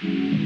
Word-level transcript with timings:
Ay, 0.00 0.37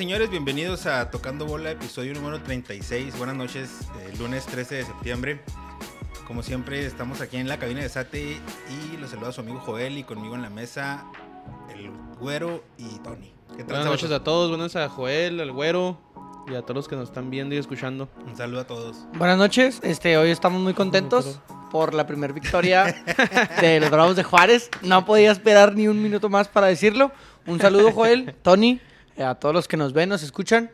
señores, 0.00 0.30
bienvenidos 0.30 0.86
a 0.86 1.10
Tocando 1.10 1.44
Bola, 1.44 1.72
episodio 1.72 2.14
número 2.14 2.40
36. 2.40 3.18
Buenas 3.18 3.36
noches, 3.36 3.68
eh, 4.00 4.14
lunes 4.18 4.46
13 4.46 4.76
de 4.76 4.84
septiembre. 4.86 5.42
Como 6.26 6.42
siempre, 6.42 6.86
estamos 6.86 7.20
aquí 7.20 7.36
en 7.36 7.48
la 7.48 7.58
cabina 7.58 7.82
de 7.82 7.88
Sate 7.90 8.38
y 8.70 8.96
los 8.96 9.10
saluda 9.10 9.30
su 9.30 9.42
amigo 9.42 9.60
Joel 9.60 9.98
y 9.98 10.02
conmigo 10.02 10.34
en 10.34 10.40
la 10.40 10.48
mesa 10.48 11.04
el 11.76 11.90
Güero 12.18 12.64
y 12.78 12.98
Tony. 13.00 13.34
¿Qué 13.50 13.58
tal? 13.58 13.66
Buenas 13.66 13.84
noches 13.84 14.10
a 14.10 14.24
todos, 14.24 14.48
buenas 14.48 14.74
a 14.74 14.88
Joel, 14.88 15.38
al 15.38 15.52
güero 15.52 15.98
y 16.50 16.54
a 16.54 16.62
todos 16.62 16.76
los 16.76 16.88
que 16.88 16.96
nos 16.96 17.10
están 17.10 17.28
viendo 17.28 17.54
y 17.54 17.58
escuchando. 17.58 18.08
Un 18.26 18.38
saludo 18.38 18.60
a 18.60 18.66
todos. 18.66 18.96
Buenas 19.18 19.36
noches, 19.36 19.80
este, 19.82 20.16
hoy 20.16 20.30
estamos 20.30 20.62
muy 20.62 20.72
contentos 20.72 21.40
por 21.70 21.92
la 21.92 22.06
primera 22.06 22.32
victoria 22.32 23.04
de 23.60 23.80
los 23.80 23.90
Bravos 23.90 24.16
de 24.16 24.22
Juárez. 24.22 24.70
No 24.80 25.04
podía 25.04 25.30
esperar 25.30 25.74
ni 25.74 25.88
un 25.88 26.02
minuto 26.02 26.30
más 26.30 26.48
para 26.48 26.68
decirlo. 26.68 27.12
Un 27.46 27.60
saludo, 27.60 27.92
Joel, 27.92 28.34
Tony, 28.40 28.80
a 29.22 29.34
todos 29.36 29.54
los 29.54 29.68
que 29.68 29.76
nos 29.76 29.92
ven, 29.92 30.08
nos 30.08 30.22
escuchan. 30.22 30.70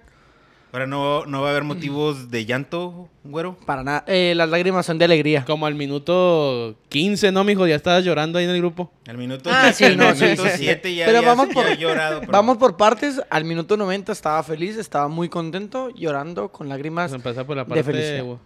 Ahora 0.72 0.86
no, 0.86 1.24
no 1.24 1.40
va 1.40 1.48
a 1.48 1.50
haber 1.52 1.62
motivos 1.64 2.30
de 2.30 2.44
llanto, 2.44 3.08
Güero. 3.24 3.56
Para 3.64 3.82
nada, 3.82 4.04
eh, 4.08 4.34
las 4.36 4.48
lágrimas 4.50 4.84
son 4.84 4.98
de 4.98 5.06
alegría. 5.06 5.44
Como 5.46 5.64
al 5.64 5.74
minuto 5.74 6.76
15, 6.90 7.32
¿no, 7.32 7.44
mijo? 7.44 7.66
Ya 7.66 7.76
estabas 7.76 8.04
llorando 8.04 8.38
ahí 8.38 8.44
en 8.44 8.50
el 8.50 8.58
grupo. 8.58 8.92
Al 9.06 9.16
minuto, 9.16 9.48
Ah, 9.50 9.72
sí, 9.72 9.84
al 9.84 9.96
no, 9.96 10.14
sí, 10.14 10.24
minuto 10.24 10.42
sí, 10.44 10.50
sí. 10.50 10.56
7 10.64 10.94
ya, 10.94 11.06
Pero 11.06 11.22
ya- 11.22 11.26
vamos 11.28 11.48
por- 11.54 11.66
he 11.66 11.76
llorado. 11.78 12.20
pero- 12.20 12.32
Vamos 12.32 12.58
por 12.58 12.76
partes. 12.76 13.22
Al 13.30 13.44
minuto 13.44 13.76
90 13.76 14.12
estaba 14.12 14.42
feliz, 14.42 14.76
estaba 14.76 15.08
muy 15.08 15.28
contento, 15.30 15.88
llorando 15.94 16.50
con 16.50 16.68
lágrimas. 16.68 17.10
Vamos 17.10 17.24
a 17.24 17.28
empezar 17.28 17.46
por 17.46 17.56
la 17.56 17.62
de 17.64 17.68
parte 17.70 17.84
felicidad. 17.84 18.24
de, 18.24 18.36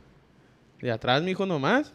de 0.82 0.92
atrás, 0.92 1.22
mijo, 1.22 1.46
nomás. 1.46 1.92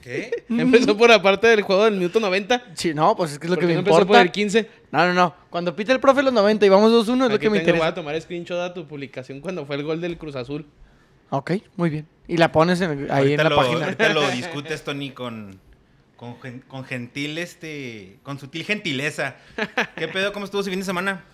¿Qué? 0.00 0.44
Empezó 0.48 0.96
por 0.96 1.10
la 1.10 1.20
parte 1.20 1.48
del 1.48 1.62
juego 1.62 1.84
del 1.84 1.94
minuto 1.94 2.18
90. 2.18 2.62
Sí, 2.74 2.94
no, 2.94 3.14
pues 3.16 3.32
es 3.32 3.38
que 3.38 3.46
es 3.46 3.50
lo 3.50 3.56
¿Por 3.56 3.60
que 3.60 3.66
me 3.66 3.72
no 3.74 3.78
empezó 3.80 3.94
por 3.96 4.02
importa. 4.02 4.22
el 4.22 4.32
15? 4.32 4.70
No, 4.92 5.06
no, 5.06 5.14
no. 5.14 5.34
Cuando 5.50 5.74
pita 5.74 5.92
el 5.92 6.00
profe 6.00 6.22
los 6.22 6.32
90 6.32 6.64
y 6.64 6.68
vamos 6.68 6.92
2-1 6.92 7.00
es 7.00 7.18
lo 7.18 7.24
Aquí 7.26 7.38
que 7.38 7.50
me 7.50 7.58
tengo, 7.60 7.72
Voy 7.72 7.76
interesa. 7.78 7.86
a 7.88 7.94
tomar 7.94 8.20
screenshot 8.20 8.58
a 8.60 8.74
tu 8.74 8.86
publicación 8.86 9.40
cuando 9.40 9.64
fue 9.66 9.76
el 9.76 9.82
gol 9.84 10.00
del 10.00 10.18
Cruz 10.18 10.36
Azul. 10.36 10.66
Ok, 11.30 11.52
muy 11.76 11.88
bien. 11.90 12.06
Y 12.28 12.36
la 12.36 12.52
pones 12.52 12.80
en- 12.82 13.10
ahí 13.10 13.34
ahorita 13.36 13.42
en 13.42 13.48
la 13.48 13.50
lo, 13.50 13.56
página. 13.56 13.84
ahorita 13.86 14.08
lo 14.10 14.30
discutes, 14.30 14.84
Tony, 14.84 15.10
con, 15.12 15.58
con, 16.16 16.34
con 16.68 16.84
gentil, 16.84 17.38
este, 17.38 18.18
con 18.22 18.38
sutil 18.38 18.64
gentileza. 18.64 19.36
¿Qué 19.96 20.08
pedo? 20.08 20.32
¿Cómo 20.32 20.44
estuvo 20.44 20.62
su 20.62 20.68
fin 20.70 20.80
de 20.80 20.84
semana? 20.84 21.24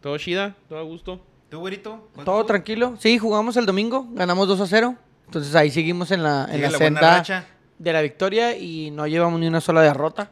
Todo 0.00 0.16
chida, 0.18 0.54
todo 0.68 0.78
a 0.78 0.82
gusto. 0.82 1.20
¿Tú, 1.50 1.58
güerito? 1.58 2.08
¿Cuánto 2.14 2.24
Todo 2.30 2.36
estuvo? 2.40 2.46
tranquilo. 2.46 2.94
Sí, 3.00 3.18
jugamos 3.18 3.56
el 3.56 3.66
domingo, 3.66 4.06
ganamos 4.12 4.46
2 4.48 4.60
a 4.60 4.66
0. 4.68 4.94
Entonces 5.26 5.54
ahí 5.56 5.70
seguimos 5.70 6.10
en 6.12 6.22
la, 6.22 6.46
en 6.50 6.62
la 6.62 6.70
la 6.70 6.78
buena 6.78 7.00
senda 7.00 7.16
racha. 7.18 7.46
de 7.78 7.92
la 7.92 8.02
victoria 8.02 8.56
y 8.56 8.90
no 8.92 9.06
llevamos 9.08 9.40
ni 9.40 9.46
una 9.48 9.60
sola 9.60 9.82
derrota. 9.82 10.30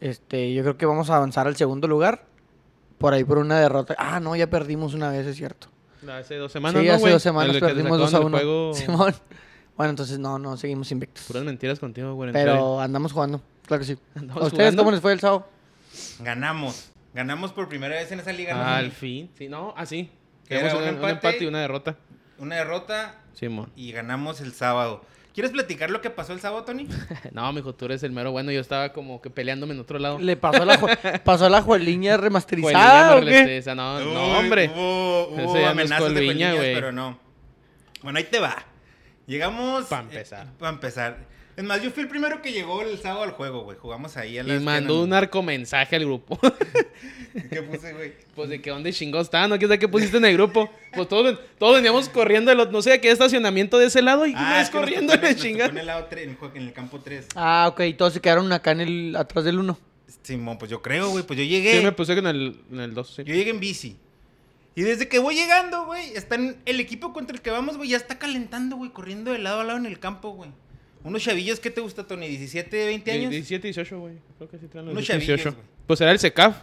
Este, 0.00 0.52
yo 0.52 0.62
creo 0.62 0.76
que 0.76 0.86
vamos 0.86 1.10
a 1.10 1.16
avanzar 1.16 1.46
al 1.46 1.56
segundo 1.56 1.88
lugar. 1.88 2.26
Por 2.98 3.12
ahí 3.12 3.24
por 3.24 3.38
una 3.38 3.58
derrota. 3.58 3.94
Ah, 3.98 4.20
no, 4.20 4.36
ya 4.36 4.48
perdimos 4.48 4.94
una 4.94 5.10
vez, 5.10 5.26
es 5.26 5.36
cierto. 5.36 5.68
Hace 6.08 6.36
dos 6.36 6.52
semanas, 6.52 6.80
sí, 6.80 6.88
¿no, 6.88 6.94
hace 6.94 7.10
dos 7.10 7.22
semanas 7.22 7.56
perdimos 7.56 7.98
2 7.98 8.08
a 8.08 8.10
sacaban 8.10 8.26
1. 8.34 8.36
del 8.38 8.46
juego, 8.46 8.74
Simón. 8.74 9.14
Bueno, 9.76 9.90
entonces 9.90 10.18
no, 10.18 10.38
no, 10.38 10.56
seguimos 10.56 10.90
invictos. 10.92 11.24
Puras 11.24 11.44
mentiras 11.44 11.78
contigo, 11.80 12.14
güey. 12.14 12.32
Pero 12.32 12.80
andamos 12.80 13.12
jugando, 13.12 13.40
claro 13.66 13.80
que 13.80 13.86
sí. 13.86 13.98
Andamos 14.14 14.42
¿A 14.42 14.46
ustedes 14.46 14.62
jugando. 14.66 14.82
cómo 14.82 14.90
les 14.92 15.00
fue 15.00 15.12
el 15.12 15.20
sábado? 15.20 15.48
Ganamos. 16.20 16.90
Ganamos 17.14 17.52
por 17.52 17.68
primera 17.68 17.94
vez 17.96 18.10
en 18.12 18.20
esa 18.20 18.32
liga. 18.32 18.54
¿no? 18.54 18.62
Al 18.62 18.90
fin. 18.90 19.30
Sí, 19.36 19.48
no, 19.48 19.74
así. 19.76 20.10
Quedamos 20.48 20.74
un 20.74 20.82
un, 20.82 20.88
empate. 20.88 21.12
empate 21.12 21.44
y 21.44 21.46
una 21.46 21.60
derrota. 21.60 21.96
Una 22.38 22.56
derrota 22.56 23.16
Simón. 23.32 23.70
y 23.76 23.92
ganamos 23.92 24.40
el 24.40 24.52
sábado. 24.52 25.02
¿Quieres 25.34 25.50
platicar 25.50 25.90
lo 25.90 26.00
que 26.00 26.10
pasó 26.10 26.32
el 26.32 26.40
sábado, 26.40 26.64
Tony? 26.64 26.86
No, 27.32 27.52
mijo, 27.52 27.74
tú 27.74 27.86
eres 27.86 28.04
el 28.04 28.12
mero 28.12 28.30
bueno. 28.30 28.52
Yo 28.52 28.60
estaba 28.60 28.92
como 28.92 29.20
que 29.20 29.30
peleándome 29.30 29.74
en 29.74 29.80
otro 29.80 29.98
lado. 29.98 30.18
¿Le 30.20 30.36
pasó 30.36 30.64
la, 30.64 30.78
pasó 31.24 31.48
la 31.48 31.60
jueliña 31.60 32.12
Jueliña 32.12 32.16
remasterizada 32.16 33.18
qué? 33.20 33.24
restesa, 33.26 33.74
No, 33.74 34.38
hombre. 34.38 34.70
Hubo, 34.72 35.30
Ese 35.34 35.42
hubo 35.44 35.54
ya 35.56 35.62
no 35.62 35.68
amenazas 35.70 36.08
de 36.14 36.14
Jueliñas, 36.14 36.56
güey. 36.56 36.74
pero 36.74 36.92
no. 36.92 37.18
Bueno, 38.02 38.18
ahí 38.18 38.24
te 38.24 38.38
va. 38.38 38.64
Llegamos. 39.26 39.86
Pa' 39.86 40.00
empezar. 40.00 40.46
Para 40.58 40.72
empezar. 40.72 41.16
Es 41.56 41.62
más, 41.64 41.80
yo 41.82 41.90
fui 41.92 42.02
el 42.02 42.08
primero 42.08 42.42
que 42.42 42.52
llegó 42.52 42.82
el 42.82 42.98
sábado 42.98 43.22
al 43.22 43.30
juego, 43.30 43.62
güey. 43.62 43.78
Jugamos 43.78 44.16
ahí 44.16 44.38
a 44.38 44.42
Y 44.42 44.46
las. 44.46 44.62
mandó 44.62 45.02
un 45.02 45.10
narcomensaje 45.10 45.94
al 45.96 46.04
grupo. 46.04 46.38
¿Qué 47.50 47.62
puse, 47.62 47.92
güey? 47.92 48.12
pues 48.34 48.48
de 48.48 48.60
que 48.60 48.70
dónde 48.70 48.92
chingados 48.92 49.28
estaba, 49.28 49.46
¿no? 49.46 49.58
¿Qué 49.58 49.68
sé 49.68 49.78
qué 49.78 49.86
pusiste 49.88 50.16
en 50.16 50.24
el 50.24 50.34
grupo? 50.34 50.68
Pues 50.92 51.08
todos, 51.08 51.38
todos 51.58 51.76
veníamos 51.76 52.08
corriendo, 52.08 52.50
de 52.50 52.56
los- 52.56 52.70
no 52.72 52.82
sé 52.82 52.92
a 52.94 53.00
qué 53.00 53.10
estacionamiento 53.10 53.78
de 53.78 53.86
ese 53.86 54.02
lado 54.02 54.26
y 54.26 54.34
Ah, 54.36 54.60
es 54.60 54.70
que 54.70 54.78
corriendo 54.78 55.12
tocó 55.12 55.26
en 55.26 55.60
en 55.60 55.78
el 55.78 55.86
lado 55.86 56.08
en 56.54 56.70
campo 56.72 57.00
3. 57.00 57.28
Ah, 57.36 57.66
ok, 57.68 57.82
todos 57.96 58.14
se 58.14 58.20
quedaron 58.20 58.52
acá 58.52 58.72
en 58.72 58.80
el, 58.80 59.16
atrás 59.16 59.44
del 59.44 59.58
uno. 59.58 59.78
Simón, 60.22 60.58
pues 60.58 60.70
yo 60.70 60.80
creo, 60.82 61.10
güey. 61.10 61.24
Pues 61.24 61.38
yo 61.38 61.44
llegué. 61.44 61.78
Sí, 61.78 61.84
me 61.84 61.92
puse 61.92 62.12
en 62.14 62.26
el, 62.26 62.60
en 62.72 62.80
el 62.80 62.94
2, 62.94 63.14
sí. 63.16 63.24
Yo 63.24 63.34
llegué 63.34 63.50
en 63.50 63.60
bici. 63.60 63.96
Y 64.74 64.82
desde 64.82 65.06
que 65.06 65.20
voy 65.20 65.36
llegando, 65.36 65.84
güey, 65.86 66.14
están 66.16 66.56
el 66.66 66.80
equipo 66.80 67.12
contra 67.12 67.36
el 67.36 67.42
que 67.42 67.50
vamos, 67.50 67.76
güey, 67.76 67.90
ya 67.90 67.96
está 67.96 68.18
calentando, 68.18 68.76
güey, 68.76 68.90
corriendo 68.90 69.30
de 69.30 69.38
lado 69.38 69.60
a 69.60 69.64
lado 69.64 69.78
en 69.78 69.86
el 69.86 70.00
campo, 70.00 70.30
güey. 70.30 70.50
Unos 71.04 71.22
chavillos, 71.22 71.60
¿qué 71.60 71.70
te 71.70 71.80
gusta, 71.80 72.04
Tony? 72.06 72.26
¿17, 72.28 72.68
20 72.70 73.12
años? 73.12 73.30
17, 73.30 73.68
18, 73.68 73.98
güey. 74.00 74.14
Creo 74.38 74.48
que 74.50 74.58
sí 74.58 74.66
traen 74.66 74.86
los 74.86 74.92
Unos 74.94 75.06
18. 75.06 75.26
chavillos, 75.36 75.54
güey. 75.54 75.66
Pues 75.86 76.00
era 76.00 76.10
el 76.12 76.18
SECAF. 76.18 76.56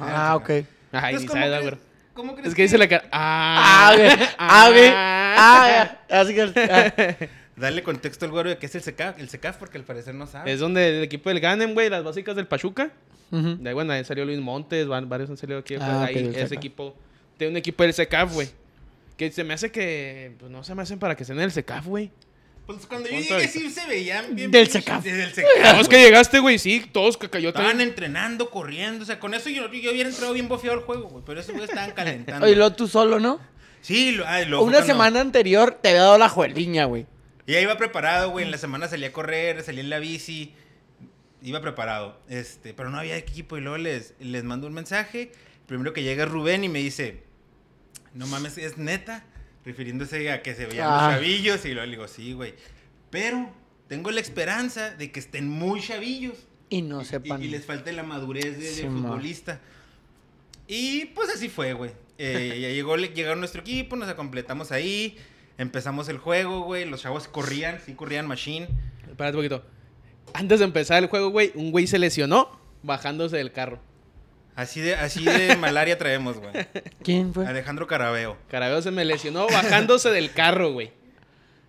Ah, 0.00 0.36
ok. 0.36 0.50
Ay, 0.92 1.16
ni 1.16 1.26
¿cómo 1.26 1.40
sabes, 1.40 1.58
crees- 1.58 1.62
güey. 1.70 1.90
¿Cómo 2.14 2.32
crees 2.34 2.48
Es 2.48 2.54
que 2.54 2.62
dice 2.62 2.76
la 2.76 2.88
cara. 2.88 3.04
Ah, 3.12 3.92
Ah, 3.92 3.96
güey. 3.96 4.28
Ah, 4.38 4.68
güey. 4.70 4.90
Ah, 4.94 5.96
ya. 6.08 6.20
Así 6.20 6.34
que. 6.34 6.42
ah. 6.42 7.26
Dale 7.56 7.82
contexto 7.82 8.24
al 8.24 8.30
güero 8.30 8.48
de 8.48 8.56
qué 8.58 8.66
es 8.66 8.74
el 8.74 8.80
CECAF, 8.82 9.18
el 9.20 9.28
CECAF 9.28 9.56
porque 9.58 9.76
al 9.76 9.84
parecer 9.84 10.14
no 10.14 10.26
sabe. 10.26 10.50
Es 10.52 10.60
donde 10.60 10.98
el 10.98 11.02
equipo 11.04 11.28
del 11.28 11.40
Ganem, 11.40 11.74
güey, 11.74 11.90
las 11.90 12.02
básicas 12.02 12.34
del 12.36 12.46
Pachuca. 12.46 12.90
De 13.30 13.68
ahí, 13.68 13.74
bueno, 13.74 13.92
ahí 13.92 14.02
salió 14.04 14.24
Luis 14.24 14.40
Montes, 14.40 14.86
varios 14.88 15.30
han 15.30 15.36
salido 15.36 15.58
aquí. 15.60 15.74
Ah, 15.74 16.04
pues, 16.06 16.08
ahí, 16.08 16.14
del 16.14 16.26
ese 16.34 16.48
CECAF. 16.48 16.52
equipo. 16.52 16.96
Tiene 17.36 17.50
un 17.52 17.56
equipo 17.58 17.82
del 17.84 17.92
SECAF, 17.94 18.32
güey. 18.32 18.48
Que 19.16 19.30
se 19.30 19.44
me 19.44 19.54
hace 19.54 19.70
que. 19.70 20.32
Pues 20.40 20.50
no 20.50 20.64
se 20.64 20.74
me 20.74 20.82
hacen 20.82 20.98
para 20.98 21.14
que 21.14 21.22
estén 21.22 21.36
en 21.36 21.44
el 21.44 21.52
SECAF, 21.52 21.86
güey. 21.86 22.10
Pues 22.74 22.86
cuando 22.86 23.08
yo 23.08 23.18
llegué 23.18 23.48
sí 23.48 23.70
se 23.70 23.86
veían 23.86 24.34
bien. 24.34 24.50
Del 24.50 24.68
CECAF. 24.68 25.02
Del. 25.04 25.32
Vamos 25.62 25.88
que 25.88 26.00
llegaste, 26.02 26.38
güey, 26.38 26.58
sí, 26.58 26.88
todos 26.92 27.16
que 27.16 27.28
cayó 27.30 27.48
Estaban 27.50 27.80
entrenando, 27.80 28.50
corriendo, 28.50 29.02
o 29.02 29.06
sea, 29.06 29.18
con 29.18 29.34
eso 29.34 29.48
yo, 29.50 29.70
yo 29.72 29.90
hubiera 29.92 30.08
entrado 30.08 30.32
bien 30.32 30.48
bofeado 30.48 30.78
al 30.78 30.84
juego, 30.84 31.08
güey, 31.08 31.24
pero 31.26 31.40
esos 31.40 31.52
güeyes 31.52 31.70
estaban 31.70 31.92
calentando. 31.92 32.46
Oye, 32.46 32.54
luego 32.56 32.74
tú 32.74 32.86
solo, 32.88 33.18
¿no? 33.20 33.40
Sí, 33.80 34.12
lo, 34.12 34.26
ay, 34.26 34.46
lo- 34.46 34.62
Una 34.62 34.72
cuando- 34.78 34.86
semana 34.86 35.20
anterior 35.20 35.78
te 35.82 35.88
había 35.90 36.02
dado 36.02 36.18
la 36.18 36.28
jueliña, 36.28 36.84
güey. 36.84 37.06
Y 37.46 37.52
ya 37.52 37.60
iba 37.60 37.76
preparado, 37.78 38.30
güey. 38.30 38.44
En 38.44 38.50
la 38.50 38.58
semana 38.58 38.86
salía 38.88 39.08
a 39.08 39.12
correr, 39.12 39.62
salía 39.62 39.80
en 39.80 39.90
la 39.90 39.98
bici. 39.98 40.54
Iba 41.42 41.60
preparado. 41.62 42.20
Este, 42.28 42.74
pero 42.74 42.90
no 42.90 42.98
había 42.98 43.16
equipo. 43.16 43.56
Y 43.56 43.62
luego 43.62 43.78
les, 43.78 44.12
les 44.20 44.44
mando 44.44 44.66
un 44.66 44.74
mensaje. 44.74 45.32
Primero 45.66 45.92
que 45.94 46.02
llega 46.02 46.26
Rubén 46.26 46.62
y 46.64 46.68
me 46.68 46.78
dice: 46.80 47.24
No 48.12 48.26
mames, 48.26 48.58
es 48.58 48.76
neta. 48.76 49.24
Refiriéndose 49.64 50.30
a 50.30 50.42
que 50.42 50.54
se 50.54 50.66
veían 50.66 50.86
Ah. 50.88 51.02
los 51.06 51.14
chavillos. 51.16 51.64
Y 51.64 51.68
luego 51.72 51.86
le 51.86 51.90
digo: 51.92 52.08
Sí, 52.08 52.32
güey. 52.32 52.54
Pero 53.10 53.50
tengo 53.88 54.10
la 54.10 54.20
esperanza 54.20 54.90
de 54.90 55.10
que 55.12 55.20
estén 55.20 55.48
muy 55.48 55.80
chavillos. 55.80 56.34
Y 56.68 56.82
no 56.82 57.04
sepan. 57.04 57.42
Y, 57.42 57.46
y 57.46 57.48
les 57.48 57.64
falte 57.66 57.92
la 57.92 58.02
madurez 58.02 58.56
de, 58.58 58.64
de 58.64 58.70
Sí, 58.70 58.86
ma. 58.86 59.08
futbolista. 59.08 59.60
Y 60.66 61.06
pues 61.06 61.28
así 61.30 61.48
fue, 61.48 61.72
güey. 61.72 61.90
Eh, 62.18 62.58
ya 62.62 62.68
llegó, 62.68 62.96
llegaron 62.96 63.40
nuestro 63.40 63.60
equipo, 63.60 63.96
nos 63.96 64.12
completamos 64.14 64.72
ahí. 64.72 65.16
Empezamos 65.58 66.08
el 66.08 66.18
juego, 66.18 66.60
güey. 66.62 66.84
Los 66.88 67.02
chavos 67.02 67.28
corrían, 67.28 67.80
sí 67.84 67.94
corrían 67.94 68.26
machine. 68.26 68.68
Espérate 69.08 69.36
un 69.36 69.42
poquito. 69.44 69.64
Antes 70.32 70.60
de 70.60 70.64
empezar 70.64 71.02
el 71.02 71.08
juego, 71.08 71.30
güey, 71.30 71.50
un 71.54 71.70
güey 71.72 71.86
se 71.86 71.98
lesionó 71.98 72.58
bajándose 72.82 73.36
del 73.36 73.52
carro. 73.52 73.80
Así 74.56 74.80
de, 74.80 74.94
así 74.94 75.24
de 75.24 75.56
malaria 75.60 75.96
traemos, 75.98 76.38
güey. 76.38 76.52
¿Quién 77.02 77.32
fue? 77.32 77.46
Alejandro 77.46 77.86
Carabeo. 77.86 78.36
Carabeo 78.50 78.82
se 78.82 78.90
me 78.90 79.04
lesionó 79.04 79.46
bajándose 79.48 80.10
del 80.10 80.32
carro, 80.32 80.72
güey. 80.72 80.92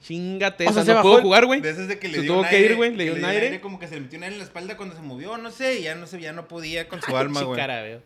Chingate, 0.01 0.67
O 0.67 0.73
sea, 0.73 0.81
esa, 0.81 0.85
se 0.85 0.91
no 0.91 0.95
bajó 0.95 1.07
puedo 1.09 1.17
el- 1.19 1.23
jugar, 1.23 1.45
güey. 1.45 1.61
De 1.61 1.69
esas 1.69 1.87
de 1.87 1.99
que 1.99 2.07
le 2.07 2.15
Se 2.15 2.21
dio 2.23 2.33
tuvo 2.33 2.41
un 2.41 2.49
que 2.49 2.55
aire, 2.55 2.69
ir, 2.71 2.75
güey, 2.75 2.95
le 2.95 3.03
dio 3.03 3.13
un 3.13 3.23
aire. 3.25 3.61
Como 3.61 3.77
que 3.79 3.87
se 3.87 3.95
le 3.95 4.01
metió 4.01 4.17
un 4.17 4.23
aire 4.23 4.33
en 4.35 4.39
la 4.39 4.45
espalda 4.45 4.75
cuando 4.75 4.95
se 4.95 5.01
movió, 5.03 5.37
no 5.37 5.51
sé. 5.51 5.79
Y 5.79 5.83
ya 5.83 5.93
no 5.95 6.07
sé, 6.07 6.19
ya 6.19 6.33
no 6.33 6.47
podía 6.47 6.89
con 6.89 7.01
su 7.01 7.15
alma, 7.15 7.39
Sí, 7.41 7.45
güey. 7.45 7.59
Carabeo. 7.59 8.01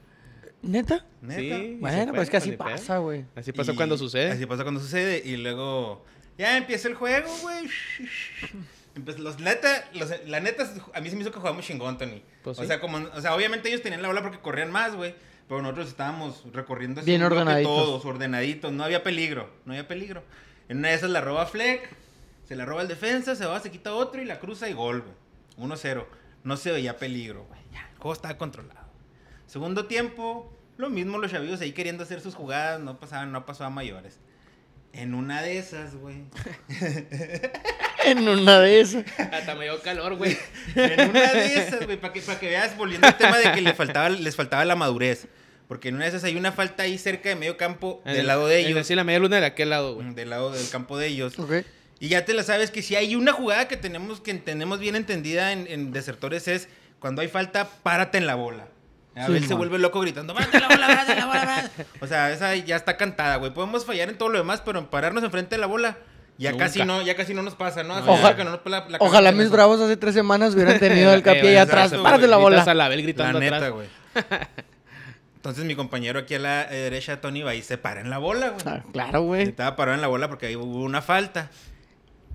¿Neta? 0.62 1.06
Neta. 1.22 1.40
Sí. 1.58 1.78
Bueno, 1.80 2.14
pues 2.14 2.30
que 2.30 2.38
así 2.38 2.52
pasa, 2.52 2.98
güey. 2.98 3.24
Así 3.36 3.54
pasa 3.54 3.72
Y- 3.72 3.76
cuando 3.78 3.98
sucede. 3.98 4.32
Así 4.32 4.46
pasa 4.46 4.64
cuando 4.64 4.82
sucede. 4.82 5.22
Y 5.24 5.38
luego 5.38 6.04
Ya 6.38 6.58
empieza 6.58 6.90
el 6.90 6.96
juego, 6.96 7.30
güey. 7.42 7.66
Empe- 8.96 9.18
Los 9.18 9.40
neta, 9.40 9.90
los- 9.94 10.14
la 10.26 10.40
neta, 10.40 10.64
a 10.94 11.02
mí 11.02 11.10
se 11.10 11.16
me 11.16 11.22
hizo 11.22 11.32
que 11.32 11.40
jugamos 11.40 11.66
chingón, 11.66 11.98
Tony. 11.98 12.24
Pues 12.44 12.58
o 12.58 12.62
sí. 12.62 12.68
sea, 12.68 12.80
como, 12.80 12.98
o 12.98 13.22
sea, 13.22 13.36
obviamente 13.36 13.68
ellos 13.70 13.82
tenían 13.82 14.02
la 14.02 14.08
bola 14.08 14.22
porque 14.22 14.40
corrían 14.40 14.72
más, 14.72 14.96
güey. 14.96 15.16
Pero 15.48 15.62
nosotros 15.62 15.90
estábamos 15.90 16.44
recorriendo 16.54 17.02
así 17.02 17.10
Bien 17.12 17.22
ordenaditos. 17.22 17.72
todos, 17.72 18.06
ordenaditos. 18.06 18.72
No 18.72 18.84
había 18.84 19.04
peligro, 19.04 19.50
no 19.66 19.74
había 19.74 19.88
peligro. 19.88 20.24
En 20.70 20.78
una 20.80 20.88
de 20.90 20.96
esas 20.96 21.10
la 21.12 21.22
roba 21.22 21.46
Fleck, 21.46 21.88
se 22.48 22.56
la 22.56 22.66
roba 22.66 22.82
el 22.82 22.88
defensa, 22.88 23.36
se 23.36 23.46
va, 23.46 23.60
se 23.60 23.70
quita 23.70 23.94
otro 23.94 24.22
y 24.22 24.26
la 24.26 24.40
cruza 24.40 24.68
y 24.70 24.74
gol, 24.74 25.02
güey. 25.02 25.14
1-0. 25.70 26.08
No 26.44 26.58
se 26.58 26.72
veía 26.72 26.98
peligro, 26.98 27.44
güey. 27.46 27.60
Ya, 27.72 27.88
el 27.92 27.98
juego 27.98 28.14
estaba 28.14 28.38
controlado. 28.38 28.88
Segundo 29.46 29.86
tiempo, 29.86 30.52
lo 30.78 30.90
mismo 30.90 31.18
los 31.20 31.32
chavillos 31.32 31.62
ahí 31.62 31.74
queriendo 31.74 32.04
hacer 32.04 32.22
sus 32.22 32.34
jugadas, 32.34 32.80
no 32.80 33.00
pasaban, 33.00 33.32
no 33.32 33.46
pasó 33.46 33.66
a 33.66 33.70
mayores. 33.70 34.20
En 34.96 35.14
una 35.14 35.42
de 35.42 35.58
esas, 35.58 35.96
güey. 35.96 36.24
En 38.06 38.28
una 38.28 38.60
de 38.60 38.82
esas. 38.82 39.04
Hasta 39.32 39.56
me 39.56 39.66
dio 39.66 39.82
calor, 39.82 40.16
güey. 40.16 40.38
En 40.76 41.10
una 41.10 41.34
de 41.34 41.58
esas, 41.58 41.86
güey, 41.86 42.00
para 42.00 42.14
que, 42.14 42.22
para 42.22 42.40
que 42.40 42.48
veas, 42.50 42.78
volviendo 42.78 43.08
al 43.08 43.18
tema 43.18 43.38
de 43.38 43.52
que 43.52 43.62
le 43.62 43.74
faltaba, 43.74 44.10
les 44.10 44.36
faltaba 44.36 44.64
la 44.64 44.76
madurez. 44.76 45.28
Porque 45.68 45.90
en 45.90 45.96
una 45.96 46.04
de 46.04 46.10
esas 46.10 46.24
hay 46.24 46.36
una 46.36 46.52
falta 46.52 46.84
ahí 46.84 47.00
cerca 47.00 47.30
de 47.30 47.36
medio 47.36 47.58
campo, 47.58 48.04
En 48.06 48.12
del 48.12 48.22
el- 48.22 48.28
lado 48.28 48.48
de 48.48 48.60
ellos. 48.60 48.86
Sí, 48.86 48.94
la 48.94 49.04
media 49.04 49.18
luna 49.20 49.40
de 49.40 49.46
aquel 49.48 49.72
lado, 49.72 49.96
güey. 49.96 50.14
Del 50.14 50.30
lado 50.30 50.52
del 50.52 50.70
campo 50.70 50.98
de 51.00 51.08
ellos. 51.08 51.40
Ok. 51.40 51.64
Y 52.00 52.10
ya 52.10 52.26
te 52.26 52.34
la 52.36 52.44
sabes 52.44 52.70
que 52.70 52.84
si 52.84 52.96
hay 52.96 53.16
una 53.16 53.32
jugada 53.34 53.68
que 53.68 53.78
tenemos, 53.78 54.22
que 54.22 54.34
tenemos 54.36 54.80
bien 54.80 54.96
entendida 54.96 55.52
en, 55.52 55.66
en 55.68 55.92
desertores 55.92 56.48
es 56.48 56.68
cuando 57.00 57.24
hay 57.24 57.28
falta, 57.28 57.68
párate 57.82 58.20
en 58.20 58.28
la 58.28 58.36
bola. 58.36 58.68
A 59.16 59.28
Sí, 59.28 59.32
ver, 59.34 59.42
se 59.44 59.50
man. 59.50 59.58
vuelve 59.60 59.80
loco 59.80 60.02
gritando, 60.02 60.34
en 60.38 60.62
la 60.62 60.68
bola, 60.68 61.06
en 61.08 61.18
la 61.20 61.26
bola, 61.26 61.46
párate". 61.46 61.86
O 62.02 62.08
sea, 62.08 62.32
esa 62.32 62.56
ya 62.56 62.76
está 62.76 62.98
cantada, 62.98 63.38
güey. 63.38 63.54
Podemos 63.54 63.86
fallar 63.86 64.10
en 64.10 64.18
todo 64.18 64.30
lo 64.30 64.38
demás, 64.38 64.62
pero 64.66 64.80
en 64.80 64.86
pararnos 64.88 65.24
enfrente 65.24 65.56
de 65.56 65.62
la 65.62 65.68
bola, 65.68 65.98
ya 66.38 66.52
Nunca. 66.52 66.66
casi 66.66 66.84
no, 66.84 67.02
ya 67.02 67.16
casi 67.16 67.34
no 67.34 67.42
nos 67.42 67.56
pasa, 67.56 67.84
¿no? 67.84 67.96
Ojalá- 67.98 68.18
mucho 68.22 68.36
que 68.36 68.44
no 68.44 68.50
nos 68.52 68.60
pela 68.60 68.80
la 68.90 68.98
Ojalá 69.00 69.12
cabeza 69.12 69.30
en 69.30 69.38
mis 69.38 69.46
eso. 69.46 69.54
bravos 69.54 69.80
hace 69.80 69.96
tres 69.96 70.14
semanas 70.16 70.54
hubieran 70.54 70.80
tenido 70.80 71.14
el 71.14 71.24
capi 71.24 71.48
ahí 71.48 71.56
atrás. 71.56 71.94
Párate 71.94 72.28
la 72.28 72.38
bola. 72.38 72.62
a 72.62 72.74
la 72.74 72.86
Abel 72.86 73.16
La 73.18 73.34
neta, 73.34 73.70
güey. 73.70 73.88
Entonces 75.38 75.64
mi 75.64 75.76
compañero 75.76 76.20
aquí 76.20 76.34
a 76.36 76.40
la 76.40 76.66
derecha, 76.66 77.22
Tony, 77.22 77.44
va 77.44 77.54
y 77.54 77.62
se 77.62 77.78
para 77.78 78.02
en 78.02 78.10
la 78.10 78.18
bola, 78.18 78.50
güey. 78.50 78.64
Ah, 78.66 78.82
Claro, 78.92 79.22
güey. 79.22 79.44
Estaba 79.44 79.76
parado 79.76 79.96
en 79.96 80.02
la 80.02 80.08
bola 80.08 80.28
porque 80.28 80.48
ahí 80.48 80.56
hubo 80.56 80.82
una 80.82 81.02
falta. 81.04 81.52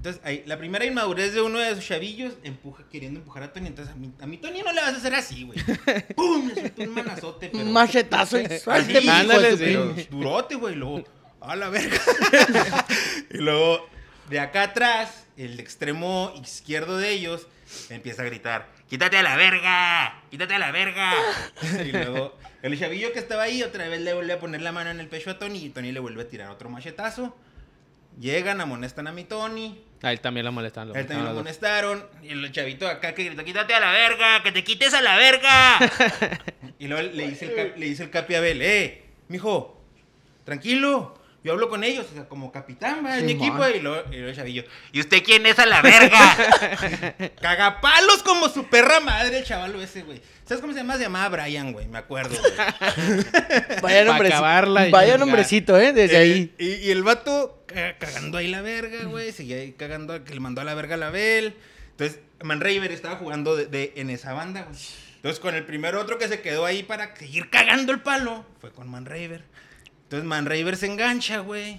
Entonces, 0.00 0.22
ahí, 0.24 0.42
la 0.46 0.56
primera 0.56 0.86
inmadurez 0.86 1.34
de 1.34 1.42
uno 1.42 1.58
de 1.58 1.72
esos 1.72 1.84
chavillos, 1.86 2.32
empuja, 2.42 2.84
queriendo 2.90 3.20
empujar 3.20 3.42
a 3.42 3.52
Tony. 3.52 3.66
Entonces, 3.66 3.92
a 3.92 3.98
mi, 3.98 4.10
a 4.18 4.24
mi 4.24 4.38
Tony 4.38 4.62
no 4.62 4.72
le 4.72 4.80
vas 4.80 4.94
a 4.94 4.96
hacer 4.96 5.14
así, 5.14 5.44
güey. 5.44 5.58
¡Pum! 6.16 6.48
Le 6.48 6.62
soltó 6.62 6.82
un 6.84 6.94
manazote, 6.94 7.48
pero... 7.52 7.64
Un 7.64 7.70
machetazo 7.70 8.40
y 8.40 8.46
Así, 8.46 8.60
suélteme, 8.60 9.00
hijo 9.00 9.12
de 9.12 9.20
ándale, 9.20 9.50
tu 9.50 9.56
sí. 9.58 9.64
pero 9.66 9.94
pin- 9.94 10.08
durote, 10.08 10.54
güey. 10.54 10.74
Luego, 10.74 11.04
a 11.42 11.54
la 11.54 11.68
verga. 11.68 11.98
y 13.30 13.36
luego, 13.36 13.86
de 14.30 14.40
acá 14.40 14.62
atrás, 14.62 15.26
el 15.36 15.60
extremo 15.60 16.32
izquierdo 16.42 16.96
de 16.96 17.10
ellos 17.10 17.46
empieza 17.90 18.22
a 18.22 18.24
gritar: 18.24 18.70
¡Quítate 18.88 19.18
a 19.18 19.22
la 19.22 19.36
verga! 19.36 20.22
¡Quítate 20.30 20.54
a 20.54 20.58
la 20.58 20.70
verga! 20.70 21.12
y 21.84 21.92
luego, 21.92 22.38
el 22.62 22.78
chavillo 22.78 23.12
que 23.12 23.18
estaba 23.18 23.42
ahí 23.42 23.62
otra 23.62 23.86
vez 23.86 24.00
le 24.00 24.14
vuelve 24.14 24.32
a 24.32 24.38
poner 24.40 24.62
la 24.62 24.72
mano 24.72 24.88
en 24.88 24.98
el 24.98 25.08
pecho 25.08 25.30
a 25.30 25.38
Tony 25.38 25.66
y 25.66 25.68
Tony 25.68 25.92
le 25.92 26.00
vuelve 26.00 26.22
a 26.22 26.28
tirar 26.28 26.48
otro 26.48 26.70
machetazo. 26.70 27.36
Llegan, 28.20 28.60
amonestan 28.60 29.06
a 29.06 29.12
mi 29.12 29.24
Tony. 29.24 29.82
A 30.02 30.12
él 30.12 30.20
también 30.20 30.44
la 30.44 30.50
molestaban. 30.50 30.88
lo 30.88 30.94
A 30.94 31.00
él 31.00 31.06
también 31.06 31.24
lo 31.24 31.30
amonestaron. 31.30 32.04
Y 32.22 32.28
el 32.28 32.52
chavito 32.52 32.86
acá 32.86 33.14
que 33.14 33.24
gritó, 33.24 33.42
quítate 33.44 33.72
a 33.72 33.80
la 33.80 33.90
verga, 33.92 34.42
que 34.42 34.52
te 34.52 34.62
quites 34.62 34.92
a 34.92 35.00
la 35.00 35.16
verga. 35.16 35.78
y 36.78 36.86
luego 36.86 37.08
le 37.14 37.28
dice 37.28 37.46
el, 37.46 37.80
le 37.80 37.86
dice 37.86 38.02
el 38.02 38.10
capi 38.10 38.34
a 38.34 38.38
Abel, 38.38 38.60
eh, 38.60 39.04
mijo, 39.28 39.82
tranquilo. 40.44 41.18
Yo 41.42 41.52
hablo 41.52 41.70
con 41.70 41.84
ellos, 41.84 42.06
o 42.10 42.14
sea, 42.14 42.28
como 42.28 42.52
capitán, 42.52 43.02
va, 43.04 43.16
es 43.16 43.24
mi 43.24 43.32
equipo. 43.32 43.66
Y 43.68 43.80
luego, 43.80 44.04
y 44.10 44.16
luego 44.16 44.28
el 44.28 44.36
chavillo, 44.36 44.64
¿y 44.92 45.00
usted 45.00 45.22
quién 45.24 45.46
es 45.46 45.58
a 45.58 45.64
la 45.64 45.80
verga? 45.80 46.36
Cagapalos 47.40 48.22
como 48.22 48.48
su 48.48 48.64
perra 48.66 49.00
madre, 49.00 49.38
el 49.38 49.44
chavalo 49.44 49.80
ese, 49.80 50.02
güey. 50.02 50.20
¿Sabes 50.44 50.60
cómo 50.60 50.72
se 50.72 50.80
llama? 50.80 50.96
Se 50.96 51.02
llamaba 51.04 51.28
Brian, 51.42 51.72
güey, 51.72 51.86
me 51.88 51.98
acuerdo, 51.98 52.36
güey. 52.38 52.52
Vaya 53.82 54.04
nombrecito. 54.04 54.38
Vaya 54.90 55.18
nombrecito, 55.18 55.78
¿eh? 55.78 55.92
Desde 55.92 56.16
ahí. 56.16 56.52
Eh, 56.58 56.64
Y, 56.82 56.88
y 56.88 56.90
el 56.90 57.02
vato 57.02 57.62
ca- 57.66 57.96
cagando 57.98 58.36
ahí 58.38 58.48
la 58.48 58.60
verga, 58.60 59.04
güey. 59.04 59.32
Seguía 59.32 59.56
ahí 59.56 59.72
cagando, 59.72 60.22
que 60.24 60.34
le 60.34 60.40
mandó 60.40 60.60
a 60.60 60.64
la 60.64 60.74
verga 60.74 60.96
a 60.96 60.98
la 60.98 61.10
Bel. 61.10 61.54
Entonces, 61.92 62.18
Manraver 62.42 62.90
estaba 62.92 63.16
jugando 63.16 63.56
de, 63.56 63.66
de- 63.66 63.92
en 63.96 64.10
esa 64.10 64.32
banda, 64.32 64.62
güey. 64.62 64.76
Entonces, 65.16 65.38
con 65.40 65.54
el 65.54 65.64
primer 65.64 65.94
otro 65.96 66.18
que 66.18 66.28
se 66.28 66.40
quedó 66.40 66.64
ahí 66.66 66.82
para 66.82 67.14
seguir 67.16 67.48
cagando 67.50 67.92
el 67.92 68.00
palo, 68.00 68.44
fue 68.60 68.70
con 68.72 68.88
Manraver. 68.90 69.44
Entonces, 70.10 70.26
Manraver 70.28 70.76
se 70.76 70.86
engancha, 70.86 71.38
güey. 71.38 71.78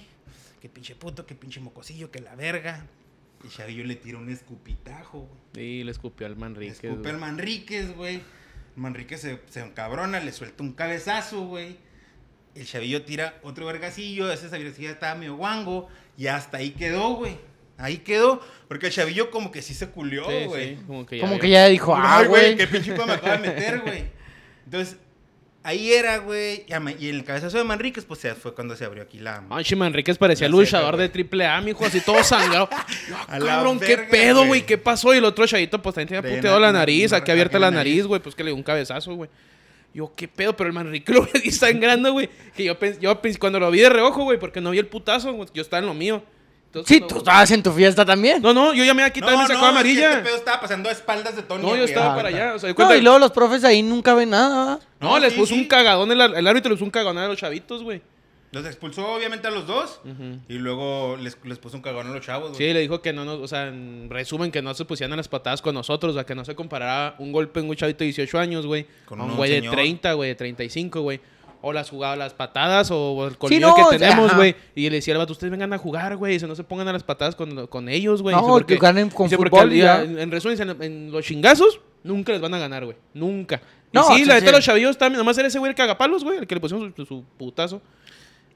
Qué 0.62 0.70
pinche 0.70 0.94
puto, 0.94 1.26
qué 1.26 1.34
pinche 1.34 1.60
mocosillo, 1.60 2.10
que 2.10 2.20
la 2.22 2.34
verga. 2.34 2.86
Y 3.44 3.48
Chavillo 3.50 3.84
le 3.84 3.94
tira 3.94 4.16
un 4.16 4.30
escupitajo, 4.30 5.28
güey. 5.52 5.66
Y 5.66 5.84
le 5.84 5.90
escupió 5.90 6.26
al 6.26 6.32
Le 6.32 6.38
Manrique. 6.38 6.70
escupe 6.88 7.10
al 7.10 7.18
Manríquez, 7.18 7.94
güey. 7.94 8.22
Manríquez 8.74 9.20
se, 9.20 9.38
se 9.50 9.60
encabrona, 9.60 10.18
le 10.20 10.32
suelta 10.32 10.62
un 10.62 10.72
cabezazo, 10.72 11.42
güey. 11.42 11.76
El 12.54 12.64
chavillo 12.66 13.02
tira 13.02 13.38
otro 13.42 13.66
vergacillo, 13.66 14.32
ese 14.32 14.48
vergacillo 14.48 14.88
estaba 14.88 15.14
medio 15.14 15.36
guango. 15.36 15.90
Y 16.16 16.28
hasta 16.28 16.56
ahí 16.56 16.70
quedó, 16.70 17.16
güey. 17.16 17.36
Ahí 17.76 17.98
quedó. 17.98 18.40
Porque 18.66 18.86
el 18.86 18.92
chavillo 18.94 19.30
como 19.30 19.50
que 19.52 19.60
sí 19.60 19.74
se 19.74 19.88
culió, 19.90 20.24
Sí, 20.30 20.44
güey. 20.46 20.76
sí, 20.76 20.82
como 20.86 21.04
que 21.04 21.18
ya. 21.18 21.22
Como 21.26 21.38
que 21.38 21.50
ya 21.50 21.66
dijo, 21.68 21.94
ah, 21.94 22.24
güey. 22.26 22.56
qué 22.56 22.66
pinche 22.66 22.94
hijo 22.94 23.04
me 23.04 23.12
acaba 23.12 23.36
de 23.36 23.48
meter, 23.50 23.80
güey. 23.84 24.04
Entonces, 24.64 24.96
ahí 25.62 25.92
era, 25.92 26.18
güey. 26.18 26.64
Y 26.98 27.08
en 27.08 27.16
el 27.16 27.24
cabezazo 27.24 27.58
de 27.58 27.64
Manríquez, 27.64 28.04
pues 28.04 28.22
ya 28.22 28.34
fue 28.34 28.54
cuando 28.54 28.76
se 28.76 28.84
abrió 28.84 29.02
aquí 29.02 29.18
la... 29.18 29.44
Ay, 29.50 29.64
che, 29.64 29.76
Manríquez 29.76 30.18
parecía 30.18 30.48
La 30.48 30.56
luchador 30.56 30.96
de 30.96 31.08
triple 31.08 31.46
A, 31.46 31.60
mijo, 31.60 31.84
así 31.84 32.00
todo 32.00 32.22
sangrado. 32.22 32.68
Cabrón, 33.28 33.78
qué 33.80 33.96
verga, 33.96 34.10
pedo, 34.10 34.46
güey. 34.46 34.66
qué 34.66 34.78
pasó. 34.78 35.14
Y 35.14 35.18
el 35.18 35.24
otro 35.24 35.46
chavito, 35.46 35.80
pues 35.80 35.94
también 35.94 36.22
tenía 36.22 36.36
puteado 36.36 36.58
la 36.60 36.72
nariz, 36.72 37.12
aquí 37.12 37.30
abierta 37.30 37.58
la 37.58 37.70
nariz, 37.70 38.06
güey, 38.06 38.20
pues 38.20 38.34
que 38.34 38.42
le 38.44 38.50
dio 38.50 38.56
un 38.56 38.62
cabezazo, 38.62 39.14
güey. 39.14 39.30
Yo, 39.94 40.12
qué 40.16 40.26
pedo, 40.26 40.56
pero 40.56 40.68
el 40.68 40.74
Manrique 40.74 41.12
lo 41.12 41.28
vi 41.32 41.50
sangrando, 41.50 42.12
güey. 42.12 42.28
Que 42.56 42.64
yo 42.64 42.76
yo 43.00 43.20
cuando 43.38 43.60
lo 43.60 43.70
vi 43.70 43.80
de 43.80 43.90
reojo, 43.90 44.24
güey, 44.24 44.38
porque 44.38 44.60
no 44.60 44.70
vi 44.70 44.78
el 44.78 44.86
putazo, 44.86 45.32
güey, 45.32 45.48
yo 45.54 45.62
estaba 45.62 45.80
en 45.80 45.86
lo 45.86 45.94
mío. 45.94 46.22
Entonces, 46.72 46.88
Sí, 46.88 47.00
cuando- 47.00 47.14
tú 47.14 47.18
estabas 47.18 47.50
en 47.50 47.62
tu 47.62 47.70
fiesta 47.72 48.04
también. 48.06 48.40
No, 48.40 48.54
no, 48.54 48.72
yo 48.72 48.82
ya 48.82 48.94
me 48.94 49.02
había 49.02 49.12
quitado 49.12 49.34
y 49.34 49.36
me 49.36 49.42
sacó 49.46 49.52
es 49.58 49.60
que 49.60 49.66
amarilla. 49.68 50.10
Este 50.12 50.22
pedo 50.22 50.36
estaba 50.36 50.60
pasando 50.62 50.88
a 50.88 50.92
espaldas 50.92 51.36
de 51.36 51.42
Tony. 51.42 51.62
No, 51.62 51.76
yo 51.76 51.84
estaba 51.84 52.12
Ah, 52.12 52.16
para 52.16 52.28
allá. 52.30 52.54
O 52.54 52.58
sea, 52.58 52.72
No, 52.76 52.94
y 52.94 53.02
luego 53.02 53.18
los 53.18 53.30
profes 53.30 53.62
ahí 53.64 53.82
nunca 53.82 54.14
ven 54.14 54.30
nada. 54.30 54.80
No, 54.98 55.10
No, 55.10 55.18
les 55.18 55.34
sí, 55.34 55.38
puso 55.38 55.52
sí. 55.54 55.60
un 55.60 55.66
cagadón, 55.68 56.10
el, 56.10 56.20
el 56.20 56.46
árbitro 56.46 56.70
les 56.70 56.78
puso 56.78 56.84
un 56.86 56.90
cagadón 56.90 57.18
a 57.18 57.28
los 57.28 57.36
chavitos, 57.36 57.82
güey. 57.82 58.00
Los 58.52 58.66
expulsó 58.66 59.06
obviamente 59.14 59.48
a 59.48 59.50
los 59.50 59.66
dos. 59.66 60.00
Y 60.48 60.54
luego 60.54 61.16
les, 61.18 61.38
les 61.44 61.58
puso 61.58 61.76
un 61.76 61.82
cagón 61.82 62.06
a 62.06 62.10
los 62.10 62.24
chavos, 62.24 62.50
güey. 62.50 62.58
Sí, 62.68 62.72
le 62.74 62.80
dijo 62.80 63.00
que 63.00 63.12
no 63.12 63.24
nos, 63.24 63.38
o 63.40 63.48
sea, 63.48 63.68
en 63.68 64.08
resumen, 64.10 64.50
que 64.50 64.60
no 64.60 64.74
se 64.74 64.84
pusieran 64.84 65.12
a 65.14 65.16
las 65.16 65.28
patadas 65.28 65.62
con 65.62 65.74
nosotros, 65.74 66.10
o 66.12 66.14
sea, 66.14 66.24
que 66.24 66.34
no 66.34 66.44
se 66.44 66.54
comparara 66.54 67.14
un 67.18 67.32
golpe 67.32 67.60
en 67.60 67.68
un 67.70 67.76
chavito 67.76 68.00
de 68.00 68.06
18 68.06 68.38
años, 68.38 68.66
güey, 68.66 68.86
Con 69.06 69.20
a 69.20 69.24
un 69.24 69.30
un 69.30 69.36
güey 69.38 69.50
de 69.50 69.56
señor. 69.60 69.74
30, 69.74 70.12
güey, 70.12 70.28
de 70.30 70.34
35, 70.34 71.00
güey. 71.00 71.20
O 71.64 71.72
las 71.72 71.88
jugadas, 71.90 72.18
las 72.18 72.34
patadas, 72.34 72.90
o 72.90 73.26
el 73.28 73.38
colmillo 73.38 73.68
no, 73.68 73.88
que 73.88 73.96
tenemos, 73.98 74.34
güey. 74.34 74.56
Y 74.74 74.90
le 74.90 74.96
decía 74.96 75.14
al 75.14 75.18
vato, 75.18 75.32
ustedes 75.32 75.50
vengan 75.50 75.72
a 75.72 75.78
jugar, 75.78 76.16
güey, 76.16 76.32
dice, 76.34 76.46
no 76.48 76.56
se 76.56 76.64
pongan 76.64 76.88
a 76.88 76.92
las 76.92 77.04
patadas 77.04 77.36
con, 77.36 77.68
con 77.68 77.88
ellos, 77.88 78.20
güey. 78.20 78.34
No, 78.34 78.40
Dice, 78.42 78.50
porque- 78.50 78.74
que 78.74 78.80
ganen 78.80 79.10
con 79.10 79.26
dice, 79.26 79.36
porque 79.36 79.50
fútbol 79.56 79.72
ya. 79.72 80.02
en, 80.02 80.18
en 80.18 80.30
resumen, 80.32 80.60
en, 80.60 80.82
en 80.82 81.12
los 81.12 81.24
chingazos, 81.24 81.80
nunca 82.02 82.32
les 82.32 82.40
van 82.40 82.52
a 82.54 82.58
ganar, 82.58 82.84
güey. 82.84 82.96
Nunca. 83.14 83.60
Y 83.92 83.96
No, 83.96 84.02
sí, 84.04 84.24
sea, 84.24 84.26
la 84.26 84.34
neta, 84.40 84.46
sí. 84.48 84.52
los 84.56 84.64
chavillos 84.64 84.98
también, 84.98 85.18
nomás 85.18 85.38
era 85.38 85.46
ese 85.48 85.58
güey 85.60 85.70
el 85.70 85.76
cagapalos, 85.76 86.24
güey, 86.24 86.38
el 86.38 86.46
que 86.48 86.54
le 86.56 86.60
pusimos 86.60 86.92
su, 86.96 87.06
su 87.06 87.24
putazo. 87.38 87.80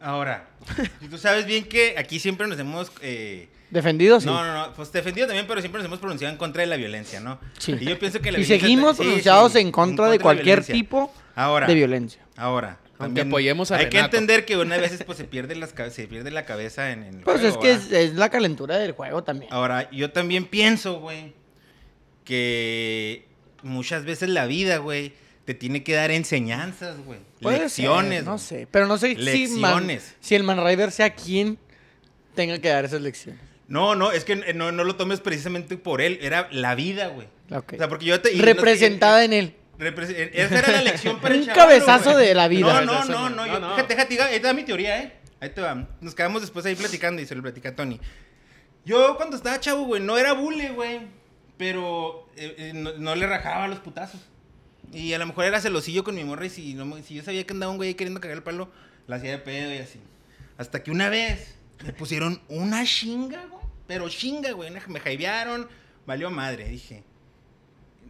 Ahora, 0.01 0.49
y 1.01 1.07
tú 1.09 1.17
sabes 1.17 1.47
bien 1.47 1.65
que 1.65 1.95
aquí 1.97 2.19
siempre 2.19 2.47
nos 2.47 2.59
hemos... 2.59 2.91
eh, 3.03 3.49
Defendido, 3.71 4.21
sí. 4.21 4.27
No, 4.27 4.45
no, 4.45 4.53
no, 4.67 4.73
pues 4.75 4.93
defendido 4.93 5.27
también, 5.27 5.47
pero 5.49 5.61
siempre 5.61 5.81
nos 5.81 5.87
hemos 5.87 5.99
pronunciado 5.99 6.31
en 6.33 6.39
contra 6.39 6.61
de 6.63 6.69
la 6.69 6.77
violencia, 6.77 7.19
¿no? 7.19 7.39
Sí. 7.59 7.75
Y 7.81 7.85
yo 7.85 7.99
pienso 7.99 8.21
que 8.21 8.31
la 8.31 8.39
y 8.39 8.43
violencia- 8.43 8.61
seguimos 8.61 8.97
sí, 8.97 9.03
pronunciados 9.03 9.53
sí, 9.53 9.59
en 9.59 9.73
contra 9.73 10.09
de 10.09 10.21
cualquier 10.21 10.61
violencia. 10.61 10.73
tipo 10.75 11.13
Ahora, 11.35 11.67
de 11.67 11.75
violencia. 11.75 12.23
ahora. 12.37 12.79
Aunque 12.99 13.21
apoyemos 13.23 13.71
a 13.71 13.76
Hay 13.76 13.88
que 13.88 13.99
entender 13.99 14.45
que 14.45 14.57
una 14.57 14.76
veces 14.79 15.03
pues 15.05 15.19
se 15.19 15.25
pierde, 15.25 15.55
las, 15.57 15.75
se 15.93 16.07
pierde 16.09 16.31
la 16.31 16.45
cabeza 16.45 16.93
en, 16.93 17.03
en 17.03 17.15
el 17.19 17.21
Pues 17.25 17.41
juego, 17.41 17.55
es 17.55 17.57
que 17.59 17.73
es, 17.73 17.93
es 17.93 18.15
la 18.15 18.31
calentura 18.31 18.79
del 18.79 18.93
juego 18.93 19.23
también. 19.25 19.53
Ahora, 19.53 19.91
yo 19.91 20.11
también 20.12 20.47
pienso, 20.47 21.00
güey, 21.00 21.33
que 22.25 23.26
muchas 23.62 24.05
veces 24.05 24.29
la 24.29 24.47
vida, 24.47 24.79
güey, 24.79 25.12
te 25.45 25.55
tiene 25.55 25.83
que 25.83 25.95
dar 25.95 26.11
enseñanzas, 26.11 26.99
güey. 27.05 27.21
Lecciones. 27.41 28.19
ser, 28.21 28.25
no 28.25 28.38
sé. 28.38 28.69
Pero 28.71 28.87
no 28.87 28.99
sé 28.99 29.11
si, 29.15 29.17
man, 29.59 29.87
Lecciones. 29.87 30.15
si 30.21 30.35
el 30.35 30.43
Manriver 30.43 30.91
sea 30.91 31.15
quien 31.15 31.59
tenga 32.35 32.59
que 32.59 32.69
dar 32.69 32.85
esas 32.85 33.00
lecciones. 33.00 33.41
No, 33.69 33.95
no, 33.95 34.12
es 34.12 34.25
que 34.25 34.33
eh, 34.35 34.55
no, 34.55 34.71
no 34.73 34.85
lo 34.85 34.97
tomes 34.97 35.21
precisamente 35.21 35.76
por 35.76 36.00
él, 36.00 36.19
era 36.23 36.49
la 36.53 36.75
vida, 36.75 37.09
güey. 37.09 37.29
Ok. 37.50 37.75
O 37.75 37.76
sea, 37.76 37.88
porque 37.88 38.05
yo 38.07 38.21
te... 38.21 38.33
y 38.33 38.38
no- 38.38 38.45
Representada 38.45 39.25
en 39.25 39.33
él. 39.33 39.55
Eh, 39.78 40.30
Esa 40.35 40.59
era 40.59 40.73
la 40.73 40.83
lección 40.83 41.21
para 41.21 41.35
el 41.35 41.40
Un 41.40 41.47
chavalo, 41.47 41.62
cabezazo 41.68 42.12
güey. 42.12 42.26
de 42.28 42.35
la 42.35 42.49
vida. 42.49 42.80
No, 42.83 43.04
no, 43.04 43.04
no, 43.04 43.28
no. 43.28 43.37
No, 43.37 43.47
yo- 43.47 43.61
no. 43.61 43.71
Déjate, 43.76 43.95
déjate, 43.95 44.23
ahí 44.23 44.40
te 44.40 44.47
va 44.47 44.52
mi 44.54 44.62
teoría, 44.64 45.02
¿eh? 45.02 45.12
Ahí 45.40 45.50
te 45.50 45.61
va. 45.61 45.87
Nos 46.00 46.14
quedamos 46.14 46.40
después 46.40 46.64
ahí 46.66 46.75
platicando 46.75 47.21
y 47.21 47.26
se 47.26 47.35
lo 47.35 47.42
platica 47.42 47.71
a 47.71 47.76
Tony. 47.76 48.00
Yo 48.85 49.16
cuando 49.16 49.37
estaba 49.37 49.61
chavo, 49.61 49.83
güey, 49.85 50.00
no 50.02 50.16
era 50.16 50.33
bule, 50.33 50.71
güey. 50.71 51.00
Pero 51.59 52.28
eh, 52.37 52.54
eh, 52.59 52.73
no, 52.75 52.92
no 52.99 53.14
le 53.14 53.26
rajaba 53.26 53.66
los 53.68 53.78
putazos. 53.80 54.21
Y 54.92 55.12
a 55.14 55.18
lo 55.18 55.26
mejor 55.26 55.45
era 55.47 55.61
celosillo 55.61 56.04
con 56.04 56.14
mi 56.14 56.23
morra 56.25 56.47
y 56.47 56.50
si, 56.50 56.75
no, 56.75 56.85
me- 56.87 57.02
si 57.02 57.14
yo 57.14 57.23
sabía 57.23 57.45
que 57.45 57.52
andaba 57.52 57.73
un 57.73 57.78
güey 57.78 57.95
queriendo 57.95 58.21
cagar 58.21 58.37
el 58.37 58.42
palo, 58.42 58.71
la 59.06 59.16
hacía 59.16 59.33
de 59.33 59.38
pedo 59.38 59.75
y 59.75 59.78
así. 59.78 60.00
Hasta 60.59 60.83
que 60.83 60.90
una 60.90 61.09
vez 61.09 61.56
me 61.85 61.92
pusieron 61.92 62.40
una 62.49 62.85
chinga, 62.85 63.45
güey. 63.47 63.62
pero 63.87 64.09
chinga, 64.09 64.52
güey. 64.52 64.71
Me 64.88 65.00
hypearon, 65.00 65.68
valió 66.06 66.30
madre, 66.30 66.68
dije. 66.68 67.02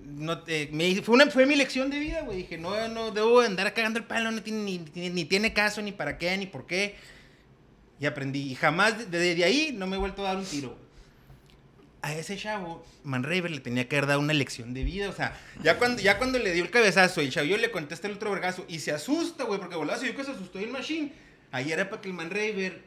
No, 0.09 0.43
te- 0.45 0.69
me- 0.73 1.03
fue, 1.03 1.15
una, 1.17 1.27
fue 1.31 1.47
mi 1.47 1.57
lección 1.57 1.91
de 1.91 1.99
vida, 1.99 2.21
güey. 2.23 2.39
Dije, 2.39 2.59
no, 2.59 2.89
no 2.89 3.11
debo 3.11 3.41
andar 3.41 3.75
cagando 3.75 3.99
el 3.99 4.05
palo, 4.05 4.31
no 4.31 4.43
tiene, 4.43 4.61
ni, 4.63 4.79
ni- 4.95 5.11
ni 5.11 5.25
tiene 5.25 5.53
caso, 5.53 5.83
ni 5.83 5.91
para 5.93 6.17
qué, 6.17 6.37
ni 6.37 6.47
por 6.47 6.67
qué. 6.67 6.95
Y 7.99 8.07
aprendí. 8.07 8.41
Y 8.53 8.55
jamás, 8.55 9.11
desde 9.11 9.35
de 9.35 9.45
ahí, 9.45 9.73
no 9.75 9.87
me 9.87 9.97
he 9.97 9.99
vuelto 9.99 10.25
a 10.25 10.29
dar 10.29 10.37
un 10.37 10.45
tiro. 10.45 10.79
A 12.03 12.15
ese 12.15 12.37
chavo, 12.37 12.87
Manraver 13.03 13.51
le 13.51 13.59
tenía 13.59 13.89
que 13.89 13.97
haber 13.97 14.07
dado 14.09 14.21
una 14.21 14.33
lección 14.33 14.75
de 14.75 14.85
vida. 14.85 15.09
O 15.09 15.13
sea, 15.13 15.37
ya 15.63 15.77
cuando, 15.77 16.01
ya 16.01 16.19
cuando 16.19 16.39
le 16.39 16.53
dio 16.53 16.63
el 16.63 16.71
cabezazo 16.71 17.21
y 17.21 17.25
el 17.27 17.33
chavillo 17.33 17.57
le 17.57 17.73
contesta 17.73 18.07
el 18.07 18.15
otro 18.15 18.31
vergazo 18.31 18.65
y 18.69 18.79
se 18.79 18.93
asusta, 18.93 19.43
güey, 19.45 19.59
porque 19.59 19.75
volaba, 19.75 19.99
se 19.99 20.05
vio 20.05 20.15
que 20.17 20.23
se 20.23 20.31
asustó 20.31 20.61
el 20.61 20.69
machine. 20.71 21.13
Ahí 21.51 21.73
era 21.73 21.89
para 21.91 22.01
que 22.01 22.09
el 22.09 22.15
Manraver. 22.15 22.85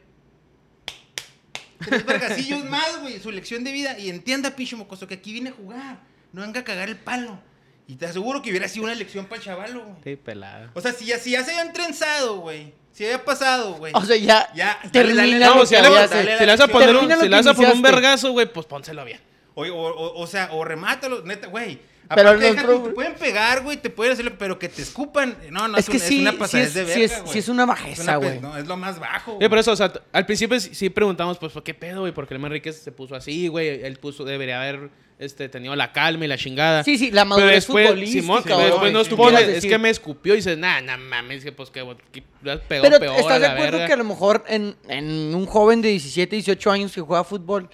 Tres 1.84 2.06
vergacillos 2.06 2.64
más, 2.70 3.00
güey, 3.00 3.20
su 3.20 3.30
lección 3.30 3.62
de 3.64 3.72
vida. 3.72 3.98
Y 3.98 4.08
entienda, 4.08 4.54
pinche 4.56 4.76
mocoso, 4.76 5.06
que 5.06 5.14
aquí 5.14 5.32
viene 5.32 5.50
a 5.50 5.52
jugar. 5.52 6.00
No 6.32 6.42
venga 6.42 6.60
a 6.60 6.64
cagar 6.64 6.88
el 6.88 6.96
palo. 6.96 7.38
Y 7.86 7.96
te 7.96 8.06
aseguro 8.06 8.40
que 8.40 8.50
hubiera 8.50 8.68
sido 8.68 8.84
una 8.84 8.94
lección 8.94 9.26
para 9.26 9.36
el 9.40 9.44
chavalo, 9.44 9.80
güey. 9.84 9.96
Sí, 10.04 10.16
pelada. 10.16 10.70
O 10.74 10.80
sea, 10.80 10.92
si 10.92 11.06
ya, 11.06 11.18
si 11.18 11.32
ya 11.32 11.42
se 11.44 11.50
habían 11.50 11.72
trenzado, 11.72 12.36
güey. 12.38 12.72
Si 12.92 13.04
había 13.04 13.24
pasado, 13.24 13.74
güey. 13.74 13.92
O 13.96 14.04
sea, 14.04 14.16
ya, 14.16 14.48
Ya, 14.54 14.78
dale, 14.78 14.90
termina 14.90 15.22
dale, 15.22 15.38
lo 15.40 15.54
no, 15.56 15.66
si, 15.66 15.74
le, 15.74 15.82
le 15.82 15.88
vas 15.88 15.98
a- 15.98 16.08
si 16.08 16.14
hecho. 16.14 16.26
dale, 16.30 16.40
le 16.40 16.46
vas 16.46 16.60
a 16.60 16.66
dale, 16.66 16.72
poner 16.72 16.96
un, 16.96 17.20
si 17.20 17.28
vas 17.28 17.46
a 17.46 17.54
poner 17.54 17.72
un 17.72 17.82
vergazo, 17.82 18.30
güey, 18.32 18.52
pues 18.52 18.66
pónselo 18.66 19.04
bien. 19.04 19.20
O, 19.54 19.64
o, 19.64 19.66
o, 19.90 20.20
o 20.22 20.26
sea, 20.26 20.50
o 20.52 20.64
remátalo, 20.64 21.22
neta, 21.22 21.48
güey. 21.48 21.78
Pero 22.14 22.30
Aparte, 22.30 22.52
deja 22.52 22.66
tú, 22.66 22.82
te 22.84 22.90
pueden 22.90 23.14
pegar, 23.14 23.62
güey, 23.62 23.76
te 23.76 23.88
pueden 23.90 24.12
hacer 24.14 24.36
pero 24.36 24.58
que 24.58 24.68
te 24.68 24.82
escupan. 24.82 25.36
No, 25.50 25.68
no, 25.68 25.78
Es 25.78 25.86
que 25.86 25.92
un- 25.96 26.00
sí, 26.02 26.20
una 26.20 26.32
sí 26.32 26.36
pasada 26.36 26.64
es, 26.64 26.74
de 26.74 26.86
sí 26.86 27.00
verga, 27.00 27.16
es, 27.24 27.30
sí 27.30 27.38
es 27.38 27.48
una 27.48 27.62
Es 27.62 27.68
bajeza, 27.68 28.16
güey. 28.16 28.40
No, 28.40 28.56
es 28.56 28.66
lo 28.66 28.76
más 28.76 28.98
bajo. 28.98 29.38
Sí, 29.40 29.48
por 29.48 29.58
eso, 29.58 29.70
o 29.72 29.76
sea, 29.76 29.92
al 30.12 30.26
principio 30.26 30.58
sí, 30.58 30.74
sí 30.74 30.90
preguntamos, 30.90 31.38
pues, 31.38 31.52
¿por 31.52 31.62
qué 31.62 31.72
pedo, 31.74 32.00
güey? 32.00 32.12
Porque 32.12 32.34
el 32.34 32.40
Manriquez 32.40 32.80
se 32.82 32.90
puso 32.92 33.14
así, 33.14 33.46
güey. 33.48 33.84
Él 33.84 33.96
puso, 33.98 34.24
debería 34.24 34.60
haber 34.60 34.90
este, 35.20 35.48
tenido 35.50 35.76
la 35.76 35.92
calma 35.92 36.24
y 36.24 36.28
la 36.28 36.36
chingada. 36.38 36.82
Sí, 36.82 36.96
sí, 36.98 37.10
la 37.10 37.22
Pero 37.22 37.26
madurez 37.26 37.54
después, 37.56 37.86
futbolística. 37.88 38.22
Simón, 38.22 38.40
pero 38.42 38.58
después 38.58 38.92
nos 38.92 39.06
es 39.42 39.46
decir. 39.56 39.70
que 39.70 39.78
me 39.78 39.90
escupió 39.90 40.32
y 40.32 40.36
dices, 40.38 40.56
nah, 40.58 40.80
nah 40.80 40.96
mames, 40.96 41.44
que 41.44 41.52
pues 41.52 41.70
que, 41.70 41.86
que 42.10 42.22
pegó 42.42 42.58
Pero 42.66 42.98
peor 42.98 43.14
a 43.16 43.20
¿estás 43.20 43.40
de 43.40 43.46
acuerdo 43.46 43.72
verga. 43.72 43.86
que 43.86 43.92
a 43.92 43.96
lo 43.96 44.04
mejor 44.04 44.44
en, 44.48 44.74
en 44.88 45.34
un 45.34 45.44
joven 45.46 45.82
de 45.82 45.90
17, 45.90 46.34
18 46.36 46.70
años 46.70 46.92
que 46.92 47.02
juega 47.02 47.22
fútbol, 47.22 47.68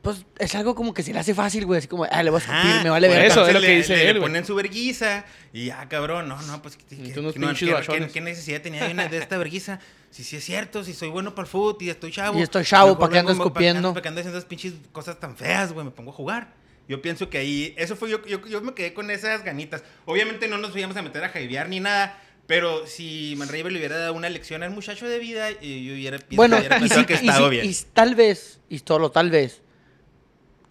pues 0.00 0.24
es 0.38 0.54
algo 0.54 0.74
como 0.74 0.94
que 0.94 1.02
se 1.02 1.12
le 1.12 1.18
hace 1.18 1.34
fácil, 1.34 1.66
güey? 1.66 1.78
Así 1.78 1.88
como, 1.88 2.04
ah, 2.10 2.22
le 2.22 2.30
voy 2.30 2.38
a 2.38 2.40
escupir, 2.40 2.58
Ajá, 2.70 2.82
me 2.84 2.88
vale 2.90 3.08
ver. 3.08 3.24
eso 3.26 3.46
es 3.46 3.52
lo 3.52 3.60
le- 3.60 3.66
que 3.66 3.76
dice 3.76 3.94
le, 3.96 4.00
él, 4.02 4.06
le 4.14 4.20
güey. 4.20 4.30
ponen 4.30 4.44
su 4.46 4.54
verguiza 4.54 5.24
y 5.52 5.66
ya, 5.66 5.86
cabrón, 5.90 6.28
no, 6.28 6.40
no, 6.42 6.62
pues, 6.62 6.76
¿qué, 6.76 6.84
qué- 6.96 7.20
no, 7.20 7.32
qué- 7.54 7.74
qué- 7.86 8.08
qué 8.08 8.20
necesidad 8.22 8.62
tenía 8.62 8.86
de, 8.86 8.92
una- 8.92 9.08
de 9.08 9.18
esta 9.18 9.36
verguiza? 9.36 9.80
Si 10.10 10.24
sí 10.24 10.36
es 10.36 10.44
cierto, 10.44 10.82
si 10.82 10.94
soy 10.94 11.10
bueno 11.10 11.34
para 11.34 11.44
el 11.44 11.50
fútbol 11.50 11.76
y 11.80 11.90
estoy 11.90 12.10
chavo. 12.10 12.38
Y 12.38 12.42
estoy 12.42 12.64
chavo, 12.64 12.90
mejor 12.94 13.00
¿pa' 13.00 13.12
qué 13.12 13.18
ando 13.18 13.32
escupiendo? 13.32 13.92
¿Para 13.92 14.00
qué 14.02 14.08
ando 14.08 14.20
haciendo 14.20 14.38
esas 14.38 14.48
pinches 14.48 14.72
cosas 14.92 15.20
tan 15.20 15.36
feas, 15.36 15.74
güey? 15.74 15.84
Me 15.84 15.90
pongo 15.90 16.10
a 16.10 16.14
jugar. 16.14 16.54
Yo 16.88 17.02
pienso 17.02 17.28
que 17.30 17.38
ahí, 17.38 17.74
eso 17.76 17.96
fue, 17.96 18.08
yo, 18.10 18.24
yo, 18.26 18.44
yo 18.46 18.60
me 18.62 18.72
quedé 18.74 18.94
con 18.94 19.10
esas 19.10 19.42
ganitas. 19.44 19.82
Obviamente 20.04 20.46
no 20.48 20.56
nos 20.58 20.74
íbamos 20.76 20.96
a 20.96 21.02
meter 21.02 21.24
a 21.24 21.28
jaibear 21.30 21.68
ni 21.68 21.80
nada, 21.80 22.22
pero 22.46 22.86
si 22.86 23.34
Manriver 23.38 23.72
le 23.72 23.78
hubiera 23.78 23.98
dado 23.98 24.12
una 24.14 24.28
lección 24.30 24.62
al 24.62 24.70
muchacho 24.70 25.08
de 25.08 25.18
vida, 25.18 25.50
y 25.60 25.84
yo 25.84 25.94
hubiera, 25.94 26.18
Bueno, 26.30 26.58
hubiera 26.58 26.78
pensado 26.78 27.00
si- 27.00 27.06
que 27.06 27.14
estaba 27.14 27.38
si- 27.48 27.50
bien. 27.50 27.66
y 27.68 27.74
tal 27.92 28.14
vez, 28.14 28.60
y 28.68 28.78
solo 28.78 29.10
tal 29.10 29.30
vez, 29.30 29.62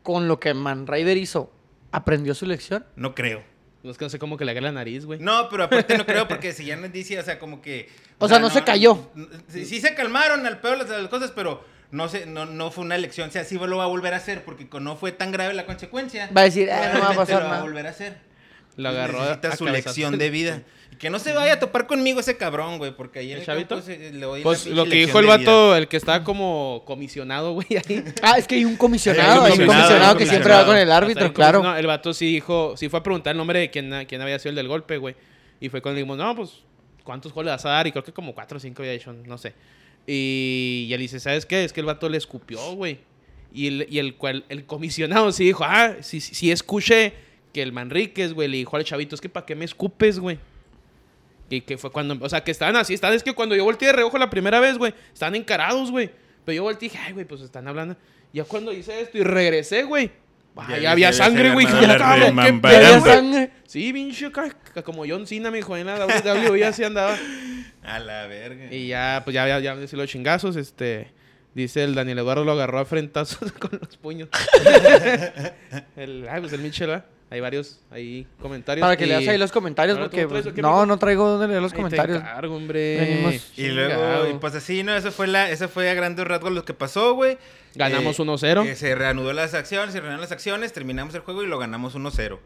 con 0.04 0.28
lo 0.28 0.40
que 0.40 0.54
Man 0.54 0.88
Rider 0.88 1.18
hizo, 1.18 1.52
aprendió 1.92 2.34
su 2.34 2.46
lección. 2.46 2.86
No 2.96 3.16
creo. 3.16 3.44
No 3.84 3.92
es 3.92 3.98
que 3.98 4.06
no 4.06 4.10
sé 4.10 4.18
cómo 4.18 4.38
que 4.38 4.46
le 4.46 4.52
haga 4.52 4.62
la 4.62 4.72
nariz, 4.72 5.06
güey. 5.06 5.20
No, 5.20 5.48
pero 5.50 5.64
aparte 5.66 5.98
no 5.98 6.06
creo 6.06 6.28
porque 6.28 6.54
si 6.54 6.66
ya 6.66 6.76
nos 6.76 6.92
dice, 6.92 7.20
o 7.20 7.24
sea, 7.24 7.38
como 7.40 7.62
que... 7.62 7.90
O 8.20 8.28
sea, 8.28 8.40
no 8.40 8.50
se 8.50 8.64
cayó. 8.64 9.12
Sí, 9.48 9.66
sí 9.66 9.80
se 9.82 9.94
calmaron 9.94 10.46
al 10.46 10.60
peor 10.60 10.78
las, 10.78 10.90
las 10.90 11.08
cosas, 11.10 11.32
pero 11.36 11.64
no, 11.96 12.10
se, 12.10 12.26
no, 12.26 12.46
no 12.46 12.72
fue 12.72 12.84
una 12.84 12.96
elección. 12.96 13.30
O 13.30 13.32
sea, 13.32 13.44
sí 13.44 13.58
lo 13.58 13.78
va 13.78 13.86
a 13.86 13.88
volver 13.88 14.14
a 14.14 14.18
hacer 14.18 14.44
porque 14.44 14.68
no 14.80 14.96
fue 14.98 15.12
tan 15.12 15.32
grave 15.32 15.54
la 15.54 15.66
consecuencia. 15.66 16.30
Va 16.36 16.42
a 16.42 16.44
decir, 16.46 16.70
"Ah, 16.72 16.92
no 16.94 17.00
va 17.00 17.10
a 17.12 17.14
pasar 17.16 17.36
lo 17.42 17.46
va 17.46 17.52
a 17.52 17.54
nada". 17.54 17.64
volver 17.64 17.88
a 17.88 17.90
hacer. 17.90 18.18
Lo 18.78 18.90
agarró 18.90 19.20
Necesita 19.22 19.48
a 19.50 19.56
su 19.56 19.66
lección 19.66 20.18
de 20.18 20.30
vida. 20.30 20.62
Y 20.92 20.98
que 20.98 21.10
no 21.10 21.18
se 21.20 21.32
vaya 21.34 21.54
a 21.54 21.60
topar 21.60 21.88
conmigo 21.88 22.20
ese 22.20 22.36
cabrón, 22.36 22.78
güey, 22.78 22.92
porque 22.96 23.20
ahí 23.20 23.28
en 23.28 23.34
¿El 23.36 23.40
el 23.40 23.46
chavito? 23.46 23.82
se- 23.82 24.12
le 24.12 24.28
Pues 24.44 24.66
la 24.68 24.76
lo 24.76 24.84
que 24.86 24.96
dijo 24.98 25.18
el 25.20 25.28
vato, 25.28 25.76
el 25.78 25.88
que 25.88 25.96
estaba 25.98 26.24
como 26.26 26.84
comisionado, 26.86 27.54
güey, 27.54 27.68
ahí. 27.72 28.04
Ah, 28.22 28.38
es 28.38 28.48
que 28.48 28.56
hay 28.56 28.66
un 28.66 28.72
Hay 28.72 28.78
comisionado, 28.78 29.40
un 29.42 29.46
hay 29.46 29.52
un 29.54 29.58
comisionado, 29.58 29.82
comisionado 29.88 30.06
hay 30.08 30.12
un 30.14 30.18
que 30.18 30.26
siempre 30.26 30.54
va 30.54 30.66
con 30.66 30.76
el 30.76 30.84
O 30.84 30.88
sea, 30.88 30.98
árbitro, 30.98 31.26
el 31.26 31.34
claro. 31.34 31.76
el 31.78 31.88
vato 31.88 32.14
sí 32.14 32.26
dijo, 32.26 32.76
sí 32.76 32.90
fue 32.90 33.00
a 33.00 33.04
preguntar 33.04 33.32
el 33.32 33.38
nombre 33.38 33.60
de 33.60 33.70
quién, 33.72 34.06
quién 34.08 34.22
había 34.22 34.38
sido 34.40 34.50
el 34.50 34.56
del 34.58 34.68
golpe, 34.68 34.98
güey. 34.98 35.16
Y 35.62 35.70
fue 35.70 35.82
cuando 35.82 35.96
le 35.96 36.02
dijimos, 36.02 36.18
no, 36.18 36.36
pues, 36.36 36.52
¿cuántos 37.06 37.34
goles 37.34 37.46
le 37.46 37.52
vas 37.52 37.66
a 37.66 37.70
dar? 37.70 37.88
Y 37.88 37.92
creo 37.94 38.04
que 38.04 38.12
como 38.12 38.36
cuatro 38.36 38.58
o 38.58 38.60
cinco 38.60 38.82
había 38.82 38.92
hecho, 38.94 39.14
no 39.14 39.38
sé. 39.38 39.54
Y, 40.08 40.86
y 40.90 40.94
él 40.94 41.00
dice, 41.02 41.20
¿sabes 41.20 41.46
qué? 41.46 41.64
Es 41.64 41.74
que 41.74 41.80
el 41.80 41.86
vato 41.86 42.08
le 42.10 42.18
escupió, 42.18 42.60
güey. 42.76 43.00
Y 43.54 43.68
el, 43.68 43.88
y 43.90 44.00
el, 44.00 44.16
cual- 44.16 44.46
el 44.50 44.66
comisionado 44.66 45.32
sí 45.32 45.46
dijo, 45.46 45.64
ah, 45.66 45.96
sí, 46.02 46.20
sí, 46.20 46.36
sí 46.36 46.52
escuché 46.52 47.14
que 47.54 47.62
el 47.62 47.72
Manríquez, 47.72 48.34
güey, 48.34 48.48
le 48.50 48.58
dijo 48.58 48.76
al 48.76 48.84
chavito, 48.84 49.16
es 49.16 49.22
que 49.22 49.30
¿para 49.30 49.46
qué 49.46 49.56
me 49.56 49.66
escupes, 49.66 50.20
güey? 50.20 50.38
Y 51.50 51.62
que 51.62 51.78
fue 51.78 51.92
cuando, 51.92 52.18
o 52.20 52.28
sea, 52.30 52.44
que 52.44 52.52
estaban 52.52 52.76
así, 52.76 52.94
estaban, 52.94 53.16
es 53.16 53.24
que 53.24 53.34
cuando 53.34 53.56
yo 53.56 53.64
volteé 53.64 53.88
de 53.88 53.94
reojo 53.94 54.18
la 54.18 54.30
primera 54.30 54.60
vez, 54.60 54.78
güey, 54.78 54.94
estaban 55.14 55.36
encarados, 55.36 55.90
güey. 55.92 56.10
Pero 56.44 56.56
yo 56.58 56.64
volteé 56.64 56.88
y 56.88 56.90
dije, 56.90 57.02
ay, 57.06 57.14
güey, 57.14 57.26
pues 57.26 57.42
están 57.42 57.68
hablando. 57.68 57.96
Ya 58.34 58.44
cuando 58.44 58.74
hice 58.74 59.00
esto 59.00 59.18
y 59.18 59.24
regresé, 59.24 59.84
güey. 59.84 60.12
Ah, 60.58 60.68
vi- 60.78 60.86
había 60.86 61.14
sangre, 61.14 61.52
güey. 61.54 61.66
había 61.66 63.02
sangre. 63.02 63.52
Sí, 63.66 63.92
pinche, 63.94 64.32
como 64.84 65.06
John 65.08 65.28
Cena, 65.28 65.52
me 65.52 65.58
dijo, 65.58 65.76
en 65.76 65.88
la 65.88 66.06
WWE 66.06 66.66
así 66.66 66.84
andaba. 66.84 67.16
A 67.84 68.00
la 68.00 68.26
verga. 68.26 68.74
Y 68.74 68.88
ya, 68.88 69.22
pues 69.24 69.36
ya, 69.36 69.48
ya, 69.48 69.60
ya 69.60 69.76
los 69.76 70.10
chingazos, 70.10 70.56
este... 70.56 71.14
Dice 71.56 71.86
el 71.86 71.96
Daniel 71.96 72.20
Eduardo 72.20 72.44
lo 72.44 72.52
agarró 72.52 72.80
a 72.80 72.86
frentazos 72.86 73.50
con 73.60 73.80
los 73.82 73.96
puños. 73.96 74.28
el, 75.96 76.28
ay, 76.30 76.42
pues 76.42 76.52
el 76.52 76.60
Michel, 76.60 76.88
¿verdad? 76.88 77.06
Hay 77.36 77.42
varios 77.42 77.82
ahí 77.92 78.26
comentarios. 78.42 78.82
Para 78.82 78.96
que 78.96 79.04
y- 79.06 79.08
leas 79.10 79.28
ahí 79.28 79.38
los 79.38 79.52
comentarios, 79.52 79.98
Ahora 79.98 80.10
porque 80.10 80.26
pues, 80.26 80.46
no, 80.58 80.86
no 80.86 80.98
traigo 80.98 81.28
donde 81.32 81.50
leer 81.50 81.62
los 81.62 81.74
Ahí 81.74 81.76
te 81.78 81.84
comentarios. 81.84 82.18
encargo, 82.20 82.56
hombre. 82.56 82.98
Venimos- 82.98 83.52
Y 83.58 83.68
luego, 83.68 84.30
y 84.30 84.34
pues 84.36 84.56
así, 84.56 84.84
¿no? 84.84 84.96
Eso 84.96 85.12
fue, 85.12 85.28
la, 85.28 85.50
eso 85.50 85.68
fue 85.68 85.90
a 85.90 85.94
grandes 85.94 86.26
rasgos 86.26 86.54
lo 86.54 86.64
que 86.64 86.74
pasó, 86.74 87.14
güey. 87.14 87.38
Ganamos 87.76 88.18
Eh, 88.18 88.22
1-0. 88.22 88.64
eh, 88.66 88.76
se 88.76 88.96
reanudó 88.96 89.34
las 89.34 89.54
acciones, 89.54 89.92
se 89.92 90.00
reanudaron 90.00 90.22
las 90.22 90.32
acciones, 90.32 90.72
terminamos 90.72 91.14
el 91.14 91.22
juego 91.22 91.44
y 91.44 91.48
lo 91.48 91.60
ganamos 91.60 91.94
1-0. 91.96 92.40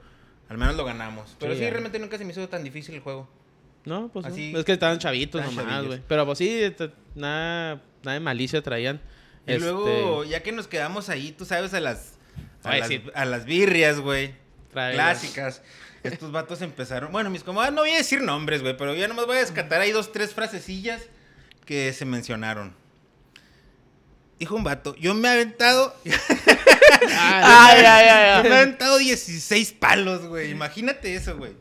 Al 0.50 0.58
menos 0.58 0.75
lo 0.75 0.86
ganamos. 0.86 1.36
Pero 1.39 1.53
Sí, 1.53 1.60
realmente 1.69 2.00
nunca 2.00 2.17
se 2.17 2.25
me 2.25 2.31
hizo 2.31 2.50
tan 2.50 2.63
difícil 2.63 2.96
el 2.96 3.01
juego. 3.01 3.29
No, 3.86 4.10
pues 4.12 4.25
no. 4.25 4.31
Así- 4.31 4.53
es 4.55 4.65
que 4.65 4.72
estaban 4.72 4.98
chavitos 4.98 5.41
Estaban 5.43 5.67
nomás, 5.67 5.86
güey. 5.86 6.01
Pero 6.08 6.25
pues 6.25 6.39
sí, 6.39 6.74
t- 6.75 6.89
nada, 7.13 7.81
nada 8.03 8.13
de 8.15 8.19
malicia 8.19 8.62
traían. 8.63 9.00
Y 9.46 9.51
Este, 9.53 9.60
luego, 9.63 10.24
ya 10.24 10.41
que 10.41 10.51
nos 10.51 10.67
quedamos 10.67 11.10
ahí, 11.10 11.31
tú 11.31 11.46
sabes, 11.46 11.74
a 11.75 11.79
las, 11.79 12.17
a, 12.63 12.72
Ay, 12.72 12.79
las, 12.81 12.88
sí. 12.89 13.03
a 13.13 13.25
las 13.25 13.46
birrias, 13.46 14.00
güey. 14.00 14.34
Trae- 14.74 14.94
Clásicas. 14.94 15.62
Estos 16.04 16.32
vatos 16.32 16.62
empezaron. 16.62 17.12
Bueno, 17.12 17.30
mis 17.30 17.44
comadres, 17.44 17.74
no 17.74 17.82
voy 17.82 17.92
a 17.92 17.98
decir 17.98 18.22
nombres, 18.22 18.62
güey, 18.62 18.78
pero 18.78 18.96
ya 18.96 19.08
nomás 19.08 19.26
voy 19.26 19.38
a 19.38 19.42
descartar 19.42 19.82
ahí 19.82 19.92
dos, 19.92 20.12
tres 20.14 20.34
frasecillas 20.34 21.02
que 21.66 21.92
se 21.94 22.06
mencionaron. 22.06 22.74
Dijo 24.40 24.56
un 24.56 24.64
vato, 24.64 24.96
yo 24.96 25.14
me 25.14 25.28
he 25.28 25.32
aventado. 25.32 25.94
Ay, 27.02 27.84
ay, 27.86 28.06
yo 28.08 28.14
ay, 28.36 28.44
me 28.44 28.50
he 28.50 28.58
aventado 28.60 28.98
16 28.98 29.74
palos, 29.74 30.26
güey. 30.26 30.52
Imagínate 30.52 31.14
eso, 31.16 31.38
güey. 31.38 31.54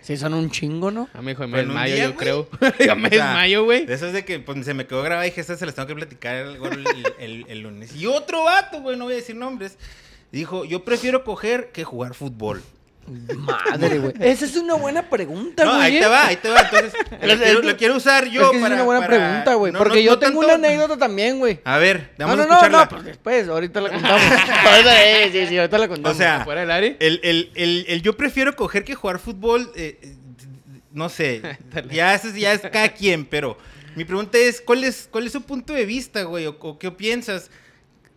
Sí, 0.00 0.16
son 0.16 0.32
un 0.34 0.50
chingo, 0.50 0.90
¿no? 0.90 1.08
A 1.12 1.20
mí, 1.22 1.32
hijo, 1.32 1.46
me 1.48 1.58
desmayo, 1.58 1.94
día, 1.94 2.04
yo 2.04 2.12
güey. 2.12 2.18
creo. 2.18 2.48
yo 2.78 2.96
me 2.96 3.08
O 3.08 3.10
sea, 3.10 3.26
desmayo, 3.26 3.64
güey. 3.64 3.84
De 3.86 3.94
eso 3.94 4.06
es 4.06 4.12
de 4.12 4.24
que 4.24 4.38
pues, 4.40 4.64
se 4.64 4.72
me 4.74 4.86
quedó 4.86 5.02
grabada 5.02 5.26
y 5.26 5.30
dije, 5.30 5.42
se 5.42 5.66
las 5.66 5.74
tengo 5.74 5.86
que 5.88 5.94
platicar 5.94 6.36
el, 6.36 6.56
el, 6.56 7.14
el- 7.18 7.46
el 7.48 7.60
lunes. 7.60 7.94
Y 7.94 8.06
otro 8.06 8.44
vato, 8.44 8.80
güey, 8.80 8.96
no 8.96 9.04
voy 9.04 9.14
a 9.14 9.16
decir 9.16 9.36
nombres, 9.36 9.76
dijo, 10.32 10.64
yo 10.64 10.84
prefiero 10.84 11.24
coger 11.24 11.70
que 11.72 11.84
jugar 11.84 12.14
fútbol. 12.14 12.62
Madre, 13.34 13.98
güey. 13.98 14.12
Esa 14.20 14.44
es 14.44 14.56
una 14.56 14.74
buena 14.74 15.08
pregunta, 15.08 15.64
No, 15.64 15.72
güey. 15.76 15.82
ahí 15.86 15.96
¿eh? 15.96 16.00
te 16.00 16.06
va, 16.06 16.26
ahí 16.26 16.36
te 16.36 16.48
va. 16.48 16.60
Entonces, 16.60 16.92
lo, 17.10 17.18
quiero, 17.18 17.58
es- 17.60 17.64
lo 17.64 17.76
quiero 17.76 17.96
usar 17.96 18.26
yo 18.28 18.42
es 18.42 18.50
que 18.50 18.58
para... 18.60 18.74
es 18.74 18.80
una 18.80 18.84
buena 18.84 19.06
para- 19.06 19.16
pregunta, 19.18 19.54
güey. 19.54 19.72
no, 19.72 19.78
porque 19.78 19.96
no- 19.96 20.02
yo 20.04 20.10
no 20.12 20.18
tengo 20.20 20.40
tanto- 20.42 20.54
una 20.56 20.68
anécdota 20.68 20.96
también, 20.96 21.38
güey. 21.38 21.60
A 21.64 21.78
ver, 21.78 22.12
No, 22.18 22.26
vamos 22.28 22.36
no, 22.36 22.42
a 22.42 22.46
no, 22.46 22.52
escucharla. 22.54 22.78
no, 22.84 22.88
pues 22.88 23.04
después, 23.04 23.48
ahorita 23.48 23.80
la 23.80 23.90
contamos. 23.90 24.20
ahorita, 24.66 25.04
eh, 25.08 25.28
sí, 25.32 25.46
sí, 25.48 25.58
ahorita 25.58 25.78
la 25.78 25.88
contamos. 25.88 26.14
O 26.16 26.18
sea, 26.18 26.44
Fuera 26.44 26.78
el, 26.78 26.96
el, 27.00 27.50
el, 27.54 27.84
el 27.88 28.02
yo 28.02 28.16
prefiero 28.16 28.54
coger 28.54 28.84
que 28.84 28.94
jugar 28.94 29.18
fútbol, 29.18 29.72
eh, 29.74 29.98
eh, 30.02 30.14
no 30.92 31.08
sé, 31.08 31.42
ya 31.90 32.14
es, 32.14 32.34
ya 32.34 32.52
es 32.52 32.60
cada 32.60 32.90
quien, 32.90 33.24
pero 33.24 33.56
mi 33.96 34.04
pregunta 34.04 34.38
es, 34.38 34.60
¿cuál 34.60 34.84
es, 34.84 35.08
cuál 35.10 35.26
es 35.26 35.32
su 35.32 35.42
punto 35.42 35.72
de 35.72 35.84
vista, 35.84 36.22
güey? 36.22 36.46
O, 36.46 36.56
o 36.60 36.78
qué 36.78 36.90
piensas 36.92 37.50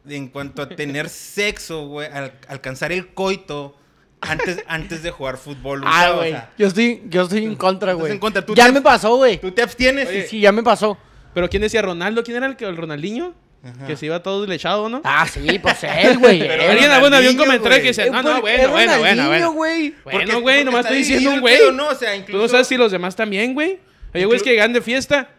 en 0.07 0.27
cuanto 0.27 0.61
a 0.61 0.69
tener 0.69 1.09
sexo, 1.09 1.87
güey, 1.87 2.07
al, 2.11 2.33
alcanzar 2.47 2.91
el 2.91 3.13
coito 3.13 3.77
antes, 4.21 4.63
antes 4.67 5.03
de 5.03 5.11
jugar 5.11 5.37
fútbol? 5.37 5.81
Ah? 5.85 6.11
O 6.13 6.17
güey. 6.17 6.31
sea, 6.31 6.51
Yo 6.57 6.67
estoy, 6.67 7.03
yo 7.09 7.23
estoy 7.23 7.43
en 7.45 7.55
contra, 7.55 7.93
güey. 7.93 8.11
en 8.13 8.19
contra, 8.19 8.45
tú 8.45 8.53
Ya 8.55 8.65
te- 8.67 8.71
me 8.73 8.81
pasó, 8.81 9.15
güey. 9.17 9.39
¿Tú 9.39 9.51
te 9.51 9.61
abstienes? 9.61 10.07
Oye, 10.09 10.27
Sí, 10.27 10.39
ya 10.39 10.51
me 10.51 10.63
pasó. 10.63 10.97
Pero 11.33 11.49
¿quién 11.49 11.61
decía 11.61 11.81
Ronaldo? 11.81 12.23
¿Quién 12.23 12.37
era 12.37 12.45
el 12.45 12.55
que 12.55 12.65
el 12.65 12.77
Ronaldinho? 12.77 13.33
Ajá. 13.63 13.87
Que 13.87 13.95
se 13.95 14.05
iba 14.07 14.21
todo 14.21 14.41
deslechado, 14.41 14.89
¿no? 14.89 15.01
Ah, 15.05 15.25
sí, 15.25 15.57
pues 15.57 15.83
él, 15.85 16.17
güey. 16.19 16.41
Alguien, 16.69 16.91
ah, 16.91 16.99
bueno, 16.99 17.15
había 17.15 17.29
un 17.31 17.37
comentario 17.37 17.77
que 17.77 17.87
decía, 17.87 18.07
no, 18.07 18.21
no, 18.21 18.41
bueno, 18.41 18.69
bueno, 18.71 18.99
bueno, 18.99 19.27
bueno. 19.27 19.51
güey. 19.53 19.91
Porque- 20.03 20.17
Bueno, 20.17 20.41
güey, 20.41 20.63
nomás 20.65 20.81
estoy 20.85 20.97
diciendo 20.97 21.29
un 21.31 21.39
güey. 21.39 21.59
¿no? 21.73 21.87
O 21.87 21.95
sea, 21.95 22.11
Tú 22.13 22.19
incluso... 22.19 22.43
no 22.43 22.49
sabes 22.49 22.67
si 22.67 22.75
los 22.75 22.91
demás 22.91 23.15
también, 23.15 23.53
güey. 23.53 23.79
Oye, 24.13 24.25
güey, 24.25 24.35
es 24.37 24.43
que 24.43 24.49
llegan 24.51 24.73
de 24.73 24.81
fiesta. 24.81 25.29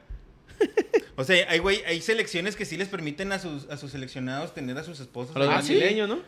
O 1.16 1.22
sea, 1.22 1.46
hay, 1.48 1.60
güey, 1.60 1.80
hay 1.86 2.00
selecciones 2.00 2.56
que 2.56 2.64
sí 2.64 2.76
les 2.76 2.88
permiten 2.88 3.30
a 3.30 3.38
sus, 3.38 3.70
a 3.70 3.76
sus 3.76 3.92
seleccionados 3.92 4.52
tener 4.52 4.76
a 4.78 4.82
sus 4.82 4.98
esposos. 4.98 5.36
A 5.36 5.38
los 5.38 5.46
brasileños, 5.46 6.08
¿no? 6.08 6.18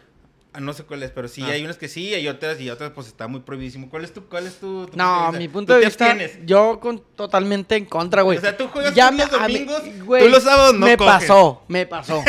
Ah, 0.52 0.60
no 0.60 0.72
sé 0.72 0.84
cuáles, 0.84 1.10
pero 1.10 1.26
sí, 1.26 1.42
Ah. 1.42 1.48
hay 1.48 1.64
unas 1.64 1.76
que 1.76 1.88
sí, 1.88 2.14
hay 2.14 2.28
otras 2.28 2.60
y 2.60 2.70
otras 2.70 2.92
pues 2.92 3.08
está 3.08 3.26
muy 3.26 3.40
prohibidísimo. 3.40 3.90
¿Cuál 3.90 4.04
es 4.04 4.14
tu, 4.14 4.26
cuál 4.28 4.46
es 4.46 4.54
tu, 4.60 4.86
tu 4.86 4.96
No, 4.96 5.32
de 5.32 5.38
mi 5.38 5.48
punto 5.48 5.74
¿Tú 5.74 5.80
de 5.80 5.86
vista, 5.86 6.12
abstienes? 6.12 6.38
yo 6.46 6.78
con, 6.78 7.00
totalmente 7.16 7.74
en 7.74 7.84
contra, 7.84 8.22
güey. 8.22 8.38
O 8.38 8.40
sea, 8.40 8.56
tú 8.56 8.68
juegas 8.68 8.94
Ya 8.94 9.10
los 9.10 9.26
mí- 9.28 9.38
domingos, 9.58 9.82
güey, 10.04 10.22
tú 10.22 10.28
los 10.30 10.44
sábados 10.44 10.74
no 10.74 10.86
Me 10.86 10.96
coges. 10.96 11.12
pasó, 11.14 11.62
me 11.66 11.84
pasó. 11.84 12.22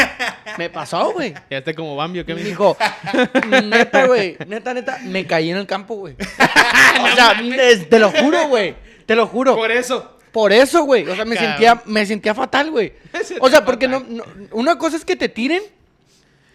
Me 0.58 0.70
pasó, 0.72 1.12
güey. 1.14 1.36
Ya 1.52 1.60
está 1.60 1.76
como 1.76 1.96
Bambi, 1.96 2.22
¿o 2.22 2.26
qué 2.26 2.34
me 2.34 2.44
dijo? 2.44 2.76
Neta, 3.64 4.08
güey, 4.08 4.36
neta, 4.48 4.74
neta, 4.74 4.98
me 5.06 5.28
caí 5.28 5.52
en 5.52 5.58
el 5.58 5.68
campo, 5.68 5.94
güey. 5.96 6.16
o 6.16 7.16
sea, 7.16 7.40
te 7.88 8.00
lo 8.00 8.10
juro, 8.12 8.48
güey. 8.48 8.76
Te 9.06 9.16
lo 9.16 9.28
juro. 9.28 9.56
Por 9.56 9.72
eso. 9.72 10.17
Por 10.38 10.54
eso, 10.54 10.84
güey. 10.84 11.02
O 11.10 11.16
sea, 11.16 11.26
me 11.26 11.34
Cabrón. 11.34 11.52
sentía, 11.52 11.82
me 11.88 12.06
sentía 12.06 12.36
fatal, 12.36 12.70
güey. 12.70 12.94
O 13.42 13.50
sea, 13.50 13.66
porque 13.66 13.88
no, 13.88 14.06
una 14.52 14.78
cosa 14.78 14.96
es 14.96 15.04
que 15.04 15.16
te 15.16 15.30
tiren 15.30 15.64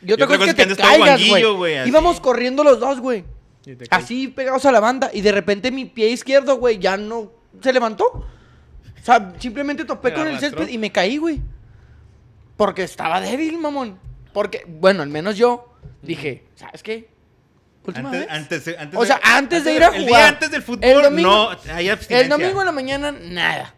y 0.01 0.13
otra 0.13 0.13
Y 0.13 0.13
otra 0.13 0.27
cosa 0.27 0.35
es 0.35 0.39
cosa 0.39 0.55
que 0.55 0.63
es 0.63 0.69
te 0.69 0.77
que 0.77 0.89
caigas, 0.89 1.29
güey. 1.57 1.89
Íbamos 1.89 2.21
corriendo 2.21 2.63
los 2.63 2.79
dos, 2.79 3.01
güey. 3.01 3.25
Así 3.91 4.29
pegados 4.29 4.65
a 4.67 4.71
la 4.71 4.79
banda 4.79 5.11
y 5.13 5.21
de 5.21 5.33
repente 5.33 5.73
mi 5.73 5.85
pie 5.85 6.11
izquierdo, 6.11 6.59
güey, 6.59 6.79
ya 6.79 6.97
no 6.97 7.33
se 7.61 7.73
levantó. 7.73 8.05
O 8.05 9.05
sea, 9.05 9.33
simplemente 9.41 9.85
topé 9.85 10.13
¿Te 10.13 10.17
con 10.17 10.29
el 10.29 10.39
césped 10.39 10.69
y 10.69 10.79
me 10.79 10.93
caí, 10.93 11.17
güey. 11.17 11.41
Porque 12.57 12.85
estaba 12.85 13.21
débil, 13.21 13.59
mamón. 13.59 13.99
Porque, 14.33 14.65
bueno, 14.65 15.03
al 15.03 15.09
menos 15.09 15.37
yo 15.37 15.75
dije, 16.03 16.45
¿sabes 16.55 16.85
qué? 16.85 17.09
Última 17.85 18.11
Antes, 18.11 18.21
vez. 18.21 18.31
antes, 18.31 18.79
antes 18.79 18.99
o 19.01 19.05
sea, 19.05 19.17
de- 19.17 19.23
antes 19.25 19.65
de 19.65 19.75
ir 19.75 19.83
a 19.83 19.89
El 19.89 20.05
jugar. 20.05 20.07
día 20.07 20.29
antes 20.29 20.51
del 20.53 20.63
fútbol, 20.63 20.85
El 20.85 21.03
domingo- 21.03 21.53
no, 21.67 21.75
hay 21.75 21.89
abstinencia. 21.89 22.21
El 22.21 22.29
domingo 22.29 22.61
en 22.61 22.67
la 22.67 22.73
mañana, 22.73 23.13
nada. 23.13 23.75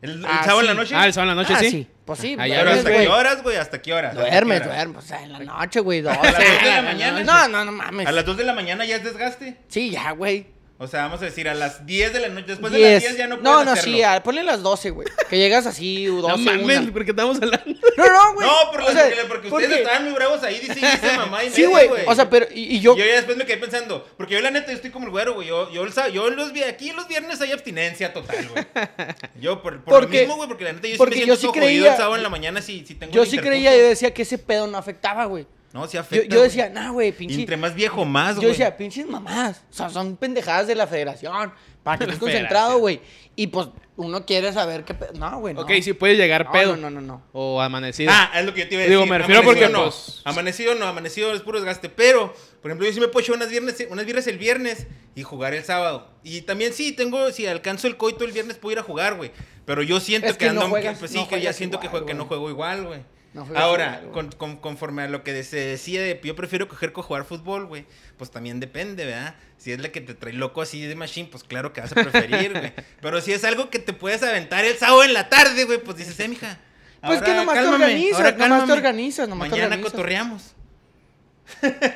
¿El, 0.00 0.10
el 0.12 0.24
Ah, 0.26 0.40
sábado 0.44 0.60
en 0.60 0.66
la 0.66 0.72
sí. 0.72 0.78
noche? 0.78 0.94
Ah, 0.96 1.06
el 1.06 1.12
sábado 1.12 1.30
en 1.32 1.36
la 1.36 1.42
noche, 1.42 1.54
Ah, 1.56 1.60
sí. 1.60 1.86
Pues 2.04 2.18
sí, 2.18 2.36
Ah, 2.38 2.46
ya 2.46 2.56
¿Pero 2.58 2.70
ves, 2.70 2.78
hasta 2.80 2.90
qué 2.92 3.08
horas, 3.08 3.42
güey? 3.42 3.56
¿Hasta 3.56 3.80
qué 3.82 3.92
horas? 3.94 4.10
¿Hasta 4.12 4.24
qué 4.24 4.30
Duermes, 4.30 4.60
horas? 4.60 4.74
duermes. 4.76 5.04
O 5.04 5.06
sea, 5.06 5.22
en 5.22 5.32
la 5.32 5.38
noche, 5.40 5.80
güey. 5.80 6.02
las 6.02 6.16
dos 6.22 6.32
de 6.32 6.32
la 6.42 6.76
No, 6.82 6.88
mañana. 6.88 7.22
No, 7.24 7.48
no, 7.48 7.64
no 7.64 7.72
mames. 7.72 8.06
A 8.06 8.12
las 8.12 8.24
2 8.26 8.36
de 8.36 8.44
la 8.44 8.52
mañana 8.52 8.84
ya 8.84 8.96
es 8.96 9.04
desgaste. 9.04 9.56
Sí, 9.68 9.90
ya, 9.90 10.10
güey. 10.12 10.46
O 10.76 10.88
sea, 10.88 11.02
vamos 11.02 11.22
a 11.22 11.26
decir, 11.26 11.48
a 11.48 11.54
las 11.54 11.86
10 11.86 12.12
de 12.12 12.18
la 12.18 12.28
noche, 12.28 12.48
después 12.48 12.72
de 12.72 12.80
las 12.80 12.88
10 12.88 13.02
Diez. 13.02 13.16
ya 13.16 13.28
no 13.28 13.36
No, 13.36 13.42
puedes 13.42 13.64
no, 13.66 13.72
hacerlo. 13.72 13.96
sí, 13.96 14.02
a- 14.02 14.22
ponle 14.24 14.42
las 14.42 14.60
12, 14.60 14.90
güey. 14.90 15.06
Que 15.30 15.38
llegas 15.38 15.66
así, 15.66 16.06
12, 16.06 16.26
No 16.28 16.36
mames, 16.36 16.80
una. 16.80 16.92
porque 16.92 17.10
estamos 17.12 17.36
hablando. 17.36 17.64
No, 17.96 18.04
no, 18.12 18.34
güey. 18.34 18.46
No, 18.48 18.70
por 18.72 18.80
O 18.80 18.90
sea, 18.90 19.04
porque, 19.28 19.48
porque 19.48 19.48
ustedes 19.66 19.78
estaban 19.78 20.04
muy 20.04 20.14
bravos 20.14 20.42
ahí, 20.42 20.58
dice, 20.58 20.74
dice 20.74 20.98
mamá 21.16 21.44
y 21.44 21.50
Sí, 21.50 21.62
media, 21.68 21.86
güey. 21.88 22.02
O 22.08 22.14
sea, 22.16 22.28
pero. 22.28 22.46
Y, 22.52 22.74
y 22.76 22.80
Yo, 22.80 22.96
yo. 22.96 23.04
ya 23.04 23.14
después 23.14 23.36
me 23.36 23.46
quedé 23.46 23.58
pensando, 23.58 24.04
porque 24.16 24.34
yo 24.34 24.40
la 24.40 24.50
neta, 24.50 24.66
yo 24.72 24.74
estoy 24.74 24.90
como 24.90 25.04
el 25.06 25.12
güero, 25.12 25.34
güey. 25.34 25.46
Yo, 25.46 25.70
yo, 25.72 25.84
el 25.84 25.92
sá- 25.92 26.08
yo 26.08 26.28
los 26.30 26.52
vi 26.52 26.64
aquí 26.64 26.90
los 26.90 27.06
viernes 27.06 27.40
hay 27.40 27.52
abstinencia 27.52 28.12
total, 28.12 28.48
güey. 28.48 28.64
Yo 29.40 29.62
por, 29.62 29.82
por 29.84 30.02
lo 30.02 30.08
mismo, 30.08 30.34
güey, 30.36 30.48
porque 30.48 30.64
la 30.64 30.72
neta 30.72 30.88
yo 30.88 30.94
sí 30.94 30.98
porque 30.98 31.14
me 31.20 31.20
yo 31.26 31.36
siento 31.36 31.40
sí 31.40 31.42
todo 31.46 31.52
jodido 31.52 31.66
creía- 31.84 31.90
el 31.92 31.96
sábado 31.96 32.16
en 32.16 32.22
la 32.24 32.28
mañana 32.30 32.60
si, 32.62 32.84
si 32.84 32.94
tengo 32.96 33.12
Yo 33.12 33.22
el 33.22 33.28
sí 33.28 33.38
creía, 33.38 33.76
yo 33.76 33.82
decía 33.88 34.12
que 34.12 34.22
ese 34.22 34.38
pedo 34.38 34.66
no 34.66 34.76
afectaba, 34.76 35.24
güey. 35.26 35.46
No, 35.74 35.86
sí 35.88 35.94
Yo, 35.94 36.00
afecta, 36.00 36.26
yo 36.28 36.36
güey. 36.38 36.48
decía, 36.48 36.68
nah, 36.70 36.90
güey, 36.90 37.10
pinche. 37.10 37.34
entre 37.40 37.56
más 37.56 37.74
viejo, 37.74 38.04
más, 38.04 38.36
Yo 38.36 38.42
güey. 38.42 38.50
decía, 38.52 38.76
pinches 38.76 39.06
mamás. 39.08 39.62
O 39.70 39.74
sea, 39.74 39.90
son 39.90 40.16
pendejadas 40.16 40.68
de 40.68 40.76
la 40.76 40.86
federación. 40.86 41.52
Para 41.82 41.98
que 41.98 42.04
estés 42.04 42.18
concentrado, 42.20 42.78
güey. 42.78 43.00
Y 43.36 43.48
pues 43.48 43.66
uno 43.96 44.24
quiere 44.24 44.52
saber 44.52 44.84
qué 44.84 44.94
pedo. 44.94 45.12
No, 45.18 45.40
güey. 45.40 45.52
No. 45.52 45.62
Ok, 45.62 45.72
sí 45.82 45.92
puede 45.92 46.14
llegar 46.16 46.44
No, 46.46 46.52
pedo. 46.52 46.76
No, 46.76 46.88
no, 46.90 47.00
no. 47.00 47.14
no. 47.14 47.22
O 47.32 47.60
amanecido. 47.60 48.12
Ah, 48.14 48.30
es 48.36 48.44
lo 48.46 48.54
que 48.54 48.60
yo 48.60 48.68
te 48.68 48.74
iba 48.76 48.84
a 48.84 48.86
Digo, 48.86 49.00
decir. 49.00 49.10
me 49.12 49.18
refiero 49.18 49.40
Amanecido 49.40 49.66
porque, 49.68 49.72
no. 49.84 49.90
pues- 49.90 50.22
Amanecido 50.24 50.74
no, 50.76 50.86
amanecido 50.86 51.32
es 51.34 51.40
puro 51.42 51.58
desgaste. 51.58 51.88
Pero, 51.88 52.32
por 52.62 52.70
ejemplo, 52.70 52.86
yo 52.86 52.92
sí 52.92 53.00
me 53.00 53.08
puedo 53.08 53.24
echar 53.24 53.34
unas 53.36 53.50
viernes, 53.50 53.84
unas 53.90 54.04
viernes 54.04 54.26
el 54.28 54.38
viernes 54.38 54.86
y 55.16 55.24
jugar 55.24 55.54
el 55.54 55.64
sábado. 55.64 56.08
Y 56.22 56.42
también 56.42 56.72
sí, 56.72 56.92
tengo, 56.92 57.32
si 57.32 57.46
alcanzo 57.46 57.88
el 57.88 57.96
coito 57.96 58.24
el 58.24 58.30
viernes 58.30 58.56
puedo 58.58 58.74
ir 58.74 58.78
a 58.78 58.82
jugar, 58.84 59.16
güey. 59.16 59.32
Pero 59.66 59.82
yo 59.82 59.98
siento 59.98 60.28
Es 60.28 60.34
que, 60.36 60.46
que 60.46 60.52
no 60.52 60.60
ando, 60.62 60.70
juegas- 60.70 60.98
pues 61.00 61.10
sí, 61.10 61.26
que 61.28 61.40
ya 61.40 61.52
siento 61.52 61.80
que, 61.80 61.86
igual, 61.88 62.04
jue- 62.04 62.06
que 62.06 62.14
no 62.14 62.26
juego 62.26 62.48
igual, 62.48 62.86
güey. 62.86 63.00
No 63.34 63.46
Ahora, 63.56 64.00
con- 64.12 64.30
con- 64.30 64.56
conforme 64.56 65.02
a 65.02 65.08
lo 65.08 65.24
que 65.24 65.42
se 65.42 65.56
decía 65.56 66.00
de 66.00 66.20
yo 66.22 66.36
prefiero 66.36 66.68
coger 66.68 66.92
con 66.92 67.02
jugar 67.02 67.24
fútbol, 67.24 67.66
güey, 67.66 67.84
pues 68.16 68.30
también 68.30 68.60
depende, 68.60 69.04
¿verdad? 69.04 69.34
Si 69.58 69.72
es 69.72 69.80
la 69.80 69.90
que 69.90 70.00
te 70.00 70.14
trae 70.14 70.32
loco 70.32 70.62
así 70.62 70.80
de 70.86 70.94
machine, 70.94 71.28
pues 71.30 71.42
claro 71.42 71.72
que 71.72 71.80
vas 71.80 71.90
a 71.92 71.96
preferir, 71.96 72.52
güey. 72.52 72.72
Pero 73.02 73.20
si 73.20 73.32
es 73.32 73.42
algo 73.44 73.70
que 73.70 73.80
te 73.80 73.92
puedes 73.92 74.22
aventar 74.22 74.64
el 74.64 74.76
sábado 74.78 75.02
en 75.02 75.12
la 75.14 75.28
tarde, 75.28 75.64
güey, 75.64 75.78
pues 75.82 75.96
dices, 75.96 76.18
eh, 76.20 76.28
mija. 76.28 76.58
Pues 77.02 77.20
que 77.22 77.30
ahora 77.32 77.40
nomás 77.40 77.54
te 77.56 77.60
cálmame, 77.62 77.84
organizas, 77.84 78.16
ahora 78.20 78.30
nomás 78.30 78.40
te 78.40 78.48
cálmame. 78.48 78.72
organizas, 78.72 79.28
nomás 79.28 79.46
te 79.46 79.50
Mañana 79.50 79.66
organizas. 79.66 79.92
cotorreamos. 79.92 80.54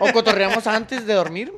O 0.01 0.13
cotorreamos 0.13 0.67
antes 0.67 1.07
de 1.07 1.15
dormir. 1.15 1.53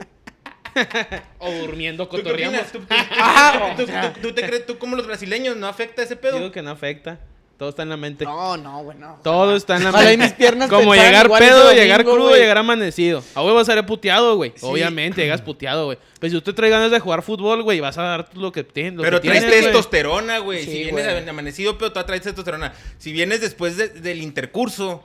O 1.38 1.50
durmiendo, 1.50 2.06
¿Tú 2.06 2.16
qué 2.18 2.22
cotorreamos. 2.22 2.60
opinas? 2.60 2.72
¿Tú, 2.72 2.78
tú- 2.86 2.94
Ah, 3.18 3.74
tú- 3.76 3.82
o 3.82 3.86
sea. 3.86 4.12
tú- 4.12 4.20
tú 4.20 4.34
te 4.34 4.42
crees, 4.46 4.66
tú 4.66 4.78
como 4.78 4.94
los 4.94 5.06
brasileños, 5.06 5.56
no 5.56 5.66
afecta 5.66 6.02
ese 6.02 6.16
pedo? 6.16 6.36
Digo 6.38 6.52
que 6.52 6.62
no 6.62 6.70
afecta. 6.70 7.18
Todo 7.60 7.68
está 7.68 7.82
en 7.82 7.90
la 7.90 7.98
mente. 7.98 8.24
No, 8.24 8.56
no, 8.56 8.82
güey, 8.84 8.96
no. 8.96 9.18
Todo 9.22 9.54
está 9.54 9.76
en 9.76 9.84
la 9.84 9.92
mente. 9.92 10.16
mis 10.16 10.32
piernas 10.32 10.70
Como 10.70 10.94
llegar 10.94 11.28
pedo, 11.28 11.64
domingo, 11.64 11.72
llegar 11.82 12.04
crudo, 12.04 12.34
llegar 12.34 12.56
amanecido. 12.56 13.22
A 13.34 13.42
huevo 13.42 13.56
vas 13.56 13.68
a 13.68 13.74
ser 13.74 13.84
puteado, 13.84 14.36
güey. 14.36 14.52
Sí. 14.56 14.60
Obviamente, 14.64 15.20
llegas 15.20 15.42
puteado, 15.42 15.84
güey. 15.84 15.98
Pues 16.18 16.32
si 16.32 16.38
usted 16.38 16.54
trae 16.54 16.70
ganas 16.70 16.90
de 16.90 16.98
jugar 17.00 17.20
fútbol, 17.20 17.62
güey, 17.62 17.78
vas 17.80 17.98
a 17.98 18.02
dar 18.02 18.30
lo 18.34 18.50
que 18.50 18.64
tienes. 18.64 18.94
lo 18.94 19.02
Pero 19.02 19.20
que 19.20 19.28
traes 19.28 19.44
testosterona, 19.46 20.38
güey. 20.38 20.64
Sí, 20.64 20.70
si 20.72 20.84
vienes 20.84 21.28
amanecido, 21.28 21.76
pero 21.76 21.92
tú 21.92 22.02
traes 22.02 22.22
testosterona. 22.22 22.72
Si 22.96 23.12
vienes 23.12 23.42
después 23.42 23.76
de- 23.76 23.88
del 23.90 24.22
intercurso, 24.22 25.04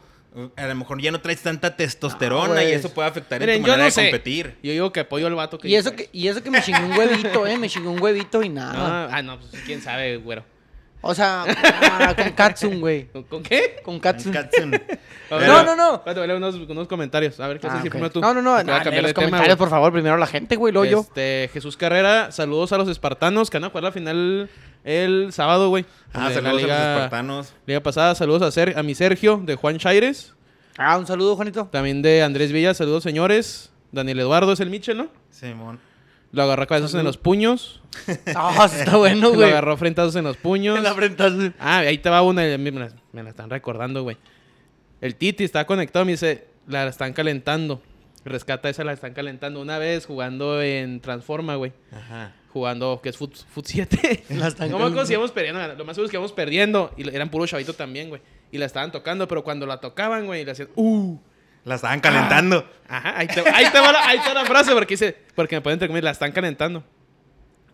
a 0.55 0.65
lo 0.65 0.75
mejor 0.75 1.01
ya 1.01 1.11
no 1.11 1.19
traes 1.19 1.41
tanta 1.41 1.75
testosterona 1.75 2.53
No, 2.55 2.61
y 2.61 2.71
eso 2.71 2.93
puede 2.93 3.09
afectar 3.09 3.37
Miren, 3.41 3.55
en 3.57 3.61
tu 3.63 3.67
manera 3.67 3.79
no 3.79 3.85
de 3.85 3.91
sé. 3.91 4.01
competir. 4.03 4.55
Yo 4.63 4.71
digo 4.71 4.93
que 4.93 5.01
apoyo 5.01 5.27
al 5.27 5.35
vato 5.35 5.57
que 5.57 5.67
Y 5.67 5.75
eso 5.75 5.91
que, 5.93 6.09
y 6.13 6.29
eso 6.29 6.41
que 6.41 6.51
me 6.51 6.61
chingó 6.61 6.85
un 6.85 6.97
huevito, 6.97 7.47
eh. 7.47 7.57
Me 7.57 7.67
chingó 7.67 7.91
un 7.91 8.01
huevito 8.01 8.41
y 8.43 8.47
nada. 8.47 8.73
Ah, 8.77 9.09
ah, 9.11 9.21
no, 9.21 9.37
pues 9.41 9.61
quién 9.65 9.81
sabe, 9.81 10.15
güero. 10.15 10.45
O 11.07 11.13
sea, 11.13 11.45
ah, 11.47 12.15
con 12.15 12.31
Katsun, 12.31 12.79
güey. 12.81 13.05
¿Con, 13.07 13.23
con 13.23 13.43
qué? 13.43 13.77
Con 13.83 13.99
Katsun. 13.99 14.33
Katsun. 14.33 14.73
A 15.29 15.35
ver, 15.37 15.47
No, 15.47 15.63
no, 15.63 15.75
no. 15.75 15.95
Espérate, 15.95 16.19
voy 16.19 16.23
a 16.23 16.27
leer 16.27 16.37
unos, 16.37 16.55
unos 16.55 16.87
comentarios. 16.87 17.39
A 17.39 17.47
ver 17.47 17.59
qué 17.59 17.67
Ah, 17.67 17.71
haces 17.71 17.83
decir 17.83 17.89
ok. 17.89 17.93
primero 17.93 18.11
tú. 18.11 18.21
No, 18.21 18.33
no, 18.33 18.41
no. 18.41 18.55
Porque 18.55 18.63
voy 18.65 18.73
a 18.73 18.77
no, 18.79 18.83
cambiar 18.83 19.03
los 19.03 19.13
tema, 19.13 19.25
comentarios, 19.27 19.57
por 19.57 19.69
favor. 19.69 19.91
Primero 19.93 20.17
la 20.17 20.27
gente, 20.27 20.55
güey, 20.55 20.73
luego 20.73 20.85
yo. 20.89 20.99
Este, 21.01 21.49
Jesús 21.53 21.77
Carrera, 21.77 22.31
saludos 22.31 22.71
a 22.73 22.77
los 22.77 22.87
espartanos 22.89 23.49
que 23.49 23.57
van 23.57 23.65
a 23.65 23.69
jugar 23.69 23.83
la 23.83 23.91
final 23.91 24.49
el 24.83 25.29
sábado, 25.31 25.69
güey. 25.69 25.85
Ah, 26.13 26.29
De 26.29 26.35
saludos 26.35 26.43
la 26.43 26.49
a 26.49 26.53
los 26.53 26.61
liga, 26.61 26.93
espartanos. 26.95 27.53
liga 27.65 27.79
pasada, 27.81 28.15
saludos 28.15 28.41
a, 28.41 28.51
Ser- 28.51 28.77
a 28.77 28.83
mi 28.83 28.93
Sergio 28.95 29.41
de 29.43 29.55
Juan 29.55 29.77
Chaires. 29.77 30.33
Ah, 30.77 30.97
un 30.97 31.05
saludo, 31.07 31.35
Juanito. 31.35 31.69
También 31.71 32.01
de 32.01 32.21
Andrés 32.23 32.51
Villa, 32.51 32.73
saludos 32.73 33.03
señores. 33.03 33.71
Daniel 33.91 34.19
Eduardo 34.19 34.51
es 34.53 34.59
el 34.59 34.69
Michel, 34.69 34.97
¿no? 34.97 35.07
Simón. 35.31 35.79
Lo 36.35 36.43
agarró 36.43 36.67
cabezazos 36.67 36.99
en 36.99 37.05
los 37.05 37.17
puños. 37.17 37.81
Ah, 38.35 38.69
está 38.71 38.97
bueno, 38.97 39.29
Lo 39.29 39.35
güey. 39.35 39.49
agarró 39.49 39.71
a 39.71 39.77
frentazos 39.77 40.17
en 40.17 40.25
los 40.25 40.35
puños. 40.35 40.77
En 40.77 40.83
la 40.83 40.93
frente. 40.93 41.53
Ah, 41.57 41.77
ahí 41.77 41.97
te 41.97 42.09
va 42.09 42.21
una. 42.21 42.41
Me 42.57 42.71
la, 42.71 42.89
me 43.13 43.23
la 43.23 43.29
están 43.29 43.49
recordando, 43.49 44.03
güey. 44.03 44.17
El 44.99 45.15
Titi 45.15 45.45
está 45.45 45.65
conectado. 45.65 46.03
Me 46.03 46.11
dice, 46.11 46.45
la 46.67 46.85
están 46.87 47.13
calentando. 47.13 47.81
Rescata 48.25 48.67
esa, 48.67 48.83
la 48.83 48.91
están 48.91 49.13
calentando. 49.13 49.61
Una 49.61 49.77
vez 49.77 50.05
jugando 50.05 50.61
en 50.61 50.99
Transforma, 50.99 51.55
güey. 51.55 51.71
Ajá. 51.93 52.33
Jugando, 52.51 52.99
que 53.01 53.09
es 53.09 53.17
Foot, 53.17 53.33
Foot 53.53 53.65
7. 53.67 54.25
La 54.31 54.47
están 54.49 54.69
no 54.69 54.77
me 54.77 54.89
íbamos 54.89 55.31
perdiendo. 55.31 55.65
Lo 55.75 55.85
más 55.85 55.95
seguro 55.95 56.07
es 56.07 56.11
que 56.11 56.17
íbamos 56.17 56.33
perdiendo. 56.33 56.91
Y 56.97 57.07
eran 57.15 57.29
puro 57.29 57.47
chavito 57.47 57.73
también, 57.73 58.09
güey. 58.09 58.21
Y 58.51 58.57
la 58.57 58.65
estaban 58.65 58.91
tocando, 58.91 59.25
pero 59.27 59.41
cuando 59.43 59.65
la 59.65 59.79
tocaban, 59.79 60.25
güey, 60.25 60.43
le 60.43 60.51
hacían, 60.51 60.67
uh. 60.75 61.17
La 61.65 61.75
estaban 61.75 61.99
calentando. 61.99 62.67
Ajá, 62.87 63.17
ahí 63.17 63.27
te, 63.27 63.41
ahí 63.49 63.65
te 63.71 63.79
va, 63.79 63.91
la, 63.91 64.07
ahí 64.07 64.19
te 64.19 64.27
va 64.29 64.33
la 64.35 64.45
frase 64.45 64.71
porque 64.71 64.93
dice, 64.93 65.17
porque 65.35 65.55
me 65.55 65.61
pueden 65.61 65.81
entre 65.81 66.01
la 66.01 66.11
están 66.11 66.31
calentando. 66.31 66.83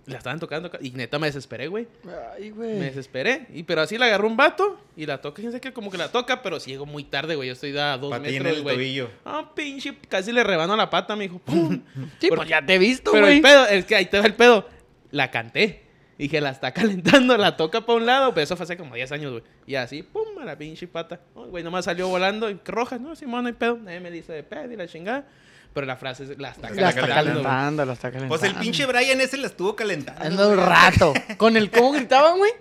La 0.07 0.17
estaban 0.17 0.39
tocando 0.39 0.71
y 0.81 0.91
neta 0.91 1.19
me 1.19 1.27
desesperé, 1.27 1.67
güey. 1.67 1.87
Ay, 2.35 2.45
Me 2.45 2.51
güey. 2.51 2.79
desesperé. 2.79 3.45
Y 3.53 3.63
pero 3.63 3.81
así 3.81 3.97
la 3.99 4.07
agarró 4.07 4.27
un 4.27 4.35
vato 4.35 4.79
y 4.97 5.05
la 5.05 5.21
toca. 5.21 5.41
Sabe 5.43 5.61
qué, 5.61 5.71
como 5.73 5.91
que 5.91 5.97
la 5.97 6.09
toca, 6.11 6.41
pero 6.41 6.59
si 6.59 6.71
llegó 6.71 6.85
muy 6.87 7.03
tarde, 7.03 7.35
güey. 7.35 7.47
Yo 7.49 7.53
estoy 7.53 7.77
a 7.77 7.97
dos 7.97 8.13
en 8.15 8.21
metros, 8.23 8.57
el 8.57 8.63
güey. 8.63 8.75
tobillo. 8.75 9.09
Ah, 9.25 9.51
pinche, 9.53 9.95
casi 10.09 10.31
le 10.31 10.43
rebano 10.43 10.75
la 10.75 10.89
pata, 10.89 11.15
me 11.15 11.25
dijo. 11.25 11.37
¡Pum! 11.39 11.83
Sí, 12.19 12.29
pues 12.29 12.49
ya 12.49 12.65
te 12.65 12.75
he 12.75 12.79
visto, 12.79 13.11
pero 13.11 13.25
güey. 13.25 13.37
el 13.37 13.41
pedo, 13.43 13.67
es 13.67 13.85
que 13.85 13.95
ahí 13.95 14.05
te 14.07 14.19
va 14.19 14.25
el 14.25 14.33
pedo. 14.33 14.67
La 15.11 15.29
canté. 15.29 15.83
Dije, 16.21 16.39
la 16.39 16.51
está 16.51 16.71
calentando, 16.73 17.35
la 17.35 17.57
toca 17.57 17.81
para 17.81 17.97
un 17.97 18.05
lado, 18.05 18.33
pero 18.33 18.43
eso 18.43 18.55
fue 18.55 18.63
hace 18.65 18.77
como 18.77 18.93
10 18.95 19.11
años, 19.11 19.31
güey. 19.31 19.43
Y 19.65 19.75
así, 19.75 20.03
pum, 20.03 20.37
a 20.39 20.45
la 20.45 20.55
pinche 20.57 20.87
pata. 20.87 21.19
Ay, 21.35 21.43
güey, 21.49 21.63
nomás 21.63 21.85
salió 21.85 22.07
volando 22.07 22.49
y 22.49 22.59
roja, 22.63 22.97
no, 22.99 23.15
Simón, 23.15 23.41
no 23.43 23.47
hay 23.47 23.53
pedo. 23.53 23.77
Nadie 23.77 23.99
me 23.99 24.11
dice 24.11 24.31
de 24.33 24.43
pedo 24.43 24.71
y 24.71 24.75
la 24.75 24.87
chingada. 24.87 25.25
Pero 25.73 25.87
la 25.87 25.95
frase 25.95 26.23
es, 26.25 26.37
la 26.37 26.49
está 26.49 26.69
La 26.69 26.89
está 26.89 27.01
calentando. 27.01 27.41
calentando, 27.43 27.85
la 27.85 27.93
está 27.93 28.11
calentando. 28.11 28.37
Pues 28.37 28.43
el 28.43 28.55
pinche 28.59 28.85
Brian 28.85 29.19
ese 29.21 29.37
la 29.37 29.47
estuvo 29.47 29.75
calentando. 29.75 30.23
Ando 30.23 30.49
un 30.51 30.57
rato. 30.57 31.13
Con 31.37 31.57
el 31.57 31.71
cómo 31.71 31.93
gritaban, 31.93 32.37
güey. 32.37 32.51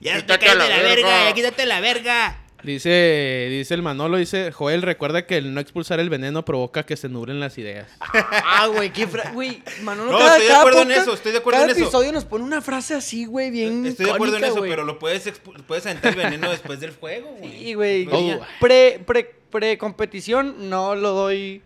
Ya 0.00 0.16
Quítate 0.16 0.46
quítate 0.46 0.58
la 0.58 0.68
la 0.68 0.76
verga. 0.82 1.06
verga, 1.06 1.24
ya 1.28 1.34
quítate 1.34 1.66
la 1.66 1.80
verga. 1.80 2.36
Dice, 2.62 3.48
dice 3.50 3.74
el 3.74 3.82
Manolo, 3.82 4.18
dice, 4.18 4.52
Joel, 4.52 4.82
recuerda 4.82 5.26
que 5.26 5.36
el 5.36 5.52
no 5.52 5.60
expulsar 5.60 5.98
el 5.98 6.08
veneno 6.08 6.44
provoca 6.44 6.84
que 6.84 6.96
se 6.96 7.08
nublen 7.08 7.40
las 7.40 7.58
ideas. 7.58 7.88
Ah, 8.00 8.68
güey, 8.68 8.92
qué 8.92 9.06
frase. 9.08 9.32
Güey, 9.32 9.62
Manolo, 9.82 10.12
No, 10.12 10.18
cada, 10.18 10.36
estoy 10.36 10.42
de 10.42 10.48
cada 10.48 10.60
acuerdo 10.60 10.82
en 10.82 10.90
eso, 10.92 11.14
estoy 11.14 11.32
de 11.32 11.38
acuerdo 11.38 11.56
cada 11.58 11.70
en 11.70 11.76
eso. 11.76 11.84
episodio 11.84 12.12
nos 12.12 12.24
pone 12.24 12.44
una 12.44 12.62
frase 12.62 12.94
así, 12.94 13.24
güey, 13.24 13.50
bien. 13.50 13.84
Estoy 13.84 14.06
de 14.06 14.12
acuerdo 14.12 14.36
en 14.36 14.44
eso, 14.44 14.60
pero 14.60 14.84
lo 14.84 14.98
puedes, 14.98 15.28
puedes 15.66 15.86
aventar 15.86 16.12
el 16.12 16.18
veneno 16.18 16.50
después 16.50 16.78
del 16.78 16.92
fuego, 16.92 17.34
güey. 17.38 17.50
Sí, 17.50 17.74
güey. 17.74 18.08
Oh. 18.12 18.40
Pre, 18.60 19.00
pre, 19.04 19.34
pre 19.50 19.76
competición 19.78 20.70
no 20.70 20.94
lo 20.94 21.12
doy 21.12 21.62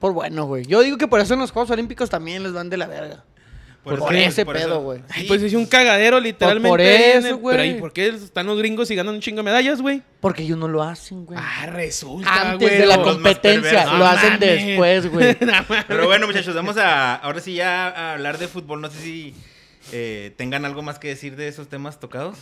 por 0.00 0.12
bueno, 0.12 0.46
güey. 0.46 0.64
Yo 0.66 0.80
digo 0.80 0.98
que 0.98 1.08
por 1.08 1.20
eso 1.20 1.34
en 1.34 1.40
los 1.40 1.50
Juegos 1.52 1.70
Olímpicos 1.70 2.10
también 2.10 2.42
les 2.42 2.52
van 2.52 2.68
de 2.70 2.76
la 2.76 2.86
verga. 2.86 3.24
Por, 3.82 3.94
eso- 3.94 4.10
ese 4.10 4.44
por 4.44 4.56
eso- 4.56 4.66
pedo, 4.68 4.80
güey. 4.82 5.00
Sí, 5.14 5.24
Pues 5.26 5.42
es 5.42 5.54
un 5.54 5.64
cagadero, 5.64 6.20
literalmente. 6.20 6.68
por 6.68 6.80
en 6.82 7.24
eso, 7.26 7.38
güey. 7.38 7.56
Pero 7.56 7.64
¿y 7.76 7.80
por 7.80 7.92
qué 7.94 8.08
están 8.08 8.46
los 8.46 8.58
gringos 8.58 8.90
y 8.90 8.94
ganan 8.94 9.14
un 9.14 9.20
chingo 9.20 9.38
de 9.38 9.42
medallas, 9.44 9.80
güey? 9.80 10.02
Porque 10.20 10.42
ellos 10.42 10.58
no 10.58 10.68
lo 10.68 10.82
hacen, 10.82 11.24
güey. 11.24 11.38
Ah, 11.42 11.66
resulta, 11.66 12.50
Antes 12.52 12.70
de 12.78 12.84
la 12.86 13.00
competencia, 13.00 13.86
lo 13.96 14.04
hacen 14.06 14.34
mames. 14.34 14.66
después, 14.66 15.10
güey. 15.10 15.36
Pero 15.88 16.06
bueno, 16.06 16.26
muchachos, 16.26 16.54
vamos 16.54 16.76
a 16.76 17.14
ahora 17.16 17.40
sí 17.40 17.54
ya 17.54 17.88
a 17.88 18.12
hablar 18.12 18.36
de 18.36 18.48
fútbol. 18.48 18.82
No 18.82 18.90
sé 18.90 19.00
si 19.00 19.34
eh, 19.92 20.34
tengan 20.36 20.66
algo 20.66 20.82
más 20.82 20.98
que 20.98 21.08
decir 21.08 21.36
de 21.36 21.48
esos 21.48 21.68
temas 21.68 21.98
tocados. 22.00 22.36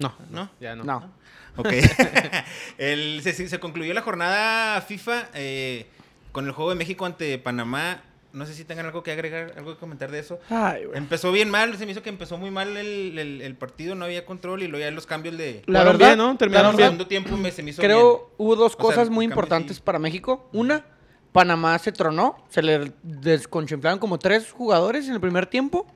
No, 0.00 0.12
¿No? 0.30 0.50
ya 0.60 0.74
no. 0.74 0.82
No. 0.82 1.12
Ok. 1.56 1.68
El- 2.78 3.20
se, 3.22 3.32
se 3.48 3.60
concluyó 3.60 3.94
la 3.94 4.02
jornada 4.02 4.80
FIFA 4.80 5.28
eh, 5.34 5.86
con 6.32 6.46
el 6.46 6.52
juego 6.52 6.70
de 6.70 6.76
México 6.76 7.06
ante 7.06 7.38
Panamá. 7.38 8.02
No 8.34 8.44
sé 8.46 8.52
si 8.54 8.64
tengan 8.64 8.84
algo 8.86 9.02
que 9.02 9.12
agregar, 9.12 9.54
algo 9.56 9.72
que 9.74 9.78
comentar 9.78 10.10
de 10.10 10.18
eso. 10.18 10.38
Ay, 10.50 10.84
güey. 10.86 10.98
Empezó 10.98 11.30
bien 11.32 11.48
mal, 11.50 11.76
se 11.78 11.86
me 11.86 11.92
hizo 11.92 12.02
que 12.02 12.08
empezó 12.10 12.36
muy 12.36 12.50
mal 12.50 12.76
el, 12.76 13.18
el- 13.18 13.40
el 13.40 13.56
partido, 13.56 13.94
no 13.94 14.04
había 14.04 14.26
control 14.26 14.62
y 14.62 14.66
luego 14.68 14.84
ya 14.84 14.90
los 14.90 15.06
cambios 15.06 15.38
de... 15.38 15.62
La 15.66 15.84
verdad, 15.84 16.08
bien, 16.08 16.18
¿no? 16.18 16.36
Terminaron 16.36 16.72
el 16.74 16.80
segundo 16.80 17.06
tiempo 17.06 17.36
me, 17.36 17.50
se 17.52 17.62
me 17.62 17.70
hizo 17.70 17.80
Creo 17.80 18.16
bien. 18.16 18.28
hubo 18.38 18.56
dos 18.56 18.72
O 18.72 18.76
sea, 18.76 18.78
cosas 18.84 19.08
muy 19.10 19.24
importantes 19.24 19.76
sí. 19.76 19.82
para 19.84 19.98
México. 19.98 20.48
Una, 20.52 20.84
Panamá 21.32 21.78
se 21.78 21.92
tronó, 21.92 22.44
se 22.48 22.62
le 22.62 22.92
desconchinflaron 23.02 23.98
como 23.98 24.18
tres 24.18 24.50
jugadores 24.52 25.06
en 25.08 25.14
el 25.14 25.20
primer 25.20 25.46
tiempo. 25.46 25.86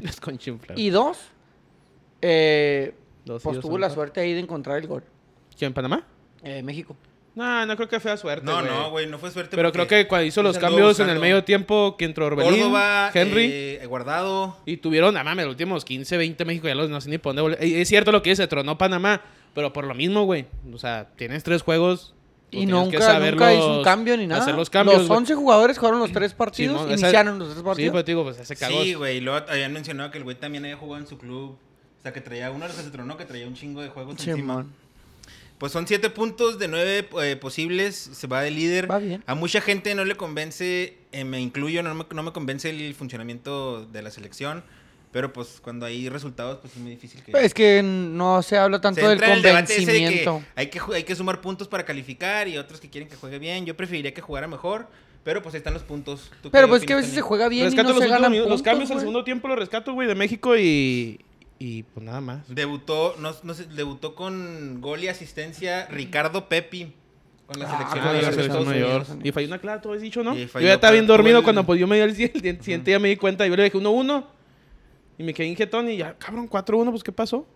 Es 0.00 0.20
con 0.20 0.36
chinflar. 0.38 0.78
Y 0.78 0.90
dos, 0.90 1.18
eh, 2.20 2.94
Dos 3.24 3.42
pues 3.42 3.60
tuvo 3.60 3.78
la 3.78 3.90
suerte 3.90 4.20
ahí 4.20 4.32
de 4.34 4.40
encontrar 4.40 4.78
el 4.78 4.86
gol. 4.86 5.02
¿Quién, 5.56 5.72
Panamá? 5.72 6.04
Eh, 6.42 6.62
México. 6.62 6.96
No, 7.34 7.66
no 7.66 7.74
creo 7.76 7.88
que 7.88 7.98
fue 7.98 8.16
suerte, 8.16 8.46
No, 8.46 8.62
no, 8.62 8.90
güey, 8.90 9.06
no 9.08 9.18
fue 9.18 9.30
suerte. 9.30 9.56
Pero 9.56 9.72
creo 9.72 9.88
que 9.88 10.06
cuando 10.06 10.24
hizo 10.24 10.40
los 10.42 10.56
cambios 10.56 11.00
en 11.00 11.08
el 11.08 11.18
medio 11.18 11.42
tiempo, 11.42 11.96
que 11.98 12.04
entró 12.04 12.26
Orbelín, 12.26 12.60
Córdoba, 12.62 13.10
Henry... 13.12 13.48
eh, 13.50 13.86
Guardado. 13.88 14.56
Y 14.66 14.76
tuvieron, 14.76 15.16
ah, 15.16 15.24
mames, 15.24 15.44
los 15.46 15.52
últimos 15.54 15.84
15, 15.84 16.16
20 16.16 16.44
México 16.44 16.68
ya 16.68 16.76
los 16.76 16.88
no 16.90 17.00
sé 17.00 17.10
ni 17.10 17.18
por 17.18 17.34
dónde. 17.34 17.56
Eh, 17.60 17.80
Es 17.80 17.88
cierto 17.88 18.12
lo 18.12 18.22
que 18.22 18.30
dice, 18.30 18.46
tronó 18.46 18.78
Panamá, 18.78 19.20
pero 19.52 19.72
por 19.72 19.84
lo 19.84 19.94
mismo, 19.94 20.22
güey. 20.24 20.46
O 20.72 20.78
sea, 20.78 21.08
tienes 21.16 21.42
tres 21.42 21.62
juegos. 21.62 22.14
Y 22.52 22.66
nunca, 22.66 22.98
hizo 23.52 23.78
un 23.78 23.82
cambio 23.82 24.16
ni 24.16 24.28
nada. 24.28 24.40
Hacer 24.42 24.54
los 24.54 24.70
cambios. 24.70 24.98
los 24.98 25.08
güey. 25.08 25.18
11 25.18 25.34
jugadores 25.34 25.76
jugaron 25.76 25.98
los 25.98 26.12
tres 26.12 26.34
partidos, 26.34 26.82
esa- 26.82 26.92
iniciaron 26.92 27.36
los 27.40 27.48
tres 27.48 27.58
Sí, 27.58 27.64
partidos. 27.64 27.92
pues 27.92 28.04
digo, 28.04 28.22
pues 28.22 28.38
ese 28.38 28.54
cagó. 28.54 28.80
Sí, 28.80 28.94
güey, 28.94 29.16
y 29.16 29.20
luego 29.20 29.44
habían 29.48 29.72
mencionado 29.72 30.12
que 30.12 30.18
el 30.18 30.24
güey 30.24 30.36
también 30.38 30.62
había 30.64 30.76
jugado 30.76 31.02
en 31.02 31.08
su 31.08 31.18
club. 31.18 31.58
O 31.98 32.02
sea, 32.04 32.12
que 32.12 32.20
traía 32.20 32.52
uno 32.52 32.60
de 32.60 32.68
los 32.68 32.76
que 32.76 32.84
se 32.84 32.90
tronó, 32.90 33.16
que 33.16 33.24
traía 33.24 33.48
un 33.48 33.54
chingo 33.54 33.82
de 33.82 33.88
juegos 33.88 34.14
encima. 34.20 34.36
Simón. 34.36 34.72
Pues 35.64 35.72
son 35.72 35.88
siete 35.88 36.10
puntos 36.10 36.58
de 36.58 36.68
nueve 36.68 37.08
eh, 37.22 37.36
posibles. 37.36 37.96
Se 37.96 38.26
va 38.26 38.42
de 38.42 38.50
líder. 38.50 38.90
Va 38.90 38.98
bien. 38.98 39.24
A 39.24 39.34
mucha 39.34 39.62
gente 39.62 39.94
no 39.94 40.04
le 40.04 40.14
convence, 40.14 40.98
eh, 41.10 41.24
me 41.24 41.40
incluyo, 41.40 41.82
no 41.82 41.94
me, 41.94 42.04
no 42.12 42.22
me 42.22 42.32
convence 42.32 42.68
el 42.68 42.94
funcionamiento 42.94 43.86
de 43.86 44.02
la 44.02 44.10
selección. 44.10 44.62
Pero 45.10 45.32
pues 45.32 45.62
cuando 45.62 45.86
hay 45.86 46.10
resultados, 46.10 46.58
pues 46.60 46.74
es 46.74 46.80
muy 46.80 46.90
difícil 46.90 47.22
que... 47.22 47.32
Es 47.42 47.54
que 47.54 47.82
no 47.82 48.42
se 48.42 48.58
habla 48.58 48.78
tanto 48.82 49.00
se 49.00 49.06
del 49.06 49.18
de 49.18 49.24
que 49.24 49.32
convencimiento. 49.32 50.42
hay 50.54 50.66
que, 50.66 50.82
hay 50.92 51.04
que 51.04 51.16
sumar 51.16 51.40
puntos 51.40 51.66
para 51.66 51.86
calificar 51.86 52.46
y 52.46 52.58
otros 52.58 52.78
que 52.78 52.90
quieren 52.90 53.08
que 53.08 53.16
juegue 53.16 53.38
bien. 53.38 53.64
Yo 53.64 53.74
preferiría 53.74 54.12
que 54.12 54.20
jugara 54.20 54.46
mejor, 54.46 54.88
pero 55.22 55.42
pues 55.42 55.54
ahí 55.54 55.60
están 55.60 55.72
los 55.72 55.82
puntos. 55.82 56.30
¿Tú 56.42 56.50
Pero 56.50 56.68
pues 56.68 56.84
que 56.84 56.92
a 56.92 56.96
veces 56.96 57.14
se 57.14 57.22
juega 57.22 57.48
bien 57.48 57.64
Rescato 57.64 57.88
y 57.88 57.92
no 57.94 57.98
los, 58.00 58.04
se 58.04 58.10
ganan 58.10 58.30
minutos, 58.30 58.50
los 58.50 58.60
puntos, 58.60 58.70
cambios 58.70 58.90
al 58.90 58.98
segundo 58.98 59.24
tiempo 59.24 59.48
los 59.48 59.58
rescato, 59.58 59.94
güey, 59.94 60.06
de 60.06 60.14
México 60.14 60.58
y. 60.58 61.24
Y 61.58 61.84
pues 61.84 62.04
nada 62.04 62.20
más. 62.20 62.42
Debutó, 62.52 63.14
no, 63.18 63.32
no 63.42 63.54
sé, 63.54 63.66
debutó 63.66 64.14
con 64.14 64.80
gol 64.80 65.02
y 65.04 65.08
asistencia 65.08 65.86
Ricardo 65.86 66.48
Pepi 66.48 66.92
con 67.46 67.58
la 67.60 67.66
Ah, 67.66 67.70
selección 67.70 67.90
con 67.90 67.98
la 68.00 68.04
mayor 68.12 68.24
de 68.24 68.30
selección 68.32 68.46
Estados 68.62 68.66
mayor. 68.66 69.00
Unidos. 69.10 69.18
Y 69.26 69.32
falló 69.32 69.46
una 69.48 69.58
clara, 69.58 69.80
tú 69.80 69.92
has 69.92 70.00
dicho, 70.00 70.22
¿no? 70.24 70.34
Yo 70.36 70.60
ya 70.60 70.74
estaba 70.74 70.92
bien 70.92 71.06
dormido 71.06 71.38
el- 71.38 71.44
cuando 71.44 71.64
pues, 71.64 71.78
yo 71.78 71.86
me 71.86 71.96
di 71.96 72.02
el 72.02 72.14
siguiente 72.62 72.90
ya 72.90 72.98
me 72.98 73.08
di 73.08 73.16
cuenta. 73.16 73.46
Yo 73.46 73.54
le 73.56 73.64
dije 73.64 73.78
1-1. 73.78 74.24
Y 75.16 75.22
me 75.22 75.32
quedé 75.32 75.46
injetón 75.46 75.88
y 75.88 75.96
ya, 75.96 76.14
cabrón, 76.18 76.48
4-1, 76.48 76.90
pues 76.90 77.04
¿qué 77.04 77.12
pasó? 77.12 77.46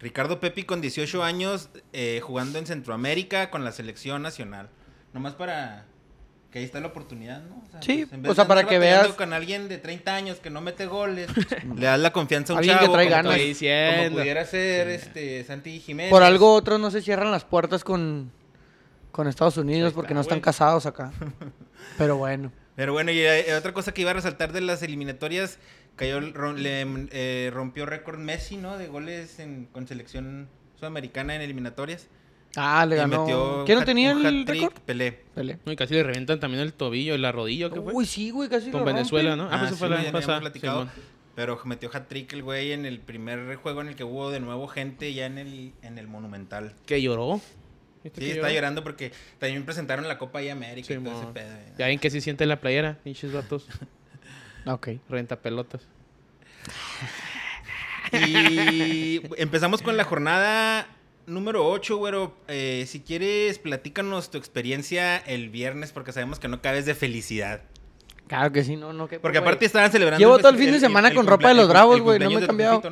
Ricardo 0.00 0.40
Pepi 0.40 0.62
con 0.64 0.80
18 0.80 1.22
años 1.22 1.68
eh, 1.92 2.20
jugando 2.22 2.58
en 2.58 2.66
Centroamérica 2.66 3.50
con 3.50 3.62
la 3.62 3.72
selección 3.72 4.22
nacional. 4.22 4.70
Nomás 5.12 5.34
para 5.34 5.84
que 6.54 6.60
ahí 6.60 6.64
está 6.66 6.78
la 6.78 6.86
oportunidad, 6.86 7.42
¿no? 7.42 7.64
Sí, 7.80 8.06
en 8.12 8.22
vez 8.22 8.30
o 8.30 8.34
sea, 8.36 8.44
de 8.44 8.48
para 8.48 8.62
que 8.64 8.78
veas- 8.78 9.08
con 9.14 9.32
alguien 9.32 9.66
de 9.68 9.76
30 9.78 10.14
años 10.14 10.38
que 10.38 10.50
no 10.50 10.60
mete 10.60 10.86
goles, 10.86 11.28
le 11.76 11.84
das 11.86 11.98
la 11.98 12.12
confianza 12.12 12.52
a 12.52 12.54
un 12.54 12.58
Alguien 12.60 12.78
que 12.78 12.84
chavo 12.84 12.94
trae 12.94 13.06
como, 13.06 13.16
ganas. 13.16 13.36
como 14.06 14.16
pudiera 14.18 14.46
ser 14.46 14.86
este 14.88 15.42
Santi 15.42 15.80
Jiménez. 15.80 16.10
Por 16.12 16.22
algo 16.22 16.54
otros 16.54 16.78
no 16.78 16.92
se 16.92 17.02
cierran 17.02 17.32
las 17.32 17.44
puertas 17.44 17.82
con, 17.82 18.30
con 19.10 19.26
Estados 19.26 19.56
Unidos 19.56 19.94
porque 19.94 20.14
no 20.14 20.20
están 20.20 20.40
casados 20.40 20.86
acá. 20.86 21.10
Pero 21.98 22.18
bueno. 22.18 22.52
Pero 22.76 22.92
bueno, 22.92 23.10
y 23.10 23.18
eh, 23.18 23.52
otra 23.56 23.72
cosa 23.72 23.92
que 23.92 24.02
iba 24.02 24.12
a 24.12 24.14
resaltar 24.14 24.52
de 24.52 24.60
las 24.60 24.80
eliminatorias, 24.84 25.58
cayó, 25.96 26.20
le 26.20 26.86
eh, 27.10 27.50
rompió 27.52 27.84
récord 27.84 28.20
Messi, 28.20 28.58
¿no? 28.58 28.78
De 28.78 28.86
goles 28.86 29.40
en- 29.40 29.66
con 29.72 29.88
selección 29.88 30.48
sudamericana 30.78 31.34
en 31.34 31.40
eliminatorias. 31.42 32.06
Ah, 32.56 32.86
le 32.86 32.94
Y 32.96 32.98
ganó. 32.98 33.20
metió 33.22 33.62
¿Quién 33.66 33.78
no 33.78 33.84
tenía 33.84 34.12
el 34.12 34.46
récord? 34.46 34.72
Pelé. 34.86 35.12
Pelé. 35.34 35.58
No, 35.64 35.72
y 35.72 35.76
casi 35.76 35.94
le 35.94 36.02
revientan 36.02 36.38
también 36.40 36.62
el 36.62 36.72
tobillo 36.72 37.14
y 37.14 37.18
la 37.18 37.32
rodilla, 37.32 37.70
¿qué 37.70 37.80
fue? 37.80 37.92
Uy, 37.92 38.06
sí, 38.06 38.30
güey, 38.30 38.48
casi 38.48 38.70
Con 38.70 38.80
lo 38.80 38.86
Venezuela, 38.86 39.30
rompen. 39.30 39.46
¿no? 39.48 39.52
Ah, 39.54 39.58
pues 39.60 39.72
eso 39.72 39.74
sí, 39.74 39.78
fue 39.92 40.04
la 40.04 40.12
pasada. 40.12 40.40
platicado. 40.40 40.88
Pero 41.34 41.60
metió 41.64 41.90
hat-trick 41.92 42.32
el 42.32 42.42
güey 42.44 42.70
en 42.72 42.86
el 42.86 43.00
primer 43.00 43.56
juego 43.56 43.80
en 43.80 43.88
el 43.88 43.96
que 43.96 44.04
hubo 44.04 44.30
de 44.30 44.38
nuevo 44.38 44.68
gente 44.68 45.12
ya 45.14 45.26
en 45.26 45.38
el, 45.38 45.72
en 45.82 45.98
el 45.98 46.06
Monumental. 46.06 46.74
Que 46.86 47.02
lloró. 47.02 47.40
¿Viste 48.04 48.20
Sí, 48.20 48.26
que 48.26 48.32
está 48.34 48.42
lloró? 48.48 48.54
llorando 48.54 48.84
porque 48.84 49.10
también 49.40 49.64
presentaron 49.64 50.06
la 50.06 50.16
Copa 50.18 50.38
ahí 50.38 50.48
América 50.50 50.94
y 50.94 50.98
todo 50.98 51.22
ese 51.22 51.32
pedo. 51.32 51.48
Ya 51.76 51.86
ven 51.86 51.98
que 51.98 52.10
sí 52.10 52.20
siente 52.20 52.46
la 52.46 52.60
playera, 52.60 52.98
pinches 53.02 53.32
vatos. 53.32 53.66
Ok. 54.66 54.88
Renta 55.10 55.36
pelotas. 55.40 55.82
Y 58.12 59.20
empezamos 59.36 59.82
con 59.82 59.96
la 59.96 60.04
jornada 60.04 60.86
número 61.26 61.66
8, 61.68 61.96
güero. 61.96 62.34
Eh, 62.48 62.84
si 62.88 63.00
quieres, 63.00 63.58
platícanos 63.58 64.30
tu 64.30 64.38
experiencia 64.38 65.16
el 65.16 65.48
viernes 65.50 65.92
porque 65.92 66.12
sabemos 66.12 66.38
que 66.38 66.48
no 66.48 66.60
cabes 66.62 66.86
de 66.86 66.94
felicidad. 66.94 67.62
Claro 68.26 68.52
que 68.52 68.64
sí, 68.64 68.76
no, 68.76 68.92
no. 68.92 69.06
que 69.08 69.20
Porque 69.20 69.38
aparte 69.38 69.66
estaban 69.66 69.90
celebrando... 69.92 70.18
Llevo 70.18 70.36
el 70.36 70.40
todo 70.42 70.52
el 70.52 70.58
fin 70.58 70.72
de 70.72 70.80
semana 70.80 71.12
con 71.14 71.26
ropa 71.26 71.48
de 71.48 71.54
los 71.54 71.68
Bravos, 71.68 72.00
güey, 72.00 72.18
no 72.18 72.30
me 72.30 72.40
he 72.42 72.46
cambiado. 72.46 72.82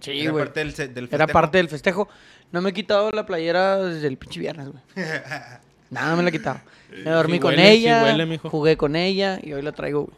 Sí, 0.00 0.20
Era 0.20 0.30
güey. 0.32 0.44
parte 0.44 0.60
del, 0.60 0.74
del 0.94 1.04
Era 1.04 1.08
festejo. 1.18 1.32
parte 1.32 1.58
del 1.58 1.68
festejo. 1.68 2.08
No 2.50 2.60
me 2.60 2.70
he 2.70 2.72
quitado 2.72 3.10
la 3.12 3.24
playera 3.24 3.78
desde 3.78 4.08
el 4.08 4.18
pinche 4.18 4.40
viernes, 4.40 4.68
güey. 4.68 4.82
Nada, 5.90 6.10
no 6.10 6.16
me 6.16 6.22
la 6.22 6.28
he 6.28 6.32
quitado. 6.32 6.60
Me 6.90 7.10
dormí 7.10 7.34
Sí 7.34 7.40
con 7.40 7.50
huele, 7.52 7.62
sí 7.70 7.78
ella, 7.78 8.02
huele, 8.02 8.26
mijo. 8.26 8.50
jugué 8.50 8.76
con 8.76 8.96
ella 8.96 9.38
y 9.42 9.52
hoy 9.54 9.62
la 9.62 9.72
traigo, 9.72 10.02
güey. 10.04 10.16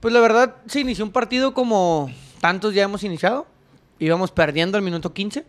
Pues 0.00 0.12
la 0.12 0.20
verdad, 0.20 0.56
se 0.66 0.80
inició 0.80 1.04
un 1.04 1.12
partido 1.12 1.54
como 1.54 2.10
tantos 2.40 2.74
ya 2.74 2.82
hemos 2.84 3.04
iniciado. 3.04 3.46
Íbamos 3.98 4.30
perdiendo 4.30 4.76
al 4.76 4.84
minuto 4.84 5.12
15 5.12 5.44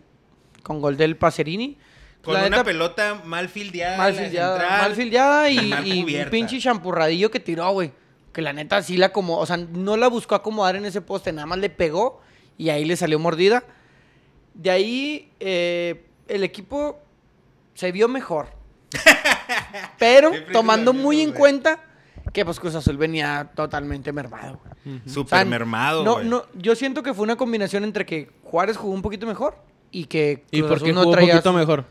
con 0.62 0.80
gol 0.80 0.96
del 0.96 1.16
Pacerini. 1.16 1.78
Con 2.22 2.34
La 2.34 2.40
una 2.40 2.50
neta, 2.50 2.64
pelota 2.64 3.22
mal 3.24 3.48
fildeada. 3.48 3.96
mal 3.98 4.14
fildeada, 4.14 4.58
central, 4.58 4.80
mal 4.82 4.94
fildeada 4.94 5.50
y, 5.50 5.66
mal 5.68 5.86
y 5.86 6.16
un 6.20 6.30
pinche 6.30 6.58
champurradillo 6.58 7.30
que 7.30 7.38
tiró, 7.40 7.70
güey. 7.70 7.92
Que 8.32 8.42
la 8.42 8.52
neta 8.52 8.82
sí 8.82 8.96
la 8.96 9.12
como, 9.12 9.38
o 9.38 9.46
sea, 9.46 9.56
no 9.56 9.96
la 9.96 10.08
buscó 10.08 10.34
acomodar 10.34 10.76
en 10.76 10.84
ese 10.84 11.00
poste, 11.00 11.32
nada 11.32 11.46
más 11.46 11.58
le 11.58 11.70
pegó 11.70 12.20
y 12.58 12.70
ahí 12.70 12.84
le 12.84 12.96
salió 12.96 13.18
mordida. 13.18 13.62
De 14.54 14.70
ahí 14.70 15.30
eh, 15.38 16.04
el 16.28 16.42
equipo 16.42 16.98
se 17.74 17.92
vio 17.92 18.08
mejor. 18.08 18.48
Pero 19.98 20.32
tomando 20.52 20.92
muy 20.92 21.20
en 21.20 21.32
cuenta 21.32 21.80
que 22.32 22.44
pues 22.44 22.58
Cruz 22.58 22.74
Azul 22.74 22.96
venía 22.96 23.50
totalmente 23.54 24.12
mermado. 24.12 24.60
güey. 24.62 24.75
O 25.06 25.08
Súper 25.10 25.38
sea, 25.40 25.44
mermado, 25.44 26.04
no, 26.04 26.22
no, 26.22 26.42
yo 26.54 26.76
siento 26.76 27.02
que 27.02 27.12
fue 27.12 27.24
una 27.24 27.36
combinación 27.36 27.82
entre 27.84 28.06
que 28.06 28.30
Juárez 28.44 28.76
jugó 28.76 28.94
un 28.94 29.02
poquito 29.02 29.26
mejor 29.26 29.56
y 29.90 30.04
que 30.04 30.44
¿Y 30.50 30.58
Cruz 30.60 30.68
por 30.68 30.76
Azul 30.76 30.88
no 30.94 31.00
jugó 31.00 31.06
un 31.10 31.12
traía 31.16 31.32
poquito 31.34 31.50
su- 31.52 31.58
mejor? 31.58 31.84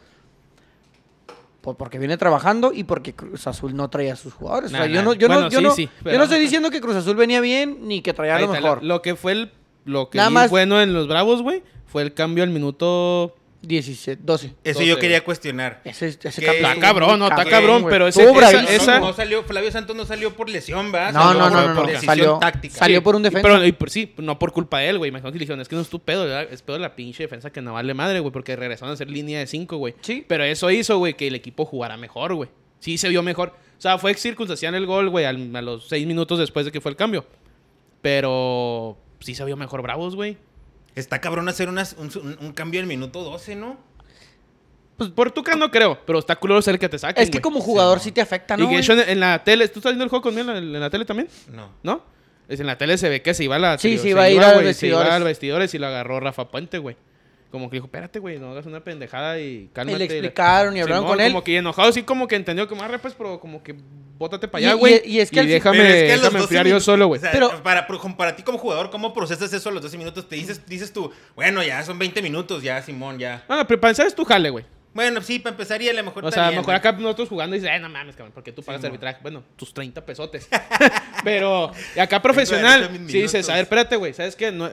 pues 1.62 1.76
porque 1.78 1.98
viene 1.98 2.16
trabajando 2.18 2.72
y 2.74 2.84
porque 2.84 3.14
Cruz 3.16 3.48
Azul 3.48 3.76
no 3.76 3.90
traía 3.90 4.14
a 4.14 4.16
sus 4.16 4.34
jugadores. 4.34 4.72
o 4.72 4.78
sea, 4.78 4.82
Nah, 4.88 4.94
yo 4.94 5.02
no, 5.02 5.14
yo 5.14 5.28
no, 5.28 5.50
yo 5.50 5.58
sí, 5.60 5.64
no, 5.64 5.72
sí, 5.72 5.86
yo 5.86 5.92
pero- 6.04 6.18
no 6.20 6.24
estoy 6.26 6.40
diciendo 6.40 6.70
que 6.70 6.80
Cruz 6.80 6.96
Azul 6.96 7.16
venía 7.16 7.42
bien 7.42 7.80
ni 7.88 8.02
que 8.02 8.14
traía 8.14 8.36
Ahí 8.36 8.46
lo 8.46 8.54
está, 8.54 8.62
mejor. 8.62 8.84
Lo, 8.84 8.96
lo 8.96 9.02
que 9.02 9.16
fue 9.16 9.32
el. 9.32 9.52
Lo 9.84 10.10
que 10.10 10.18
Nada 10.18 10.30
más- 10.30 10.50
bueno 10.52 10.80
en 10.82 10.94
los 10.94 11.08
Bravos, 11.08 11.42
güey, 11.42 11.64
fue 11.88 12.02
el 12.04 12.14
cambio 12.14 12.44
al 12.44 12.50
minuto. 12.52 13.36
17, 13.68 14.22
12. 14.24 14.54
Eso 14.64 14.82
yo 14.84 14.98
quería 15.00 15.24
cuestionar. 15.24 15.82
Ese, 15.84 16.08
ese 16.08 16.28
Está 16.28 16.76
cabrón, 16.80 17.20
no, 17.20 17.28
está 17.28 17.46
cabrón, 17.46 17.86
pero 17.90 18.08
ese- 18.08 18.24
esa- 18.30 18.64
esa- 18.74 19.00
No 19.00 19.14
salió, 19.14 19.44
Flavio 19.44 19.72
Santos 19.72 19.96
no 19.96 20.06
salió 20.06 20.34
por 20.36 20.50
lesión, 20.50 20.92
¿va? 20.94 21.12
No, 21.12 21.22
Salió 21.22 21.40
no, 21.40 21.46
por- 21.50 21.52
no, 21.54 21.68
no, 21.68 21.74
por 21.76 21.84
no, 21.86 21.88
decisión 21.92 22.06
salió- 22.06 22.40
táctica. 22.40 22.76
salió 22.76 23.04
por 23.04 23.16
un 23.16 23.22
Y- 23.22 23.24
defensa. 23.26 23.48
Pero, 23.48 23.66
y 23.66 23.72
por- 23.72 23.90
sí, 23.90 24.14
no 24.18 24.38
por 24.40 24.52
culpa 24.52 24.80
de 24.80 24.90
él, 24.90 24.98
güey. 24.98 25.10
Imagino 25.10 25.32
que 25.32 25.38
le 25.40 25.44
dijeron, 25.44 25.62
es 25.62 25.68
que 25.68 25.76
no 25.76 25.82
es 25.82 25.90
tu 25.90 26.00
pedo, 26.00 26.24
¿verdad? 26.24 26.48
es 26.52 26.62
pedo 26.62 26.76
de 26.78 26.82
la 26.82 26.96
pinche 26.96 27.24
defensa 27.24 27.52
que 27.52 27.62
no 27.62 27.74
vale 27.74 27.94
madre, 27.94 28.20
güey, 28.20 28.32
porque 28.32 28.56
regresaron 28.56 28.94
a 28.94 28.98
ser 28.98 29.10
línea 29.10 29.40
de 29.40 29.48
5, 29.48 29.78
güey. 29.78 29.96
Sí. 30.02 30.24
Pero 30.28 30.44
eso 30.44 30.70
hizo, 30.72 30.98
güey, 30.98 31.16
que 31.16 31.28
el 31.28 31.36
equipo 31.36 31.66
jugara 31.66 31.98
mejor, 31.98 32.34
güey. 32.36 32.50
Sí 32.80 32.98
se 32.98 33.10
vio 33.10 33.24
mejor. 33.24 33.50
O 33.78 33.82
sea, 33.82 33.98
fue 33.98 34.14
circunstancial 34.14 34.76
el 34.76 34.86
gol, 34.86 35.10
güey, 35.10 35.26
a 35.26 35.34
los 35.34 35.88
seis 35.88 36.06
minutos 36.08 36.40
después 36.40 36.66
de 36.66 36.72
que 36.72 36.82
fue 36.82 36.92
el 36.92 36.96
cambio. 36.98 37.26
Pero 38.02 38.98
sí 39.20 39.34
se 39.34 39.44
vio 39.46 39.58
mejor 39.58 39.82
Bravos, 39.82 40.16
güey. 40.16 40.38
Está 40.96 41.20
cabrón 41.20 41.48
hacer 41.50 41.68
unas- 41.70 41.94
un, 41.98 42.10
un- 42.24 42.38
un 42.40 42.52
cambio 42.54 42.80
en 42.80 42.86
el 42.86 42.88
minuto 42.88 43.24
12, 43.24 43.56
¿no? 43.56 43.78
Pues 44.98 45.10
por 45.10 45.30
Tuca 45.32 45.56
no 45.56 45.70
creo, 45.72 46.00
pero 46.06 46.20
está 46.20 46.38
culero 46.38 46.62
ser 46.62 46.76
el 46.76 46.80
que 46.80 46.88
te 46.88 46.98
saquen, 46.98 47.22
Es 47.22 47.30
que 47.30 47.38
güey. 47.40 47.42
como 47.42 47.60
jugador 47.60 48.00
Sí, 48.00 48.06
sí 48.06 48.12
te 48.14 48.22
afecta, 48.22 48.56
Y 48.56 48.62
¿no? 48.62 48.70
que 48.70 48.76
de 48.78 48.82
güey? 48.82 48.82
hecho 48.82 48.94
en, 48.94 49.10
en 49.10 49.20
la 49.20 49.44
tele, 49.44 49.68
¿tú 49.68 49.80
estás 49.80 49.92
viendo 49.92 50.06
el 50.06 50.10
juego 50.10 50.24
conmigo 50.24 50.50
en 50.52 50.54
la, 50.72 50.78
en 50.78 50.80
la 50.80 50.90
tele 50.90 51.04
también? 51.04 51.28
No. 51.52 51.70
¿No? 51.84 52.02
Es 52.48 52.60
en 52.62 52.68
la 52.68 52.78
tele 52.78 52.98
se 52.98 53.10
ve 53.10 53.22
que 53.22 53.34
se 53.34 53.44
iba 53.44 53.56
a 53.58 53.60
la. 53.60 53.78
Sí, 53.78 53.98
se 53.98 54.04
se 54.04 54.10
iba 54.10 54.22
a 54.24 54.30
ir 54.30 54.40
a 54.42 54.54
los 54.54 54.62
güey, 54.62 54.74
Se 54.74 54.88
iba 54.88 55.14
al 55.16 55.24
vestidores 55.24 55.74
y 55.74 55.80
lo 55.80 55.88
agarró 55.88 56.20
Rafa 56.22 56.48
Puente, 56.50 56.78
güey. 56.78 56.96
Como 57.56 57.70
que 57.70 57.78
dijo, 57.78 57.86
espérate, 57.86 58.20
güey, 58.20 58.38
no 58.38 58.52
hagas 58.52 58.66
una 58.66 58.82
pendejada 58.84 59.40
y 59.40 59.70
cálmate. 59.72 59.96
Y 59.96 60.00
le 60.00 60.06
explicaron 60.06 60.76
y 60.76 60.82
hablaron 60.82 61.06
Simón, 61.06 61.18
con 61.18 61.26
él. 61.26 61.32
Como 61.32 61.42
que 61.46 61.56
enojado, 61.56 61.90
sí, 61.94 62.04
como 62.04 62.28
que 62.28 62.36
entendió 62.36 62.68
que 62.68 62.76
más 62.76 62.92
pues, 63.02 63.14
pero 63.18 63.40
como 63.40 63.64
que 63.64 63.74
bótate 64.18 64.50
para 64.50 64.62
Y- 64.62 64.66
allá, 64.66 64.76
y- 64.76 64.78
güey. 64.80 65.02
y 65.06 65.20
es 65.22 65.32
que 65.32 65.40
al- 65.40 65.48
déjame, 65.48 65.78
Pero 65.78 65.90
es 65.90 65.96
que 65.96 66.02
déjame 66.08 66.24
12 66.32 66.38
enfriar 66.40 66.68
yo 66.68 66.80
solo, 66.82 67.08
güey. 67.08 67.20
o 67.20 67.22
sea, 67.22 67.32
Pero- 67.32 67.64
para, 67.64 67.88
para, 67.88 68.18
para 68.18 68.36
ti 68.36 68.44
como 68.44 68.58
jugador, 68.58 68.90
¿cómo 68.90 69.14
procesas 69.14 69.54
eso 69.54 69.70
a 69.70 69.72
los 69.72 69.82
12 69.82 69.98
minutos? 69.98 70.28
Te 70.28 70.36
dices, 70.36 70.66
dices 70.66 70.92
tú, 70.92 71.10
bueno, 71.34 71.64
ya 71.64 71.82
son 71.86 71.98
20 71.98 72.22
minutos, 72.22 72.62
ya, 72.62 72.82
Simón, 72.82 73.20
ya. 73.20 73.46
Bueno, 73.48 73.66
pero 73.66 73.80
para 73.80 73.92
empezar 73.92 74.08
es 74.08 74.16
tu 74.16 74.26
jale, 74.26 74.50
güey. 74.50 74.66
Bueno, 74.96 75.22
sí, 75.22 75.40
para 75.40 75.52
empezar 75.54 75.82
y 75.82 75.90
a 75.90 75.94
lo 75.94 76.06
mejor 76.06 76.24
O 76.24 76.32
sea, 76.32 76.48
a 76.48 76.52
lo 76.52 76.58
mejor 76.60 76.74
¿no? 76.74 76.78
acá 76.78 76.94
nosotros 76.94 77.28
jugando 77.28 77.54
y 77.54 77.60
dices, 77.60 77.70
ay, 77.70 77.82
no 77.82 77.90
mames, 77.90 78.16
cabrón, 78.16 78.32
porque 78.34 78.54
tú 78.54 78.64
pagas 78.64 78.82
mo. 78.82 78.88
arbitraje. 78.88 79.20
Bueno, 79.22 79.44
tus 79.58 79.74
30 79.74 80.06
pesotes. 80.06 80.48
Pero 81.26 81.74
y 81.98 82.00
acá 82.00 82.22
profesional, 82.22 82.90
sí 83.10 83.24
dices, 83.24 83.50
a 83.50 83.56
ver, 83.56 83.64
espérate, 83.64 83.98
güey, 83.98 84.14
¿sabes 84.14 84.38
qué? 84.38 84.54
No, 84.54 84.72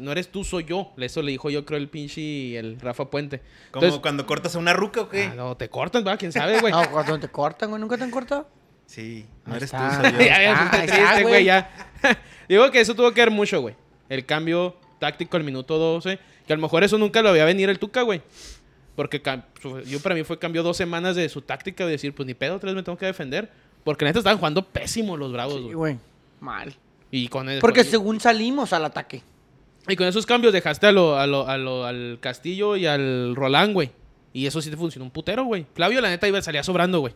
no 0.00 0.12
eres 0.12 0.26
tú, 0.32 0.42
soy 0.42 0.64
yo. 0.64 0.92
Eso 0.98 1.22
le 1.22 1.30
dijo 1.30 1.50
yo, 1.50 1.64
creo, 1.64 1.78
el 1.78 1.88
pinche 1.88 2.20
y 2.20 2.56
el 2.56 2.80
Rafa 2.80 3.10
Puente. 3.10 3.42
Como 3.70 3.84
Entonces, 3.84 4.00
cuando 4.00 4.26
cortas 4.26 4.56
a 4.56 4.58
una 4.58 4.72
ruca 4.72 5.02
o 5.02 5.08
qué. 5.08 5.26
ah, 5.30 5.34
no, 5.36 5.56
te 5.56 5.68
cortan, 5.70 6.04
¿va? 6.04 6.16
¿Quién 6.16 6.32
sabe, 6.32 6.58
güey? 6.60 6.72
No, 6.72 6.90
cuando 6.90 7.20
te 7.20 7.28
cortan, 7.28 7.70
güey. 7.70 7.80
¿Nunca 7.80 7.96
te 7.96 8.02
han 8.02 8.10
cortado? 8.10 8.48
Sí, 8.86 9.24
no 9.46 9.54
eres 9.54 9.70
tú, 9.70 9.76
está. 9.76 10.00
soy 10.02 10.12
yo. 10.14 10.18
ya, 10.18 10.42
ya, 10.42 10.70
triste, 10.84 11.22
güey, 11.22 11.44
ya. 11.44 11.70
Digo 12.48 12.68
que 12.72 12.80
eso 12.80 12.96
tuvo 12.96 13.12
que 13.12 13.20
ver 13.20 13.30
mucho, 13.30 13.60
güey. 13.60 13.76
El 14.08 14.26
cambio 14.26 14.74
táctico 14.98 15.36
al 15.36 15.44
minuto 15.44 15.78
12. 15.78 16.18
Que 16.44 16.52
a 16.52 16.56
lo 16.56 16.62
mejor 16.62 16.82
eso 16.82 16.98
nunca 16.98 17.22
lo 17.22 17.30
veía 17.30 17.44
venir 17.44 17.70
el 17.70 17.78
Tuca, 17.78 18.02
güey. 18.02 18.20
Porque 18.96 19.22
yo 19.86 20.00
para 20.00 20.14
mí 20.14 20.24
fue 20.24 20.38
cambió 20.38 20.62
dos 20.62 20.76
semanas 20.76 21.16
de 21.16 21.28
su 21.28 21.40
táctica 21.42 21.84
de 21.86 21.92
decir, 21.92 22.14
pues 22.14 22.26
ni 22.26 22.34
pedo, 22.34 22.58
tres 22.58 22.74
me 22.74 22.82
tengo 22.82 22.98
que 22.98 23.06
defender. 23.06 23.50
Porque 23.84 24.04
neta 24.04 24.18
estaban 24.18 24.38
jugando 24.38 24.66
pésimo 24.66 25.16
los 25.16 25.32
bravos, 25.32 25.56
Sí, 25.56 25.62
güey. 25.62 25.74
güey. 25.74 25.98
Mal. 26.40 26.74
y 27.12 27.26
con 27.28 27.48
el- 27.48 27.60
Porque 27.60 27.82
con- 27.82 27.90
según 27.90 28.20
salimos 28.20 28.72
al 28.72 28.84
ataque. 28.84 29.22
y 29.88 29.96
con 29.96 30.06
esos 30.06 30.26
cambios 30.26 30.52
dejaste 30.52 30.86
a 30.86 30.92
lo, 30.92 31.16
a 31.18 31.26
lo- 31.26 31.48
a 31.48 31.56
lo- 31.58 31.84
al 31.84 32.18
Castillo 32.20 32.76
y 32.76 32.86
al 32.86 33.34
Roland, 33.34 33.72
güey. 33.72 33.90
Y 34.32 34.46
eso 34.46 34.62
sí 34.62 34.70
te 34.70 34.76
funcionó 34.76 35.06
un 35.06 35.10
putero, 35.10 35.42
güey. 35.44 35.66
Flavio, 35.74 36.00
la 36.00 36.08
neta, 36.08 36.28
iba 36.28 36.40
salía 36.40 36.62
sobrando, 36.62 37.00
güey. 37.00 37.12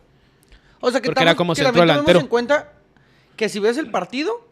O 0.81 0.91
sea 0.91 0.99
que, 0.99 1.05
Porque 1.07 1.23
era 1.23 1.35
como 1.35 1.53
que 1.53 1.63
centro 1.63 1.79
delantero. 1.81 2.19
en 2.19 2.27
cuenta 2.27 2.73
que 3.37 3.47
si 3.47 3.59
ves 3.59 3.77
el 3.77 3.89
partido, 3.89 4.45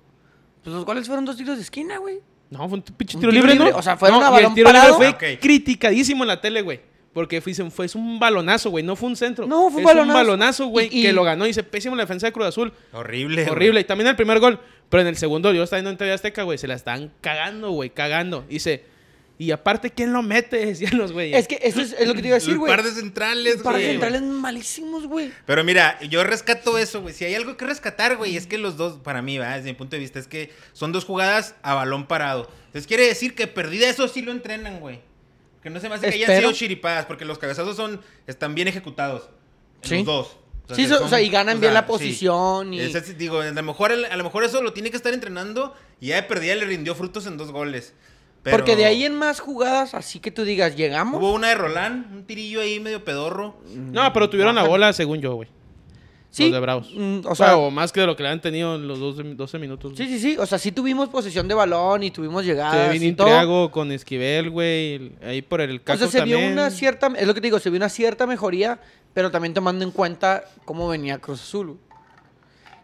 pues 0.63 0.73
los 0.73 0.85
goles 0.85 1.07
fueron 1.07 1.25
dos 1.25 1.35
tiros 1.35 1.57
de 1.57 1.63
esquina, 1.63 1.97
güey. 1.97 2.19
No, 2.49 2.69
fue 2.69 2.77
un 2.77 2.83
pinche 2.83 3.17
tiro, 3.17 3.19
tiro 3.19 3.31
libre, 3.33 3.53
libre, 3.55 3.71
¿no? 3.71 3.77
o 3.77 3.81
sea, 3.81 3.97
fueron 3.97 4.19
no, 4.21 4.25
a 4.25 4.29
y 4.29 4.31
el 4.31 4.35
balón 4.43 4.55
tiro 4.55 4.69
libre 4.69 4.79
parado. 4.79 4.95
fue 4.95 5.07
Ah, 5.07 5.33
ok. 5.33 5.39
criticadísimo 5.41 6.23
en 6.23 6.27
la 6.29 6.39
tele, 6.39 6.61
güey. 6.61 6.79
Porque 7.13 7.41
fue, 7.41 7.53
fue 7.53 7.87
un 7.95 8.17
balonazo, 8.19 8.71
güey. 8.71 8.83
No 8.83 8.95
fue 8.95 9.09
un 9.09 9.15
centro. 9.15 9.45
No, 9.45 9.69
fue 9.69 9.81
un 9.83 9.87
Es 9.89 9.95
balonazo. 9.95 10.07
un 10.07 10.13
balonazo, 10.13 10.65
güey, 10.67 10.87
Y- 10.91 10.99
y- 10.99 11.03
que 11.03 11.13
lo 11.13 11.23
ganó. 11.23 11.45
Y 11.45 11.53
se 11.53 11.61
pésimo 11.63 11.95
la 11.95 12.03
defensa 12.03 12.25
de 12.27 12.33
Cruz 12.33 12.47
Azul. 12.47 12.73
Horrible. 12.91 13.47
Horrible. 13.49 13.81
Y 13.81 13.83
también 13.83 14.07
el 14.07 14.15
primer 14.15 14.39
gol. 14.39 14.59
Pero 14.89 15.01
en 15.01 15.07
el 15.07 15.15
segundo, 15.17 15.53
yo 15.53 15.63
estaba 15.63 15.77
viendo 15.77 15.91
en 15.91 15.97
TV 15.97 16.11
Azteca, 16.11 16.43
güey. 16.43 16.57
Se 16.57 16.67
la 16.67 16.73
están 16.73 17.11
cagando, 17.21 17.71
güey. 17.71 17.91
Cagando. 17.91 18.45
Y 18.49 18.59
se... 18.59 18.91
Y 19.39 19.49
aparte, 19.51 19.89
¿quién 19.89 20.13
lo 20.13 20.21
mete? 20.21 20.57
Decían 20.65 20.97
los 20.97 21.11
güeyes. 21.11 21.37
Es 21.39 21.47
que 21.47 21.59
eso 21.61 21.81
es, 21.81 21.93
es 21.93 22.07
lo 22.07 22.13
que 22.13 22.21
te 22.21 22.27
iba 22.29 22.35
a 22.35 22.39
decir, 22.39 22.53
Un 22.53 22.59
güey. 22.61 22.71
par 22.75 22.83
de 22.83 22.91
centrales, 22.91 23.57
Un 23.57 23.63
par 23.63 23.73
de 23.75 23.79
güey. 23.81 23.91
centrales 23.91 24.21
malísimos, 24.21 25.07
güey. 25.07 25.31
Pero 25.45 25.63
mira, 25.63 25.99
yo 26.09 26.23
rescato 26.23 26.77
eso, 26.77 27.01
güey. 27.01 27.13
Si 27.13 27.25
hay 27.25 27.33
algo 27.35 27.57
que 27.57 27.65
rescatar, 27.65 28.15
güey, 28.17 28.37
es 28.37 28.45
que 28.47 28.57
los 28.59 28.77
dos, 28.77 28.99
para 28.99 29.21
mí, 29.21 29.37
¿va? 29.39 29.55
desde 29.57 29.69
mi 29.69 29.73
punto 29.75 29.95
de 29.95 29.99
vista, 30.01 30.19
es 30.19 30.27
que 30.27 30.51
son 30.73 30.91
dos 30.91 31.03
jugadas 31.05 31.55
a 31.63 31.73
balón 31.73 32.05
parado. 32.07 32.49
Entonces 32.67 32.87
quiere 32.87 33.07
decir 33.07 33.33
que 33.35 33.47
perdida 33.47 33.89
eso 33.89 34.07
sí 34.07 34.21
lo 34.21 34.31
entrenan, 34.31 34.79
güey. 34.79 34.99
Que 35.63 35.69
no 35.69 35.79
se 35.79 35.87
me 35.89 35.95
hace 35.95 36.09
que 36.09 36.15
hayan 36.25 36.39
sido 36.39 36.51
chiripadas, 36.51 37.05
porque 37.05 37.25
los 37.25 37.37
cabezazos 37.39 37.75
son, 37.75 38.01
están 38.27 38.53
bien 38.53 38.67
ejecutados. 38.67 39.29
en 39.83 39.89
Sí. 39.89 39.95
Los 39.97 40.05
dos. 40.05 40.37
O 40.69 40.75
Sí, 40.75 40.85
o 40.91 41.07
sea, 41.09 41.19
y 41.21 41.29
ganan 41.29 41.59
bien 41.59 41.73
la 41.73 41.81
sí. 41.81 41.87
posición 41.87 42.73
y- 42.73 42.79
digo, 43.17 43.41
a 43.41 43.45
lo, 43.51 43.63
mejor, 43.63 43.91
a 43.91 44.15
lo 44.15 44.23
mejor 44.23 44.43
eso 44.45 44.61
lo 44.61 44.71
tiene 44.71 44.91
que 44.91 44.97
estar 44.97 45.13
entrenando 45.13 45.73
y 45.99 46.07
ya 46.07 46.15
de 46.15 46.23
perdida 46.23 46.55
le 46.55 46.65
rindió 46.65 46.95
frutos 46.95 47.25
en 47.27 47.35
dos 47.37 47.51
goles. 47.51 47.93
Pero 48.43 48.57
Porque 48.57 48.75
de 48.75 48.85
ahí 48.85 49.03
en 49.05 49.15
más 49.15 49.39
jugadas, 49.41 49.93
así 49.93 50.19
que 50.19 50.31
tú 50.31 50.43
digas, 50.43 50.75
llegamos. 50.75 51.19
Hubo 51.21 51.33
una 51.33 51.49
de 51.49 51.55
Roland, 51.55 52.13
un 52.13 52.25
tirillo 52.25 52.61
ahí 52.61 52.79
medio 52.79 53.03
pedorro. 53.03 53.57
No, 53.73 54.11
pero 54.13 54.29
tuvieron 54.29 54.55
la 54.55 54.63
bola, 54.63 54.91
según 54.93 55.19
yo, 55.21 55.35
güey. 55.35 55.49
Sí. 56.35 56.45
Los 56.45 56.53
de 56.53 56.59
Bravos. 56.61 56.91
mm, 56.95 57.19
O 57.27 57.29
o 57.31 57.35
sea, 57.35 57.57
o 57.57 57.69
más 57.69 57.91
que 57.91 57.99
de 57.99 58.07
lo 58.07 58.15
que 58.15 58.23
le 58.23 58.29
han 58.29 58.41
tenido 58.41 58.73
en 58.73 58.87
los 58.87 58.99
12, 58.99 59.35
12 59.35 59.59
minutos. 59.59 59.93
sí, 59.95 60.07
sí, 60.07 60.17
sí. 60.17 60.35
O 60.39 60.47
sea, 60.47 60.57
sí 60.57 60.71
tuvimos 60.71 61.09
posesión 61.09 61.47
de 61.47 61.53
balón 61.53 62.01
y 62.01 62.09
tuvimos 62.09 62.41
Se 62.41 62.47
llegadas 62.47 62.91
vino 62.91 63.05
y 63.05 63.13
todo. 63.13 63.27
Intriago 63.27 63.69
con 63.69 63.91
Esquivel, 63.91 64.49
güey. 64.49 65.11
Ahí 65.23 65.43
por 65.43 65.61
el 65.61 65.77
O 65.77 65.83
caso 65.83 65.99
sea, 65.99 66.07
se 66.09 66.17
también. 66.19 66.39
vio 66.39 66.51
una 66.53 66.71
cierta, 66.71 67.11
es 67.15 67.27
lo 67.27 67.35
que 67.35 67.41
te 67.41 67.47
digo, 67.47 67.59
se 67.59 67.69
vio 67.69 67.77
una 67.77 67.87
cierta 67.89 68.25
mejoría, 68.25 68.79
pero 69.13 69.29
también 69.29 69.53
tomando 69.53 69.85
en 69.85 69.91
cuenta 69.91 70.43
cómo 70.65 70.87
venía 70.87 71.19
Cruz 71.19 71.39
Azul. 71.39 71.77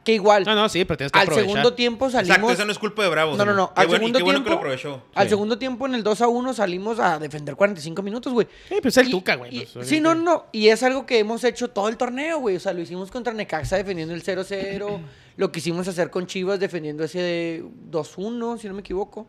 Que 0.10 0.16
igual, 0.16 0.44
No, 0.44 0.56
no, 0.56 0.68
sí, 0.70 0.86
pero 0.86 0.98
tienes 0.98 1.12
que 1.12 1.20
al 1.20 1.24
aprovechar. 1.24 1.50
segundo 1.52 1.74
tiempo 1.76 2.10
salimos... 2.10 2.36
Exacto, 2.38 2.52
eso 2.54 2.66
no 2.66 2.72
es 2.72 2.80
culpa 2.80 3.04
de 3.04 3.10
Bravos. 3.10 3.38
No, 3.38 3.46
no, 3.46 3.54
no. 3.54 3.74
Qué 3.74 3.82
Al 3.82 3.88
bueno, 3.88 4.04
y 4.04 4.08
segundo 4.08 4.18
qué 4.18 4.24
bueno 4.24 4.40
que 4.40 4.50
lo 4.50 4.56
tiempo, 4.58 4.60
aprovechó. 4.60 5.04
al 5.14 5.24
Sí. 5.26 5.30
segundo 5.30 5.58
tiempo 5.60 5.86
en 5.86 5.96
el 5.96 6.04
2 6.04 6.22
a 6.22 6.28
1 6.28 6.54
salimos 6.54 7.00
a 7.00 7.20
defender 7.20 7.56
45 7.56 8.02
minutos, 8.02 8.34
güey. 8.34 8.48
Sí, 8.68 8.76
pues 8.82 8.98
el 8.98 9.08
Y- 9.08 9.12
Tuca, 9.12 9.36
güey. 9.36 9.56
y- 9.56 9.66
pues, 9.66 9.88
sí, 9.88 10.00
no, 10.00 10.16
no. 10.16 10.46
Y 10.52 10.70
es 10.70 10.82
algo 10.82 11.06
que 11.06 11.20
hemos 11.20 11.44
hecho 11.44 11.68
todo 11.70 11.90
el 11.90 11.98
torneo, 11.98 12.40
güey. 12.40 12.56
O 12.56 12.60
sea, 12.60 12.74
lo 12.74 12.82
hicimos 12.82 13.12
contra 13.12 13.34
Necaxa 13.34 13.76
defendiendo 13.78 14.14
el 14.16 14.24
0-0. 14.24 15.00
lo 15.38 15.52
quisimos 15.52 15.88
hacer 15.88 16.10
con 16.10 16.26
Chivas 16.26 16.60
defendiendo 16.60 17.04
ese 17.04 17.20
de 17.20 17.66
2-1, 17.92 18.58
si 18.58 18.68
no 18.68 18.74
me 18.74 18.80
equivoco. 18.82 19.28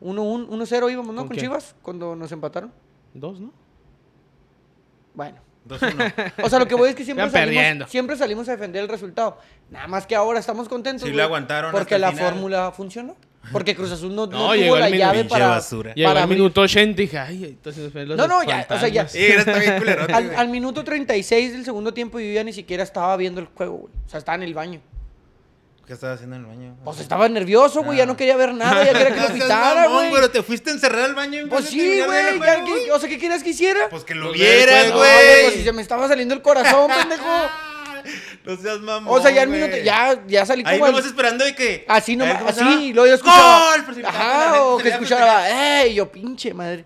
1-1 0.00 0.46
1-0 0.48 0.90
íbamos, 0.92 1.14
¿no? 1.14 1.22
¿Con 1.22 1.28
Con? 1.30 1.36
Chivas, 1.38 1.74
cuando 1.82 2.14
nos 2.14 2.30
empataron. 2.30 2.72
Dos, 3.14 3.40
¿no? 3.40 3.52
Bueno. 5.14 5.38
2-1. 5.68 6.32
O 6.44 6.48
sea, 6.50 6.58
lo 6.58 6.66
que 6.68 6.74
voy 6.74 6.90
es 6.90 6.94
que 6.94 7.04
siempre 7.04 7.30
salimos, 7.30 7.90
siempre 7.90 8.16
salimos 8.16 8.48
a 8.48 8.52
defender 8.52 8.82
el 8.82 8.88
resultado. 8.88 9.38
Nada 9.70 9.86
más 9.88 10.06
que 10.06 10.14
ahora 10.14 10.38
estamos 10.40 10.68
contentos. 10.68 11.02
Sí, 11.02 11.08
güey, 11.08 11.16
lo 11.16 11.22
aguantaron 11.24 11.70
Porque 11.72 11.94
hasta 11.94 11.96
el 11.96 12.00
la 12.02 12.10
final. 12.12 12.32
fórmula 12.32 12.72
funcionó. 12.72 13.16
Porque 13.52 13.74
Cruz 13.76 13.92
Azul 13.92 14.14
no, 14.14 14.26
no 14.26 14.32
No, 14.32 14.38
tuvo 14.44 14.54
llegó 14.54 14.78
la 14.78 14.88
el 14.88 14.96
llave 14.98 15.18
pinche 15.18 15.28
para. 15.30 15.48
basura. 15.48 15.92
Llegó 15.94 16.08
para 16.08 16.20
al 16.20 16.24
abrir. 16.24 16.38
minuto 16.38 16.60
80 16.62 17.02
y 17.02 17.04
dije, 17.04 17.18
ay, 17.18 17.44
entonces 17.44 17.94
los 17.94 18.16
No, 18.16 18.26
no, 18.26 18.42
ya, 18.42 18.66
o 18.70 18.78
sea, 18.78 18.88
ya. 18.88 19.06
Sí, 19.06 19.22
está 19.22 19.58
bien 19.58 19.76
culerote, 19.78 20.12
Al, 20.12 20.24
güey. 20.26 20.36
al 20.36 20.48
minuto 20.48 20.82
36 20.84 21.52
del 21.52 21.64
segundo 21.64 21.92
tiempo 21.92 22.18
yo 22.20 22.32
ya 22.32 22.42
ni 22.44 22.52
siquiera 22.54 22.82
estaba 22.82 23.14
viendo 23.16 23.40
el 23.40 23.46
juego, 23.48 23.76
güey. 23.78 23.92
O 24.06 24.08
sea, 24.08 24.18
estaba 24.18 24.36
en 24.36 24.44
el 24.44 24.54
baño. 24.54 24.80
¿Qué 25.86 25.92
estabas 25.92 26.14
haciendo 26.16 26.36
en 26.36 26.42
el 26.42 26.48
baño? 26.48 26.76
Pues 26.82 27.00
estaba 27.00 27.28
nervioso, 27.28 27.82
güey. 27.82 27.98
Ya 27.98 28.06
no 28.06 28.16
quería 28.16 28.36
ver 28.36 28.54
nada. 28.54 28.84
Ya 28.84 28.92
quería 28.92 29.14
que 29.30 29.38
lo 29.38 29.48
mamón, 29.48 29.92
güey. 29.92 30.12
Pero 30.12 30.30
te 30.30 30.42
fuiste 30.42 30.70
a 30.70 30.72
encerrar 30.72 31.04
al 31.04 31.14
baño 31.14 31.40
en 31.40 31.48
Pues 31.48 31.66
sí, 31.66 32.00
güey. 32.06 32.90
O 32.90 32.98
sea, 32.98 33.08
¿qué 33.08 33.18
querías 33.18 33.42
que 33.42 33.50
hiciera? 33.50 33.88
Pues 33.90 34.04
que 34.04 34.14
lo 34.14 34.28
Pues 34.28 34.40
vieras, 34.40 34.84
juego. 34.84 34.92
No, 34.94 34.98
güey, 34.98 35.10
pues 35.42 35.46
si 35.48 35.52
güey. 35.52 35.64
se 35.64 35.72
me 35.72 35.82
estaba 35.82 36.08
saliendo 36.08 36.34
el 36.34 36.40
corazón, 36.42 36.90
pendejo. 36.98 37.24
No 38.44 38.56
seas 38.56 38.80
mamón. 38.80 39.18
O 39.18 39.22
sea, 39.22 39.30
ya 39.30 39.42
el 39.42 39.48
güey. 39.48 39.60
minuto, 39.62 39.78
ya, 39.82 40.22
ya 40.26 40.44
salí 40.46 40.62
Ahí 40.66 40.76
como. 40.78 40.86
al- 40.86 40.92
nomás 40.92 41.06
esperando 41.06 41.44
de 41.44 41.54
que. 41.54 41.84
Así 41.88 42.16
nomás, 42.16 42.54
se 42.54 42.62
así, 42.62 42.92
luego 42.92 43.06
yo 43.08 43.14
escuchaba. 43.14 43.76
¡Gol! 43.86 44.04
Ajá, 44.04 44.62
o 44.62 44.78
que 44.78 44.88
escuchaba, 44.90 45.48
¡ey! 45.82 45.94
Yo, 45.94 46.10
pinche 46.10 46.52
madre. 46.54 46.84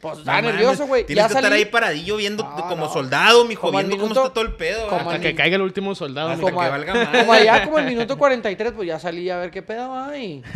Pues 0.00 0.18
No 0.20 0.24
mames, 0.24 0.54
nervioso, 0.54 0.86
güey. 0.86 1.04
Tienes 1.04 1.24
Ya 1.24 1.28
que 1.28 1.34
estar 1.34 1.52
ahí 1.52 1.66
paradillo 1.66 2.16
viendo 2.16 2.42
No, 2.42 2.56
como 2.68 2.86
no. 2.86 2.92
soldado, 2.92 3.44
mijo, 3.44 3.60
Como 3.66 3.78
viendo 3.78 3.98
cómo 3.98 4.14
está 4.14 4.32
todo 4.32 4.44
el 4.44 4.54
pedo. 4.54 4.88
como 4.88 5.10
Hasta 5.10 5.20
que 5.20 5.34
caiga 5.34 5.56
el 5.56 5.62
último 5.62 5.94
soldado. 5.94 6.30
Hasta 6.30 6.40
como, 6.42 6.58
que 6.58 6.66
a- 6.66 6.70
valga 6.70 6.94
madre. 6.94 7.18
como 7.20 7.32
allá, 7.34 7.64
como 7.64 7.78
el 7.80 7.84
minuto 7.94 8.16
43, 8.16 8.72
pues 8.72 8.88
ya 8.88 8.98
salí 8.98 9.28
a 9.28 9.36
ver 9.36 9.50
qué 9.50 9.62
pedo 9.62 9.90
va 9.90 10.16
y. 10.16 10.42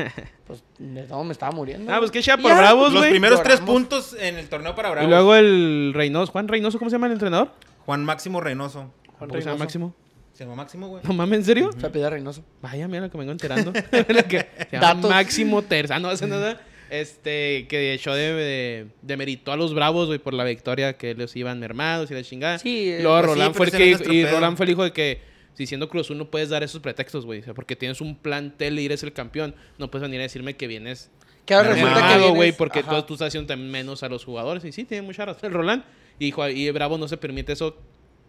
Pues 0.47 0.63
no, 0.79 1.25
me 1.25 1.33
estaba 1.33 1.53
muriendo. 1.53 1.91
Ah, 1.93 1.99
pues 1.99 2.11
qué 2.11 2.19
Y 2.19 2.23
ya. 2.23 2.37
Bravos, 2.37 2.93
Los 2.93 3.01
güey. 3.01 3.11
primeros 3.13 3.43
tres 3.43 3.61
puntos 3.61 4.15
en 4.21 4.37
el 4.37 4.47
torneo 4.51 4.75
para 4.75 4.91
Y 4.91 4.93
Bravos. 4.93 5.09
luego 5.11 5.35
el 5.37 5.93
Reynoso. 5.95 6.33
Juan 6.33 6.49
Reynoso, 6.49 6.79
¿cómo 6.79 6.91
se 6.91 6.97
llama 6.97 7.07
el 7.07 7.13
entrenador? 7.15 7.49
Juan 7.87 8.05
Máximo 8.05 8.41
Reynoso. 8.43 8.91
Juan 9.19 9.29
¿Cómo 9.31 9.33
se 9.33 9.41
llama 9.41 9.43
Reynoso. 9.53 9.59
Máximo? 9.59 9.95
Se 10.35 10.45
llama 10.45 10.57
Máximo, 10.57 10.89
güey. 10.89 11.03
No 11.03 11.15
mames, 11.15 11.39
¿en 11.39 11.45
serio? 11.45 11.71
Se 11.79 11.87
apellida 11.87 12.11
Reynoso. 12.11 12.43
Vaya, 12.61 12.87
mira 12.89 13.03
lo 13.03 13.11
que 13.11 13.17
me 13.17 13.23
vengo 13.23 13.33
enterando. 13.33 13.73
Se 13.91 14.47
llama 14.73 14.87
Datos. 14.95 15.11
Máximo 15.11 15.63
Terza. 15.63 15.95
Ah, 15.97 15.99
no 15.99 16.09
hace 16.11 16.27
nada. 16.27 16.61
Este, 17.01 17.67
que 17.69 17.79
de 17.79 17.95
hecho 17.95 18.15
de, 18.15 18.33
de, 18.35 18.87
demeritó 19.03 19.51
a 19.53 19.57
los 19.57 19.75
Bravos, 19.75 20.07
güey, 20.07 20.19
por 20.19 20.33
la 20.35 20.45
victoria 20.45 20.97
que 20.97 21.11
ellos 21.11 21.35
iban 21.35 21.59
mermados 21.59 22.11
y 22.11 22.15
la 22.15 22.23
chingada. 22.23 22.59
Sí, 22.59 22.91
eh, 22.91 23.01
Luego 23.03 23.19
pues 23.19 23.25
sí, 23.25 23.35
Roland 23.35 23.57
pero 23.57 23.71
fue 23.71 23.93
el 23.93 23.99
que 23.99 24.15
y. 24.15 24.25
Roland 24.27 24.57
fue 24.57 24.67
el 24.67 24.71
hijo 24.73 24.85
de 24.85 24.93
que 24.93 25.21
si 25.55 25.67
siendo 25.67 25.89
Cruz 25.89 26.07
Azul 26.07 26.19
no 26.19 26.31
puedes 26.31 26.51
dar 26.51 26.63
esos 26.63 26.81
pretextos, 26.81 27.27
güey. 27.27 27.41
O 27.41 27.43
sea, 27.45 27.55
porque 27.55 27.75
tienes 27.77 28.01
un 28.01 28.17
plantel 28.17 28.79
y 28.79 28.85
eres 28.87 29.03
el 29.03 29.13
campeón. 29.13 29.55
No 29.79 29.91
puedes 29.91 30.03
venir 30.03 30.21
a 30.21 30.23
decirme 30.25 30.55
que 30.55 30.67
vienes 30.67 31.11
Que 31.47 31.55
ahora 31.55 31.71
resulta 31.71 32.09
que 32.09 32.19
vienes- 32.19 32.35
güey, 32.37 32.53
porque 32.53 32.81
ajá. 32.81 32.97
tú, 33.01 33.03
tú 33.09 33.15
estás 33.15 33.29
haciendo 33.29 33.57
menos 33.57 34.03
a 34.03 34.09
los 34.09 34.25
jugadores. 34.25 34.65
Y 34.65 34.73
sí, 34.73 34.85
tiene 34.85 35.03
mucha 35.07 35.25
razón 35.25 35.47
el 35.47 35.53
Roland. 35.53 35.85
Y, 36.19 36.33
y 36.53 36.71
Bravo 36.71 36.97
no 36.97 37.09
se 37.09 37.17
permite 37.17 37.53
eso, 37.55 37.77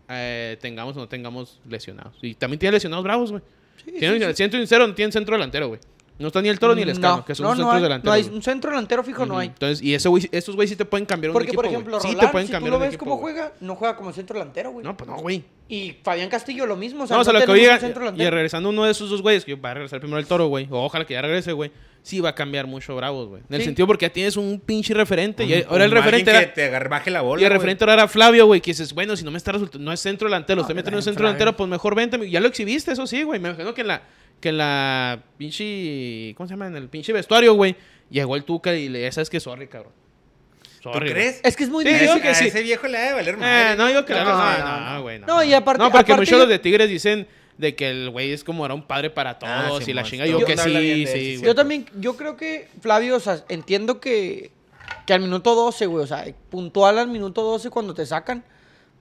eh, 0.09 0.57
tengamos 0.59 0.95
o 0.97 0.99
no 1.01 1.07
tengamos 1.07 1.59
lesionados. 1.69 2.15
Y 2.21 2.33
también 2.33 2.59
tiene 2.59 2.73
lesionados 2.73 3.03
Bravos, 3.03 3.31
güey. 3.31 3.43
tienen, 3.99 4.35
siento 4.35 4.57
sincero, 4.57 4.87
no 4.87 4.95
tienen 4.95 5.11
centro 5.11 5.35
delantero, 5.35 5.67
güey. 5.67 5.79
No 6.17 6.27
está 6.27 6.41
ni 6.41 6.47
el 6.47 6.57
Toro 6.59 6.73
ni 6.75 6.81
el 6.81 6.89
Escano, 6.89 7.17
No, 7.17 7.25
que 7.25 7.35
son 7.35 7.43
no, 7.43 7.49
los 7.49 7.57
no 7.59 7.63
centros 7.65 7.75
hay, 7.75 7.83
delanteros. 7.83 8.05
No 8.05 8.13
hay 8.29 8.35
un 8.37 8.41
centro 8.41 8.69
delantero 8.71 9.03
fijo, 9.03 9.25
no 9.25 9.37
hay. 9.37 9.47
Entonces, 9.47 9.81
y 9.81 9.93
ese 9.93 10.07
güey, 10.07 10.29
estos 10.31 10.55
güey 10.55 10.65
sí 10.67 10.75
te 10.77 10.85
pueden 10.85 11.05
cambiar 11.05 11.31
un 11.31 11.33
Porque, 11.33 11.47
equipo, 11.49 11.57
por 11.61 11.65
güey. 11.65 11.75
ejemplo, 11.75 11.99
Sí 11.99 12.07
Roland, 12.07 12.21
te 12.21 12.31
pueden 12.31 12.47
si 12.47 12.51
tú 12.51 12.55
cambiar 12.55 12.71
lo 12.71 12.77
un 12.77 12.81
ves 12.83 12.87
equipo, 12.89 13.03
cómo 13.05 13.17
güey. 13.17 13.33
juega, 13.33 13.53
no 13.59 13.75
juega 13.75 13.95
como 13.97 14.13
centro 14.13 14.39
delantero, 14.39 14.71
güey. 14.71 14.85
No, 14.85 14.95
pues 14.95 15.09
no, 15.09 15.17
güey. 15.17 15.43
Y 15.67 15.97
Fabián 16.03 16.29
Castillo 16.29 16.65
lo 16.67 16.77
mismo. 16.77 17.03
O 17.03 17.07
sea, 17.07 17.17
No, 17.17 17.21
o 17.21 17.23
sea, 17.25 17.33
lo 17.33 17.41
que 17.43 17.51
oiga, 17.51 17.79
y 18.15 18.29
regresando 18.29 18.69
uno 18.69 18.85
de 18.85 18.91
esos 18.91 19.09
dos 19.09 19.21
güeyes, 19.21 19.43
que 19.43 19.55
va 19.55 19.71
a 19.71 19.73
regresar 19.73 19.99
primero 19.99 20.19
el 20.19 20.25
toro, 20.25 20.47
güey, 20.47 20.67
o 20.71 20.85
ojalá 20.85 21.05
que 21.05 21.15
ya 21.15 21.21
regrese, 21.21 21.51
güey, 21.51 21.71
sí 22.01 22.21
va 22.21 22.29
a 22.29 22.35
cambiar 22.35 22.65
mucho 22.67 22.95
Bravos, 22.95 23.27
güey. 23.27 23.41
En 23.49 23.55
el 23.55 23.61
Sí. 23.61 23.65
sentido 23.65 23.85
porque 23.87 24.05
ya 24.05 24.13
tienes 24.13 24.37
un 24.37 24.61
pinche 24.61 24.93
referente, 24.93 25.43
y 25.43 25.63
ahora 25.63 25.83
el 25.85 25.91
referente 25.91 26.29
era, 26.31 26.39
que 26.41 26.47
te 26.47 26.65
agarre- 26.65 26.87
baje 26.87 27.09
la 27.11 27.21
bola. 27.21 27.41
y 27.41 27.45
el 27.45 27.51
referente 27.51 27.83
ahora 27.83 27.93
era 27.95 28.07
Flavio, 28.07 28.45
güey, 28.45 28.61
que 28.61 28.71
dices, 28.71 28.93
bueno, 28.93 29.17
si 29.17 29.25
no 29.25 29.31
me 29.31 29.37
está 29.37 29.51
resultando, 29.51 29.83
no 29.83 29.91
es 29.91 29.99
centro 29.99 30.27
delantero, 30.29 30.57
No, 30.57 30.61
estoy 30.61 30.75
que 30.75 30.77
metiendo 30.77 30.99
en 30.99 31.03
centro 31.03 31.23
Flavio. 31.23 31.33
delantero, 31.39 31.57
pues 31.57 31.69
mejor 31.69 31.95
vente, 31.95 32.29
ya 32.29 32.39
lo 32.39 32.47
exhibiste, 32.47 32.91
eso 32.93 33.05
sí, 33.07 33.23
güey, 33.23 33.39
me 33.39 33.49
imagino 33.49 33.73
que 33.73 33.81
en 33.81 33.87
la, 33.87 34.03
que 34.45 34.49
en 34.49 34.57
la 34.59 35.23
pinche. 35.37 36.35
¿Cómo 36.37 36.47
se 36.47 36.53
llama? 36.53 36.67
En 36.67 36.75
el 36.75 36.87
pinche 36.87 37.11
vestuario, 37.13 37.55
güey. 37.55 37.75
Llegó 38.11 38.35
el 38.35 38.43
Tuca 38.43 38.75
y 38.75 38.89
le 38.89 39.11
¿sabes 39.11 39.29
qué? 39.31 39.39
Sorry, 39.39 39.67
cabrón. 39.67 39.91
¿Tú 40.81 40.91
Sorry, 40.91 40.99
güey. 40.99 41.11
crees? 41.13 41.39
Es 41.43 41.55
que 41.55 41.63
es 41.63 41.69
muy 41.71 41.83
Sí, 41.83 41.91
difícil. 41.91 42.21
que 42.21 42.27
a 42.29 42.35
sí. 42.35 42.47
ese 42.47 42.61
viejo 42.61 42.87
le 42.87 42.97
ha 42.99 43.01
de 43.07 43.13
valer 43.13 43.37
Eh, 43.41 43.75
no, 43.75 43.87
digo 43.87 44.05
que 44.05 44.13
No, 44.13 44.23
no, 44.23 44.57
no, 44.59 44.93
no, 44.93 45.01
güey. 45.01 45.17
No, 45.19 45.25
No, 45.25 45.43
y 45.43 45.51
aparte- 45.53 45.79
No, 45.83 45.89
porque 45.91 46.11
aparte 46.11 46.21
muchos 46.21 46.39
yo- 46.39 46.45
de 46.47 46.59
Tigres 46.59 46.89
dicen 46.89 47.27
de 47.57 47.75
que 47.75 47.89
el 47.89 48.11
güey 48.11 48.31
es 48.33 48.43
como 48.43 48.65
era 48.65 48.75
un 48.75 48.85
padre 48.85 49.09
para 49.09 49.39
todos 49.39 49.81
Ah, 49.81 49.83
y 49.89 49.93
la 49.93 50.03
chinga. 50.03 50.27
Yo 50.27 50.45
que 50.45 50.55
sí, 50.57 51.07
sí. 51.07 51.35
güey. 51.37 51.41
Yo 51.47 51.55
también, 51.55 51.87
yo 51.99 52.15
creo 52.15 52.37
que, 52.37 52.67
Flavio, 52.81 53.15
o 53.15 53.19
sea, 53.19 53.43
entiendo 53.49 53.99
que, 53.99 54.51
que 55.07 55.13
al 55.13 55.21
minuto 55.21 55.55
12, 55.55 55.87
güey, 55.87 56.03
o 56.03 56.07
sea, 56.07 56.23
puntual 56.51 56.99
al 56.99 57.07
minuto 57.07 57.41
12 57.41 57.71
cuando 57.71 57.95
te 57.95 58.05
sacan, 58.05 58.43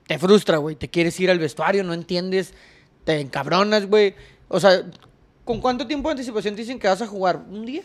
te 0.06 0.18
frustra, 0.18 0.56
güey, 0.56 0.76
te 0.76 0.88
quieres 0.88 1.20
ir 1.20 1.30
al 1.30 1.38
vestuario, 1.38 1.84
no 1.84 1.92
entiendes, 1.92 2.54
te 3.04 3.20
encabronas, 3.20 3.84
güey. 3.86 4.14
O 4.48 4.58
sea, 4.60 4.82
¿con 5.44 5.60
cuánto 5.60 5.86
tiempo 5.86 6.08
de 6.08 6.12
anticipación 6.12 6.54
te 6.54 6.62
dicen 6.62 6.78
que 6.78 6.88
vas 6.88 7.02
a 7.02 7.06
jugar? 7.06 7.36
¿Un 7.50 7.64
día? 7.66 7.82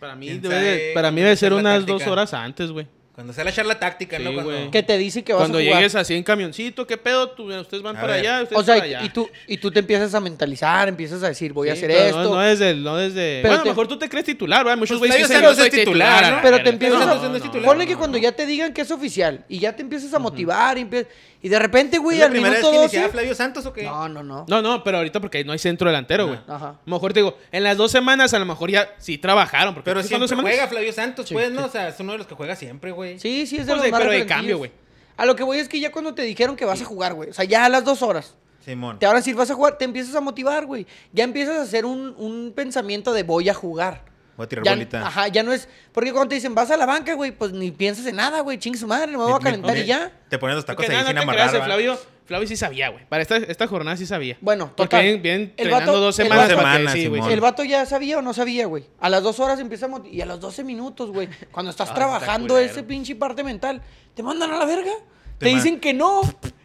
Para 0.00 0.14
mí 0.14 0.26
¿Quién 0.26 0.42
debe, 0.42 0.54
sabe 0.54 0.66
de- 0.88 0.92
para 0.94 1.10
mí 1.10 1.16
cómo 1.16 1.24
debe 1.24 1.36
ser 1.36 1.52
unas 1.52 1.86
dos 1.86 2.06
horas 2.06 2.34
antes, 2.34 2.70
güey. 2.70 2.86
Cuando 3.14 3.32
sea 3.32 3.44
la 3.44 3.52
charla 3.52 3.78
táctica, 3.80 4.18
Sí, 4.18 4.24
¿no? 4.24 4.34
Cuando... 4.34 4.50
güey. 4.52 4.70
Que 4.70 4.82
te 4.82 4.98
dice 4.98 5.24
que 5.24 5.32
vas 5.32 5.40
Cuando 5.40 5.56
a 5.56 5.62
jugar. 5.62 5.76
llegues 5.78 5.94
así 5.94 6.12
en 6.12 6.22
camioncito, 6.22 6.86
¿qué 6.86 6.98
pedo? 6.98 7.30
Tú- 7.30 7.44
ustedes 7.50 7.82
van 7.82 7.96
A 7.96 8.00
para 8.02 8.12
ver. 8.12 8.20
allá, 8.26 8.42
ustedes 8.42 8.60
O 8.60 8.62
sea, 8.62 8.74
para 8.74 8.84
allá. 8.84 9.02
y 9.04 9.08
tú, 9.08 9.26
y 9.48 9.56
tú 9.56 9.70
te 9.70 9.78
empiezas 9.78 10.14
a 10.14 10.20
mentalizar, 10.20 10.86
empiezas 10.86 11.22
a 11.22 11.28
decir, 11.28 11.54
voy 11.54 11.70
a 11.70 11.72
hacer 11.72 11.90
esto. 11.90 12.24
No, 12.24 12.34
no 12.34 12.40
desde, 12.40 12.68
el- 12.72 12.82
no 12.82 12.94
desde... 12.98 13.38
Pero 13.40 13.48
bueno, 13.54 13.62
te- 13.62 13.68
mejor 13.70 13.88
tú 13.88 13.98
te 13.98 14.10
crees 14.10 14.26
titular, 14.26 14.62
¿verdad? 14.64 14.76
Muchos 14.76 14.98
Pues 14.98 15.10
güeyes 15.12 15.26
Flavio 15.28 15.28
dicen, 15.28 15.42
yo 15.42 15.48
Santos 15.48 15.72
soy 15.72 15.80
es 15.80 15.84
titular, 15.86 16.18
titular. 16.18 16.32
¿no? 16.36 16.42
Pero 16.42 16.62
te 16.62 16.68
empiezas 16.68 17.00
a... 17.00 17.58
No. 17.58 17.62
Ponle 17.62 17.86
que 17.86 17.96
cuando 17.96 18.18
ya 18.18 18.32
te 18.32 18.44
digan 18.44 18.74
que 18.74 18.82
es 18.82 18.90
oficial 18.90 19.46
y 19.48 19.60
ya 19.60 19.74
te 19.74 19.80
empiezas 19.80 20.12
a 20.12 20.18
motivar 20.18 20.76
y, 20.76 20.82
empie- 20.82 21.06
y 21.46 21.48
de 21.48 21.58
repente, 21.60 21.98
güey, 21.98 22.16
¿Es 22.16 22.20
la 22.20 22.26
al 22.26 22.32
primera 22.32 22.50
vez 22.54 22.58
minuto 22.60 22.72
que 22.72 22.82
12... 22.82 22.96
iniciaba 22.96 23.12
Flavio 23.12 23.34
Santos 23.36 23.66
o 23.66 23.72
qué? 23.72 23.84
No, 23.84 24.08
no, 24.08 24.22
no. 24.22 24.44
No, 24.48 24.62
no, 24.62 24.82
pero 24.82 24.96
ahorita 24.98 25.20
porque 25.20 25.44
no 25.44 25.52
hay 25.52 25.58
centro 25.60 25.88
delantero, 25.88 26.26
güey. 26.26 26.40
Ajá. 26.48 26.68
A 26.70 26.78
lo 26.84 26.92
mejor 26.96 27.12
te 27.12 27.20
digo, 27.20 27.38
en 27.52 27.62
las 27.62 27.76
dos 27.76 27.92
semanas 27.92 28.34
a 28.34 28.38
lo 28.40 28.46
mejor 28.46 28.70
ya 28.70 28.88
sí 28.98 29.16
trabajaron. 29.18 29.74
Porque 29.74 29.88
Pero 29.90 30.02
¿sí 30.02 30.08
son 30.08 30.18
siempre 30.18 30.22
dos 30.24 30.30
semanas? 30.30 30.50
juega 30.52 30.66
Flavio 30.68 30.92
Santos, 30.92 31.28
Sí, 31.28 31.34
pues, 31.34 31.48
sí. 31.48 31.54
¿no? 31.54 31.64
O 31.66 31.68
sea, 31.68 31.88
es 31.88 32.00
uno 32.00 32.12
de 32.12 32.18
los 32.18 32.26
que 32.26 32.34
juega 32.34 32.56
siempre, 32.56 32.90
güey. 32.90 33.18
Sí, 33.20 33.46
sí, 33.46 33.58
es 33.58 33.66
de 33.66 33.72
Pues 33.72 33.76
los 33.76 33.84
de- 33.84 33.90
más 33.92 34.00
pero 34.00 34.12
de 34.12 34.26
cambio, 34.26 34.58
güey. 34.58 34.72
A 35.16 35.24
lo 35.24 35.36
que 35.36 35.44
voy 35.44 35.58
es 35.58 35.68
que 35.68 35.78
ya 35.80 35.92
cuando 35.92 36.14
te 36.14 36.22
dijeron 36.22 36.56
que 36.56 36.64
vas 36.64 36.82
a 36.82 36.84
jugar, 36.84 37.14
güey. 37.14 37.30
O 37.30 37.32
sea, 37.32 37.44
ya 37.44 37.64
a 37.64 37.68
las 37.68 37.84
dos 37.84 38.02
horas. 38.02 38.34
Simón. 38.64 38.98
Te 38.98 39.06
ahora 39.06 39.22
sí 39.22 39.32
vas 39.32 39.48
a 39.50 39.54
jugar, 39.54 39.78
te 39.78 39.84
empiezas 39.84 40.14
a 40.16 40.20
motivar, 40.20 40.66
güey. 40.66 40.86
Ya 41.12 41.22
empiezas 41.22 41.56
a 41.58 41.62
hacer 41.62 41.84
un, 41.86 42.14
un 42.18 42.52
pensamiento 42.54 43.12
de 43.12 43.22
voy 43.22 43.48
a 43.48 43.54
jugar. 43.54 44.02
Voy 44.36 44.44
a 44.44 44.48
tirar 44.48 44.64
Ya, 44.64 44.72
bolita. 44.72 45.06
ajá, 45.06 45.28
ya 45.28 45.42
no 45.42 45.52
es. 45.52 45.68
Porque 45.92 46.12
cuando 46.12 46.28
te 46.28 46.34
dicen 46.36 46.54
vas 46.54 46.70
a 46.70 46.76
la 46.76 46.86
banca, 46.86 47.14
güey, 47.14 47.32
pues 47.32 47.52
ni 47.52 47.70
piensas 47.70 48.06
en 48.06 48.16
nada, 48.16 48.40
güey. 48.40 48.58
Chingue 48.58 48.78
su 48.78 48.86
madre, 48.86 49.06
me 49.08 49.16
voy 49.16 49.32
a 49.32 49.38
calentar 49.38 49.74
ni- 49.74 49.80
y 49.80 49.86
ya. 49.86 50.12
Te 50.28 50.38
pones 50.38 50.56
los 50.56 50.64
tacos 50.66 50.84
Porque 50.84 50.92
ahí 50.96 50.98
nada, 51.02 51.08
sin 51.10 51.18
amarrar, 51.18 51.48
creas, 51.48 51.62
¿va? 51.62 51.64
Flavio, 51.66 51.98
Flavio 52.26 52.48
sí 52.48 52.56
sabía, 52.56 52.88
güey. 52.90 53.06
Para 53.08 53.22
esta, 53.22 53.36
esta 53.36 53.66
jornada 53.66 53.96
sí 53.96 54.04
sabía. 54.04 54.36
Bueno, 54.40 54.66
Porque 54.76 54.84
total. 54.96 55.02
vienen, 55.02 55.22
vienen 55.22 55.42
entrenando 55.56 55.92
vato- 55.92 56.00
dos 56.00 56.16
semanas 56.16 56.48
vato- 56.48 56.56
para 56.56 56.70
que 56.72 56.76
Semanas, 56.78 56.92
sí, 56.94 57.06
güey. 57.06 57.32
El 57.32 57.40
vato 57.40 57.64
ya 57.64 57.86
sabía 57.86 58.18
o 58.18 58.22
no 58.22 58.34
sabía, 58.34 58.66
güey. 58.66 58.84
A 59.00 59.08
las 59.08 59.22
dos 59.22 59.40
horas 59.40 59.58
empieza 59.60 59.86
a 59.86 59.88
moti- 59.88 60.10
y 60.10 60.20
a 60.20 60.26
los 60.26 60.40
12 60.40 60.64
minutos, 60.64 61.10
güey. 61.12 61.28
Cuando 61.52 61.70
estás 61.70 61.90
Ah, 61.90 61.94
trabajando 61.94 62.58
está 62.58 62.72
ese 62.72 62.82
pinche 62.82 63.14
parte 63.14 63.42
mental, 63.44 63.80
te 64.14 64.22
mandan 64.22 64.50
a 64.52 64.58
la 64.58 64.64
verga. 64.66 64.92
Te 65.38 65.48
dicen 65.48 65.80
que 65.80 65.94
no. 65.94 66.20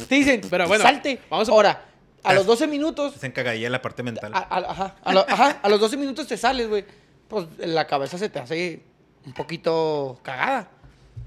Te 0.10 0.16
dicen, 0.16 0.42
Pero 0.50 0.68
bueno, 0.68 0.84
salte. 0.84 1.20
vamos 1.30 1.48
a- 1.48 1.52
Ahora, 1.52 1.86
a 2.24 2.34
los 2.34 2.46
12 2.46 2.66
minutos, 2.68 3.14
Se 3.20 3.28
encagadilla 3.28 3.70
la 3.70 3.82
parte 3.82 4.02
mental. 4.04 4.32
a, 4.34 4.40
a- 4.40 4.72
ajá, 4.72 4.96
a, 5.04 5.14
lo- 5.14 5.26
ajá, 5.30 5.60
a 5.62 5.70
los 5.70 5.80
12 5.80 5.98
minutos 5.98 6.26
te 6.28 6.38
sales, 6.38 6.68
güey. 6.70 6.86
Pues 7.32 7.48
la 7.60 7.88
cabeza 7.88 8.18
se 8.18 8.28
te 8.30 8.38
hace 8.40 8.82
un 9.26 9.34
poquito 9.34 10.20
cagada. 10.22 10.70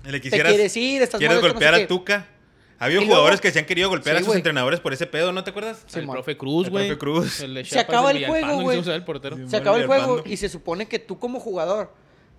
Le 0.05 0.21
Te 0.21 0.31
quieres 0.31 0.77
ir, 0.77 1.01
estás 1.03 1.19
¿Quieres 1.19 1.37
molesto, 1.39 1.49
no 1.49 1.55
golpear 1.55 1.75
sé 1.77 1.83
a. 1.85 1.87
Tuca? 1.89 2.29
Había 2.79 3.01
Y 3.01 3.07
jugadores 3.07 3.31
luego- 3.37 3.41
que 3.43 3.51
se 3.53 3.59
han 3.61 3.65
querido 3.65 3.89
golpear 3.89 4.17
Sí, 4.17 4.19
a 4.19 4.21
sus 4.21 4.27
güey. 4.27 4.37
entrenadores 4.39 4.81
por 4.81 4.93
ese 4.93 5.07
pedo, 5.07 5.33
¿no 5.33 5.43
te 5.45 5.51
acuerdas? 5.51 5.83
El 5.87 5.91
Simón. 6.03 6.17
profe 6.17 6.37
Cruz, 6.37 6.67
El 6.67 6.73
güey. 6.73 6.87
profe 6.89 6.99
Cruz. 6.99 7.41
El 7.41 7.65
Se 7.65 7.79
acaba 7.81 8.11
el 8.11 8.27
juego, 8.27 8.59
se 8.59 8.63
güey. 8.63 8.91
el 8.97 9.05
portero. 9.05 9.37
Sí. 9.37 9.45
Se 9.49 9.57
acaba 9.57 9.79
el 9.79 9.87
juego 9.87 10.23
y 10.27 10.37
se 10.37 10.49
supone 10.51 10.87
que 10.87 10.99
tú 10.99 11.19
como 11.19 11.41
jugador 11.41 11.91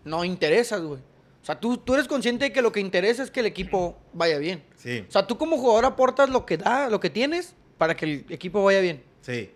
no 0.04 0.24
interesas, 0.24 0.82
güey. 0.82 1.00
O 1.42 1.46
sea, 1.46 1.60
tú, 1.60 1.78
tú 1.78 1.94
eres 1.96 2.08
consciente 2.08 2.46
de 2.46 2.52
que 2.54 2.62
lo 2.62 2.72
que 2.72 2.80
interesa 2.80 3.24
es 3.24 3.32
que 3.32 3.40
el 3.40 3.46
equipo 3.48 3.98
vaya 4.14 4.38
bien. 4.38 4.64
Sí, 4.78 5.04
O 5.08 5.12
sea, 5.12 5.26
tú 5.26 5.38
como 5.38 5.58
jugador 5.58 5.86
aportas 5.86 6.30
lo 6.30 6.46
que 6.46 6.58
da, 6.58 6.90
lo 6.90 7.00
que 7.00 7.10
tienes 7.10 7.56
para 7.80 7.96
que 7.96 8.06
el 8.06 8.26
equipo 8.30 8.64
vaya 8.64 8.82
bien. 8.82 9.04
sí. 9.22 9.50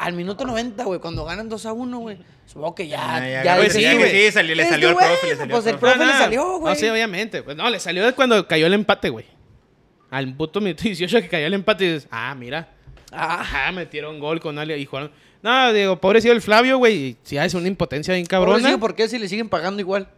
Al 0.00 0.14
minuto 0.14 0.46
90, 0.46 0.82
güey, 0.84 0.98
cuando 0.98 1.24
ganan 1.26 1.48
2 1.50 1.66
a 1.66 1.72
1, 1.74 1.98
güey. 1.98 2.16
Supongo 2.46 2.74
que 2.74 2.88
ya. 2.88 3.16
Ah, 3.16 3.20
ya 3.20 3.44
ya 3.44 3.56
Pues 3.56 3.72
sí, 3.74 3.82
güey. 3.84 4.10
sí, 4.10 4.32
salió- 4.32 4.54
le 4.54 4.66
salió 4.66 4.88
al 4.88 4.94
profe, 4.96 5.26
le 5.28 5.36
salió 5.36 5.54
pues 5.54 5.66
el 5.66 5.76
profe. 5.78 5.96
profe 5.96 6.06
le 6.10 6.18
salió, 6.18 6.58
güey. 6.58 6.74
No, 6.74 6.80
sí, 6.80 6.88
obviamente. 6.88 7.42
Pues 7.42 7.54
no, 7.56 7.68
le 7.68 7.78
salió 7.78 8.14
cuando 8.16 8.48
cayó 8.48 8.66
el 8.66 8.72
empate, 8.74 9.10
güey. 9.10 9.26
Al 10.10 10.34
puto 10.34 10.60
minuto 10.60 10.82
18 10.84 11.20
que 11.20 11.28
cayó 11.28 11.46
el 11.46 11.54
empate 11.54 11.84
y 11.84 11.92
dices, 11.92 12.08
ah, 12.10 12.34
mira. 12.34 12.70
Ah, 13.12 13.40
Ajá, 13.40 13.72
metieron 13.72 14.18
gol 14.20 14.40
con 14.40 14.58
Ale 14.58 14.78
y 14.78 14.86
jugaron. 14.86 15.10
No, 15.42 15.72
digo, 15.72 16.00
pobrecito 16.00 16.32
el 16.32 16.40
Flavio, 16.40 16.78
güey. 16.78 17.16
Si 17.22 17.36
es 17.36 17.54
una 17.54 17.68
impotencia 17.68 18.14
bien 18.14 18.26
cabrona. 18.26 18.78
¿por 18.78 18.94
qué 18.94 19.08
si 19.08 19.18
le 19.18 19.28
siguen 19.28 19.48
pagando 19.48 19.80
igual? 19.80 20.08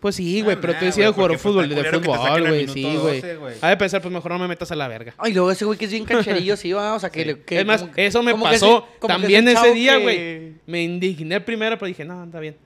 Pues 0.00 0.16
sí, 0.16 0.42
güey, 0.42 0.56
Ah, 0.56 0.58
pero 0.60 0.72
nah, 0.74 0.78
tú 0.78 0.84
decías 0.84 1.12
güey, 1.12 1.14
jugar 1.26 1.38
fútbol, 1.38 1.68
de 1.68 1.84
fútbol, 1.84 2.46
güey, 2.48 2.68
sí, 2.68 2.82
12, 2.82 3.36
güey. 3.36 3.54
Ha 3.62 3.68
de 3.70 3.76
pensar, 3.76 4.02
pues 4.02 4.12
mejor 4.12 4.30
no 4.32 4.38
me 4.38 4.46
metas 4.46 4.70
a 4.70 4.76
la 4.76 4.86
verga. 4.88 5.14
Ay, 5.16 5.32
luego 5.32 5.50
ese 5.50 5.64
güey 5.64 5.78
que 5.78 5.86
es 5.86 5.90
bien 5.90 6.04
cancherillo, 6.04 6.56
sí, 6.56 6.72
va. 6.72 6.94
O 6.94 7.00
sea, 7.00 7.10
que. 7.10 7.20
Sí. 7.20 7.26
le- 7.26 7.40
que 7.42 7.60
es 7.60 7.66
más, 7.66 7.80
como 7.82 7.92
eso 7.96 8.22
me 8.22 8.34
pasó 8.34 8.86
también 9.06 9.48
ese 9.48 9.72
día, 9.72 9.96
que- 9.96 10.02
güey. 10.02 10.52
Me 10.66 10.82
indigné 10.82 11.40
primero, 11.40 11.78
pero 11.78 11.88
dije, 11.88 12.04
no, 12.04 12.24
está 12.24 12.40
bien. 12.40 12.56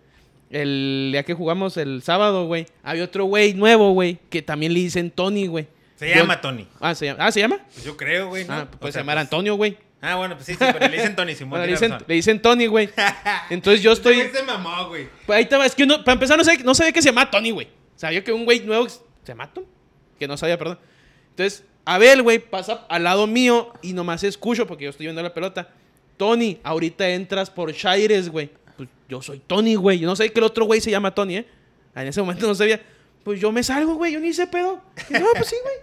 El 0.51 1.11
día 1.13 1.23
que 1.23 1.33
jugamos 1.35 1.77
el 1.77 2.03
sábado, 2.03 2.47
güey, 2.47 2.67
había 2.83 3.05
otro 3.05 3.25
güey 3.27 3.55
nuevo, 3.55 3.93
güey, 3.93 4.19
que 4.29 4.43
también 4.43 4.75
le 4.75 4.81
dicen 4.81 5.11
Tony, 5.13 5.47
güey. 5.47 5.69
Se 5.97 6.09
Yo- 6.09 6.17
llama 6.17 6.41
Tony. 6.41 6.67
Ah, 6.81 6.95
¿se 6.95 7.07
llama? 7.07 7.25
Ah, 7.27 7.31
¿se 7.31 7.41
llama? 7.41 7.59
Pues 7.73 7.85
yo 7.85 7.97
creo, 7.97 8.29
güey, 8.29 8.45
¿no? 8.47 8.55
Ah, 8.55 8.69
O 8.73 8.79
pues 8.79 8.95
se 8.95 9.01
llama 9.01 9.13
pues- 9.13 9.23
Antonio, 9.23 9.55
güey. 9.55 9.77
Ah, 10.03 10.17
bueno, 10.17 10.35
pues 10.35 10.47
sí, 10.47 10.53
sí, 10.55 10.59
pero 10.59 10.89
le 10.89 10.97
dicen 10.97 11.15
Tony 11.15 11.35
Simón. 11.35 11.51
Bueno, 11.59 11.67
le, 11.67 11.73
dicen, 11.73 11.91
razón. 11.93 12.07
le 12.09 12.15
dicen 12.15 12.43
Tony, 12.43 12.67
güey. 12.67 12.89
Entonces 13.51 13.83
yo 13.83 13.93
estoy... 13.93 14.23
Se 14.33 14.43
mamó, 14.43 14.89
güey. 14.89 15.09
Pues 15.27 15.39
ahí 15.39 15.59
va, 15.59 15.67
es 15.67 15.75
que 15.75 15.85
uno, 15.85 16.03
para 16.05 16.15
empezar 16.15 16.39
no, 16.39 16.45
sé, 16.45 16.59
no 16.59 16.75
sabía 16.75 16.93
que 16.93 17.03
se 17.03 17.09
llama 17.09 17.31
Tony, 17.31 17.51
güey. 17.51 17.69
Sabía 17.97 18.25
que 18.25 18.33
un 18.33 18.45
güey 18.45 18.61
nuevo 18.61 18.89
se 18.89 19.01
llama 19.27 19.53
Tony. 19.53 19.67
Que 20.19 20.27
no 20.27 20.37
sabía, 20.37 20.57
perdón. 20.59 20.79
Entonces, 21.31 21.65
Abel, 21.85 22.23
güey, 22.23 22.39
pasa 22.39 22.87
al 22.89 23.05
lado 23.05 23.27
mío 23.27 23.73
y 23.83 23.93
nomás 23.93 24.23
escucho 24.25 24.67
porque 24.67 24.85
yo 24.85 24.91
estoy 24.91 25.07
viendo 25.07 25.23
la 25.23 25.35
pelota. 25.35 25.69
Tony, 26.17 26.59
ahorita 26.63 27.09
entras 27.09 27.51
por 27.51 27.73
Shires, 27.73 28.29
güey. 28.29 28.51
Pues 28.77 28.89
yo 29.09 29.23
soy 29.23 29.41
Tony, 29.41 29.75
güey. 29.75 29.99
Yo 29.99 30.07
no 30.07 30.17
sé 30.17 30.31
que 30.33 30.39
el 30.39 30.45
otro 30.45 30.65
güey 30.67 30.81
se 30.81 30.91
llama 30.91 31.15
Tony, 31.15 31.39
¿eh? 31.39 31.47
En 31.95 32.07
ese 32.07 32.21
momento 32.21 32.47
no 32.47 32.55
sabía. 32.55 32.81
Pues 33.25 33.41
yo 33.41 33.53
me 33.53 33.63
salgo, 33.63 33.95
güey. 33.95 34.13
Yo 34.13 34.21
ni 34.21 34.29
hice 34.29 34.47
pedo. 34.47 34.83
Y, 35.09 35.15
no, 35.15 35.27
pues 35.35 35.49
sí, 35.49 35.57
güey. 35.63 35.75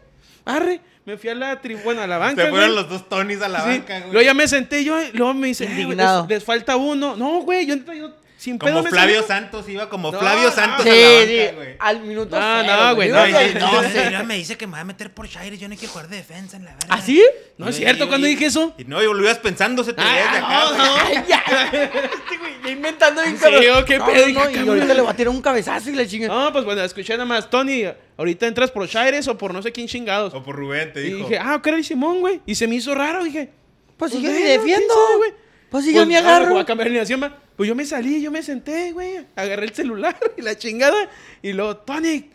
Arre. 0.46 0.82
Me 1.08 1.18
fui 1.18 1.30
a 1.30 1.36
la 1.36 1.62
tribuna, 1.62 2.04
a 2.04 2.08
la 2.08 2.18
banca, 2.18 2.44
Se 2.44 2.50
fueron 2.50 2.72
güey. 2.74 2.82
los 2.82 2.90
dos 2.90 3.08
Tonys 3.08 3.42
a 3.42 3.48
la 3.48 3.62
Sí. 3.62 3.70
banca, 3.70 4.00
güey. 4.02 4.12
Luego 4.12 4.26
ya 4.26 4.34
me 4.34 4.46
senté 4.46 4.84
yo, 4.84 5.02
y 5.02 5.14
luego 5.14 5.34
me 5.34 5.48
dice, 5.48 5.64
"Eh, 5.64 5.68
güey, 5.68 5.82
Indignado. 5.84 6.24
les, 6.24 6.30
les 6.32 6.44
falta 6.44 6.76
uno. 6.76 7.16
No, 7.16 7.40
güey, 7.44 7.66
yo, 7.66 7.76
yo 7.94 8.12
sin 8.38 8.58
Como 8.60 8.84
me 8.84 8.90
Flavio. 8.90 9.24
Santos 9.24 9.68
iba 9.68 9.90
como 9.90 10.12
No, 10.12 10.20
Flavio 10.20 10.50
no. 10.50 10.52
Santos 10.56 10.84
Sí, 10.86 10.90
a 10.90 10.94
la 10.94 11.26
sí. 11.26 11.38
banca, 11.38 11.56
güey. 11.56 11.76
Al 11.80 12.02
minuto. 12.02 12.40
No, 12.40 12.62
cero, 12.62 12.74
no, 12.78 12.96
güey, 12.96 13.10
No, 13.10 13.28
no, 13.28 13.42
y- 13.42 14.12
no, 14.14 14.24
me 14.26 14.36
dice 14.36 14.56
que 14.58 14.68
me 14.68 14.74
va 14.74 14.82
a 14.82 14.84
meter 14.84 15.12
por 15.12 15.28
Shires. 15.28 15.60
Yo 15.60 15.68
no 15.68 15.76
quiero 15.76 15.92
jugar 15.92 16.08
de 16.08 16.18
defensa 16.18 16.56
en 16.58 16.66
la 16.66 16.72
verga. 16.76 16.88
¿Ah, 16.90 17.02
sí? 17.02 17.24
No 17.58 17.68
es 17.68 17.76
Y- 17.76 17.80
cierto, 17.80 18.06
y- 18.06 18.08
¿cuándo 18.08 18.28
y- 18.28 18.30
dije 18.32 18.46
eso? 18.46 18.74
Y 18.78 18.84
no, 18.86 19.02
y 19.02 19.06
lo 19.06 19.20
ibas 19.20 19.40
pensando, 19.40 19.84
se 19.84 19.94
te 19.94 20.02
Ah, 20.02 20.14
de 20.14 20.22
acá, 20.22 20.40
no, 20.50 20.68
güey. 21.06 21.18
no. 21.18 21.28
Ya. 21.28 21.44
Este 21.72 22.38
güey 22.38 22.54
ya 22.64 22.70
inventando 22.70 23.22
bien 23.24 23.38
Sí, 23.38 23.44
cabrón. 23.44 23.64
oh, 23.82 23.86
qué 23.86 23.98
no, 23.98 24.06
pedo, 24.06 24.28
no, 24.30 24.50
y 24.52 24.58
ahorita 24.70 24.94
le 24.94 25.02
va 25.02 25.12
a 25.12 25.16
tirar 25.16 25.30
un 25.34 25.42
cabezazo 25.42 25.90
y 25.90 25.94
la 25.96 26.06
chinga. 26.06 26.28
No, 26.28 26.52
pues 26.54 26.64
bueno, 26.64 26.84
escuché 26.84 27.14
nada 27.14 27.26
más, 27.26 27.50
Tony, 27.50 27.86
ahorita 28.18 28.46
entras 28.48 28.70
por 28.72 28.86
Shires 28.88 29.28
o 29.28 29.38
por 29.38 29.54
no 29.54 29.62
sé 29.64 29.72
quién 29.72 29.88
chingados. 29.88 30.34
O 30.36 30.44
por 30.44 30.56
Rubén, 30.56 30.94
te 30.94 31.02
Y 31.02 31.14
dijo. 31.14 31.28
dije, 31.28 31.40
ah, 31.40 31.56
ok, 31.56 31.68
era 31.68 31.78
el 31.78 31.84
Simón, 31.86 32.20
güey. 32.20 32.42
Y 32.46 32.54
se 32.56 32.68
me 32.68 32.76
hizo 32.76 32.94
raro, 32.94 33.24
dije. 33.24 33.50
pues 33.98 34.12
sí, 34.12 34.20
pues, 34.20 34.24
yo 34.32 34.38
ni 34.38 34.44
bueno, 34.46 34.62
defiendo. 34.62 34.94
quién 34.94 35.06
sabe, 35.06 35.18
güey. 35.18 35.32
Pues 35.72 35.84
sí, 35.86 35.94
yo 35.94 36.02
ah, 36.02 36.20
agarro. 36.20 36.52
Voy 36.52 36.62
a 36.62 36.66
cambiar 36.66 36.86
de 36.86 36.90
alineación, 36.92 37.22
va. 37.24 37.38
Pues 37.58 37.68
yo 37.68 37.76
me 37.76 37.84
salí, 37.86 38.22
yo 38.22 38.32
me 38.32 38.42
senté, 38.44 38.92
güey. 38.94 39.26
Agarré 39.36 39.66
el 39.66 39.74
celular 39.74 40.16
y 40.38 40.42
la 40.42 40.56
chingada. 40.58 41.10
Y 41.42 41.52
luego, 41.54 41.76
Tony, 41.78 42.30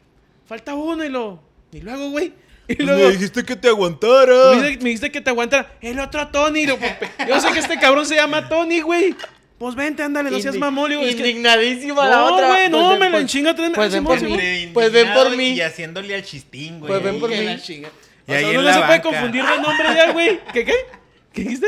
falta 0.47 0.75
uno 0.75 1.05
y 1.05 1.09
lo. 1.09 1.43
Y 1.73 1.81
luego, 1.81 2.11
güey. 2.11 2.33
Y 2.69 2.77
Pues 2.77 2.87
luego. 2.87 3.07
me 3.09 3.13
dijiste 3.13 3.45
que 3.45 3.57
te 3.57 3.69
aguantara. 3.69 4.51
Me 4.55 4.63
dijiste, 4.63 4.85
me 4.85 4.89
dijiste 4.91 5.11
que 5.11 5.21
te 5.21 5.31
aguantara. 5.31 5.73
El 5.81 5.99
otro 5.99 6.29
Tony. 6.29 6.65
Lo- 6.65 6.79
yo 7.29 7.41
sé 7.41 7.53
que 7.53 7.59
este 7.59 7.77
cabrón 7.79 8.07
se 8.07 8.15
llama 8.15 8.49
Tony, 8.49 8.81
güey. 8.81 9.15
Pues 9.59 9.75
vente, 9.75 10.03
ándale, 10.03 10.31
no 10.31 10.39
seas 10.41 10.57
mamón. 10.57 10.91
Es 10.93 11.15
que- 11.17 11.29
Indignadísima 11.29 12.09
la 12.09 12.17
No, 12.17 12.35
otra. 12.35 12.49
güey, 12.49 12.71
no, 12.71 12.97
me 12.99 13.11
lo 13.11 13.19
enchinga 13.19 13.55
Pues 13.75 13.93
ven 13.93 14.05
por 14.05 14.21
mí. 14.23 14.71
Pues 14.73 14.93
ven 14.93 15.13
por 15.13 15.37
mí. 15.37 15.51
Y 15.55 15.61
haciéndole 15.61 16.15
al 16.15 16.23
chistín, 16.25 16.79
güey. 16.81 16.89
Pues 16.93 17.03
ven 17.03 17.19
por 17.21 17.31
mí. 17.31 17.45
la 17.45 17.61
chinga. 17.61 17.89
Y 18.27 18.31
O 18.31 18.35
sea, 18.35 18.49
ahí 18.49 18.57
no 18.57 18.73
se 18.73 18.81
puede 18.81 19.03
confundir 19.03 19.45
de 19.45 19.57
nombre 19.61 19.89
ya, 19.97 20.13
güey. 20.13 20.41
¿Qué 20.53 20.65
qué? 20.65 20.75
¿Qué 21.33 21.43
dijiste? 21.43 21.67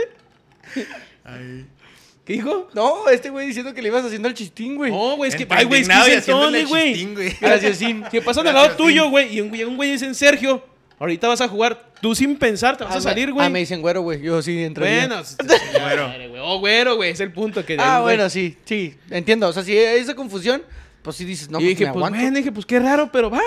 ¿Qué 2.25 2.33
dijo? 2.35 2.68
No, 2.72 3.09
este 3.11 3.29
güey 3.29 3.47
diciendo 3.47 3.75
que 3.75 3.83
le 3.83 3.89
ibas 3.89 4.05
haciendo 4.05 4.29
el 4.29 4.35
chistín, 4.35 4.77
güey. 4.77 4.91
No, 4.91 5.16
güey, 5.16 5.29
es 5.29 5.37
que, 5.37 5.47
ay, 5.51 5.66
güey, 5.66 5.83
es 5.83 5.89
que 5.89 5.95
dicen 6.16 6.55
el 6.55 6.66
güey. 6.66 6.93
chistín, 6.95 7.14
güey. 7.14 7.37
Graciosín. 7.41 8.05
Si 8.11 8.20
pasan 8.20 8.47
al 8.49 8.55
lado 8.55 8.77
tuyo, 8.77 9.11
güey, 9.11 9.37
y 9.37 9.41
un, 9.43 9.55
y 9.55 9.62
un 9.64 9.77
güey 9.77 9.91
dice 9.93 10.12
Sergio, 10.14 10.64
ahorita 10.99 11.29
vas 11.29 11.43
a 11.43 11.49
jugar, 11.49 11.93
tú 12.01 12.14
sin 12.14 12.37
pensar 12.37 12.79
te 12.79 12.85
vas 12.85 12.97
a 12.97 13.01
salir, 13.03 13.31
güey. 13.31 13.45
Ah, 13.47 13.51
me 13.51 13.59
dicen 13.59 13.83
güero, 13.83 14.01
güey. 14.01 14.22
Yo 14.22 14.41
sí 14.41 14.62
entraría. 14.64 15.07
Bueno, 15.07 15.22
Güero. 15.72 16.09
güey. 16.31 16.43
Oh, 16.43 16.59
güero, 16.61 16.97
güey, 16.97 17.11
es 17.11 17.20
el 17.20 17.31
punto 17.31 17.64
que 17.64 17.77
Ah, 17.79 18.01
güey. 18.01 18.16
bueno, 18.16 18.31
sí, 18.31 18.57
sí. 18.64 18.95
Entiendo. 19.11 19.49
O 19.49 19.53
sea, 19.53 19.62
si 19.62 19.77
hay 19.77 20.01
esa 20.01 20.14
confusión, 20.14 20.62
pues 21.03 21.16
sí 21.16 21.27
dices, 21.27 21.51
no, 21.51 21.59
y 21.61 21.64
pues 21.64 21.79
dije, 21.79 21.93
me 21.93 21.93
pues 22.01 22.35
dije, 22.35 22.53
pues 22.53 22.64
qué 22.64 22.79
raro, 22.81 23.11
pero 23.12 23.29
va. 23.29 23.39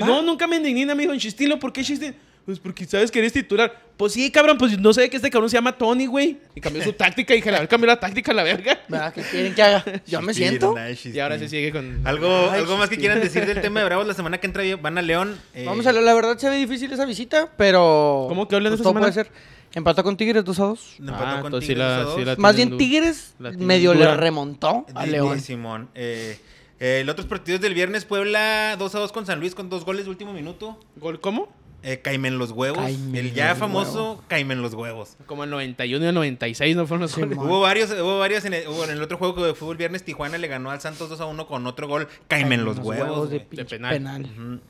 Va. 0.00 0.06
No, 0.06 0.22
nunca 0.22 0.46
me 0.46 0.56
indigné, 0.56 0.94
me 0.94 1.02
dijo 1.02 1.12
en 1.12 1.18
chistín, 1.18 1.58
¿por 1.58 1.72
qué 1.72 1.82
chistín? 1.82 2.14
Pues 2.44 2.58
porque 2.58 2.84
sabes 2.86 3.10
que 3.12 3.20
eres 3.20 3.32
titular. 3.32 3.72
Pues 3.96 4.14
sí, 4.14 4.28
cabrón, 4.32 4.58
pues 4.58 4.76
no 4.76 4.92
sé 4.92 5.08
que 5.08 5.16
este 5.16 5.30
cabrón 5.30 5.48
se 5.48 5.54
llama 5.56 5.78
Tony, 5.78 6.06
güey. 6.06 6.38
Y 6.56 6.60
cambió 6.60 6.82
su 6.82 6.92
táctica 6.92 7.34
y 7.34 7.36
dije, 7.36 7.50
a 7.54 7.60
ver, 7.60 7.68
cambió 7.68 7.86
la 7.86 8.00
táctica 8.00 8.32
a 8.32 8.34
la 8.34 8.42
verga. 8.42 8.80
¿Verdad? 8.88 9.14
¿Qué 9.14 9.22
quieren 9.22 9.54
que 9.54 9.62
haga? 9.62 9.84
Yo 10.06 10.20
me 10.22 10.34
siento. 10.34 10.74
Y 11.04 11.18
ahora 11.20 11.38
se 11.38 11.48
sigue 11.48 11.70
con. 11.70 12.04
¿Algo, 12.04 12.50
Ay, 12.50 12.60
algo 12.60 12.76
más 12.76 12.88
que 12.88 12.96
quieran 12.98 13.20
decir 13.20 13.46
del 13.46 13.60
tema 13.60 13.78
de 13.80 13.86
Bravos 13.86 14.06
la 14.08 14.14
semana 14.14 14.38
que 14.38 14.46
entra? 14.48 14.64
Van 14.80 14.98
a 14.98 15.02
León. 15.02 15.38
eh, 15.54 15.64
Vamos 15.66 15.86
a 15.86 15.92
ver, 15.92 16.02
la 16.02 16.14
verdad 16.14 16.36
se 16.36 16.50
ve 16.50 16.56
difícil 16.56 16.92
esa 16.92 17.04
visita, 17.06 17.48
pero. 17.56 18.26
¿Cómo 18.28 18.48
que 18.48 18.56
hablan 18.56 18.72
pues 18.72 18.80
esta 18.80 18.84
todo 18.90 18.98
semana? 18.98 19.12
puede 19.12 19.24
ser. 19.24 19.32
Empató 19.74 20.02
con 20.02 20.16
Tigres 20.16 20.44
2 20.44 20.58
a 20.58 20.62
2. 20.64 20.96
empató 20.98 21.16
Ah, 21.24 21.40
con 21.42 21.52
sí 21.62 21.68
Tigres 21.68 21.78
la- 21.78 21.96
a 21.96 22.02
dos. 22.02 22.14
sí 22.16 22.24
la- 22.24 22.36
Más 22.36 22.56
bien 22.56 22.76
Tigres 22.76 23.34
medio 23.56 23.94
le 23.94 24.14
remontó 24.16 24.84
a 24.94 25.06
León. 25.06 25.40
Simón. 25.40 25.88
Eh, 25.94 26.38
eh, 26.80 26.98
el 27.02 27.08
otros 27.08 27.26
partidos 27.26 27.60
del 27.60 27.72
viernes, 27.72 28.04
Puebla 28.04 28.74
2 28.78 28.94
a 28.96 28.98
2 28.98 29.12
con 29.12 29.24
San 29.26 29.38
Luis 29.40 29.54
con 29.54 29.70
dos 29.70 29.84
goles 29.86 30.04
de 30.04 30.10
último 30.10 30.32
minuto. 30.34 30.78
¿Gol 30.96 31.20
cómo? 31.20 31.48
Eh, 31.84 32.00
Caimen 32.00 32.38
los 32.38 32.52
huevos. 32.52 32.78
Caimen 32.78 33.16
el 33.26 33.34
ya 33.34 33.54
famoso 33.56 34.02
huevos. 34.12 34.24
Caimen 34.28 34.62
los 34.62 34.74
huevos. 34.74 35.16
Como 35.26 35.42
el 35.44 35.50
91 35.50 36.04
y 36.04 36.08
el 36.08 36.14
96 36.14 36.76
no 36.76 36.86
fueron 36.86 37.02
los 37.02 37.10
Sí. 37.12 37.22
Hubo 37.22 37.60
varios, 37.60 37.90
hubo 37.90 38.18
varios 38.20 38.44
en 38.44 38.54
el, 38.54 38.68
hubo 38.68 38.84
en 38.84 38.90
el 38.90 39.02
otro 39.02 39.18
juego 39.18 39.44
de 39.44 39.54
fútbol 39.54 39.76
viernes. 39.76 40.04
Tijuana 40.04 40.38
le 40.38 40.46
ganó 40.46 40.70
al 40.70 40.80
Santos 40.80 41.08
2 41.08 41.20
a 41.20 41.26
1 41.26 41.46
con 41.48 41.66
otro 41.66 41.88
gol. 41.88 42.06
Caimen 42.28 42.64
los 42.64 42.78
huevos. 42.78 43.30
de, 43.30 43.40
penal. 43.40 44.60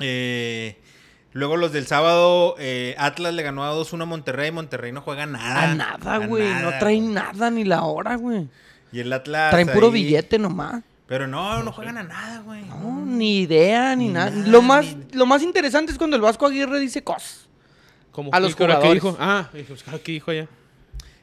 Eh, 0.00 0.78
luego 1.32 1.56
los 1.56 1.72
del 1.72 1.86
sábado, 1.86 2.54
eh, 2.58 2.94
Atlas 2.98 3.34
le 3.34 3.42
ganó 3.42 3.64
a 3.64 3.72
2-1 3.74 4.02
a 4.02 4.06
Monterrey. 4.06 4.50
Monterrey 4.52 4.92
no 4.92 5.00
juega 5.00 5.26
nada. 5.26 5.72
A 5.72 5.74
nada, 5.74 6.18
güey. 6.26 6.48
No 6.62 6.70
güey. 6.80 7.00
nada 7.00 7.50
ni 7.50 7.64
la 7.64 7.82
hora, 7.82 8.16
güey. 8.16 8.48
Y 8.92 9.00
el 9.00 9.12
Atlas. 9.12 9.50
Traen 9.50 9.68
puro 9.68 9.88
ahí- 9.88 9.94
billete 9.94 10.38
nomás. 10.38 10.82
Pero 11.06 11.26
no, 11.28 11.62
no 11.62 11.72
juegan 11.72 11.98
a 11.98 12.02
nada, 12.02 12.40
güey. 12.40 12.64
No, 12.64 13.04
ni 13.06 13.38
idea, 13.40 13.94
ni, 13.94 14.08
Ni 14.08 14.12
nada. 14.12 14.30
nada, 14.30 14.48
Lo 14.48 14.60
más, 14.62 14.84
ni- 14.96 15.12
lo 15.12 15.26
más 15.26 15.42
interesante 15.42 15.92
es 15.92 15.98
cuando 15.98 16.16
el 16.16 16.22
Vasco 16.22 16.46
Aguirre 16.46 16.80
dice 16.80 17.04
cosas. 17.04 17.48
Como 18.10 18.30
A 18.34 18.40
los 18.40 18.56
¿qué 18.56 18.64
hora 18.64 18.80
que 18.80 18.88
jugadores. 18.98 19.02
dijo? 19.02 19.16
Ah, 19.20 19.48
dijo, 19.52 19.74
¿qué 20.02 20.12
dijo 20.12 20.30
allá? 20.32 20.48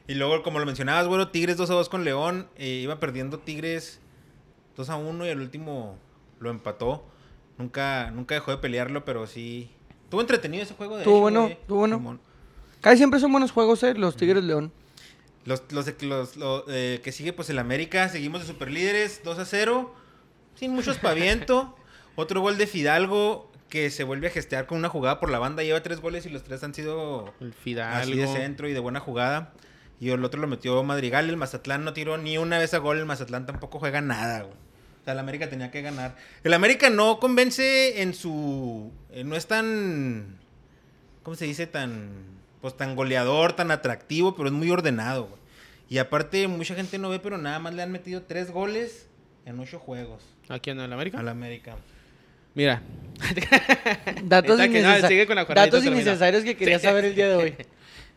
Y 0.06 0.14
luego, 0.14 0.42
como 0.42 0.58
lo 0.58 0.66
mencionabas, 0.66 1.06
bueno, 1.08 1.28
Tigres 1.28 1.56
2 1.56 1.68
a 1.70 1.74
2 1.74 1.88
con 1.88 2.04
León. 2.04 2.46
eh, 2.56 2.80
iba 2.82 2.98
perdiendo 3.00 3.38
Tigres 3.40 4.00
2 4.76 4.88
a 4.90 4.96
1 4.96 5.26
y 5.26 5.30
al 5.30 5.40
último 5.40 5.98
lo 6.40 6.50
empató. 6.50 7.04
Nunca, 7.58 8.10
nunca 8.10 8.34
dejó 8.34 8.50
de 8.52 8.58
pelearlo, 8.58 9.04
pero 9.04 9.26
sí. 9.26 9.70
Estuvo 10.04 10.20
entretenido 10.20 10.62
ese 10.62 10.74
juego. 10.74 10.94
De 10.96 11.02
Estuvo 11.02 11.16
hecho, 11.16 11.22
bueno, 11.22 11.40
güey. 11.42 11.52
estuvo 11.52 11.78
bueno. 11.80 12.18
Casi 12.80 12.96
siempre 12.98 13.18
son 13.20 13.32
buenos 13.32 13.50
juegos, 13.52 13.82
eh, 13.82 13.94
los 13.94 14.16
Tigres 14.16 14.44
León. 14.44 14.72
Los, 15.44 15.62
los, 15.70 16.02
los- 16.02 16.36
lo, 16.36 16.64
eh, 16.68 17.00
que 17.04 17.12
sigue, 17.12 17.32
pues 17.32 17.50
el 17.50 17.58
América. 17.58 18.08
Seguimos 18.08 18.40
de 18.40 18.46
superlíderes 18.46 19.20
2 19.24 19.38
a 19.38 19.44
0. 19.44 19.94
Sin 20.54 20.72
mucho 20.72 20.90
espaviento. 20.90 21.76
Otro 22.16 22.40
gol 22.40 22.56
de 22.58 22.66
Fidalgo 22.66 23.50
que 23.68 23.90
se 23.90 24.04
vuelve 24.04 24.28
a 24.28 24.30
gestear 24.30 24.66
con 24.66 24.78
una 24.78 24.88
jugada 24.88 25.18
por 25.20 25.30
la 25.30 25.38
banda. 25.40 25.62
Lleva 25.64 25.82
tres 25.82 26.00
goles 26.00 26.24
y 26.26 26.30
los 26.30 26.44
tres 26.44 26.62
han 26.62 26.72
sido 26.74 27.34
El 27.40 27.48
así 27.50 27.58
Fidalgo. 27.62 28.16
de 28.16 28.26
centro 28.28 28.68
y 28.68 28.72
de 28.72 28.78
buena 28.78 29.00
jugada. 29.00 29.52
Y 30.00 30.10
el 30.10 30.24
otro 30.24 30.40
lo 30.40 30.46
metió 30.46 30.82
Madrigal. 30.84 31.28
El 31.28 31.36
Mazatlán 31.36 31.84
no 31.84 31.92
tiró 31.92 32.16
ni 32.18 32.38
una 32.38 32.58
vez 32.58 32.72
a 32.74 32.78
gol. 32.78 32.98
El 32.98 33.04
Mazatlán 33.06 33.46
tampoco 33.46 33.78
juega 33.80 34.00
nada, 34.00 34.42
güey. 34.42 34.54
O 34.54 35.04
sea, 35.04 35.12
el 35.12 35.18
América 35.18 35.50
tenía 35.50 35.70
que 35.70 35.82
ganar. 35.82 36.16
El 36.44 36.54
América 36.54 36.88
no 36.88 37.18
convence 37.20 38.00
en 38.00 38.14
su. 38.14 38.92
eh, 39.10 39.24
no 39.24 39.34
es 39.36 39.46
tan. 39.46 40.38
¿Cómo 41.22 41.36
se 41.36 41.44
dice? 41.46 41.66
Tan. 41.66 42.33
Pues 42.64 42.78
tan 42.78 42.96
goleador, 42.96 43.52
tan 43.52 43.70
atractivo, 43.70 44.34
pero 44.34 44.48
es 44.48 44.54
muy 44.54 44.70
ordenado, 44.70 45.24
güey. 45.26 45.38
Y 45.90 45.98
aparte, 45.98 46.48
mucha 46.48 46.74
gente 46.74 46.96
no 46.96 47.10
ve, 47.10 47.18
pero 47.18 47.36
nada 47.36 47.58
más 47.58 47.74
le 47.74 47.82
han 47.82 47.92
metido 47.92 48.22
tres 48.22 48.50
goles 48.50 49.06
en 49.44 49.60
ocho 49.60 49.78
juegos 49.78 50.22
¿Aquí 50.48 50.70
en 50.70 50.80
el 50.80 50.90
América? 50.90 51.20
al 51.20 51.28
América. 51.28 51.76
Mira. 52.54 52.80
Datos, 54.24 54.58
que 54.62 54.80
la 54.80 55.44
datos 55.44 55.84
innecesarios 55.84 56.42
que 56.42 56.56
quería 56.56 56.78
saber 56.78 57.04
el 57.04 57.14
día 57.14 57.28
de 57.28 57.34
hoy. 57.34 57.54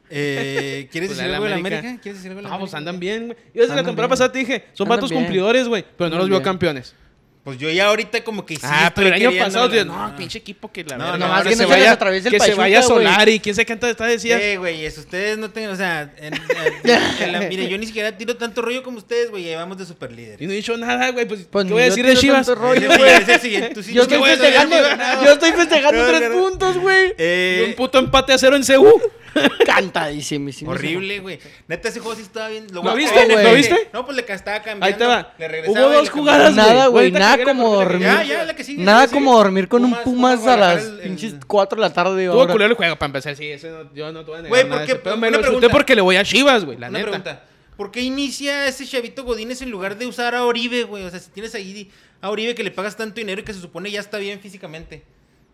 Eh, 0.09 0.87
¿Quieres 0.89 1.09
Pues 1.09 1.17
decir 1.17 1.29
al 1.29 1.35
algo 1.35 1.43
del 1.43 1.59
América. 1.59 1.79
América? 1.81 2.01
¿Quieres 2.01 2.23
decir 2.23 2.31
algo 2.31 2.41
No, 2.41 2.47
pues 2.59 2.73
América? 2.73 2.77
andan 2.77 2.99
bien, 3.01 3.25
güey. 3.25 3.37
Yo 3.53 3.63
desde 3.63 3.75
la 3.75 3.83
temporada 3.83 4.07
bien. 4.07 4.09
pasada 4.09 4.31
te 4.31 4.39
dije, 4.39 4.63
son 4.71 4.85
Andan 4.87 4.95
vatos 4.97 5.09
bien. 5.09 5.21
cumplidores, 5.23 5.67
güey. 5.67 5.83
Pero 5.83 5.97
no 5.97 6.05
Andan 6.05 6.19
los 6.19 6.29
veo 6.29 6.37
bien. 6.39 6.43
campeones. 6.45 6.95
Pues 7.47 7.59
yo 7.59 7.69
ya 7.69 7.87
ahorita 7.87 8.25
como 8.25 8.45
que 8.45 8.55
sí. 8.57 8.61
ah, 8.65 8.91
pero 8.93 9.07
el 9.07 9.13
año 9.13 9.31
pasado, 9.39 9.67
la- 9.67 9.71
tío, 9.71 9.85
no, 9.85 10.13
pinche 10.17 10.37
equipo 10.39 10.69
que 10.69 10.83
la 10.83 10.97
No, 10.97 11.03
verga. 11.05 11.17
no, 11.17 11.27
más 11.29 11.43
que 11.43 11.55
se 11.55 11.63
no 11.63 11.69
se 11.69 11.73
vaya, 11.75 11.91
atraviese 11.93 12.27
el 12.27 12.33
que 12.33 12.39
se 12.41 12.45
Pachuca, 12.47 12.61
vaya 12.61 12.81
güey. 12.81 12.87
Solari 12.89 13.31
y 13.35 13.39
quién 13.39 13.55
sabe 13.55 13.65
qué 13.65 13.73
está 13.89 14.05
decía. 14.05 14.37
Eh, 14.37 14.57
güey, 14.57 14.85
eso 14.85 14.99
ustedes 14.99 15.37
no 15.37 15.49
tengan, 15.49 15.71
o 15.71 15.75
sea, 15.77 16.13
en- 16.17 16.33
en- 16.83 17.23
en 17.23 17.31
la- 17.31 17.39
mire, 17.47 17.69
yo 17.69 17.77
ni 17.77 17.85
siquiera 17.85 18.17
tiro 18.17 18.35
tanto 18.35 18.61
rollo 18.61 18.83
como 18.83 18.97
ustedes, 18.97 19.29
güey, 19.31 19.43
llevamos 19.43 19.77
de 19.77 19.85
super 19.85 20.11
líder. 20.11 20.41
Y 20.41 20.45
no 20.45 20.51
he 20.51 20.55
dicho 20.57 20.75
nada, 20.75 21.09
güey. 21.11 21.25
Pues, 21.25 21.47
Pues 21.49 21.65
¿qué 21.67 21.71
voy 21.71 21.83
a 21.83 21.85
decir 21.85 22.05
de 22.05 22.17
Chivas? 22.17 22.47
rollo, 22.49 22.85
güey. 22.97 23.11
Yo 23.93 24.01
estoy 24.01 24.19
festejando, 24.21 24.75
yo 25.23 25.31
estoy 25.31 25.51
festejando 25.53 26.05
tres 26.05 26.29
puntos, 26.31 26.77
güey. 26.79 27.13
Eh, 27.17 27.63
Un 27.69 27.75
puto 27.75 27.97
empate 27.97 28.33
a 28.33 28.37
cero 28.37 28.57
en 28.57 28.63
CU. 28.65 29.01
Cantadísimo. 29.65 30.49
horrible, 30.71 31.19
güey. 31.19 31.39
Neta, 31.67 31.89
ese 31.89 31.99
juego 31.99 32.15
sí 32.15 32.23
estaba 32.23 32.49
bien. 32.49 32.67
¿Lo 32.71 32.87
a- 32.87 32.95
viste? 32.95 33.19
Eh, 33.21 33.27
¿Lo 33.27 33.33
güey. 33.41 33.55
viste? 33.55 33.89
No, 33.93 34.05
pues 34.05 34.15
le 34.17 34.33
estaba 34.33 34.61
cambiando. 34.63 34.85
Ahí 34.85 34.93
te 34.93 35.05
va. 35.05 35.33
Le 35.37 35.47
regresaba 35.47 35.85
Hubo 35.87 35.93
dos 35.93 36.09
jugadas, 36.09 36.43
cambiaba. 36.47 36.73
Nada, 36.73 36.87
güey, 36.87 37.05
Ahorita 37.05 37.19
nada 37.37 37.53
como 37.53 37.73
dormir. 37.75 38.01
Ya, 38.01 38.23
ya, 38.23 38.45
la 38.45 38.55
que 38.55 38.63
sigue, 38.63 38.83
Nada 38.83 39.07
como 39.07 39.35
dormir 39.37 39.67
con 39.67 39.83
un 39.85 39.95
Pumas, 40.03 40.45
a 40.47 40.57
las 40.57 40.83
pinches 40.83 41.35
4 41.45 41.75
de 41.75 41.81
la 41.81 41.93
tarde. 41.93 42.27
Tuvo 42.27 42.47
culero 42.47 42.71
el 42.71 42.75
juego 42.77 42.95
para 42.95 43.07
empezar. 43.07 43.35
Sí, 43.35 43.45
eso 43.47 43.83
no, 43.83 43.93
yo 43.93 44.11
no 44.11 44.21
te 44.23 44.31
voy 44.31 44.39
a 44.39 44.41
negar 44.43 44.49
Güey, 44.49 44.63
nada 44.69 44.85
¿por 44.85 45.01
qué? 45.01 45.09
Me 45.09 45.11
lo 45.11 45.17
pregunta. 45.19 45.37
disfruté 45.39 45.69
porque 45.69 45.95
le 45.95 46.01
voy 46.01 46.15
a 46.15 46.23
Chivas, 46.23 46.65
güey, 46.65 46.77
la 46.77 46.89
Una 46.89 46.99
neta. 46.99 47.09
pregunta. 47.11 47.43
¿Por 47.77 47.91
qué 47.91 48.01
inicia 48.01 48.67
ese 48.67 48.85
chavito 48.87 49.23
Godínez 49.23 49.61
en 49.61 49.69
lugar 49.69 49.97
de 49.97 50.07
usar 50.07 50.33
a 50.33 50.45
Oribe, 50.45 50.83
güey? 50.83 51.03
O 51.03 51.09
sea, 51.11 51.19
si 51.19 51.29
tienes 51.31 51.53
ahí 51.55 51.91
a 52.21 52.29
Oribe 52.31 52.55
que 52.55 52.63
le 52.63 52.71
pagas 52.71 52.97
tanto 52.97 53.15
dinero 53.19 53.41
y 53.41 53.43
que 53.43 53.53
se 53.53 53.61
supone 53.61 53.91
ya 53.91 53.99
está 53.99 54.17
bien 54.17 54.39
físicamente. 54.39 55.03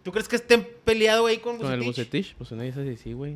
¿Tú 0.04 0.12
crees 0.12 0.28
que 0.28 0.38
estén 0.38 0.68
peleado 0.86 1.26
ahí 1.26 1.38
con 1.38 1.58
Con 1.58 1.72
el 1.72 1.80
Bucetich? 1.82 2.34
Bucetich, 2.34 2.36
pues 2.38 2.52
nadie 2.54 2.72
dice 2.72 3.04
sí, 3.04 3.14
güey. 3.14 3.36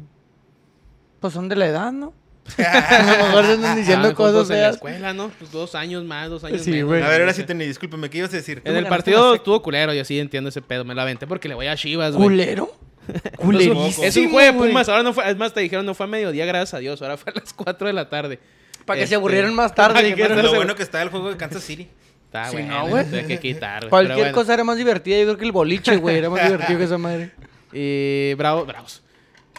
Pues 1.19 1.33
son 1.33 1.49
de 1.49 1.55
la 1.55 1.65
edad, 1.67 1.91
¿no? 1.91 2.13
A 2.57 3.17
lo 3.17 3.25
mejor 3.27 3.45
se 3.45 3.51
andan 3.53 3.75
diciendo 3.77 4.07
Ah, 4.09 4.13
cosas 4.13 4.33
juntos 4.33 4.49
en 4.51 4.61
la 4.61 4.69
escuela, 4.69 5.13
¿no? 5.13 5.29
Pues 5.37 5.51
dos 5.51 5.75
años 5.75 6.03
más, 6.05 6.29
dos 6.29 6.43
años 6.43 6.61
Sí, 6.61 6.71
menos. 6.71 6.87
güey. 6.87 7.01
A 7.03 7.07
ver, 7.09 7.21
ahora 7.21 7.33
sí, 7.33 7.43
Teni, 7.43 7.65
discúlpame, 7.65 8.09
¿qué 8.09 8.19
ibas 8.19 8.33
a 8.33 8.37
decir? 8.37 8.61
En 8.65 8.75
el 8.75 8.85
partido 8.87 9.31
la 9.31 9.35
estuvo 9.37 9.61
culero, 9.61 9.93
yo 9.93 10.03
sí 10.05 10.19
entiendo 10.19 10.49
ese 10.49 10.61
pedo. 10.61 10.83
Me 10.85 10.95
la 10.95 11.03
aventé 11.03 11.27
porque 11.27 11.47
le 11.47 11.55
voy 11.55 11.67
a 11.67 11.75
Chivas, 11.75 12.13
güey. 12.15 12.29
¿Culero? 12.29 12.71
Es 13.07 13.15
un- 13.39 13.45
Culerísimo, 13.45 14.03
Es 14.03 14.17
un 14.17 14.29
juego 14.31 14.63
de. 14.63 14.67
Pumas, 14.69 14.89
ahora 14.89 15.01
no 15.03 15.13
fue, 15.13 15.29
es 15.29 15.37
más, 15.37 15.53
te 15.53 15.61
dijeron 15.61 15.85
no 15.85 15.93
fue 15.93 16.05
a 16.05 16.09
mediodía, 16.09 16.45
gracias 16.45 16.73
a 16.73 16.79
Dios, 16.79 17.01
ahora 17.01 17.15
fue 17.15 17.31
a 17.31 17.39
las 17.39 17.53
4 17.53 17.87
de 17.87 17.93
la 17.93 18.09
tarde. 18.09 18.39
Para 18.85 18.97
que 18.97 19.03
Este, 19.03 19.11
se 19.11 19.15
aburrieran 19.15 19.53
más 19.53 19.73
tarde. 19.73 20.13
que 20.13 20.27
Lo 20.29 20.49
se- 20.49 20.55
bueno 20.55 20.75
que 20.75 20.83
está 20.83 21.01
el 21.01 21.09
juego 21.09 21.29
de 21.29 21.37
Kansas 21.37 21.63
City. 21.63 21.87
Está 22.25 22.45
Sí, 22.49 22.57
bueno, 22.57 22.79
no, 22.79 22.87
güey. 22.89 23.05
hay 23.15 23.23
que 23.25 23.39
quitar, 23.39 23.79
güey. 23.83 23.89
Cualquier 23.89 24.17
bueno. 24.17 24.33
cosa 24.33 24.53
era 24.53 24.63
más 24.65 24.75
divertida. 24.77 25.17
Yo 25.19 25.23
creo 25.23 25.37
que 25.37 25.45
el 25.45 25.51
boliche, 25.53 25.95
güey, 25.95 26.17
era 26.17 26.29
más 26.29 26.43
divertido 26.45 26.77
que 26.79 26.83
esa 26.85 26.97
madre. 26.97 27.31
Y 27.71 28.33
bravo, 28.33 28.65
bravos. 28.65 29.01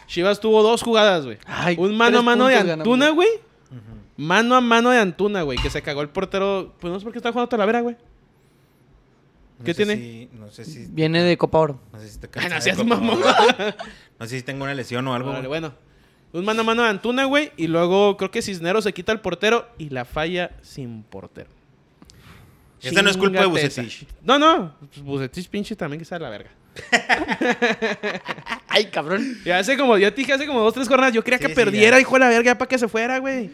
Chivas 0.08 0.40
tuvo 0.40 0.62
dos 0.64 0.82
jugadas, 0.82 1.24
güey. 1.24 1.38
Ay, 1.46 1.76
Un 1.78 1.96
mano 1.96 2.18
a 2.18 2.22
mano 2.22 2.46
de. 2.48 2.56
Antuna, 2.56 3.10
güey. 3.10 3.28
Mano 4.16 4.56
a 4.56 4.60
mano 4.60 4.90
de 4.90 4.98
Antuna, 4.98 5.42
güey. 5.42 5.58
Que 5.58 5.70
se 5.70 5.80
cagó 5.82 6.02
el 6.02 6.08
portero. 6.08 6.74
Pues 6.80 6.92
no 6.92 6.98
sé 6.98 7.04
por 7.04 7.12
qué 7.12 7.18
está 7.20 7.30
jugando 7.30 7.48
Talavera, 7.48 7.82
güey. 7.82 7.96
No 9.58 9.64
¿Qué 9.64 9.74
sé 9.74 9.84
tiene? 9.84 9.96
si- 10.02 10.28
no 10.38 10.50
sé 10.50 10.64
si... 10.64 10.86
Viene 10.88 11.22
de 11.22 11.36
Copa 11.36 11.58
Oro. 11.58 11.80
No 11.92 12.00
sé 12.00 12.08
si 12.08 12.18
te 12.18 12.28
Ay, 12.40 12.48
no 12.48 12.60
seas 12.60 12.84
mamón. 12.84 13.22
Oro. 13.22 13.74
No 14.18 14.26
sé 14.26 14.36
si 14.38 14.42
tengo 14.42 14.64
una 14.64 14.74
lesión 14.74 15.06
o 15.06 15.14
algo. 15.14 15.30
Güey. 15.32 15.46
bueno. 15.46 15.74
Un 16.32 16.44
mano 16.44 16.60
a 16.60 16.64
mano 16.64 16.82
de 16.82 16.88
Antuna, 16.88 17.24
güey. 17.24 17.52
Y 17.56 17.66
luego 17.68 18.16
creo 18.16 18.30
que 18.30 18.42
Cisneros 18.42 18.84
se 18.84 18.92
quita 18.92 19.12
el 19.12 19.20
portero 19.20 19.68
y 19.78 19.90
la 19.90 20.04
falla 20.04 20.52
sin 20.62 21.02
portero. 21.02 21.50
Esa 22.80 23.02
no 23.02 23.10
es 23.10 23.16
culpa 23.16 23.40
de. 23.40 23.46
Bucetich. 23.46 24.06
No, 24.22 24.38
no. 24.38 24.74
Pues 24.80 25.02
Bucetich 25.02 25.48
pinche 25.48 25.74
también 25.76 25.98
que 25.98 26.04
está 26.04 26.16
de 26.16 26.20
la 26.24 26.30
verga. 26.30 26.50
Ay, 28.68 28.86
cabrón. 28.86 29.38
Y 29.44 29.50
hace 29.50 29.76
como, 29.76 29.96
yo 29.98 30.12
te 30.12 30.20
dije 30.20 30.32
hace 30.32 30.46
como 30.46 30.60
dos, 30.60 30.74
tres 30.74 30.88
jornadas, 30.88 31.12
yo 31.14 31.22
quería 31.24 31.38
Sí, 31.38 31.44
que 31.44 31.50
sí, 31.50 31.54
perdiera, 31.54 31.96
ya. 31.96 32.00
hijo 32.00 32.14
de 32.14 32.20
la 32.20 32.28
verga, 32.28 32.56
para 32.56 32.68
que 32.68 32.78
se 32.78 32.88
fuera, 32.88 33.18
güey. 33.18 33.50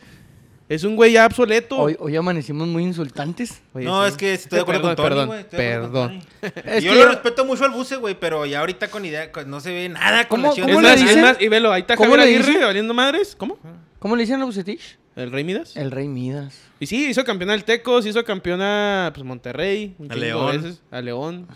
Es 0.67 0.83
un 0.83 0.97
güey 0.97 1.13
ya 1.13 1.27
obsoleto. 1.27 1.77
Hoy, 1.77 1.95
hoy 1.99 2.17
amanecimos 2.17 2.67
muy 2.67 2.85
insultantes. 2.85 3.61
Oye, 3.75 3.85
No, 3.85 4.03
sí. 4.05 4.09
es 4.11 4.17
que 4.17 4.33
estoy 4.35 4.57
de 4.57 4.63
acuerdo 4.63 4.95
Perdón, 4.97 5.29
con 5.29 5.37
Tony, 5.37 5.49
perdón, 5.51 6.11
con 6.11 6.21
Perdón. 6.51 6.63
Tony. 6.73 6.81
Yo 6.83 6.95
lo 6.95 7.07
respeto 7.09 7.45
mucho 7.45 7.65
al 7.65 7.71
buce, 7.73 7.97
güey, 7.97 8.19
pero 8.19 8.47
ya 8.47 8.61
ahorita 8.61 8.89
con 8.89 9.05
idea, 9.05 9.31
con- 9.31 9.51
no 9.51 9.61
se 9.61 9.71
ve 9.73 9.89
nada 9.91 10.27
con 10.27 10.41
¿Cómo- 10.41 10.55
cómo 10.57 10.81
le 10.81 10.97
dicen? 10.97 11.21
más, 11.21 11.37
y 11.39 11.49
velo, 11.49 11.71
ahí 11.71 11.83
está 11.83 11.97
¿Cómo 11.97 12.13
Javier 12.17 12.29
le 12.31 12.37
Aguirre 12.47 12.65
valiendo 12.65 12.95
madres. 12.95 13.37
¿Cómo? 13.37 13.59
¿Cómo 13.99 14.17
le 14.17 14.23
dicen 14.23 14.41
a 14.41 14.45
Bucetich? 14.47 14.97
¿El 15.17 15.31
Rey 15.33 15.45
Midas? 15.45 15.77
El 15.77 15.91
Rey 15.91 16.09
Midas. 16.09 16.59
Y 16.81 16.87
sí, 16.87 17.07
hizo 17.11 17.25
campeón 17.25 17.51
al 17.51 17.65
Tecos, 17.65 18.05
hizo 18.07 18.25
campeón 18.25 18.61
a 18.63 19.13
pues, 19.15 19.25
Monterrey. 19.25 19.95
un 19.99 20.11
A 20.11 20.15
chingo 20.15 20.21
de 20.21 20.27
León. 20.27 20.63
veces, 20.63 20.83
a 20.91 21.01
León. 21.03 21.47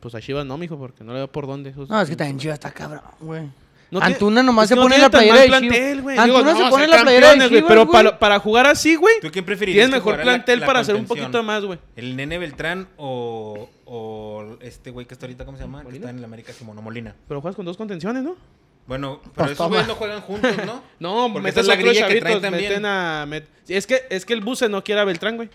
Pues 0.00 0.14
a 0.14 0.20
Chivas 0.20 0.46
no, 0.46 0.56
mijo, 0.58 0.78
porque 0.78 1.04
no 1.04 1.12
le 1.12 1.18
veo 1.20 1.28
por 1.28 1.46
dónde. 1.46 1.70
esos- 1.70 1.88
No, 1.88 2.00
es 2.00 2.08
que 2.08 2.16
también 2.16 2.38
Chivas 2.38 2.54
está 2.54 2.70
cabrón, 2.72 3.02
güey. 3.20 3.42
No 3.90 4.00
Antuna 4.00 4.42
nomás 4.42 4.68
que 4.68 4.74
se 4.74 4.80
pone 4.80 4.98
la 4.98 5.08
playera 5.08 5.40
de 5.42 5.46
plantel, 5.46 5.70
Chivas. 5.98 6.02
güey. 6.02 6.18
Antuna 6.18 6.56
se 6.56 6.62
pone 6.70 6.84
ser 6.86 6.88
la 6.88 7.02
playera 7.02 7.34
de 7.36 7.48
Chivas, 7.48 7.64
Pero 7.68 7.90
para, 7.90 8.18
para 8.18 8.38
jugar 8.40 8.66
así, 8.66 8.96
güey, 8.96 9.14
¿Tú 9.20 9.30
quién 9.30 9.44
preferirías? 9.44 9.84
tienes 9.86 10.02
que 10.02 10.04
mejor 10.10 10.16
la- 10.18 10.22
plantel 10.24 10.60
la 10.60 10.66
para 10.66 10.80
hacer 10.80 10.96
un 10.96 11.04
poquito 11.04 11.42
más, 11.42 11.64
güey. 11.64 11.78
¿El 11.94 12.16
Nene 12.16 12.38
Beltrán 12.38 12.88
o, 12.96 13.68
o 13.84 14.56
este 14.60 14.90
güey 14.90 15.06
que 15.06 15.14
está 15.14 15.26
ahorita, 15.26 15.44
¿cómo 15.44 15.58
se 15.58 15.64
llama? 15.64 15.80
Que 15.80 15.84
¿Molina? 15.84 16.00
está 16.06 16.10
en 16.10 16.18
el 16.18 16.24
América, 16.24 16.52
Simón 16.52 16.82
Molina. 16.82 17.14
Pero 17.28 17.40
juegas 17.40 17.54
con 17.54 17.66
dos 17.66 17.76
contenciones, 17.76 18.22
¿no? 18.24 18.36
Bueno, 18.86 19.20
pero 19.22 19.32
Pues 19.34 19.50
esos 19.52 19.68
güeyes 19.68 19.86
no 19.88 19.94
juegan 19.94 20.20
juntos, 20.22 20.52
¿no? 20.66 20.82
No, 20.98 21.30
Porque 21.32 21.48
esa 21.50 21.60
es 21.60 21.66
la 21.68 21.76
grilla 21.76 22.06
que 22.08 22.20
traen 22.20 22.40
también. 22.42 22.68
meten 22.70 22.84
a... 22.86 23.24
met- 23.26 23.44
Sí, 23.64 23.74
Es 23.74 23.86
que, 23.86 24.02
es 24.10 24.26
que 24.26 24.34
el 24.34 24.42
buce 24.42 24.68
no 24.68 24.84
quiere 24.84 25.00
a 25.00 25.04
Beltrán, 25.04 25.36
güey. 25.36 25.48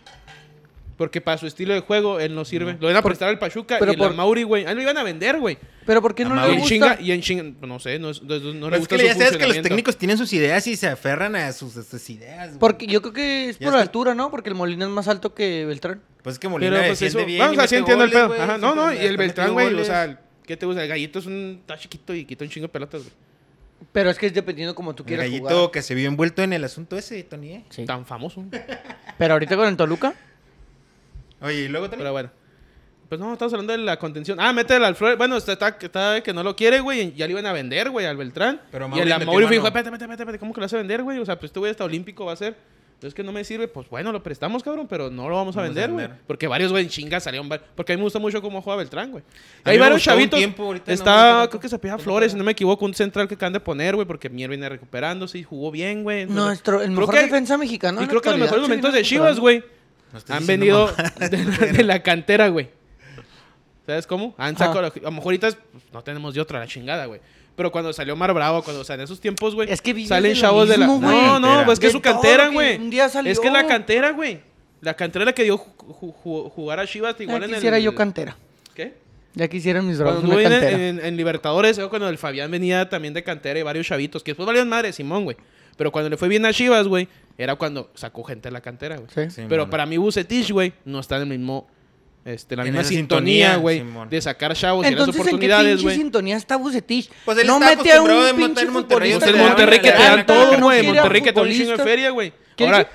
Porque 1.00 1.22
para 1.22 1.38
su 1.38 1.48
estilo 1.48 1.74
de 1.74 1.80
juego, 1.80 2.20
él 2.20 2.36
no 2.36 2.44
sirve. 2.44 2.74
Lo 2.78 2.88
iban 2.90 2.98
a 2.98 3.02
Por- 3.02 3.12
prestar 3.12 3.30
al 3.30 3.40
Pachuca 3.40 3.78
pero 3.80 3.92
y 3.94 3.96
el 3.96 4.00
por- 4.00 4.14
Mauri, 4.14 4.44
güey. 4.44 4.66
A 4.66 4.72
él 4.72 4.76
lo 4.76 4.82
iban 4.84 4.98
a 4.98 5.04
vender, 5.04 5.40
güey. 5.40 5.58
Pero 5.86 6.02
¿por 6.02 6.14
qué 6.14 6.26
no 6.26 6.38
A 6.38 6.46
le 6.46 6.54
gusta? 6.56 6.68
chinga, 6.68 6.98
y 7.00 7.14
en 7.14 7.22
chinga, 7.22 7.44
no 7.66 7.80
sé, 7.80 7.98
no, 8.00 8.10
es- 8.10 8.22
no, 8.22 8.38
no 8.38 8.38
le 8.38 8.52
Pues 8.60 8.74
es 8.74 8.80
gusta 8.80 8.96
que 8.98 9.02
su 9.02 9.08
ya 9.08 9.14
sabes 9.16 9.38
que 9.38 9.48
los 9.48 9.62
técnicos 9.62 9.98
tienen 9.98 10.18
sus 10.18 10.34
ideas 10.34 10.68
y 10.68 10.76
se 10.76 10.88
aferran 10.88 11.38
a 11.38 11.52
sus, 11.54 11.78
a 11.78 11.84
sus 11.84 12.10
ideas. 12.10 12.50
güey. 12.50 12.60
Porque 12.60 12.86
yo 12.86 13.02
creo 13.02 13.14
que 13.14 13.50
es 13.50 13.58
por 13.58 13.68
es 13.70 13.74
que- 13.76 13.80
altura, 13.80 14.14
¿no? 14.14 14.30
Porque 14.30 14.50
el 14.50 14.56
Molina 14.56 14.84
es 14.86 14.92
más 14.92 15.08
alto 15.08 15.34
que 15.34 15.66
Beltrán. 15.66 16.02
Pues 16.22 16.34
es 16.36 16.40
que 16.40 16.50
Molina 16.50 16.72
Pero 16.72 16.88
pues 16.88 17.00
defiende 17.00 17.20
eso, 17.22 17.26
bien. 17.28 17.40
vamos, 17.40 17.58
así 17.60 17.76
entiendo 17.78 18.04
el 18.04 18.12
pedo. 18.12 18.34
Ajá, 18.34 18.58
no, 18.58 18.76
no, 18.76 18.94
y 18.94 18.98
el 18.98 19.16
Beltrán, 19.16 19.54
güey, 19.54 19.74
o 19.74 19.86
sea, 19.86 20.20
¿qué 20.46 20.58
te 20.58 20.66
gusta? 20.66 20.84
El 20.84 20.90
gallito 20.90 21.20
es 21.20 21.26
un, 21.28 21.60
está 21.62 21.78
chiquito 21.80 22.14
y 22.14 22.26
quita 22.26 22.44
un 22.44 22.50
chingo 22.52 22.68
de 22.68 22.74
pelotas, 22.74 23.04
güey. 23.04 23.14
Pero 23.94 24.10
es 24.10 24.18
que 24.20 24.26
es 24.28 24.34
dependiendo 24.34 24.76
como 24.76 24.94
tú 24.94 25.04
El 25.04 25.08
quieras 25.08 25.28
gallito 25.28 25.48
jugar. 25.48 25.72
que 25.72 25.82
se 25.82 25.96
vio 25.96 26.10
envuelto 26.10 26.44
en 26.44 26.52
el 26.52 26.66
asunto 26.66 26.98
ese, 26.98 27.24
Tony. 27.24 27.54
¿eh? 27.54 27.64
Sí. 27.70 27.86
Tan 27.86 28.06
famoso. 28.06 28.44
Pero 29.18 29.34
ahorita 29.34 29.56
con 29.56 29.68
el 29.70 29.78
Toluca, 29.78 30.14
Oye, 31.42 31.62
y 31.62 31.68
luego 31.68 31.90
también. 31.90 32.00
Pero 32.06 32.12
bueno. 32.12 32.32
Pues 33.10 33.20
no, 33.20 33.34
estamos 33.34 33.52
hablando 33.54 33.74
de 33.74 33.80
la 33.80 33.98
contención. 33.98 34.40
Ah, 34.40 34.54
métele 34.54 34.86
al 34.86 34.96
Flores. 34.96 35.18
Bueno, 35.18 35.36
está, 35.36 35.54
está, 35.54 35.78
está 35.82 36.22
que 36.22 36.32
no 36.32 36.44
lo 36.44 36.56
quiere, 36.56 36.80
güey. 36.80 37.02
y 37.02 37.14
Ya 37.14 37.26
le 37.26 37.32
iban 37.32 37.46
a 37.48 37.54
vender, 37.54 37.90
güey, 37.90 38.06
al 38.06 38.18
Beltrán. 38.18 38.62
Pero 38.72 38.86
y 38.86 38.90
Mauri 38.90 39.02
el 39.02 39.10
metió 39.18 39.26
Mauri 39.26 39.48
dijo, 39.48 39.66
espérate, 39.66 39.90
espérate, 39.90 40.14
espérate, 40.14 40.40
¿cómo 40.40 40.54
que 40.54 40.60
lo 40.62 40.66
vas 40.66 40.74
a 40.74 40.78
vender, 40.78 41.02
güey? 41.02 41.18
O 41.18 41.26
sea, 41.26 41.40
pues 41.40 41.50
este 41.50 41.60
güey 41.60 41.72
hasta 41.72 41.84
olímpico 41.84 42.26
va 42.26 42.34
a 42.34 42.36
ser. 42.36 42.56
Es 43.02 43.14
que 43.14 43.24
no 43.24 43.32
me 43.32 43.46
sirve, 43.46 43.70
pues 43.70 43.90
bueno, 43.90 44.12
lo 44.12 44.22
prestamos, 44.22 44.62
cabrón, 44.62 44.86
pero 44.88 45.10
no 45.10 45.30
lo 45.30 45.36
vamos 45.38 45.56
a 45.56 45.62
Vamos 45.62 45.78
a 45.78 45.82
vender, 45.82 45.92
güey. 45.92 46.20
Porque 46.28 46.48
varios, 46.48 46.70
güey, 46.72 46.84
en 46.84 46.90
chinga 46.90 47.20
salieron. 47.20 47.50
Porque 47.74 47.94
a 47.94 47.96
mí 47.96 48.00
me 48.00 48.04
gusta 48.04 48.20
mucho 48.20 48.42
cómo 48.42 48.62
juega 48.62 48.78
Beltrán, 48.78 49.10
güey. 49.12 49.24
Hay 49.64 49.80
varios 49.80 50.04
chavitos. 50.04 50.38
tiempo, 50.38 50.74
no 50.74 50.82
está, 50.94 51.48
creo 51.50 51.62
que 51.62 51.70
se 51.70 51.80
me 51.82 51.98
Flores, 51.98 52.34
si 52.34 52.38
no 52.38 52.44
me 52.44 52.52
equivoco, 52.52 52.86
un 52.86 52.94
central 52.94 53.28
que 53.28 53.36
acaban 53.36 53.54
de 53.54 53.62
poner, 53.62 53.96
güey, 53.96 54.06
porque 54.06 54.30
Mier 54.30 54.50
viene 54.50 54.68
recuperándose 54.68 55.40
y 55.40 55.44
jugó 55.44 55.72
bien, 55.72 56.04
güey. 56.04 56.22
Entonces, 56.24 56.46
nuestro, 56.46 56.82
el 56.82 56.88
creo 56.90 57.00
mejor 57.00 57.16
que- 57.16 57.22
defensa 57.22 57.58
mexicano. 57.58 58.04
Y 58.04 58.08
creo 58.08 58.22
que 58.22 58.30
los 58.32 58.40
mejores 58.40 58.62
momentos 58.64 58.94
de 58.94 59.02
Chivas, 59.02 59.40
güey, 59.40 59.64
No 60.14 60.36
han 60.36 60.48
venido 60.48 60.88
de, 61.20 61.28
de 61.74 61.84
la 61.84 62.02
cantera, 62.02 62.48
güey. 62.50 62.70
¿Sabes 63.86 64.06
cómo? 64.06 64.36
Han 64.38 64.56
sacado, 64.58 64.80
a 64.86 64.92
lo 65.02 65.12
mejor 65.12 65.26
ahorita 65.26 65.50
pues, 65.72 65.84
no 65.92 66.04
tenemos 66.04 66.34
de 66.34 66.42
otra 66.42 66.60
la 66.60 66.68
chingada, 66.68 67.06
güey. 67.06 67.20
Pero 67.56 67.72
cuando 67.72 67.92
salió 67.92 68.16
Mar 68.16 68.34
Bravo, 68.34 68.62
cuando, 68.64 68.82
o 68.82 68.86
sea, 68.86 68.96
en 68.96 69.02
esos 69.02 69.20
tiempos, 69.20 69.54
güey, 69.56 69.70
Es 69.72 69.82
que 69.82 69.94
vives 69.94 70.10
salen 70.10 70.34
chavos 70.36 70.70
de 70.70 70.78
la... 70.78 70.88
mismo. 70.88 71.02
No, 71.12 71.40
no, 71.40 71.66
pues 71.66 71.74
es 71.74 71.80
que 71.80 71.88
De 71.88 71.90
es 71.90 71.94
su 71.94 72.02
cantera, 72.02 72.48
güey. 72.50 72.78
un 72.78 72.90
día 72.90 73.10
salió. 73.10 73.32
Es 73.32 73.40
que 73.40 73.48
es 73.48 73.54
la 73.54 73.66
cantera, 73.68 74.12
güey. 74.12 74.40
La 74.82 74.94
cantera 74.94 75.26
la 75.26 75.34
que 75.34 75.44
dio 75.44 75.58
ju- 75.58 75.66
ju- 75.78 76.14
ju- 76.24 76.50
jugar 76.52 76.80
a 76.80 76.88
Chivas 76.88 77.20
igual 77.20 77.40
Ya 77.42 77.46
en 77.48 77.50
el... 77.52 77.56
quisiera 77.58 77.80
yo 77.80 77.94
cantera. 77.96 78.38
¿Qué? 78.74 78.94
Ya 79.34 79.48
quisieran 79.50 79.86
mis 79.86 79.98
Cuando 79.98 80.22
bravos 80.22 80.36
una 80.38 80.44
en, 80.44 80.50
cantera. 80.62 80.88
en- 80.88 81.00
en 81.06 81.18
Libertadores, 81.18 81.78
era 81.78 81.88
cuando 81.90 82.08
el 82.08 82.18
Fabián 82.18 82.50
venía 82.50 82.88
también 82.88 83.14
de 83.14 83.24
cantera 83.24 83.60
y 83.60 83.64
varios 83.64 83.86
chavitos, 83.88 84.24
que 84.24 84.32
después 84.32 84.48
valían 84.48 84.70
madre 84.70 84.94
Simón, 84.94 85.26
güey. 85.26 85.36
Pero 85.80 85.94
cuando 85.94 86.10
le 86.10 86.18
fue 86.18 86.28
bien 86.28 86.46
a 86.46 86.52
Chivas, 86.52 86.88
güey, 86.88 87.08
era 87.38 87.56
cuando 87.56 87.90
sacó 87.96 88.22
gente 88.26 88.50
de 88.50 88.52
la 88.52 88.60
cantera, 88.60 88.98
güey. 88.98 89.08
Sí. 89.16 89.34
Sí, 89.34 89.46
Pero 89.48 89.70
para 89.70 89.86
mí 89.86 89.96
Bucetich, 89.96 90.52
güey, 90.52 90.74
no 90.84 91.00
está 91.00 91.16
en 91.16 91.22
el 91.32 91.40
mismo... 91.40 91.68
Este, 92.26 92.58
la 92.58 92.64
En 92.64 92.74
misma 92.74 92.84
sintonía, 92.84 93.56
güey, 93.56 93.82
de 94.10 94.22
sacar 94.22 94.54
chavos 94.54 94.86
y 94.86 94.92
las 94.92 95.00
Entonces, 95.00 95.16
¿en 95.16 95.24
qué 95.24 95.30
oportunidades, 95.48 95.82
güey. 95.82 95.96
sintonía 95.96 96.36
está 96.36 96.58
Bucetich? 96.58 97.10
Pues 97.24 97.38
él 97.38 97.48
no 97.48 97.56
está 97.64 97.78
mete 97.78 97.94
a 97.94 98.02
un 98.02 98.10
de 98.10 98.14
pinche 98.34 98.40
montar 98.42 98.64
en 98.66 98.74
Monterrey, 98.74 99.14
Pues 99.18 99.32
dan 99.32 99.40
Monterrey 99.48 99.80
que 99.80 99.92
te 99.92 99.98
dan 99.98 100.26
todo, 100.26 100.60
güey. 100.60 100.84
Monterrey 100.86 101.22
que 101.22 101.32
te 101.32 101.40
da 101.40 101.46
un 101.46 101.50
chingo 101.52 101.78
de 101.78 101.84
feria, 101.84 102.10
güey. 102.10 102.34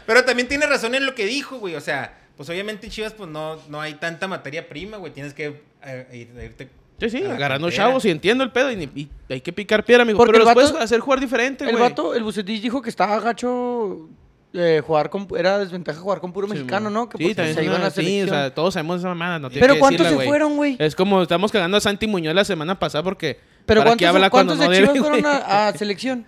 Pero 0.07 0.25
también 0.27 0.47
tiene 0.47 0.67
razón 0.67 0.95
en 0.95 1.07
lo 1.07 1.15
que 1.15 1.25
dijo, 1.25 1.59
güey. 1.59 1.75
O 1.75 1.81
sea, 1.81 2.19
pues 2.37 2.51
obviamente 2.51 2.87
en 2.87 2.93
Chivas 2.93 3.15
pues 3.15 3.31
no, 3.31 3.57
no 3.71 3.81
hay 3.81 3.95
tanta 3.95 4.29
materia 4.29 4.69
prima, 4.69 4.99
güey. 4.99 5.11
Tienes 5.15 5.33
que 5.33 5.63
eh, 5.87 6.07
ir- 6.13 6.45
irte 6.45 6.69
sí, 6.99 7.11
sí, 7.11 7.25
agarrando 7.25 7.71
chavos 7.71 8.05
y 8.05 8.11
entiendo 8.11 8.45
el 8.45 8.51
pedo 8.53 8.71
y, 8.71 8.89
y 8.95 9.09
hay 9.29 9.41
que 9.41 9.53
picar 9.53 9.85
piedra, 9.85 10.03
amigo. 10.03 10.17
Porque 10.17 10.33
pero 10.33 10.43
el 10.43 10.55
los 10.55 10.55
puedes 10.55 10.83
hacer 10.83 11.01
jugar 11.01 11.21
diferente, 11.21 11.65
güey. 11.65 11.75
El 11.77 11.81
vato, 11.81 12.15
el 12.15 12.23
Bucetich 12.23 12.63
dijo 12.63 12.81
que 12.83 12.91
estaba 12.91 13.19
gacho 13.21 14.09
eh, 14.53 14.83
jugar 14.87 15.11
con... 15.11 15.27
Era 15.37 15.59
desventaja 15.59 15.99
jugar 16.01 16.21
con 16.21 16.33
puro 16.33 16.47
Sí, 16.47 16.55
mexicano. 16.55 16.89
¿no? 16.91 17.09
Que 17.09 17.19
sí, 17.19 17.35
también 17.35 17.57
se 17.57 17.65
iban 17.65 17.83
a 17.83 17.91
sí, 17.91 18.23
o 18.23 18.29
sea, 18.29 18.55
todos 18.55 18.75
sabemos 18.75 19.01
esa 19.01 19.09
mamada, 19.09 19.39
no 19.39 19.51
tiene 19.51 19.61
Pero 19.61 19.75
que 19.75 19.81
¿cuántos 19.81 20.05
decirla, 20.05 20.23
se 20.23 20.29
fueron, 20.29 20.57
güey? 20.57 20.77
Es 20.79 20.95
como 20.95 21.23
estamos 21.23 21.51
cagando 21.51 21.77
a 21.77 21.81
Santi 21.81 22.07
Muñoz 22.07 22.35
la 22.35 22.45
semana 22.45 22.79
pasada 22.79 23.03
porque... 23.03 23.41
Pero 23.67 23.83
¿para 23.83 23.97
qué 23.97 24.07
¿cuántos, 24.07 24.31
cuántos 24.31 24.59
no 24.59 24.69
de 24.69 24.77
debe, 24.77 24.93
Chivas 24.93 25.09
fueron 25.09 25.27
a 25.27 25.73
selección? 25.73 26.27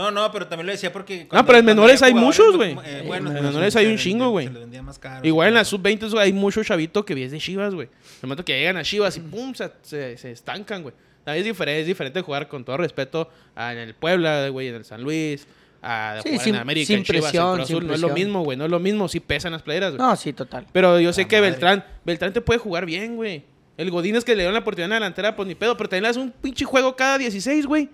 No, 0.00 0.10
no, 0.10 0.30
pero 0.32 0.46
también 0.46 0.66
lo 0.66 0.72
decía 0.72 0.92
porque. 0.92 1.26
No, 1.30 1.44
pero 1.44 1.58
en 1.58 1.64
menores 1.64 2.02
hay 2.02 2.14
muchos, 2.14 2.56
güey. 2.56 2.72
eh, 2.84 3.00
En 3.02 3.06
bueno, 3.06 3.30
menores 3.30 3.72
se- 3.72 3.78
hay 3.80 3.86
un 3.86 3.96
chingo, 3.98 4.24
se 4.26 4.30
güey. 4.30 4.46
les 4.48 4.58
vendía 4.60 4.82
más 4.82 4.98
caro, 4.98 5.26
Igual 5.26 5.48
en 5.48 5.54
sí. 5.54 5.56
la 5.58 5.64
sub-20 5.64 6.10
güey, 6.10 6.24
hay 6.24 6.32
mucho 6.32 6.62
chavito 6.64 7.04
que 7.04 7.14
viene 7.14 7.30
de 7.30 7.38
Chivas, 7.38 7.74
güey. 7.74 7.88
El 8.22 8.26
momento 8.28 8.44
que 8.44 8.58
llegan 8.58 8.76
a 8.76 8.82
Chivas 8.82 9.16
y 9.16 9.20
pum, 9.20 9.54
se, 9.54 9.70
se, 9.82 10.16
se 10.16 10.30
estancan, 10.32 10.82
güey. 10.82 10.94
También 11.24 11.42
es 11.46 11.52
diferente, 11.52 11.80
es 11.82 11.86
diferente 11.86 12.20
jugar 12.22 12.48
con 12.48 12.64
todo 12.64 12.76
respeto 12.78 13.28
a- 13.54 13.72
en 13.72 13.78
el 13.78 13.94
Puebla, 13.94 14.48
güey, 14.48 14.68
en 14.68 14.76
el 14.76 14.84
San 14.84 15.02
Luis, 15.02 15.46
a 15.82 16.20
Sí, 16.22 16.30
jugar 16.30 16.44
sin- 16.44 16.54
en 16.54 16.60
América, 16.62 16.86
sin 16.86 16.96
en 16.98 17.04
Chivas, 17.04 17.22
presión, 17.24 17.54
en 17.56 17.60
Azul. 17.62 17.86
No 17.86 17.94
es 17.94 18.00
lo 18.00 18.08
mismo, 18.10 18.42
güey, 18.42 18.56
no 18.56 18.64
es 18.64 18.70
lo 18.70 18.80
mismo. 18.80 19.08
Sí 19.08 19.20
pesan 19.20 19.52
las 19.52 19.62
playeras, 19.62 19.94
güey. 19.96 20.06
No, 20.08 20.16
sí, 20.16 20.32
total. 20.32 20.66
Pero 20.72 20.98
yo 21.00 21.12
sé 21.12 21.22
La 21.22 21.28
que 21.28 21.36
madre. 21.36 21.50
Beltrán, 21.50 21.84
Beltrán 22.04 22.32
te 22.32 22.40
puede 22.40 22.58
jugar 22.58 22.86
bien, 22.86 23.16
güey. 23.16 23.44
El 23.76 23.90
Godín 23.90 24.14
es 24.16 24.24
que 24.24 24.32
le 24.32 24.38
dieron 24.42 24.52
la 24.52 24.60
oportunidad 24.60 24.86
en 24.86 24.90
la 24.90 24.96
delantera, 24.96 25.34
pues 25.36 25.48
ni 25.48 25.54
pedo, 25.54 25.74
pero 25.76 25.88
también 25.88 26.02
le 26.02 26.08
das 26.08 26.16
un 26.18 26.30
pinche 26.30 26.66
juego 26.66 26.96
cada 26.96 27.16
16, 27.16 27.64
güey. 27.66 27.88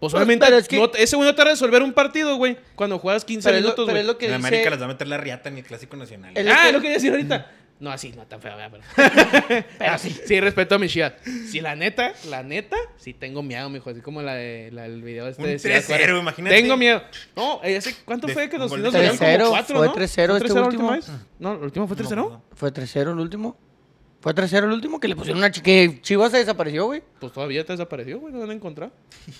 Pues 0.00 0.14
obviamente, 0.14 0.46
pero 0.46 0.56
es 0.58 0.66
que- 0.66 0.76
no- 0.78 0.90
ese 0.96 1.14
güey 1.16 1.28
no 1.28 1.34
te 1.34 1.42
va 1.44 1.48
a 1.50 1.52
resolver 1.52 1.82
un 1.82 1.92
partido, 1.92 2.36
güey, 2.36 2.56
cuando 2.74 2.98
juegas 2.98 3.24
15 3.24 3.48
Pero 3.50 3.60
minutos, 3.60 3.84
güey. 3.88 3.98
En 4.00 4.06
dice... 4.16 4.34
América 4.34 4.70
les 4.70 4.80
va 4.80 4.84
a 4.86 4.88
meter 4.88 5.06
la 5.06 5.18
riata 5.18 5.48
en 5.50 5.58
el 5.58 5.64
clásico 5.64 5.96
nacional. 5.96 6.32
El- 6.34 6.48
Ah, 6.50 6.62
que- 6.66 6.72
lo 6.72 6.78
que 6.78 6.82
quería 6.84 6.94
decir 6.96 7.10
ahorita. 7.12 7.52
No, 7.80 7.90
así, 7.90 8.12
no 8.12 8.26
tan 8.26 8.42
feo, 8.42 8.52
pero. 8.70 8.82
Pero 9.78 9.98
sí. 9.98 10.14
Sí, 10.26 10.38
respeto 10.38 10.74
a 10.74 10.78
mi 10.78 10.86
chivas. 10.86 11.14
Sí, 11.50 11.60
la 11.60 11.74
neta, 11.74 12.12
la 12.28 12.42
neta, 12.42 12.76
sí 12.98 13.14
tengo 13.14 13.42
miedo, 13.42 13.70
mijo. 13.70 13.88
Así 13.88 14.02
como 14.02 14.20
la 14.20 14.34
de, 14.34 14.68
la 14.70 14.82
del 14.82 15.02
video 15.02 15.26
este 15.26 15.40
Un 15.42 15.48
de 15.48 15.58
Ciudad 15.58 15.78
3-0, 15.78 15.86
Juárez. 15.86 16.08
imagínate. 16.20 16.56
Tengo 16.56 16.76
miedo. 16.76 17.02
No, 17.34 17.60
ese, 17.62 17.94
¿cuánto 18.04 18.26
De- 18.26 18.34
fue 18.34 18.50
que 18.50 18.58
nos 18.58 18.70
un 18.70 18.82
nos 18.82 18.92
3-0, 18.92 19.38
como 19.38 19.50
cuatro, 19.50 19.76
fue 19.78 19.86
¿no? 19.86 19.94
3-0 19.94 20.26
¿Fue 20.26 20.36
este 20.36 20.48
3-0 20.50 20.54
la 20.56 20.62
último. 20.66 20.96
No, 21.38 21.52
¿el 21.54 21.62
último 21.62 21.88
fue 21.88 21.96
3-0? 21.96 22.16
No, 22.16 22.44
¿Fue 22.54 22.70
3-0 22.70 23.12
el 23.12 23.18
último? 23.18 23.56
¿Fue 24.20 24.34
3-0 24.34 24.64
el 24.64 24.72
último? 24.72 25.00
Que 25.00 25.08
le 25.08 25.16
pusieron 25.16 25.38
una 25.38 25.50
chica... 25.50 25.64
Que 25.64 25.98
Chivas 26.02 26.30
se 26.30 26.38
desapareció, 26.38 26.84
güey. 26.86 27.02
Pues 27.20 27.32
todavía 27.32 27.64
te 27.64 27.72
desapareció, 27.72 28.18
güey, 28.20 28.32
no 28.32 28.38
lo 28.40 28.44
han 28.44 28.50
encontrado. 28.52 28.92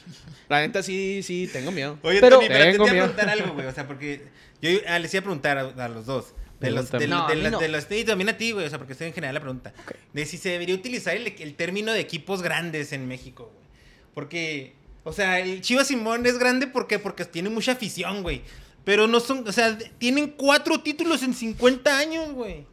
La 0.48 0.60
neta, 0.60 0.82
sí, 0.82 1.22
sí, 1.22 1.48
tengo 1.52 1.70
miedo. 1.70 1.98
Oye, 2.02 2.20
Pero- 2.20 2.36
Tony, 2.36 2.48
pero 2.48 2.64
te 2.64 2.70
Tengo 2.72 2.84
voy 2.84 2.90
a 2.90 2.92
miedo. 2.94 3.06
preguntar 3.06 3.28
algo, 3.38 3.54
güey. 3.54 3.66
O 3.66 3.72
sea, 3.72 3.86
porque 3.86 4.22
yo 4.62 4.70
ah, 4.88 4.98
les 4.98 5.12
iba 5.14 5.20
a 5.20 5.22
preguntar 5.24 5.58
a, 5.58 5.84
a 5.84 5.88
los 5.88 6.06
dos. 6.06 6.34
De 6.60 6.70
los, 6.70 6.90
de, 6.90 6.98
Pregúntame. 6.98 7.06
No, 7.08 7.26
de 7.26 7.32
a 7.32 7.36
mí 7.36 7.42
las- 7.42 7.52
no. 7.52 7.58
de 7.58 7.68
los- 7.68 7.86
y 7.90 8.04
también 8.04 8.28
a 8.30 8.36
ti, 8.36 8.52
güey. 8.52 8.66
O 8.66 8.68
sea, 8.68 8.78
porque 8.78 8.92
estoy 8.94 9.08
en 9.08 9.12
general 9.14 9.34
la 9.34 9.40
pregunta. 9.40 9.72
De 10.12 10.24
si 10.26 10.38
se 10.38 10.48
debería 10.50 10.74
utilizar 10.74 11.14
el, 11.16 11.26
el 11.38 11.54
término 11.54 11.92
de 11.92 12.00
equipos 12.00 12.42
grandes 12.42 12.92
en 12.92 13.06
México, 13.06 13.50
güey. 13.54 13.66
Porque, 14.14 14.74
o 15.04 15.12
sea, 15.12 15.40
el 15.40 15.60
Chivas 15.60 15.86
Simón 15.88 16.26
es 16.26 16.38
grande 16.38 16.66
porque, 16.66 16.98
porque 16.98 17.24
tiene 17.26 17.48
mucha 17.50 17.72
afición, 17.72 18.22
güey. 18.22 18.42
Pero 18.84 19.06
no 19.06 19.20
son, 19.20 19.46
o 19.46 19.52
sea, 19.52 19.76
tienen 19.98 20.28
cuatro 20.36 20.80
títulos 20.80 21.22
en 21.22 21.34
50 21.34 21.98
años, 21.98 22.32
güey. 22.32 22.66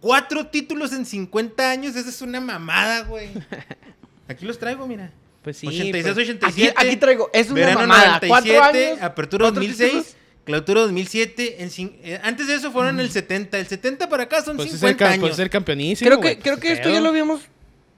Cuatro 0.00 0.46
títulos 0.46 0.92
en 0.92 1.06
50 1.06 1.70
años, 1.70 1.96
esa 1.96 2.08
es 2.08 2.22
una 2.22 2.40
mamada, 2.40 3.02
güey. 3.02 3.30
Aquí 4.28 4.44
los 4.44 4.58
traigo, 4.58 4.86
mira. 4.86 5.10
Pues 5.42 5.58
sí. 5.58 5.66
86, 5.66 6.02
pues- 6.14 6.16
87. 6.16 6.74
Aquí, 6.76 6.88
aquí 6.88 6.96
traigo... 6.96 7.30
Es 7.32 7.46
una 7.50 7.60
Verano 7.60 7.80
mamada. 7.80 8.20
97, 8.20 8.28
Cuatro 8.28 8.62
años... 8.62 9.02
Apertura 9.02 9.44
cuatro 9.46 9.60
2006, 9.60 9.90
títulos. 9.90 10.16
Clausura 10.44 10.80
2007. 10.82 11.62
En 11.62 11.70
eh, 12.04 12.20
antes 12.22 12.46
de 12.46 12.54
eso 12.54 12.70
fueron 12.70 13.00
el 13.00 13.10
70. 13.10 13.58
El 13.58 13.66
70 13.66 14.08
para 14.08 14.24
acá 14.24 14.42
son 14.42 14.56
Pues 14.56 14.68
es 14.68 14.74
el, 14.74 14.80
50 14.80 15.04
años. 15.06 15.20
pues 15.20 15.32
es 15.32 15.38
el 15.40 15.50
campeonísimo, 15.50 16.08
Creo 16.08 16.20
que, 16.20 16.38
creo 16.38 16.54
pues, 16.54 16.64
que 16.64 16.72
esto 16.72 16.88
ya 16.90 17.00
lo 17.00 17.08
habíamos 17.08 17.40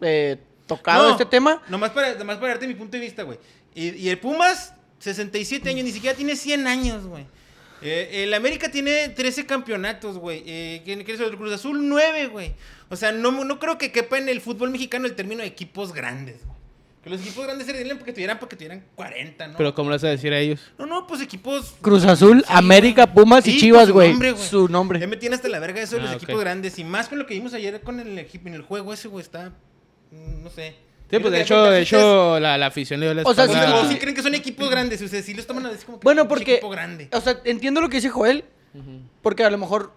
eh, 0.01 0.38
tocado, 0.66 1.05
No, 1.05 1.12
este 1.12 1.26
tema. 1.26 1.62
Nomás 1.68 1.90
para, 1.90 2.14
nomás 2.14 2.38
para 2.38 2.49
darte 2.49 2.66
mi 2.66 2.74
punto 2.74 2.96
de 2.96 3.03
vista, 3.03 3.22
güey. 3.22 3.38
Y, 3.74 3.90
y 3.90 4.09
el 4.09 4.18
Pumas, 4.18 4.74
67 4.99 5.68
años, 5.68 5.84
ni 5.84 5.92
siquiera 5.92 6.16
tiene 6.16 6.36
100 6.36 6.66
años, 6.66 7.07
güey. 7.07 7.26
Eh, 7.83 8.24
el 8.24 8.35
América 8.35 8.70
tiene 8.70 9.09
13 9.11 9.47
campeonatos, 9.47 10.18
güey. 10.18 10.43
Eh, 10.47 10.83
¿quién- 10.85 11.05
quién 11.05 11.14
es 11.16 11.20
el 11.29 11.37
Cruz 11.37 11.53
Azul? 11.53 11.89
9, 11.89 12.26
güey. 12.26 12.55
O 12.89 12.97
sea, 12.97 13.12
no, 13.12 13.31
no 13.45 13.59
creo 13.59 13.79
que 13.79 13.93
quepa 13.93 14.18
en 14.18 14.29
el 14.29 14.41
fútbol 14.41 14.70
mexicano 14.70 15.07
el 15.07 15.14
término 15.14 15.43
de 15.43 15.49
equipos 15.49 15.93
grandes, 15.93 16.45
güey. 16.45 16.59
Que 17.05 17.11
los 17.11 17.20
equipos 17.20 17.45
grandes 17.47 17.66
se 17.68 17.85
le 17.85 17.95
porque 17.95 18.12
tuvieran, 18.12 18.39
porque 18.41 18.57
tuvieran 18.57 18.85
40, 18.97 19.47
¿no? 19.47 19.57
Pero 19.57 19.72
¿cómo 19.72 19.89
le 19.91 19.95
vas 19.97 20.05
a 20.05 20.09
decir 20.09 20.33
a 20.33 20.39
ellos? 20.39 20.61
No, 20.79 20.87
no, 20.87 21.07
pues 21.07 21.20
equipos. 21.20 21.76
Cruz 21.81 22.05
Azul, 22.05 22.41
Sí, 22.41 22.53
América, 22.53 23.05
güey. 23.07 23.14
Pumas 23.14 23.47
y 23.47 23.53
Sí, 23.53 23.59
Chivas, 23.61 23.83
pues, 23.83 23.89
su 23.89 23.95
güey. 23.95 24.11
nombre, 24.11 24.37
Su 24.37 24.68
nombre. 24.68 24.99
Ya 24.99 25.07
me 25.07 25.16
tiene 25.16 25.37
hasta 25.37 25.49
la 25.49 25.61
verga 25.61 25.81
eso 25.81 25.95
de 25.97 26.03
los 26.03 26.11
Ah, 26.11 26.14
equipos 26.16 26.41
grandes. 26.41 26.76
Y 26.81 26.85
más 26.85 27.09
con 27.09 27.18
lo 27.20 27.26
que 27.26 27.35
vimos 27.35 27.55
ayer 27.55 27.81
con 27.83 28.01
el 28.01 28.18
equipo 28.18 28.49
en 28.49 28.55
el 28.55 28.62
juego 28.62 28.93
ese, 28.93 29.07
güey, 29.07 29.22
está. 29.22 29.51
mm, 30.11 30.43
No 30.43 30.51
sé. 30.51 30.74
Sí, 31.11 31.19
pues 31.19 31.33
de 31.33 31.41
hecho, 31.41 31.63
de 31.71 31.81
hecho 31.81 32.39
la, 32.39 32.59
la 32.59 32.67
afición 32.67 33.01
le 33.01 33.07
dio 33.07 33.15
la 33.15 33.23
O 33.23 33.35
sea, 33.35 33.45
ustedes- 33.45 33.63
espalda. 33.65 33.87
¿o 33.87 33.89
sí 33.91 33.97
creen 33.99 34.15
que 34.15 34.23
son 34.23 34.35
equipos 34.35 34.69
grandes? 34.71 35.01
Ustedes 35.01 35.25
sí 35.25 35.33
los 35.35 35.47
toman 35.47 35.65
a 35.67 35.71
veces 35.71 35.85
como 35.85 35.99
que 36.01 36.05
Bueno, 36.05 36.23
pinche 36.23 36.35
porque- 36.35 36.53
equipo 36.57 36.69
grande. 36.71 37.09
O 37.13 37.21
sea, 37.21 37.41
entiendo 37.45 37.81
lo 37.81 37.89
que 37.89 37.97
dice 37.97 38.11
Joel, 38.11 38.45
porque 39.23 39.43
a 39.45 39.51
lo 39.51 39.57
mejor 39.59 39.93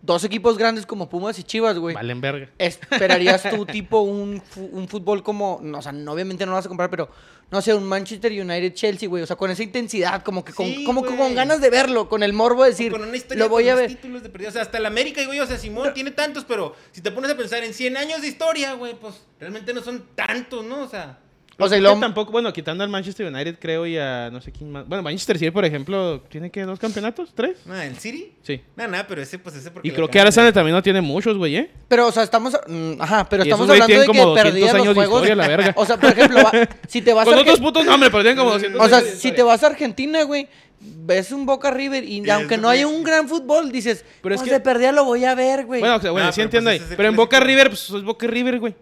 dos 0.00 0.22
equipos 0.24 0.56
grandes 0.56 0.86
como 0.86 1.08
Pumas 1.10 1.38
y 1.38 1.42
Chivas, 1.42 1.76
güey. 1.78 1.94
Valen 1.94 2.20
verga. 2.20 2.48
¿Esperarías 2.58 3.42
tú 3.50 3.66
tipo 3.66 4.00
un, 4.00 4.40
fu- 4.40 4.70
un 4.72 4.88
fútbol 4.88 5.22
como, 5.22 5.58
no, 5.62 5.78
o 5.78 5.82
sea, 5.82 5.92
no, 5.92 6.12
obviamente 6.12 6.46
no 6.46 6.52
lo 6.52 6.56
vas 6.56 6.66
a 6.66 6.68
comprar, 6.68 6.88
pero 6.88 7.10
no 7.50 7.62
sé, 7.62 7.72
un 7.74 7.84
Manchester 7.84 8.30
United 8.30 8.74
Chelsea, 8.74 9.08
güey, 9.08 9.22
o 9.22 9.26
sea, 9.26 9.36
con 9.36 9.50
esa 9.50 9.62
intensidad, 9.62 10.22
como 10.22 10.44
que 10.44 10.52
con, 10.52 10.66
Sí, 10.66 10.84
como 10.84 11.02
que 11.02 11.16
con 11.16 11.34
ganas 11.34 11.60
de 11.60 11.70
verlo, 11.70 12.08
con 12.08 12.22
el 12.22 12.32
morbo 12.32 12.64
de 12.64 12.70
decir, 12.70 12.92
con 12.92 13.02
una 13.02 13.16
historia 13.16 13.44
lo 13.44 13.48
voy 13.48 13.64
con 13.64 13.72
a 13.72 13.76
ver. 13.76 13.88
títulos 13.88 14.22
de 14.22 14.28
perdido. 14.28 14.50
O 14.50 14.52
sea, 14.52 14.62
hasta 14.62 14.78
el 14.78 14.86
América, 14.86 15.24
güey, 15.24 15.40
o 15.40 15.46
sea, 15.46 15.56
Simón 15.58 15.94
tiene 15.94 16.10
tantos, 16.10 16.44
pero 16.44 16.74
si 16.92 17.00
te 17.00 17.10
pones 17.10 17.30
a 17.30 17.36
pensar 17.36 17.64
en 17.64 17.72
100 17.72 17.96
años 17.96 18.20
de 18.20 18.28
historia, 18.28 18.74
güey, 18.74 18.94
pues 18.98 19.14
realmente 19.40 19.72
no 19.72 19.82
son 19.82 20.04
tantos, 20.14 20.64
¿no? 20.64 20.82
O 20.82 20.88
sea, 20.88 21.20
O 21.60 21.68
sea, 21.68 21.76
y 21.76 21.80
que 21.80 21.82
luego- 21.82 21.98
tampoco, 22.00 22.30
bueno, 22.30 22.52
quitando 22.52 22.84
al 22.84 22.90
Manchester 22.90 23.26
United, 23.26 23.56
creo, 23.58 23.84
y 23.84 23.98
a 23.98 24.30
no 24.30 24.40
sé 24.40 24.52
quién 24.52 24.70
más. 24.70 24.86
Bueno, 24.86 25.02
Manchester 25.02 25.38
City, 25.38 25.50
por 25.50 25.64
ejemplo, 25.64 26.20
¿tiene 26.28 26.50
que 26.50 26.62
dos 26.62 26.78
campeonatos? 26.78 27.30
¿Tres? 27.34 27.58
Ah, 27.68 27.84
¿el 27.84 27.96
City? 27.98 28.32
Sí. 28.42 28.60
Nada, 28.76 28.88
nada, 28.90 29.06
pero 29.08 29.20
ese, 29.22 29.38
pues 29.40 29.56
ese 29.56 29.70
porque. 29.72 29.88
Y 29.88 29.90
creo 29.90 30.08
que 30.08 30.20
Arsenal 30.20 30.52
también 30.52 30.74
no 30.76 30.82
tiene 30.82 31.00
muchos, 31.00 31.36
güey, 31.36 31.56
¿eh? 31.56 31.70
Pero, 31.88 32.06
o 32.06 32.12
sea, 32.12 32.22
estamos. 32.22 32.56
mm, 32.68 32.92
Ajá, 33.00 33.28
pero 33.28 33.42
Y 33.44 33.48
estamos 33.48 33.68
hablando 33.68 33.92
de 33.92 34.00
que 34.02 34.06
como 34.06 34.24
200 34.26 34.42
perdían 34.52 34.66
los 34.68 34.74
años 34.76 34.86
de 34.88 34.94
juegos. 34.94 35.22
historia, 35.22 35.34
la 35.36 35.48
verga. 35.48 35.72
O 35.76 35.84
sea, 35.84 35.96
por 35.96 36.10
ejemplo, 36.10 36.38
va- 36.44 36.68
si 36.86 37.02
te 37.02 37.12
vas 37.12 37.24
Con 37.24 37.34
a. 37.34 37.40
otros 37.40 37.58
putos 37.60 37.84
nombres, 37.84 38.10
pero 38.12 38.22
tienen 38.22 38.38
como 38.38 38.52
200 38.52 38.80
O 38.80 38.88
sea, 38.88 39.00
si 39.00 39.32
te 39.32 39.42
vas 39.42 39.62
a 39.64 39.66
Argentina, 39.66 40.22
güey, 40.22 40.46
ves 40.80 41.32
un 41.32 41.44
Boca 41.44 41.72
River 41.72 42.04
y, 42.04 42.24
Y 42.24 42.30
aunque 42.30 42.56
no 42.56 42.68
haya 42.68 42.86
un 42.86 43.02
gran 43.02 43.28
fútbol, 43.28 43.72
dices, 43.72 44.04
Pero 44.22 44.36
es 44.36 44.40
pues 44.40 44.48
que- 44.48 44.54
de 44.54 44.60
perdida 44.60 44.92
lo 44.92 45.04
voy 45.04 45.24
a 45.24 45.34
ver, 45.34 45.66
güey. 45.66 45.80
Bueno, 45.80 45.96
o 45.96 46.00
sea, 46.00 46.12
bueno, 46.12 46.28
Ah, 46.28 46.32
sí 46.32 46.36
pero 46.36 46.44
entiendo 46.44 46.70
pues 46.70 46.82
ahí. 46.82 46.94
Pero 46.96 47.08
en 47.08 47.16
Boca. 47.16 47.40
River, 47.40 47.68
pues 47.70 47.90
es 47.90 48.04
Boca 48.04 48.28
River, 48.28 48.60
güey. 48.60 48.74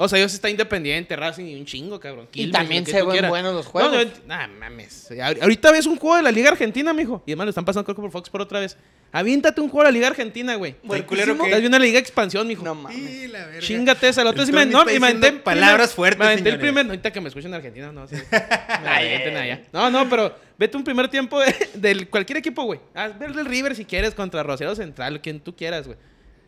O 0.00 0.08
sea, 0.08 0.18
ellos 0.20 0.32
está 0.32 0.48
independiente, 0.48 1.16
Racing 1.16 1.44
y 1.46 1.56
un 1.56 1.66
chingo, 1.66 1.98
cabrón. 1.98 2.28
Quilmes, 2.30 2.52
también 2.52 2.86
se 2.86 2.92
ven 3.02 3.10
quieras. 3.10 3.30
buenos 3.30 3.52
los 3.52 3.64
No, 3.66 3.70
juegos. 3.72 4.06
no, 4.24 4.26
nah, 4.36 4.46
mames. 4.46 5.10
Ahor- 5.10 5.42
Ahorita 5.42 5.72
ves 5.72 5.86
un 5.86 5.96
juego 5.96 6.16
de 6.16 6.22
la 6.22 6.30
Liga 6.30 6.50
Argentina, 6.50 6.92
mijo. 6.92 7.20
Y 7.26 7.32
además 7.32 7.46
lo 7.46 7.50
están 7.50 7.64
pasando 7.64 7.84
creo 7.84 7.96
que 7.96 8.02
por 8.02 8.12
Fox 8.12 8.30
por 8.30 8.40
otra 8.40 8.60
vez. 8.60 8.76
Aviéntate 9.10 9.60
un 9.60 9.68
juego 9.68 9.80
de 9.80 9.88
la 9.88 9.90
Liga 9.92 10.06
Argentina, 10.06 10.54
güey. 10.54 10.76
¿El 10.88 11.04
culero 11.04 11.36
que- 11.36 11.44
Estás 11.46 11.58
viendo 11.60 11.78
la 11.80 11.84
Liga 11.84 11.98
Expansión, 11.98 12.46
mijo. 12.46 12.62
no 12.62 12.76
mames. 12.76 12.96
Sí, 12.96 13.26
la 13.26 13.46
verga. 13.46 13.60
Chingate 13.60 14.08
esa. 14.08 14.22
La 14.22 14.30
otra 14.30 14.46
sí 14.46 14.52
me, 14.52 14.66
no, 14.66 14.82
y 14.88 15.00
me 15.00 15.06
aventé 15.08 15.32
palabras 15.32 15.92
fuertes, 15.94 16.20
Me 16.20 16.26
aventé 16.26 16.48
el 16.50 16.60
primer. 16.60 16.86
Ahorita 16.86 17.12
que 17.12 17.20
me 17.20 17.28
escuchen 17.28 17.48
en 17.50 17.54
Argentina, 17.54 17.90
no, 17.90 18.06
sí. 18.06 18.14
Me 18.30 18.88
avienten 18.88 19.36
allá. 19.36 19.62
No, 19.72 19.90
no, 19.90 20.08
pero 20.08 20.32
vete 20.56 20.76
un 20.76 20.84
primer 20.84 21.08
tiempo 21.08 21.40
de, 21.40 21.54
del 21.74 22.08
cualquier 22.08 22.36
equipo, 22.38 22.62
güey. 22.62 22.78
Haz 22.94 23.18
ver 23.18 23.32
del 23.32 23.46
River 23.46 23.74
si 23.74 23.84
quieres 23.84 24.14
contra 24.14 24.44
Rosero 24.44 24.76
Central, 24.76 25.20
quien 25.20 25.40
tú 25.40 25.56
quieras, 25.56 25.86
güey. 25.86 25.98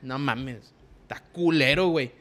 No 0.02 0.20
mames. 0.20 0.72
Está 1.02 1.20
culero, 1.32 1.88
güey. 1.88 2.12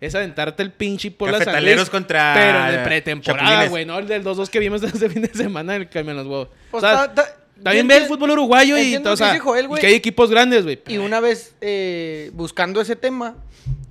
Es 0.00 0.14
aventarte 0.14 0.62
el 0.62 0.72
pinche 0.72 1.10
por 1.10 1.30
las 1.30 1.38
Cafetaleros 1.40 1.88
contra 1.88 2.34
Pero 2.34 2.78
en 2.78 2.84
pretemporada, 2.84 3.66
güey, 3.68 3.84
no 3.86 3.98
el 3.98 4.06
del 4.06 4.22
2-2 4.24 4.48
que 4.48 4.58
vimos 4.58 4.82
este 4.82 5.08
fin 5.08 5.22
de 5.22 5.28
semana 5.32 5.74
el 5.76 5.88
cambio 5.88 6.10
en 6.12 6.16
los 6.18 6.26
huevos. 6.26 6.48
Pues 6.70 6.84
o 6.84 6.86
sea, 6.86 7.14
ta- 7.14 7.14
ta- 7.14 7.36
también 7.62 7.88
ve 7.88 7.96
el 7.96 8.04
fútbol 8.04 8.30
uruguayo 8.32 8.76
y, 8.76 8.96
o 8.96 9.16
sea, 9.16 9.38
Joel, 9.40 9.68
y 9.70 9.80
que 9.80 9.86
hay 9.86 9.94
equipos 9.94 10.30
grandes, 10.30 10.64
güey. 10.64 10.82
Y 10.88 10.98
una 10.98 11.20
vez 11.20 11.54
eh, 11.62 12.30
buscando 12.34 12.82
ese 12.82 12.96
tema, 12.96 13.36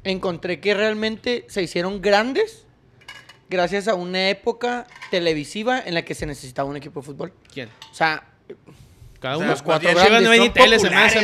encontré 0.04 0.60
que 0.60 0.76
realmente 0.76 1.46
se 1.50 1.64
hicieron 1.64 2.00
grandes 2.02 2.66
gracias 3.50 3.88
a 3.88 3.96
una 3.96 4.30
época 4.30 4.86
televisiva 5.10 5.80
en 5.84 5.96
la 5.96 6.04
que 6.04 6.14
se 6.14 6.28
necesitaba 6.28 6.70
un 6.70 6.78
equipo 6.78 7.00
de 7.00 7.06
fútbol. 7.08 7.34
¿Quién? 7.52 7.70
O 7.92 7.94
sea, 7.96 8.28
Cada 9.26 9.38
O 9.38 9.40
uno. 9.40 9.48
sea, 9.48 9.52
los 9.56 9.62
cuatro 9.64 9.90
no 9.92 9.96
grandes. 9.96 10.30
ve 10.30 10.38
ni 10.38 10.46
son 10.46 10.54
tele, 10.54 10.80
se 10.80 10.90
más 10.92 11.16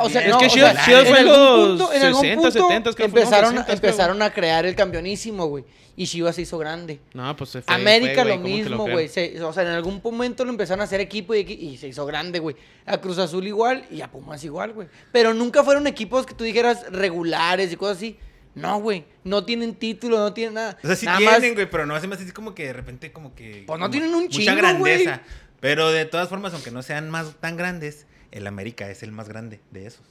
O 0.00 0.08
sea. 0.08 0.20
Es 0.22 0.30
no, 0.30 0.38
que 0.38 0.46
o 0.46 0.48
Chivas- 0.48 0.84
sea, 0.84 1.04
fue 1.04 1.20
en 1.20 1.28
algún 1.28 1.32
los 1.32 1.68
punto- 1.78 1.92
en 1.92 2.02
algún 2.04 2.20
60, 2.20 2.34
punto 2.42 2.50
70, 2.52 2.68
creo 2.92 2.94
que 2.94 3.10
fue 3.10 3.20
empezaron, 3.22 3.54
los 3.56 3.64
60, 3.64 3.72
empezaron 3.72 4.22
a 4.22 4.30
crear 4.30 4.64
el 4.66 4.74
campeonísimo, 4.76 5.46
güey. 5.46 5.64
Y 5.96 6.06
Chivas 6.06 6.36
se 6.36 6.42
hizo 6.42 6.56
grande. 6.58 7.00
No, 7.12 7.34
pues 7.34 7.50
se 7.50 7.62
fue. 7.62 7.74
América 7.74 8.22
fue, 8.22 8.36
lo 8.36 8.38
güey, 8.40 8.52
¿cómo 8.62 8.62
te 8.64 8.70
mismo, 8.70 8.88
güey. 8.88 9.08
Se- 9.08 9.42
O 9.42 9.52
sea, 9.52 9.64
en 9.64 9.70
algún 9.70 10.00
momento 10.04 10.44
lo 10.44 10.50
empezaron 10.50 10.80
a 10.82 10.84
hacer 10.84 11.00
equipo 11.00 11.34
y, 11.34 11.40
y 11.40 11.76
se 11.78 11.88
hizo 11.88 12.06
grande, 12.06 12.38
güey. 12.38 12.54
A 12.86 12.98
Cruz 12.98 13.18
Azul 13.18 13.44
igual 13.44 13.84
y 13.90 14.00
a 14.02 14.08
Pumas 14.08 14.44
igual, 14.44 14.72
güey. 14.74 14.86
Pero 15.10 15.34
nunca 15.34 15.64
fueron 15.64 15.88
equipos 15.88 16.26
que 16.26 16.34
tú 16.34 16.44
dijeras 16.44 16.84
regulares 16.92 17.72
y 17.72 17.76
cosas 17.76 17.96
así. 17.96 18.16
No, 18.54 18.80
güey. 18.80 19.04
No 19.24 19.44
tienen 19.44 19.74
título, 19.74 20.18
no 20.18 20.32
tienen 20.32 20.54
nada. 20.54 20.76
O 20.82 20.86
sea, 20.86 20.94
sí 20.96 21.06
Nada 21.06 21.18
más- 21.20 21.38
tienen, 21.38 21.54
güey, 21.54 21.68
pero 21.68 21.84
no 21.86 21.96
hace 21.96 22.06
más 22.06 22.20
así 22.20 22.30
como 22.30 22.54
que 22.54 22.66
de 22.66 22.72
repente 22.72 23.10
como 23.12 23.34
que... 23.34 23.64
Pues 23.66 23.78
no 23.80 23.86
como 23.86 23.90
tienen 23.90 24.14
un 24.14 24.22
Mucha 24.24 24.38
chingo, 24.38 24.54
grandeza. 24.56 25.20
Pero 25.60 25.90
de 25.90 26.04
todas 26.04 26.28
formas, 26.28 26.54
aunque 26.54 26.70
no 26.70 26.82
sean 26.82 27.10
más 27.10 27.34
tan 27.40 27.56
grandes, 27.56 28.06
el 28.30 28.46
América 28.46 28.88
es 28.90 29.02
el 29.02 29.12
más 29.12 29.28
grande 29.28 29.60
de 29.70 29.86
esos. 29.86 30.02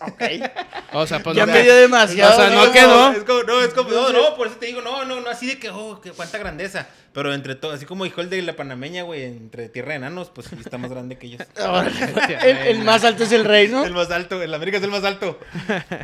Ok. 0.00 0.22
O 0.92 1.06
sea, 1.06 1.20
pues 1.20 1.36
ya 1.36 1.46
no, 1.46 1.52
me 1.52 1.62
dio 1.62 1.72
demasiado. 1.76 2.32
O 2.32 2.36
sea, 2.36 2.50
no 2.50 2.72
quedó. 2.72 3.12
Es 3.12 3.22
como, 3.22 3.44
no, 3.44 3.60
es 3.60 3.72
como, 3.72 3.90
no, 3.90 4.12
no, 4.12 4.34
por 4.36 4.48
eso 4.48 4.56
te 4.56 4.66
digo, 4.66 4.82
no, 4.82 5.04
no, 5.04 5.20
no 5.20 5.30
así 5.30 5.46
de 5.46 5.60
que, 5.60 5.70
oh, 5.70 6.00
que 6.00 6.10
cuánta 6.10 6.36
grandeza. 6.36 6.88
Pero 7.12 7.32
entre 7.32 7.54
todo, 7.54 7.70
así 7.70 7.86
como 7.86 8.02
dijo 8.02 8.20
el 8.20 8.28
de 8.28 8.42
la 8.42 8.56
panameña, 8.56 9.04
güey, 9.04 9.22
entre 9.22 9.68
tierra 9.68 9.90
de 9.90 9.98
enanos, 9.98 10.30
pues 10.30 10.48
sí 10.48 10.56
está 10.58 10.78
más 10.78 10.90
grande 10.90 11.16
que 11.16 11.28
ellos. 11.28 11.42
el, 12.42 12.56
el 12.56 12.78
más 12.82 13.04
alto 13.04 13.22
es 13.22 13.30
el 13.30 13.44
rey, 13.44 13.68
¿no? 13.68 13.84
El 13.84 13.92
más 13.92 14.10
alto, 14.10 14.42
el 14.42 14.52
América 14.52 14.78
es 14.78 14.82
el 14.82 14.90
más 14.90 15.04
alto. 15.04 15.38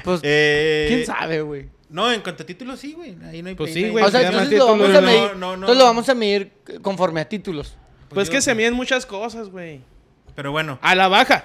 Pues, 0.05 0.21
Eh, 0.23 0.87
quién 0.87 1.05
sabe, 1.05 1.41
güey. 1.41 1.69
No, 1.89 2.13
en 2.13 2.21
cuanto 2.21 2.45
a 2.45 2.47
títulos, 2.47 2.79
sí, 2.79 2.93
güey. 2.93 3.17
Ahí 3.25 3.43
no 3.43 3.49
hay 3.49 3.57
Pues 3.57 3.73
sí, 3.75 3.89
güey, 3.89 4.05
O 4.05 4.11
sea, 4.11 4.23
entonces 4.23 4.57
lo 4.57 4.67
vamos 4.67 4.89
a 4.91 5.01
no, 5.01 5.03
medir. 5.03 5.21
no, 5.21 5.37
no. 5.37 5.55
Entonces 5.55 5.79
lo 5.79 5.85
vamos 5.85 6.09
a 6.09 6.15
medir 6.15 6.53
conforme 6.81 7.23
a 7.23 7.29
títulos. 7.29 7.77
Pues 8.15 8.29
yo- 8.29 8.33
que 8.35 8.41
se 8.41 8.55
miden 8.55 8.75
muchas 8.75 9.05
cosas, 9.07 9.49
güey. 9.49 9.81
Pero 10.35 10.53
bueno, 10.53 10.79
A 10.83 10.95
la 10.95 11.09
baja. 11.09 11.45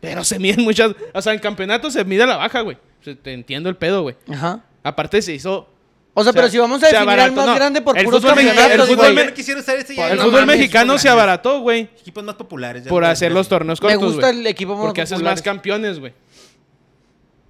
Pero 0.00 0.22
se 0.24 0.38
miden 0.38 0.62
muchas. 0.62 0.92
O 1.12 1.20
sea, 1.22 1.32
en 1.32 1.40
campeonato 1.40 1.90
se 1.90 2.04
mide 2.04 2.22
a 2.22 2.26
la 2.26 2.36
baja, 2.36 2.60
güey. 2.60 2.76
Te 3.22 3.32
entiendo 3.32 3.68
el 3.68 3.76
pedo, 3.76 4.02
güey. 4.02 4.16
Ajá. 4.30 4.60
Aparte 4.82 5.20
se 5.22 5.32
hizo. 5.34 5.68
O 6.14 6.22
sea, 6.24 6.30
O 6.30 6.32
sea, 6.32 6.32
pero 6.32 6.48
si 6.50 6.58
vamos 6.58 6.82
a 6.82 6.86
se 6.86 6.92
definir 6.92 7.12
al 7.14 7.18
abarató, 7.20 7.36
más 7.36 7.46
no. 7.46 7.54
grande 7.54 7.80
por 7.80 7.96
El 7.96 8.04
puros 8.04 8.20
fútbol 8.20 8.36
mexicano- 8.36 8.72
el 8.72 8.80
fútbol 8.80 9.18
este 9.78 9.94
ya. 9.94 10.10
El 10.10 10.16
no 10.18 10.24
fútbol 10.24 10.40
mames, 10.40 10.56
mexicano 10.58 10.98
se 10.98 11.08
abarató, 11.08 11.60
güey. 11.60 11.80
Equipos 12.00 12.24
más 12.24 12.34
populares. 12.34 12.84
ya 12.84 12.88
Por 12.90 13.02
no- 13.04 13.08
hacer 13.08 13.30
los 13.32 13.48
torneos 13.48 13.80
Me 13.80 13.88
cortos, 13.94 14.14
gusta 14.14 14.28
güey. 14.28 14.40
el 14.40 14.46
equipo 14.48 14.74
más 14.74 14.84
Porque 14.86 15.02
haces 15.02 15.22
más 15.22 15.42
campeones, 15.42 15.98
güey. 16.00 16.12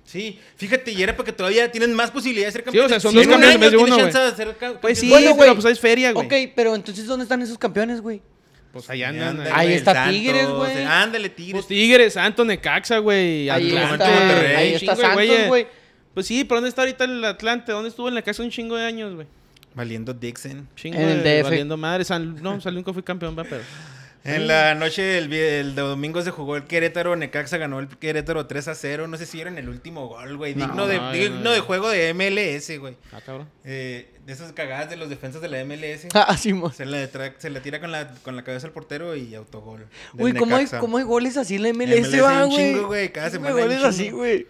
Sí, 0.04 0.38
fíjate, 0.56 0.90
y 0.92 1.02
era 1.02 1.14
porque 1.14 1.32
todavía 1.32 1.70
tienen 1.70 1.92
más 1.94 2.10
posibilidades 2.10 2.54
de 2.54 2.60
ser 2.62 2.72
Sí, 2.72 2.78
o 2.78 2.80
campeones. 2.82 2.90
sea, 2.90 3.00
son 3.00 3.14
dos 3.14 3.26
campeones 3.26 3.48
en 3.48 3.52
año 3.52 3.60
vez 3.60 3.70
de 3.70 3.76
uno, 3.76 3.96
güey. 4.66 4.78
Pues 4.80 4.98
sí. 4.98 5.08
Bueno, 5.10 5.36
pero 5.38 5.54
pues 5.54 5.64
es 5.66 5.80
feria, 5.80 6.12
güey. 6.12 6.26
Ok, 6.26 6.52
pero 6.56 6.74
entonces, 6.74 7.06
¿dónde 7.06 7.24
están 7.24 7.42
esos 7.42 7.58
campeones, 7.58 8.00
güey? 8.00 8.22
Pues 8.78 8.90
allá 8.90 9.08
Ándale, 9.08 9.28
andan. 9.30 9.48
Ahí 9.52 9.72
está 9.72 9.94
Santos, 9.94 10.12
Tigres, 10.12 10.48
güey. 10.48 10.84
Ándale, 10.84 11.28
Tigres. 11.28 11.52
Pues 11.52 11.66
Tigres, 11.66 12.12
Santos, 12.14 12.46
Necaxa, 12.46 12.98
güey. 12.98 13.50
Ahí 13.50 13.68
Atlante, 13.68 14.04
está, 14.04 14.58
ahí 14.58 14.74
está 14.74 14.96
Santos, 14.96 15.46
güey. 15.48 15.66
Pues 16.14 16.26
sí, 16.26 16.44
pero 16.44 16.56
¿dónde 16.56 16.68
está 16.70 16.82
ahorita 16.82 17.04
el 17.04 17.24
Atlante? 17.24 17.72
¿Dónde 17.72 17.90
estuvo 17.90 18.08
en 18.08 18.14
la 18.14 18.22
casa 18.22 18.42
un 18.42 18.50
chingo 18.50 18.76
de 18.76 18.84
años, 18.84 19.14
güey? 19.14 19.26
Valiendo 19.74 20.12
Dixon. 20.12 20.68
Chingo 20.74 20.98
En 20.98 21.08
el 21.08 21.22
de 21.22 21.38
DF. 21.38 21.44
valiendo 21.44 21.76
madre. 21.76 22.04
San, 22.04 22.42
no, 22.42 22.60
San 22.60 22.74
Luis 22.74 22.84
nunca 22.84 22.92
fui 22.92 23.02
campeón, 23.02 23.36
va, 23.38 23.44
pero. 23.44 23.62
En 24.24 24.46
la 24.46 24.74
noche 24.74 25.00
del, 25.02 25.32
el 25.32 25.74
domingo 25.74 26.20
se 26.22 26.30
jugó 26.30 26.56
el 26.56 26.64
Querétaro, 26.64 27.16
Necaxa 27.16 27.56
ganó 27.56 27.78
el 27.78 27.88
Querétaro 27.88 28.46
3 28.46 28.68
a 28.68 28.74
0. 28.74 29.08
No 29.08 29.16
sé 29.16 29.24
si 29.26 29.40
era 29.40 29.48
en 29.48 29.58
el 29.58 29.68
último 29.68 30.06
gol, 30.08 30.36
güey. 30.36 30.54
No, 30.54 30.66
Digno, 30.66 30.86
de, 30.86 30.98
no, 30.98 31.12
digno 31.12 31.40
no, 31.40 31.50
de 31.52 31.60
juego 31.60 31.88
de 31.88 32.12
MLS, 32.14 32.78
güey. 32.78 32.96
Ah, 33.12 33.20
cabrón. 33.24 33.48
Eh, 33.64 34.12
de 34.26 34.32
esas 34.32 34.52
cagadas 34.52 34.90
de 34.90 34.96
los 34.96 35.08
defensas 35.08 35.40
de 35.40 35.48
la 35.48 35.64
MLS. 35.64 36.06
Ah, 36.14 36.36
sí, 36.36 36.52
mo. 36.52 36.70
Se 36.72 36.84
le, 36.84 37.10
tra- 37.10 37.34
se 37.38 37.48
le 37.48 37.60
tira 37.60 37.80
con 37.80 37.90
la, 37.92 38.08
con 38.22 38.36
la 38.36 38.44
cabeza 38.44 38.66
al 38.66 38.72
portero 38.72 39.16
y 39.16 39.34
autogol. 39.34 39.86
Güey, 40.14 40.34
¿cómo 40.34 40.56
hay. 40.56 40.66
¿cómo 40.66 40.98
hay 40.98 41.04
goles 41.04 41.36
así 41.36 41.54
en 41.56 41.62
la 41.62 41.72
MLS, 41.72 42.08
MLS 42.10 42.22
va, 42.22 42.44
un 42.44 42.50
güey? 42.50 42.56
chingo, 42.72 42.86
güey, 42.88 43.12
cada 43.12 43.28
¿Cómo 43.30 43.46
semana 43.46 43.56
hay 43.56 43.62
goles 43.68 43.84
así, 43.84 44.10
güey. 44.10 44.46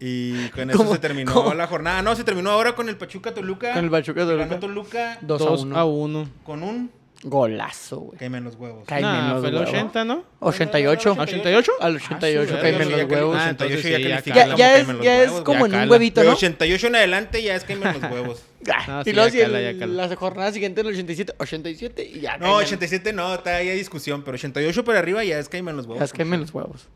Y 0.00 0.48
con 0.48 0.68
eso 0.70 0.92
se 0.92 0.98
terminó 0.98 1.32
¿Cómo? 1.32 1.54
la 1.54 1.66
jornada. 1.66 2.02
No, 2.02 2.16
se 2.16 2.24
terminó 2.24 2.50
ahora 2.50 2.74
con 2.74 2.88
el 2.88 2.96
Pachuca 2.96 3.32
Toluca. 3.32 3.72
Con 3.74 3.84
el 3.84 3.90
Pachuca 3.90 4.24
Ganó 4.24 4.58
Toluca. 4.58 4.60
Toluca 4.60 5.18
2 5.22 5.40
a 5.40 5.44
2 5.44 5.62
1. 5.62 5.76
a 5.78 5.84
1. 5.84 6.28
con 6.42 6.62
un 6.62 6.90
Golazo, 7.26 8.00
güey. 8.00 8.18
caime 8.18 8.38
en 8.38 8.44
los 8.44 8.54
huevos. 8.56 8.84
Cae 8.86 9.00
Nah, 9.00 9.22
menos 9.24 9.40
fue 9.40 9.48
el 9.48 9.54
huevo. 9.56 9.68
80, 9.70 10.04
¿no? 10.04 10.24
88. 10.40 11.14
¿88? 11.16 11.70
Al 11.80 11.96
88 11.96 12.52
Ah, 12.52 12.56
su 12.56 12.62
caen 12.62 12.78
verga, 12.78 12.96
los 12.98 13.10
huevos. 13.10 13.36
Ah, 13.36 13.40
88 13.40 13.50
entonces 13.50 13.82
ya 13.82 13.96
sí, 13.96 14.02
ya 14.02 14.08
califica. 14.10 14.36
Ya, 14.36 14.42
cala. 14.44 14.56
ya 14.56 14.66
Caen 14.68 14.82
es, 14.82 14.88
en 14.88 14.96
los 14.96 15.04
ya 15.04 15.22
es 15.22 15.28
huevos, 15.30 15.44
como 15.44 15.66
ya 15.66 15.76
en 15.78 15.82
un 15.84 15.90
huevito, 15.90 16.20
De 16.20 16.26
¿no? 16.26 16.32
88 16.34 16.86
en 16.88 16.96
adelante 16.96 17.42
ya 17.42 17.56
es 17.56 17.64
caime 17.64 17.86
en 17.90 18.00
los 18.02 18.12
huevos. 18.12 18.42
Ah, 18.66 18.84
No, 18.88 19.00
y 19.02 19.04
sí, 19.04 19.12
luego 19.12 19.28
ya 19.28 19.32
si 19.32 19.38
cala, 19.40 19.60
el- 19.60 19.74
ya 19.74 19.78
cala. 19.86 20.06
la 20.08 20.16
jornada 20.16 20.50
siguiente 20.52 20.80
el 20.80 20.86
87, 20.86 21.34
87 21.38 22.02
y 22.14 22.20
ya. 22.20 22.38
No, 22.38 22.44
caen 22.44 22.52
en- 22.60 22.64
87 22.64 23.12
no, 23.12 23.34
está 23.34 23.56
ahí 23.56 23.68
hay 23.68 23.76
discusión, 23.76 24.22
pero 24.22 24.36
88 24.36 24.84
para 24.84 24.98
arriba 25.00 25.22
ya 25.24 25.38
es 25.38 25.48
caime 25.50 25.70
en 25.70 25.76
los 25.76 25.84
huevos. 25.86 25.98
Ya 26.00 26.04
es 26.06 26.12
que 26.14 26.24
me 26.24 26.38
los 26.38 26.52
huevos. 26.54 26.88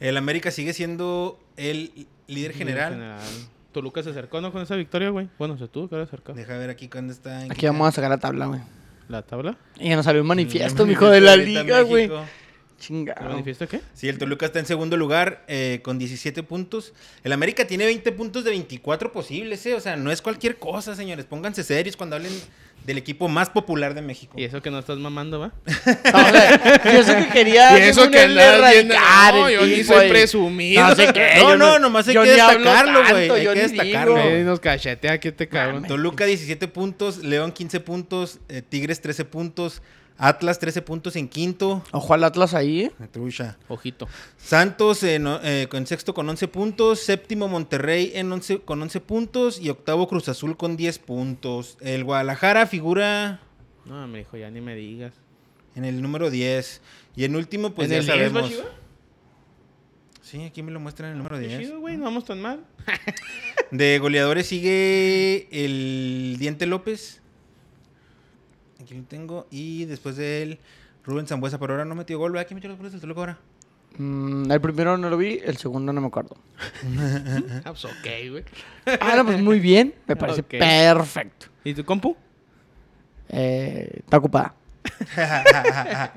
El 0.00 0.16
América 0.16 0.50
sigue 0.50 0.72
siendo 0.72 1.38
el 1.56 2.06
líder 2.28 2.52
general. 2.54 3.18
Toluca 3.72 4.02
se 4.02 4.10
acercó, 4.10 4.40
¿no? 4.40 4.50
Con 4.50 4.62
esa 4.62 4.74
victoria, 4.76 5.10
güey. 5.10 5.28
Bueno, 5.38 5.56
se 5.58 5.68
tuvo 5.68 5.88
que 5.88 5.94
haber 5.94 6.06
acercado. 6.08 6.36
Deja 6.36 6.56
ver 6.56 6.70
aquí 6.70 6.88
cuándo 6.88 7.12
está. 7.12 7.44
en 7.44 7.52
Aquí 7.52 7.60
qué- 7.60 7.66
vamos 7.68 7.86
a 7.88 7.92
sacar 7.92 8.10
la 8.10 8.18
tabla, 8.18 8.46
güey. 8.46 8.60
¿La 9.08 9.22
tabla? 9.22 9.56
Y 9.78 9.88
ya 9.88 9.96
nos 9.96 10.04
salió 10.04 10.20
un 10.20 10.28
manifiesto, 10.28 10.84
manifiesto 10.84 10.86
mijo, 10.86 11.10
de 11.10 11.20
la 11.20 11.36
liga, 11.36 11.80
güey. 11.82 12.08
México. 12.08 12.20
¿El 12.22 12.84
Chingado. 12.84 13.28
manifiesto 13.30 13.66
qué? 13.66 13.80
Sí, 13.92 14.08
el 14.08 14.18
Toluca 14.18 14.46
está 14.46 14.60
en 14.60 14.66
segundo 14.66 14.96
lugar 14.96 15.44
eh, 15.48 15.80
con 15.82 15.98
17 15.98 16.44
puntos. 16.44 16.92
El 17.24 17.32
América 17.32 17.66
tiene 17.66 17.86
20 17.86 18.12
puntos 18.12 18.44
de 18.44 18.50
24 18.50 19.10
posibles, 19.10 19.66
¿eh? 19.66 19.74
O 19.74 19.80
sea, 19.80 19.96
no 19.96 20.12
es 20.12 20.22
cualquier 20.22 20.58
cosa, 20.58 20.94
señores. 20.94 21.24
Pónganse 21.24 21.64
serios 21.64 21.96
cuando 21.96 22.14
hablen 22.14 22.32
del 22.84 22.98
equipo 22.98 23.28
más 23.28 23.50
popular 23.50 23.94
de 23.94 24.00
México. 24.02 24.34
Y 24.36 24.44
eso 24.44 24.62
que 24.62 24.70
no 24.70 24.78
estás 24.78 24.98
mamando, 24.98 25.40
¿va? 25.40 25.52
No, 25.66 26.26
o 26.26 26.30
sea, 26.30 26.82
yo 26.84 27.00
eso 27.00 27.16
que 27.16 27.28
quería. 27.28 27.78
Y 27.78 27.82
eso 27.90 28.10
que 28.10 28.22
erradicar 28.22 29.34
no, 29.34 29.48
el 29.48 29.54
yo 29.60 29.66
ni 29.66 29.84
soy 29.84 30.06
y- 30.06 30.08
presumido. 30.08 30.88
No 30.88 30.94
sé 30.96 31.12
qué. 31.12 31.28
No, 31.38 31.50
yo 31.50 31.56
no, 31.58 31.78
nomás 31.78 32.08
hay 32.08 32.14
que 32.14 32.20
destacarlo, 32.20 33.00
güey, 33.08 33.30
hay 33.30 33.46
que 33.46 33.54
destacarlo. 33.68 34.18
Eh, 34.18 34.42
nos 34.44 34.60
cachetea 34.60 35.12
aquí 35.12 35.28
este 35.28 35.48
cabrón. 35.48 35.84
Toluca 35.86 36.24
17 36.24 36.66
puntos, 36.68 37.18
León 37.18 37.52
15 37.52 37.80
puntos, 37.80 38.38
eh, 38.48 38.62
Tigres 38.66 39.00
13 39.00 39.24
puntos, 39.26 39.82
Atlas 40.18 40.58
13 40.58 40.82
puntos 40.82 41.14
en 41.16 41.28
quinto. 41.28 41.82
Ojo 41.92 42.12
al 42.12 42.24
Atlas 42.24 42.52
ahí, 42.52 42.82
¿eh? 42.82 42.92
Trucha. 43.12 43.56
Ojito. 43.68 44.08
Santos 44.36 45.04
en, 45.04 45.26
eh, 45.44 45.68
sexto 45.86 46.12
con 46.12 46.28
11 46.28 46.48
puntos, 46.48 46.98
séptimo 47.00 47.46
Monterrey 47.46 48.10
en 48.14 48.30
11, 48.32 48.60
con 48.60 48.82
11 48.82 49.00
puntos 49.00 49.60
y 49.60 49.70
octavo 49.70 50.08
Cruz 50.08 50.28
Azul 50.28 50.56
con 50.56 50.76
10 50.76 50.98
puntos. 50.98 51.78
El 51.80 52.02
Guadalajara 52.04 52.66
figura 52.66 53.40
No, 53.84 54.06
me 54.08 54.18
dijo, 54.18 54.36
ya 54.36 54.50
ni 54.50 54.60
me 54.60 54.74
digas. 54.74 55.14
en 55.76 55.84
el 55.84 56.02
número 56.02 56.30
10 56.30 56.80
y 57.14 57.24
en 57.24 57.36
último 57.36 57.70
pues 57.72 57.86
¿En 57.90 57.92
ya 57.92 57.98
el 57.98 58.04
10 58.06 58.16
va 58.36 58.40
sabemos. 58.40 58.50
Chivas? 58.50 58.66
Sí, 60.20 60.42
aquí 60.44 60.62
me 60.62 60.72
lo 60.72 60.80
muestran 60.80 61.10
en 61.10 61.12
el 61.12 61.18
número 61.18 61.38
Qué 61.40 61.46
10. 61.48 61.60
chido, 61.60 61.80
güey, 61.80 61.96
no 61.96 62.04
vamos 62.04 62.24
tan 62.24 62.42
mal. 62.42 62.64
De 63.70 63.98
goleadores 63.98 64.46
sigue 64.46 65.48
el 65.52 66.36
Diente 66.38 66.66
López 66.66 67.22
Aquí 68.88 68.96
lo 68.96 69.04
tengo. 69.04 69.46
Y 69.50 69.84
después 69.84 70.16
de 70.16 70.42
él, 70.42 70.58
Rubén 71.04 71.26
Zambuesa, 71.26 71.58
pero 71.58 71.74
ahora 71.74 71.84
no 71.84 71.94
metió 71.94 72.18
gol. 72.18 72.32
¿verdad? 72.32 72.46
¿Quién 72.46 72.56
metió 72.56 72.70
los 72.70 72.78
goles 72.78 72.92
del 72.92 73.02
Toluca 73.02 73.20
ahora? 73.20 73.38
Mm, 73.98 74.50
el 74.50 74.60
primero 74.62 74.96
no 74.96 75.10
lo 75.10 75.18
vi, 75.18 75.40
el 75.44 75.58
segundo 75.58 75.92
no 75.92 76.00
me 76.00 76.06
acuerdo. 76.06 76.38
Ah, 77.66 77.72
pues 77.72 77.84
ok, 77.84 78.30
güey. 78.30 78.44
Ah, 79.00 79.14
no, 79.16 79.26
pues 79.26 79.42
muy 79.42 79.60
bien. 79.60 79.94
Me 80.06 80.16
parece 80.16 80.42
perfecto. 80.42 81.48
¿Y 81.64 81.74
tu 81.74 81.84
compu? 81.84 82.16
Eh, 83.28 83.90
está 83.98 84.16
ocupada. 84.16 84.54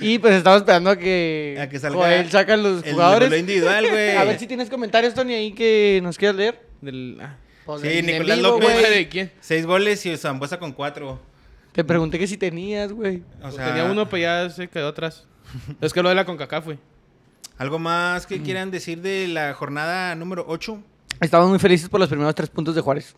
y 0.00 0.18
pues 0.18 0.34
estamos 0.34 0.62
esperando 0.62 0.90
a 0.90 0.96
que, 0.96 1.58
A 1.60 1.68
que 1.68 1.78
salga 1.78 1.96
Joel 1.96 2.28
saca 2.28 2.56
los 2.56 2.82
El 2.84 2.92
jugadores. 2.92 3.38
individual, 3.38 3.88
güey. 3.88 4.16
A 4.16 4.24
ver 4.24 4.36
si 4.36 4.48
tienes 4.48 4.68
comentarios, 4.68 5.14
Tony, 5.14 5.34
ahí 5.34 5.52
que 5.52 6.00
nos 6.02 6.18
quieras 6.18 6.36
leer. 6.36 6.60
Del... 6.80 7.18
ah. 7.22 7.36
Pues, 7.64 7.82
Sí, 7.82 8.02
Nicolás 8.02 8.38
vivo, 8.38 8.58
López. 8.58 8.90
¿De 8.90 9.08
quién? 9.08 9.30
Seis 9.40 9.64
goles 9.64 10.04
y 10.06 10.16
Zambuesa 10.16 10.58
con 10.58 10.72
cuatro. 10.72 11.29
Te 11.72 11.84
pregunté 11.84 12.18
que 12.18 12.26
si 12.26 12.36
tenías, 12.36 12.92
güey. 12.92 13.18
O 13.38 13.42
Pues 13.42 13.54
sea, 13.54 13.66
Tenía 13.68 13.84
uno, 13.90 14.08
pero 14.08 14.22
ya 14.22 14.50
se 14.50 14.68
quedó 14.68 14.88
atrás. 14.88 15.26
es 15.80 15.92
que 15.92 16.02
lo 16.02 16.08
de 16.08 16.14
la 16.14 16.24
CONCACAF, 16.24 16.64
güey. 16.64 16.78
¿Algo 17.58 17.78
más 17.78 18.24
Mm. 18.24 18.28
que 18.28 18.42
quieran 18.42 18.70
decir 18.70 19.00
de 19.02 19.28
la 19.28 19.54
jornada 19.54 20.14
número 20.14 20.44
8? 20.48 20.82
Estamos 21.20 21.48
muy 21.50 21.58
felices 21.58 21.88
por 21.88 22.00
los 22.00 22.08
primeros 22.08 22.34
tres 22.34 22.48
puntos 22.50 22.74
de 22.74 22.80
Juárez. 22.80 23.14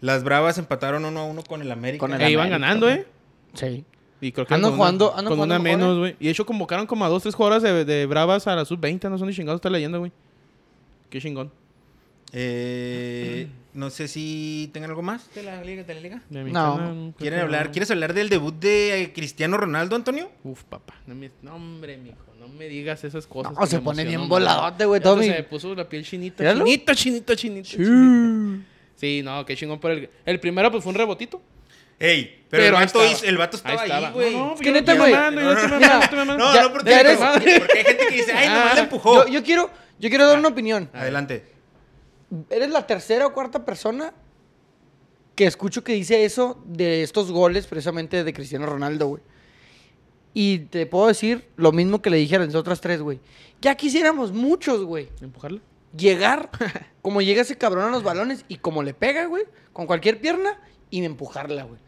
Las 0.00 0.22
Bravas 0.22 0.58
empataron 0.58 1.04
uno 1.04 1.20
a 1.20 1.24
uno 1.24 1.42
con 1.42 1.62
el 1.62 1.72
América. 1.72 2.00
Con 2.00 2.12
el 2.12 2.20
E 2.20 2.30
iban 2.30 2.46
América, 2.52 2.58
ganando. 2.66 2.90
¿eh? 2.90 3.06
Sí. 3.54 3.84
Y 4.20 4.32
creo 4.32 4.46
que 4.46 4.54
Andan 4.54 4.70
con 4.72 4.78
jugando- 4.78 5.06
una, 5.10 5.18
andan 5.18 5.30
con 5.30 5.36
jugando 5.38 5.54
una 5.54 5.62
menos, 5.62 5.96
¿eh? 5.96 5.98
güey. 5.98 6.16
Y 6.20 6.24
de 6.26 6.30
hecho 6.30 6.44
convocaron 6.46 6.86
como 6.86 7.04
a 7.04 7.08
dos, 7.08 7.22
tres 7.22 7.34
jugadoras 7.34 7.62
de, 7.62 7.84
de 7.84 8.06
Bravas 8.06 8.46
a 8.46 8.54
la 8.54 8.64
sub-20. 8.64 9.08
No 9.10 9.18
son 9.18 9.28
ni 9.28 9.34
chingados, 9.34 9.58
está 9.58 9.70
leyendo, 9.70 9.98
güey. 9.98 10.12
Qué 11.10 11.20
chingón. 11.20 11.50
Eh, 12.32 13.48
no 13.74 13.90
sé 13.90 14.08
si 14.08 14.70
tengan 14.72 14.90
algo 14.90 15.02
más 15.02 15.32
de 15.34 15.42
la 15.42 15.62
liga. 15.62 15.82
De 15.84 15.94
la 15.94 16.00
liga. 16.00 16.22
De 16.30 16.44
mi 16.44 16.52
No. 16.52 16.76
canal, 16.76 16.88
creo 16.94 17.14
¿Quieren 17.18 17.40
hablar? 17.40 17.66
no. 17.66 17.72
¿Quieres 17.72 17.90
hablar 17.90 18.14
del 18.14 18.28
debut 18.28 18.54
de 18.58 19.02
eh, 19.02 19.12
Cristiano 19.12 19.56
Ronaldo, 19.56 19.96
Antonio? 19.96 20.30
Uf, 20.42 20.62
papá. 20.64 20.94
No, 21.06 21.14
me... 21.14 21.30
no, 21.42 21.54
hombre, 21.56 21.96
mijo. 21.96 22.16
No 22.38 22.48
me 22.48 22.66
digas 22.68 23.02
esas 23.04 23.26
cosas. 23.26 23.52
No, 23.52 23.66
se 23.66 23.78
pone 23.80 24.04
bien 24.04 24.28
voladote, 24.28 24.84
güey, 24.84 25.00
Tommy. 25.00 25.26
Se 25.26 25.30
me 25.32 25.42
puso 25.44 25.74
la 25.74 25.88
piel 25.88 26.04
chinita. 26.04 26.42
Míralo. 26.42 26.64
Chinita, 26.64 26.94
chinita, 26.94 27.36
chinita. 27.36 27.68
chinita. 27.68 28.66
Sí, 28.96 29.22
no, 29.24 29.44
qué 29.46 29.56
chingón 29.56 29.80
por 29.80 29.90
el... 29.92 30.10
El 30.26 30.40
primero, 30.40 30.70
pues, 30.70 30.82
fue 30.84 30.90
un 30.92 30.98
rebotito. 30.98 31.40
Ey, 31.98 32.44
pero, 32.50 32.64
el, 32.64 32.68
ahí 32.74 32.84
vato, 32.86 33.02
estaba. 33.02 33.06
hizo- 33.06 33.24
el 33.26 33.36
vato 33.38 33.56
estaba 33.56 33.80
ahí, 33.82 34.12
güey. 34.12 34.32
No, 34.34 34.46
no, 34.48 34.54
Es 34.54 34.60
que 34.60 34.66
yo 34.66 34.72
no 34.72 34.80
neta, 34.80 34.94
güey. 34.94 35.12
no. 35.12 36.36
No, 36.36 36.62
no, 36.62 36.72
porque, 36.72 36.92
eres- 36.92 37.20
hay 37.20 37.84
gente 37.84 38.06
que 38.08 38.14
dice, 38.16 38.32
ay, 38.32 38.48
nomás 38.48 38.72
Ah. 38.72 38.74
le 38.74 38.80
empujó. 38.82 39.24
Yo, 39.26 39.32
yo 39.32 39.42
quiero, 39.42 39.70
yo 39.98 40.08
quiero 40.08 40.26
dar 40.26 40.38
una 40.38 40.48
opinión. 40.48 40.90
Adelante. 40.92 41.44
Eres 42.50 42.70
la 42.70 42.86
tercera 42.86 43.26
o 43.26 43.32
cuarta 43.32 43.64
persona 43.64 44.12
que 45.34 45.46
escucho 45.46 45.82
que 45.84 45.92
dice 45.92 46.24
eso 46.24 46.62
de 46.64 47.02
estos 47.02 47.30
goles 47.30 47.66
precisamente 47.66 48.24
de 48.24 48.32
Cristiano 48.32 48.66
Ronaldo, 48.66 49.08
güey. 49.08 49.22
Y 50.32 50.58
te 50.60 50.86
puedo 50.86 51.06
decir 51.06 51.48
lo 51.56 51.72
mismo 51.72 52.02
que 52.02 52.10
le 52.10 52.16
dije 52.16 52.36
a 52.36 52.40
las 52.40 52.54
otras 52.54 52.80
tres, 52.80 53.00
güey. 53.00 53.20
Ya 53.60 53.76
quisiéramos 53.76 54.32
muchos, 54.32 54.84
güey. 54.84 55.08
¿Empujarlo? 55.20 55.60
Llegar 55.96 56.50
como 57.02 57.22
llega 57.22 57.42
ese 57.42 57.56
cabrón 57.56 57.84
a 57.84 57.90
los 57.90 58.02
balones 58.02 58.44
y 58.48 58.56
como 58.56 58.82
le 58.82 58.94
pega, 58.94 59.26
güey, 59.26 59.44
con 59.72 59.86
cualquier 59.86 60.20
pierna 60.20 60.58
y 60.90 61.04
empujarla, 61.04 61.64
güey. 61.64 61.80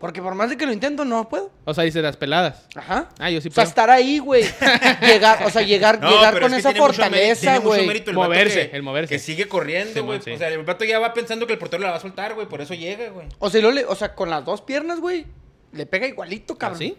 Porque 0.00 0.22
por 0.22 0.34
más 0.34 0.48
de 0.48 0.56
que 0.56 0.64
lo 0.64 0.72
intento, 0.72 1.04
no 1.04 1.28
puedo. 1.28 1.52
O 1.66 1.74
sea, 1.74 1.84
dice 1.84 2.00
las 2.00 2.16
peladas. 2.16 2.66
Ajá. 2.74 3.10
Ah, 3.18 3.30
yo 3.30 3.40
sí 3.42 3.48
O 3.48 3.50
sea, 3.52 3.62
puedo. 3.64 3.68
estar 3.68 3.90
ahí, 3.90 4.18
güey. 4.18 4.42
llegar, 5.02 5.44
o 5.44 5.50
sea, 5.50 5.60
llegar, 5.60 6.00
No, 6.00 6.08
llegar 6.10 6.40
con 6.40 6.44
es 6.54 6.62
que 6.62 6.68
esa 6.70 6.72
fortaleza, 6.78 7.58
güey. 7.58 7.86
mérito 7.86 8.10
el 8.10 8.16
vato 8.16 8.28
Moverse, 8.30 8.70
que- 8.70 8.76
el 8.76 8.82
moverse. 8.82 9.14
Que 9.14 9.18
sigue 9.18 9.46
corriendo, 9.46 10.02
güey. 10.04 10.22
sí. 10.22 10.30
O 10.32 10.38
sea, 10.38 10.48
el 10.48 10.64
vato 10.64 10.86
ya 10.86 10.98
va 10.98 11.12
pensando 11.12 11.46
que 11.46 11.52
el 11.52 11.58
portero 11.58 11.82
la 11.82 11.90
va 11.90 11.96
a 11.98 12.00
soltar, 12.00 12.34
güey. 12.34 12.46
Por 12.48 12.62
eso 12.62 12.72
llega, 12.72 13.10
güey. 13.10 13.26
O 13.38 13.50
sea, 13.50 13.60
le- 13.70 13.84
o 13.84 13.94
sea, 13.94 14.14
con 14.14 14.30
las 14.30 14.42
dos 14.42 14.62
piernas, 14.62 15.00
güey, 15.00 15.26
le 15.72 15.84
pega 15.84 16.06
igualito, 16.06 16.56
cabrón. 16.56 16.76
¿Así? 16.78 16.96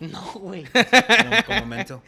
No, 0.00 0.20
güey. 0.34 0.64
Como, 1.46 1.62
como. 1.64 2.02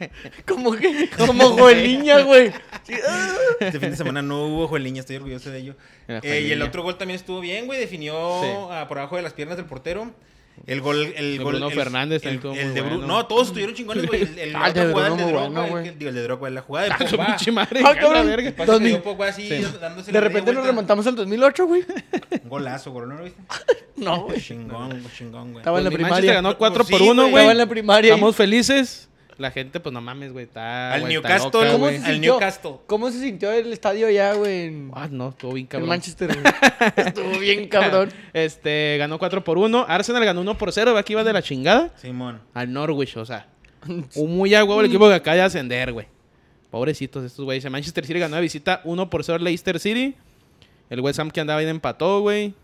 Como 0.47 0.73
que, 0.77 1.11
como 1.17 1.51
Joeliña, 1.51 2.21
güey. 2.23 2.51
Ah. 3.09 3.35
Este 3.61 3.81
fin 3.81 3.91
de 3.93 3.97
semana 3.97 4.21
no 4.21 4.47
hubo 4.47 4.69
Jueliña, 4.69 5.01
estoy 5.01 5.17
orgulloso 5.17 5.51
de 5.51 5.59
ello. 5.59 5.75
Eh, 6.09 6.21
y 6.23 6.27
el 6.27 6.33
Jueliña. 6.43 6.65
otro 6.67 6.83
gol 6.83 6.99
también 6.99 7.19
estuvo 7.19 7.41
bien, 7.41 7.67
güey. 7.67 7.81
Definió 7.81 8.41
Sí. 8.43 8.49
por 8.89 8.99
abajo 8.99 9.17
de 9.17 9.23
las 9.23 9.33
piernas 9.33 9.57
del 9.57 9.67
portero. 9.67 10.11
El 10.67 10.81
gol, 10.81 11.13
el 11.17 11.37
De 11.39 11.45
gol. 11.45 11.53
Bruno 11.55 11.69
el- 11.69 11.75
Fernández 11.75 12.23
el, 12.25 12.35
el 12.35 12.41
muy 12.41 12.57
de 12.57 12.83
Bru- 12.83 12.89
bueno. 12.91 13.07
No, 13.07 13.27
todos 13.27 13.49
estuvieron 13.49 13.75
chingones, 13.75 14.07
güey. 14.07 14.23
El, 14.23 14.39
el, 14.39 14.57
Ah, 14.57 14.69
el 14.69 14.75
de 14.75 14.87
jugada, 14.87 15.09
Bruno 15.11 15.21
el 15.21 15.27
de 15.27 15.33
Drogba, 15.33 15.67
bueno, 15.67 15.79
el- 15.89 15.99
digo, 15.99 16.09
el 16.09 16.15
de 16.15 16.23
Drogba, 16.23 16.51
la 16.51 16.61
jugada 16.63 16.87
de 16.87 16.93
Ah, 16.93 16.99
Pogba. 17.11 17.37
madre. 17.53 17.81
Ah, 17.85 17.95
cabrón. 17.95 18.27
verga. 18.27 18.49
El 18.49 18.55
que 18.55 18.97
Pogba 19.03 19.29
así, 19.29 19.49
Sí. 19.49 19.67
dándose 19.81 20.11
De 20.13 20.21
repente 20.21 20.53
nos 20.53 20.65
remontamos 20.65 21.07
al 21.07 21.17
2008, 21.17 21.67
güey. 21.67 21.85
Un 22.43 22.49
golazo, 22.49 22.93
güey, 22.93 23.07
¿no 23.09 23.15
lo 23.17 23.25
viste? 23.25 23.41
No, 23.97 24.23
güey. 24.25 24.41
Chingón, 24.41 25.05
chingón, 25.17 25.53
güey. 25.53 25.59
Estaba 25.59 25.79
en 25.79 25.85
la 25.85 25.91
Pues 25.91 26.03
primaria. 26.03 26.35
Ganó 26.35 26.59
4 26.59 26.85
Pues 26.85 26.91
por 26.91 27.03
1, 27.03 27.23
güey. 27.23 27.31
güey. 27.31 27.43
Estaba 27.43 27.53
en 27.53 27.59
la 27.59 27.67
primaria. 27.67 28.15
Estamos 28.15 28.35
felices. 28.37 29.09
La 29.39 29.51
gente, 29.51 29.81
pues 29.81 29.93
no 29.93 30.01
mames, 30.01 30.33
güey. 30.33 30.45
Está. 30.45 30.93
Al 30.95 31.09
Newcastle, 31.09 31.51
loca, 31.53 31.67
¿Cómo 31.73 31.79
güey. 31.79 31.99
se 31.99 32.07
Al 32.07 32.13
sintió? 32.13 32.33
Newcastle. 32.35 32.73
¿Cómo 32.87 33.11
se 33.11 33.21
sintió 33.21 33.51
el 33.53 33.73
estadio 33.73 34.07
allá, 34.07 34.35
güey? 34.35 34.67
En, 34.67 34.91
Ah, 34.95 35.09
no, 35.11 35.31
estuvo 35.31 35.53
bien 35.55 35.65
en 35.65 35.69
cabrón. 35.69 35.89
Manchester, 35.89 36.29
güey. 36.41 36.55
Estuvo 37.09 37.39
bien 37.39 37.69
cabrón. 37.69 38.11
Este, 38.33 38.97
ganó 38.99 39.19
4 39.19 39.43
por 39.43 39.59
1. 39.59 39.87
Arsenal 39.89 40.25
ganó 40.25 40.41
1 40.43 40.57
por 40.59 40.73
0. 40.73 40.97
Aquí 40.97 41.13
iba 41.15 41.25
de 41.25 41.33
la 41.33 41.43
chingada. 41.43 41.91
Simón. 41.97 42.41
Al 42.55 42.73
Norwich, 42.73 43.17
o 43.17 43.25
sea. 43.27 43.47
Un 44.15 44.37
muy 44.37 44.55
a 44.55 44.65
huevo 44.65 44.81
el 44.81 44.87
equipo 44.87 45.09
que 45.09 45.15
acaba 45.15 45.35
de 45.37 45.43
ascender, 45.43 45.93
güey. 45.93 46.07
Pobrecitos 46.71 47.25
estos 47.25 47.45
güeyes. 47.45 47.65
El 47.65 47.71
Manchester 47.71 48.05
City 48.07 48.19
ganó 48.19 48.37
de 48.37 48.43
visita 48.43 48.81
1 48.85 49.11
por 49.11 49.23
0 49.25 49.37
al 49.37 49.45
Leicester 49.45 49.79
City. 49.79 50.15
El 50.91 51.01
West 51.01 51.19
Ham 51.19 51.31
que 51.31 51.41
andaba 51.41 51.59
bien 51.61 51.71
empató, 51.71 52.21
güey. 52.21 52.55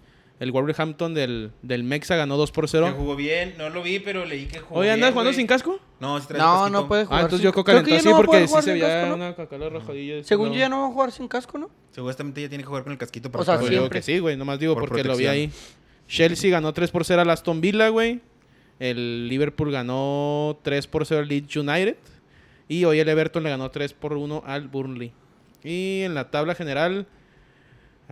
El 0.41 0.53
Wolverhampton 0.53 1.13
del, 1.15 1.53
del 1.63 1.85
Mexa 1.85 2.17
ganó 2.17 2.37
2 2.39 2.51
por 2.51 2.65
Que 2.65 2.71
0. 2.73 2.95
jugó 2.97 3.15
bien, 3.15 3.55
no 3.59 3.69
lo 3.69 3.83
vi, 3.83 3.99
pero 4.01 4.25
leí 4.25 4.47
que 4.47 4.59
jugó 4.59 4.81
Oye, 4.81 4.91
¿andas 4.91 5.13
jugando 5.13 5.33
sin 5.35 5.47
casco? 5.47 5.79
No, 6.01 6.19
sí 6.19 6.27
trae 6.29 6.41
No, 6.41 6.47
casquito. 6.47 6.71
no 6.71 6.89
puede 6.89 7.03
Ah, 7.03 7.07
jugar. 7.07 7.21
entonces 7.21 7.39
sin- 7.41 7.45
yo 7.45 7.53
creo 7.53 7.65
que 7.65 7.71
Creo 7.73 7.83
calentó 7.85 7.91
ya 7.91 7.97
así 7.99 8.05
no 8.07 8.11
va 8.13 8.17
a 8.17 8.21
porque 8.21 8.27
poder 8.31 8.43
sí 8.43 8.49
jugar 8.49 8.65
se 8.65 8.71
sin 8.73 8.81
veía 8.81 8.95
casco, 8.95 9.09
¿no? 9.11 9.15
una 9.17 9.35
cacala 9.37 9.69
rojadilla. 9.69 10.25
Según 10.25 10.49
no. 10.49 10.55
yo 10.55 10.61
ya 10.61 10.69
no 10.71 10.81
va 10.81 10.87
a 10.89 10.91
jugar 10.93 11.13
sin 11.13 11.29
casco, 11.29 11.59
¿no? 11.59 11.69
Supuestamente 11.95 12.41
ya 12.41 12.49
tiene 12.49 12.65
que 12.65 12.69
jugar 12.69 12.83
con 12.85 12.93
el 12.93 12.99
casquito 12.99 13.31
para 13.31 13.43
O 13.43 13.45
sea, 13.45 13.55
Pues 13.57 13.61
todo. 13.67 13.71
digo 13.71 13.83
siempre. 13.83 13.99
que 14.01 14.03
sí, 14.03 14.19
güey. 14.19 14.37
Nomás 14.39 14.59
digo 14.59 14.73
Por 14.75 14.89
porque 14.89 15.05
lo 15.05 15.15
vi 15.17 15.25
protección. 15.27 15.33
ahí. 15.35 15.53
Chelsea 16.09 16.51
ganó 16.51 16.73
3 16.73 16.91
por 16.91 17.05
0 17.05 17.21
al 17.21 17.29
Aston 17.31 17.61
Villa, 17.61 17.89
güey. 17.91 18.21
El 18.79 19.29
Liverpool 19.29 19.71
ganó 19.71 20.59
3 20.63 20.87
por 20.87 21.05
0 21.05 21.21
al 21.21 21.29
Leeds 21.29 21.55
United. 21.55 21.97
Y 22.67 22.85
hoy 22.87 22.99
el 22.99 23.09
Everton 23.11 23.43
le 23.43 23.51
ganó 23.51 23.71
3 23.71 23.93
por 23.93 24.15
1 24.15 24.43
al 24.47 24.69
Burnley. 24.69 25.13
Y 25.63 26.01
en 26.01 26.15
la 26.15 26.31
tabla 26.31 26.55
general... 26.55 27.07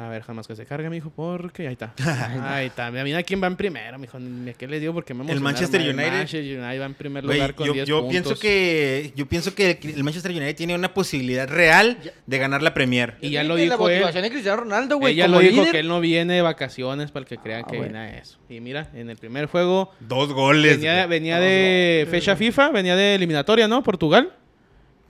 A 0.01 0.09
ver, 0.09 0.23
jamás 0.23 0.47
que 0.47 0.55
se 0.55 0.65
cargue, 0.65 0.89
mijo, 0.91 1.11
porque 1.11 1.67
ahí 1.67 1.73
está. 1.73 1.93
Ahí 2.55 2.67
está. 2.67 2.91
Mira 2.93 3.23
quién 3.25 3.43
va 3.43 3.49
en 3.49 3.57
primero, 3.57 3.99
mijo. 3.99 4.17
A 4.19 4.53
qué 4.57 4.69
le 4.69 4.79
digo 4.79 4.95
porque 4.95 5.13
me 5.13 5.31
El 5.33 5.41
Manchester. 5.41 5.81
United. 5.81 5.97
Manchester 6.13 6.59
United 6.59 6.81
va 6.81 6.85
en 6.87 6.95
primer 6.95 7.25
lugar 7.25 7.55
con 7.55 7.67
yo, 7.67 7.73
10 7.73 7.89
yo 7.89 8.01
puntos. 8.03 8.13
pienso 8.13 8.41
que 8.41 9.13
yo 9.17 9.27
pienso 9.27 9.55
que 9.55 9.79
el 9.83 10.05
Manchester 10.05 10.31
United 10.31 10.55
tiene 10.55 10.75
una 10.77 10.95
posibilidad 10.95 11.49
real 11.49 11.99
de 12.27 12.39
ganar 12.39 12.63
la 12.63 12.75
Premier. 12.75 13.17
Y 13.21 13.31
ya 13.31 13.43
lo 13.43 13.57
que 13.57 13.67
La 13.67 13.75
dijo 13.75 13.89
él. 13.89 13.97
motivación 13.97 14.23
de 14.23 14.31
Cristiano 14.31 14.61
Ronaldo, 14.61 14.99
güey. 14.99 15.15
Ella 15.15 15.27
lo 15.27 15.41
dijo 15.41 15.57
líder. 15.63 15.73
que 15.73 15.79
él 15.81 15.89
no 15.89 16.01
viene 16.01 16.35
de 16.35 16.43
vacaciones 16.43 17.11
para 17.11 17.23
el 17.25 17.29
que 17.29 17.39
crean 17.39 17.63
Ah, 17.65 17.71
que 17.71 17.77
güey. 17.79 17.89
viene 17.91 17.99
a 18.05 18.19
eso. 18.19 18.39
Y 18.49 18.61
mira, 18.61 18.91
en 18.95 19.11
el 19.11 19.17
primer 19.17 19.47
juego 19.47 19.91
Dos 19.99 20.33
goles. 20.33 20.77
venía, 20.77 21.07
güey. 21.07 21.19
venía 21.19 21.37
Dos 21.39 21.45
de 21.45 22.05
goles, 22.07 22.11
fecha. 22.21 22.37
FIFA, 22.37 22.71
venía 22.71 22.95
de 22.95 23.17
eliminatoria, 23.17 23.67
¿no? 23.67 23.83
Portugal. 23.83 24.33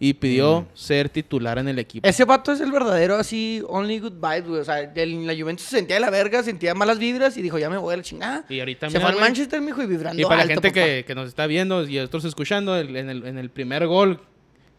Y 0.01 0.15
pidió 0.15 0.61
Mm. 0.63 0.67
ser 0.77 1.09
titular 1.09 1.59
en 1.59 1.67
el 1.69 1.79
equipo. 1.79 2.07
Ese 2.09 2.25
vato 2.25 2.53
es 2.53 2.61
el 2.61 2.71
verdadero 2.71 3.17
así, 3.17 3.63
only 3.69 3.99
good 3.99 4.13
vibes, 4.13 4.47
güey. 4.47 4.61
O 4.61 4.65
sea, 4.65 4.81
el- 4.81 5.27
la 5.27 5.35
Juventus 5.35 5.67
se 5.67 5.77
sentía 5.77 5.97
de 5.97 6.01
la 6.01 6.11
verga, 6.11 6.43
sentía 6.45 6.73
malas 6.75 6.99
vibras 7.01 7.37
y 7.37 7.43
dijo, 7.43 7.59
ya 7.59 7.69
me 7.69 7.79
voy 7.79 7.95
a 7.95 7.97
la 7.97 8.03
chingada. 8.05 8.45
Y 8.49 8.61
ahorita 8.61 8.91
Se 8.91 8.99
mira, 8.99 9.09
fue 9.11 9.15
al 9.17 9.21
Manchester, 9.21 9.61
mijo, 9.61 9.83
y 9.83 9.87
vibrando 9.87 10.21
Y 10.21 10.25
para 10.25 10.43
alto, 10.43 10.55
la 10.55 10.55
gente 10.61 10.73
que, 10.73 11.05
que 11.05 11.15
nos 11.17 11.27
está 11.29 11.47
viendo 11.49 11.85
y 11.89 11.99
otros 11.99 12.25
escuchando, 12.25 12.77
el- 12.77 12.95
en, 12.97 13.11
el, 13.11 13.27
en 13.27 13.39
el 13.39 13.51
primer 13.51 13.87
gol 13.89 14.21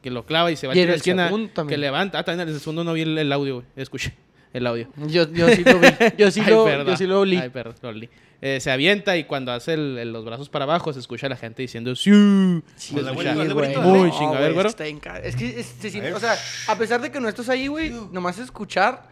que 0.02 0.10
lo 0.10 0.26
clava 0.26 0.52
y 0.52 0.56
se 0.56 0.68
va 0.68 0.74
a 0.74 0.76
Y 0.78 0.80
en 0.80 0.86
a 0.86 0.88
la 0.88 0.94
el 0.94 0.98
esquina, 0.98 1.26
segundo 1.26 1.52
también. 1.54 1.76
que 1.76 1.82
levanta. 1.82 2.20
Ah, 2.20 2.24
también 2.24 2.48
en 2.48 2.54
el 2.56 2.60
segundo 2.62 2.86
no 2.86 2.94
vi 2.94 3.02
el, 3.02 3.18
el 3.18 3.32
audio, 3.34 3.56
güey. 3.56 3.66
Escuché 3.76 4.14
el 4.54 4.66
audio. 4.66 4.88
Yo, 5.08 5.30
yo 5.34 5.50
sí 5.50 5.64
lo 5.66 5.80
vi. 5.80 5.88
Yo 6.18 6.32
sí, 6.32 6.40
Ay, 6.46 6.50
lo, 6.54 6.84
yo 6.86 6.96
sí 6.96 7.06
lo 7.06 7.20
olí. 7.20 7.36
Ay, 7.36 7.50
perdón, 7.50 7.76
lo 7.82 7.90
olí. 7.90 8.10
Eh, 8.42 8.60
se 8.62 8.72
avienta 8.72 9.18
y 9.18 9.26
cuando 9.26 9.52
hace 9.52 9.74
el- 9.74 9.98
el- 9.98 10.14
los 10.14 10.24
brazos 10.24 10.48
para 10.48 10.64
abajo 10.64 10.94
se 10.94 11.00
escucha 11.00 11.26
a 11.28 11.30
la 11.30 11.36
gente 11.36 11.62
diciendo 11.62 11.94
¡Sí! 11.96 12.10
Sí, 12.78 12.96
Hazle 12.98 13.12
güey, 13.12 13.16
Muy 13.16 13.28
hazle. 13.28 14.12
chinga, 14.18 14.38
a 14.38 14.40
ver, 14.40 14.42
güey, 14.42 14.54
güero. 14.54 14.70
está 14.70 14.84
bien 14.86 15.00
ca- 15.00 15.20
Es 15.20 15.36
que 15.36 15.60
es- 15.60 15.66
se 15.80 15.90
siente- 15.92 16.14
o 16.14 16.20
sea, 16.22 16.36
a 16.68 16.78
pesar 16.78 17.02
de 17.02 17.12
que 17.12 17.20
no 17.20 17.28
estás 17.28 17.50
ahí, 17.50 17.68
güey, 17.68 17.92
nomás 18.12 18.40
escuchar, 18.40 19.04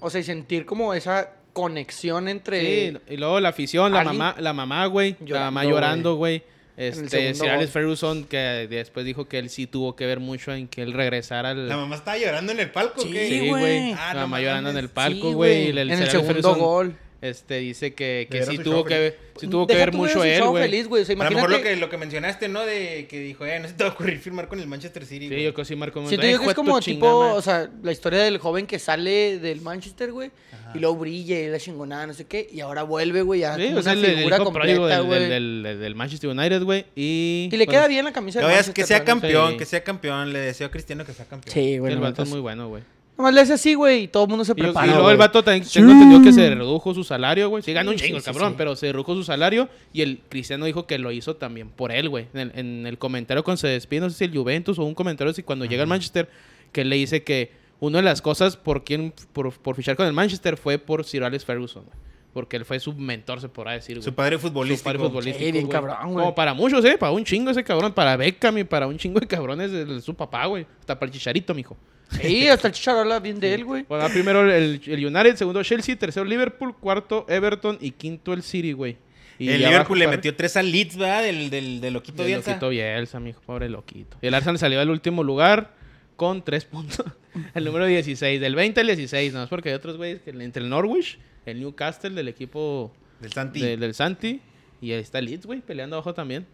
o 0.00 0.10
sea, 0.10 0.20
y 0.20 0.24
sentir 0.24 0.66
como 0.66 0.92
esa 0.92 1.30
conexión 1.52 2.26
entre... 2.28 2.60
Sí, 2.90 2.98
y 3.10 3.16
luego 3.16 3.38
la 3.38 3.50
afición, 3.50 3.92
la 3.92 4.00
¿Alguien? 4.00 4.18
mamá, 4.18 4.34
la 4.40 4.52
mamá, 4.52 4.86
güey. 4.86 5.16
La 5.24 5.40
mamá 5.40 5.64
llorando, 5.64 6.16
güey. 6.16 6.42
Este, 6.76 7.32
Sir 7.34 7.48
Alex. 7.50 7.70
Ferguson, 7.70 8.24
que 8.24 8.36
después 8.68 9.06
dijo 9.06 9.28
que 9.28 9.38
él 9.38 9.48
sí 9.48 9.68
tuvo 9.68 9.94
que 9.94 10.06
ver 10.06 10.18
mucho 10.18 10.52
en 10.52 10.66
que 10.66 10.82
él 10.82 10.92
regresara 10.92 11.50
al. 11.50 11.68
La 11.68 11.76
mamá 11.76 11.94
estaba 11.94 12.18
llorando 12.18 12.50
en 12.50 12.58
el 12.58 12.72
palco, 12.72 13.00
Sí, 13.02 13.12
¿qué? 13.12 13.28
Sí, 13.28 13.48
güey. 13.48 13.92
Ah, 13.92 14.12
la 14.14 14.22
mamá 14.22 14.40
llorando 14.40 14.70
en 14.70 14.78
el 14.78 14.88
palco, 14.88 15.28
Sí, 15.28 15.34
güey. 15.34 15.66
y 15.66 15.70
en 15.70 15.78
el 15.78 16.10
segundo 16.10 16.26
Ferguson, 16.34 16.58
gol. 16.58 16.96
Este 17.24 17.56
dice 17.58 17.94
que, 17.94 18.28
que 18.30 18.44
sí 18.44 18.58
tuvo 18.58 18.84
que, 18.84 19.16
sí 19.40 19.46
tuvo 19.48 19.66
que 19.66 19.74
ver 19.74 19.90
tú 19.90 19.96
mucho 19.96 20.22
él, 20.22 20.42
güey. 20.44 20.64
feliz, 20.64 20.86
güey. 20.88 21.02
O 21.02 21.06
sea, 21.06 21.14
A 21.14 21.18
lo 21.18 21.24
mejor 21.30 21.50
imagínate- 21.50 21.58
lo 21.58 21.62
que, 21.62 21.76
lo 21.80 21.88
que 21.90 21.96
mencionaste, 21.96 22.48
¿no? 22.48 22.66
De 22.66 23.06
que 23.08 23.18
dijo, 23.20 23.46
eh, 23.46 23.58
no 23.60 23.66
se 23.68 23.74
te 23.74 23.84
va 23.84 23.90
a 23.90 23.92
ocurrir 23.94 24.18
firmar 24.18 24.46
con 24.48 24.60
el 24.60 24.66
Manchester 24.66 25.06
City. 25.06 25.26
Sí, 25.26 25.28
güey. 25.30 25.44
yo 25.44 25.54
creo 25.54 25.64
que 25.64 25.68
sí 25.68 25.76
marcó 25.76 26.00
Ay, 26.00 26.10
yo 26.10 26.20
que 26.20 26.30
es 26.32 26.54
como 26.54 26.78
chingada 26.80 27.12
tipo, 27.12 27.18
o 27.34 27.40
sea, 27.42 27.70
la 27.82 27.92
historia 27.92 28.22
del 28.22 28.36
joven 28.38 28.66
que 28.66 28.78
sale 28.78 29.38
del 29.38 29.60
Manchester, 29.62 30.12
güey, 30.12 30.30
y 30.74 30.78
luego 30.80 30.96
brilla 30.96 31.40
y 31.40 31.48
la 31.48 31.58
chingonada, 31.58 32.06
no 32.06 32.14
sé 32.14 32.26
qué, 32.26 32.46
y 32.52 32.60
ahora 32.60 32.82
vuelve, 32.82 33.22
güey, 33.22 33.40
ya 33.40 33.56
Sí, 33.56 33.72
o 33.74 33.82
sea, 33.82 33.92
una 33.94 34.06
el, 34.08 34.16
figura 34.16 34.38
completa, 34.38 34.86
del, 34.88 35.02
güey. 35.04 35.20
del, 35.28 35.62
del, 35.62 35.78
del 35.80 35.94
Manchester 35.94 36.30
United, 36.30 36.62
güey. 36.62 36.84
Y, 36.94 37.48
Y 37.50 37.56
le 37.56 37.64
bueno, 37.64 37.70
queda 37.70 37.88
bien 37.88 38.04
la 38.04 38.12
camisa 38.12 38.40
Que, 38.40 38.46
del 38.46 38.52
vayas- 38.54 38.66
Manchester. 38.68 38.84
que 38.84 38.86
sea 38.86 39.04
campeón, 39.04 39.52
Sí. 39.52 39.56
que 39.58 39.64
sea 39.64 39.82
campeón. 39.82 40.32
Le 40.32 40.40
deseo 40.40 40.66
a 40.66 40.70
Cristiano 40.70 41.04
que 41.06 41.12
sea 41.14 41.24
campeón. 41.24 41.52
Sí, 41.54 41.78
güey. 41.78 41.92
el 41.92 42.00
vato 42.00 42.22
es 42.22 42.28
sí. 42.28 42.32
muy 42.34 42.40
bueno, 42.42 42.68
güey. 42.68 42.82
Nomás 43.16 43.32
le 43.32 43.40
hace 43.42 43.52
así, 43.52 43.74
güey, 43.74 44.02
y 44.04 44.08
todo 44.08 44.24
el 44.24 44.28
mundo 44.30 44.44
se 44.44 44.50
yo- 44.50 44.54
y 44.58 44.62
prepara. 44.62 44.86
luego 44.92 45.08
el 45.10 45.16
vato 45.16 45.44
también, 45.44 45.64
tengo 45.72 45.92
entendido 45.92 46.20
que 46.22 46.32
se 46.32 46.52
redujo 46.52 46.92
su 46.94 47.04
salario, 47.04 47.48
güey. 47.48 47.62
Sí, 47.62 47.72
gana 47.72 47.90
un 47.90 47.96
chingo 47.96 48.18
sí, 48.18 48.28
el 48.28 48.34
cabrón, 48.34 48.50
sí. 48.50 48.54
pero 48.58 48.74
se 48.74 48.90
redujo 48.90 49.14
su 49.14 49.22
salario. 49.22 49.68
Y 49.92 50.02
el 50.02 50.20
Cristiano 50.28 50.64
dijo 50.64 50.86
que 50.88 50.98
lo 50.98 51.12
hizo 51.12 51.36
también 51.36 51.70
por 51.70 51.92
él, 51.92 52.08
güey. 52.08 52.26
En 52.34 52.40
el, 52.40 52.52
en 52.58 52.86
el 52.86 52.98
comentario 52.98 53.44
cuando 53.44 53.58
se 53.58 53.68
despide, 53.68 54.00
no 54.00 54.10
sé 54.10 54.16
si 54.18 54.24
el 54.24 54.36
Juventus 54.36 54.78
o 54.80 54.84
un 54.84 54.94
comentario 54.94 55.30
así 55.30 55.44
cuando 55.44 55.64
llega 55.64 55.82
al 55.82 55.88
Manchester, 55.88 56.28
que 56.72 56.80
él 56.80 56.88
le 56.90 56.96
dice 56.96 57.22
que 57.22 57.52
una 57.78 57.98
de 57.98 58.04
las 58.04 58.20
cosas 58.20 58.56
por 58.56 58.82
quien 58.82 59.12
por, 59.32 59.52
por 59.52 59.76
fichar 59.76 59.94
con 59.94 60.06
el 60.06 60.12
Manchester 60.12 60.56
fue 60.56 60.78
por 60.78 61.04
Sir 61.04 61.22
Alex 61.22 61.44
Ferguson, 61.44 61.84
güey. 61.84 61.96
Porque 62.34 62.56
él 62.56 62.64
fue 62.66 62.78
su 62.80 62.92
mentor, 62.92 63.40
se 63.40 63.48
podrá 63.48 63.72
decir, 63.72 63.96
güey. 63.96 64.04
Su 64.04 64.12
padre 64.14 64.36
Su 64.36 64.42
futbolístico. 64.42 64.84
padre 64.84 64.98
futbolístico, 64.98 65.46
Sí, 65.46 65.52
bien 65.52 65.64
güey. 65.66 65.72
cabrón, 65.72 65.96
güey. 66.12 66.14
Como 66.24 66.34
para 66.34 66.52
muchos, 66.52 66.84
¿eh? 66.84 66.98
Para 66.98 67.12
un 67.12 67.24
chingo 67.24 67.50
ese 67.52 67.64
cabrón. 67.64 67.92
Para 67.92 68.16
Beckham 68.16 68.58
y 68.58 68.64
para 68.64 68.86
un 68.86 68.98
chingo 68.98 69.20
de 69.20 69.26
cabrones 69.26 69.70
su 70.04 70.14
papá, 70.14 70.44
güey. 70.46 70.66
Hasta 70.80 70.98
para 70.98 71.06
el 71.10 71.12
chicharito, 71.16 71.54
mijo. 71.54 71.76
Sí, 72.10 72.46
hasta 72.48 72.68
el 72.68 72.74
Chicharro 72.74 73.00
habla 73.00 73.18
bien 73.18 73.40
de 73.40 73.54
él, 73.54 73.64
güey. 73.64 73.84
Bueno, 73.88 74.04
va 74.04 74.10
primero 74.10 74.42
el, 74.52 74.80
el 74.86 75.06
United, 75.06 75.36
segundo 75.36 75.62
Chelsea, 75.62 75.96
tercero 75.96 76.24
Liverpool, 76.26 76.76
cuarto 76.76 77.24
Everton 77.28 77.78
y 77.80 77.92
quinto 77.92 78.32
el 78.34 78.42
City, 78.42 78.72
güey. 78.72 78.98
Y 79.38 79.48
el 79.48 79.62
Liverpool 79.62 79.98
le 79.98 80.06
metió 80.06 80.36
tres 80.36 80.56
al 80.56 80.70
Leeds, 80.70 80.96
¿verdad? 80.96 81.22
Del, 81.22 81.50
del, 81.50 81.80
del 81.80 81.92
Loquito 81.94 82.22
el 82.22 82.28
Bielsa. 82.28 82.50
loquito 82.52 82.68
Bielsa, 82.68 83.18
mijo, 83.20 83.40
pobre 83.40 83.68
loquito. 83.68 84.16
Y 84.22 84.26
el 84.28 84.34
Arsenal 84.34 84.58
salió 84.58 84.80
al 84.80 84.90
último 84.90 85.24
lugar 85.24 85.74
con 86.14 86.44
tres 86.44 86.64
puntos. 86.66 87.04
el 87.54 87.64
número 87.64 87.86
16, 87.86 88.40
del 88.40 88.54
20 88.54 88.80
al 88.80 88.86
16, 88.86 89.32
no 89.32 89.42
es 89.42 89.48
porque 89.48 89.70
hay 89.70 89.74
otros 89.74 89.96
güeyes 89.96 90.20
que 90.20 90.30
entre 90.30 90.62
el 90.62 90.68
Norwich, 90.68 91.18
el 91.46 91.60
Newcastle 91.60 92.10
del 92.10 92.28
equipo 92.28 92.92
Del 93.20 93.32
Santi. 93.32 93.60
de- 93.60 93.76
del 93.76 93.94
Santi 93.94 94.40
y 94.80 94.92
ahí 94.92 95.00
está 95.00 95.20
Leeds, 95.20 95.46
güey, 95.46 95.60
peleando 95.60 95.96
abajo 95.96 96.14
también. 96.14 96.46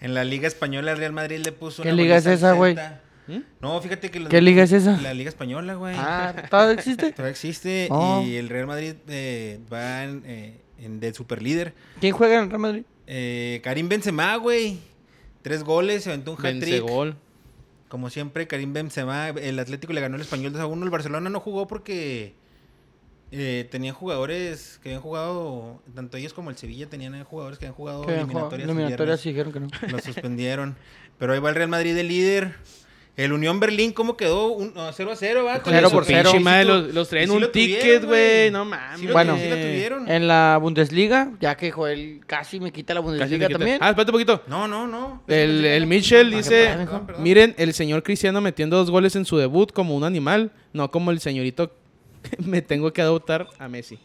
En 0.00 0.14
la 0.14 0.24
Liga 0.24 0.46
Española, 0.46 0.92
el 0.92 0.98
Real 0.98 1.12
Madrid 1.12 1.40
le 1.44 1.52
puso 1.52 1.82
¿Qué 1.82 1.88
una 1.88 1.96
liga 2.02 2.16
es 2.18 2.26
esa, 2.26 2.52
güey? 2.52 2.74
¿Mm? 3.28 3.38
No, 3.60 3.80
fíjate 3.80 4.10
que... 4.10 4.20
los- 4.20 4.28
¿Qué 4.28 4.40
liga 4.40 4.62
es 4.62 4.72
esa? 4.72 5.00
La 5.00 5.12
Liga 5.14 5.28
Española, 5.30 5.74
güey. 5.74 5.94
Ah, 5.98 6.34
¿todavía 6.50 6.74
existe? 6.74 7.10
Todavía 7.12 7.30
existe 7.32 7.88
Oh. 7.90 8.22
y 8.24 8.36
el 8.36 8.48
Real 8.48 8.66
Madrid 8.66 8.94
eh, 9.08 9.58
va 9.72 10.04
en, 10.04 10.22
eh, 10.26 10.60
en 10.78 11.00
de 11.00 11.12
superlíder. 11.12 11.72
¿Quién 12.00 12.12
juega 12.12 12.36
en 12.36 12.44
el 12.44 12.48
Real 12.50 12.60
Madrid? 12.60 12.82
Eh, 13.08 13.60
Karim 13.64 13.88
Benzema, 13.88 14.36
güey. 14.36 14.78
Tres 15.42 15.64
goles, 15.64 16.04
se 16.04 16.10
aventó 16.10 16.32
un 16.32 16.46
hat-trick. 16.46 16.82
gol. 16.82 17.16
Como 17.88 18.10
siempre, 18.10 18.46
Karim 18.46 18.72
Benzema, 18.72 19.28
el 19.30 19.58
Atlético 19.58 19.92
le 19.92 20.00
ganó 20.00 20.16
el 20.16 20.22
Español 20.22 20.52
2 20.52 20.60
a 20.60 20.66
1. 20.66 20.84
El 20.84 20.90
Barcelona 20.90 21.30
no 21.30 21.40
jugó 21.40 21.66
porque 21.66 22.34
eh, 23.32 23.66
tenían 23.70 23.94
jugadores 23.94 24.78
que 24.82 24.90
habían 24.90 25.02
jugado, 25.02 25.80
tanto 25.94 26.16
ellos 26.16 26.32
como 26.32 26.50
el 26.50 26.56
Sevilla 26.56 26.86
tenían 26.88 27.22
jugadores 27.24 27.58
que 27.58 27.66
habían 27.66 27.74
jugado 27.74 28.02
Que 28.02 28.12
jugado- 28.12 28.24
eliminatorias. 28.24 28.64
el 28.68 28.70
eliminatorias 28.76 29.20
sí 29.20 29.28
dijeron 29.30 29.52
que 29.52 29.60
no. 29.60 29.68
Lo 29.90 29.98
suspendieron. 29.98 30.76
Pero 31.18 31.32
ahí 31.32 31.38
va 31.40 31.48
el 31.48 31.54
Real 31.54 31.68
Madrid 31.68 31.94
de 31.94 32.04
líder. 32.04 32.54
El 33.16 33.32
Unión 33.32 33.58
Berlín, 33.60 33.92
¿cómo 33.92 34.14
quedó? 34.14 34.48
Un, 34.48 34.74
no, 34.74 34.92
0 34.92 35.10
a 35.10 35.16
0, 35.16 35.44
¿va? 35.44 35.62
Con 35.62 35.72
Cero 35.72 35.86
el 35.88 35.92
por 35.94 36.04
Pinche 36.04 36.18
cero. 36.20 36.30
Pinche 36.32 36.44
madre, 36.44 36.64
sí 36.64 36.68
tu- 36.68 36.74
los, 36.74 36.94
los 36.94 37.08
traen 37.08 37.30
un 37.30 37.40
lo 37.40 37.48
ticket, 37.50 38.04
güey. 38.04 38.50
No 38.50 38.66
mames. 38.66 39.00
Sí 39.00 39.06
Bueno. 39.06 39.38
sí 39.38 39.48
la 39.48 39.54
tuvieron. 39.56 40.10
En 40.10 40.28
la 40.28 40.58
Bundesliga, 40.60 41.32
ya 41.40 41.56
que 41.56 41.70
Joel 41.70 42.20
casi 42.26 42.60
me 42.60 42.70
quita 42.72 42.92
la 42.92 43.00
Bundesliga 43.00 43.46
quita. 43.46 43.58
también. 43.58 43.78
Ah, 43.80 43.88
espérate 43.88 44.10
un 44.10 44.14
poquito. 44.16 44.42
No, 44.48 44.68
no, 44.68 44.86
no. 44.86 45.22
El, 45.28 45.64
el 45.64 45.86
Mitchell 45.86 46.30
Ah, 46.30 46.36
dice, 46.36 46.64
perdón, 46.66 46.84
perdón, 46.86 47.06
perdón. 47.06 47.22
miren, 47.22 47.54
el 47.56 47.72
señor 47.72 48.02
Cristiano 48.02 48.42
metiendo 48.42 48.76
dos 48.76 48.90
goles 48.90 49.16
en 49.16 49.24
su 49.24 49.38
debut 49.38 49.72
como 49.72 49.96
un 49.96 50.04
animal, 50.04 50.52
no 50.74 50.90
como 50.90 51.10
el 51.10 51.18
señorito 51.20 51.72
me 52.44 52.62
tengo 52.62 52.92
que 52.92 53.02
adoptar 53.02 53.46
a 53.58 53.68
Messi. 53.68 53.98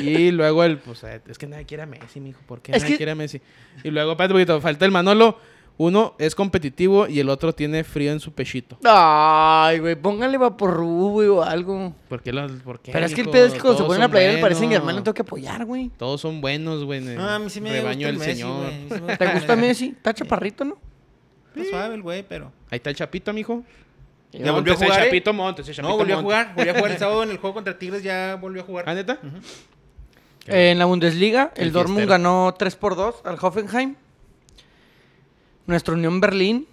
Y 0.00 0.30
luego 0.32 0.64
el, 0.64 0.78
pues, 0.78 1.02
eh, 1.04 1.20
es 1.28 1.38
que 1.38 1.46
nadie 1.46 1.64
quiere 1.66 1.82
a 1.82 1.86
Messi, 1.86 2.20
mijo, 2.20 2.40
¿por 2.46 2.60
qué 2.62 2.72
Es 2.72 2.82
nadie 2.82 2.94
que- 2.94 2.96
quiere 2.98 3.12
a 3.12 3.14
Messi? 3.14 3.40
Y 3.84 3.90
luego, 3.90 4.12
espérate 4.12 4.32
un 4.34 4.40
poquito, 4.40 4.60
falta 4.60 4.84
el 4.84 4.90
Manolo, 4.90 5.38
uno 5.78 6.14
es 6.18 6.34
competitivo 6.34 7.06
y 7.06 7.20
el 7.20 7.28
otro 7.28 7.54
tiene 7.54 7.84
frío 7.84 8.10
en 8.10 8.18
su 8.20 8.32
pechito. 8.32 8.78
Ay, 8.84 9.78
güey, 9.78 9.94
póngale 9.94 10.38
vaporru, 10.38 11.10
güey, 11.10 11.28
o 11.28 11.42
algo. 11.42 11.94
¿Por 12.08 12.22
qué? 12.22 12.32
los- 12.32 12.50
por 12.62 12.80
qué, 12.80 12.92
Pero 12.92 13.04
es 13.04 13.14
que 13.14 13.20
el 13.20 13.28
pedo 13.28 13.44
es 13.46 13.52
que 13.52 13.60
cuando 13.60 13.78
se 13.80 13.84
ponen 13.84 14.02
a 14.04 14.08
playera 14.08 14.40
parecen 14.40 14.68
buenos. 14.68 14.78
hermano, 14.80 15.02
tengo 15.02 15.14
que 15.14 15.22
apoyar, 15.22 15.66
güey. 15.66 15.90
Todos 15.98 16.20
son 16.22 16.40
buenos, 16.40 16.82
güey, 16.84 17.00
No, 17.02 17.28
a 17.28 17.38
mí 17.38 17.50
sí 17.50 17.60
me 17.60 17.70
rebaño 17.72 18.08
gusta 18.08 18.08
el 18.08 18.16
Messi, 18.18 18.40
señor. 18.40 18.62
güey. 18.62 18.72
Sí 18.88 18.94
me 18.94 18.98
gusta 19.00 19.16
¿Te 19.18 19.32
gusta 19.34 19.56
Messi? 19.56 19.86
Está 19.88 20.14
chaparrito, 20.14 20.64
¿no? 20.64 20.78
Está 21.54 21.68
suave 21.70 21.94
el 21.94 22.02
güey, 22.02 22.22
pero... 22.26 22.52
Ahí 22.70 22.76
está 22.76 22.90
el 22.90 22.96
Chapito, 22.96 23.32
mijo. 23.34 23.62
Ya 24.32 24.52
volvió 24.52 24.74
a 24.74 24.76
jugar, 24.76 25.00
¿eh? 25.00 25.04
Chapito 25.04 25.32
Montes, 25.32 25.66
Chapito 25.66 25.82
No, 25.82 25.96
volvió 25.96 26.18
a 26.18 26.22
jugar. 26.22 26.54
Volvió 26.54 26.72
a 26.72 26.74
jugar 26.76 26.92
el 26.92 26.98
sábado 26.98 27.22
en 27.22 27.30
el 27.30 27.38
juego 27.38 27.54
contra 27.54 27.78
Tigres, 27.78 28.02
ya 28.02 28.36
volvió 28.40 28.62
a 28.62 28.64
jugar. 28.64 28.84
¿Ah, 28.88 28.94
neta? 28.94 29.18
Eh, 30.46 30.70
en 30.70 30.78
la 30.78 30.84
Bundesliga, 30.84 31.52
el, 31.56 31.68
El 31.68 31.72
Dortmund 31.72 32.06
ganó 32.08 32.54
3 32.58 32.76
por 32.76 32.96
2 32.96 33.22
al 33.24 33.38
Hoffenheim. 33.40 33.94
Nuestro 35.66 35.94
Unión 35.94 36.20
Berlín, 36.20 36.66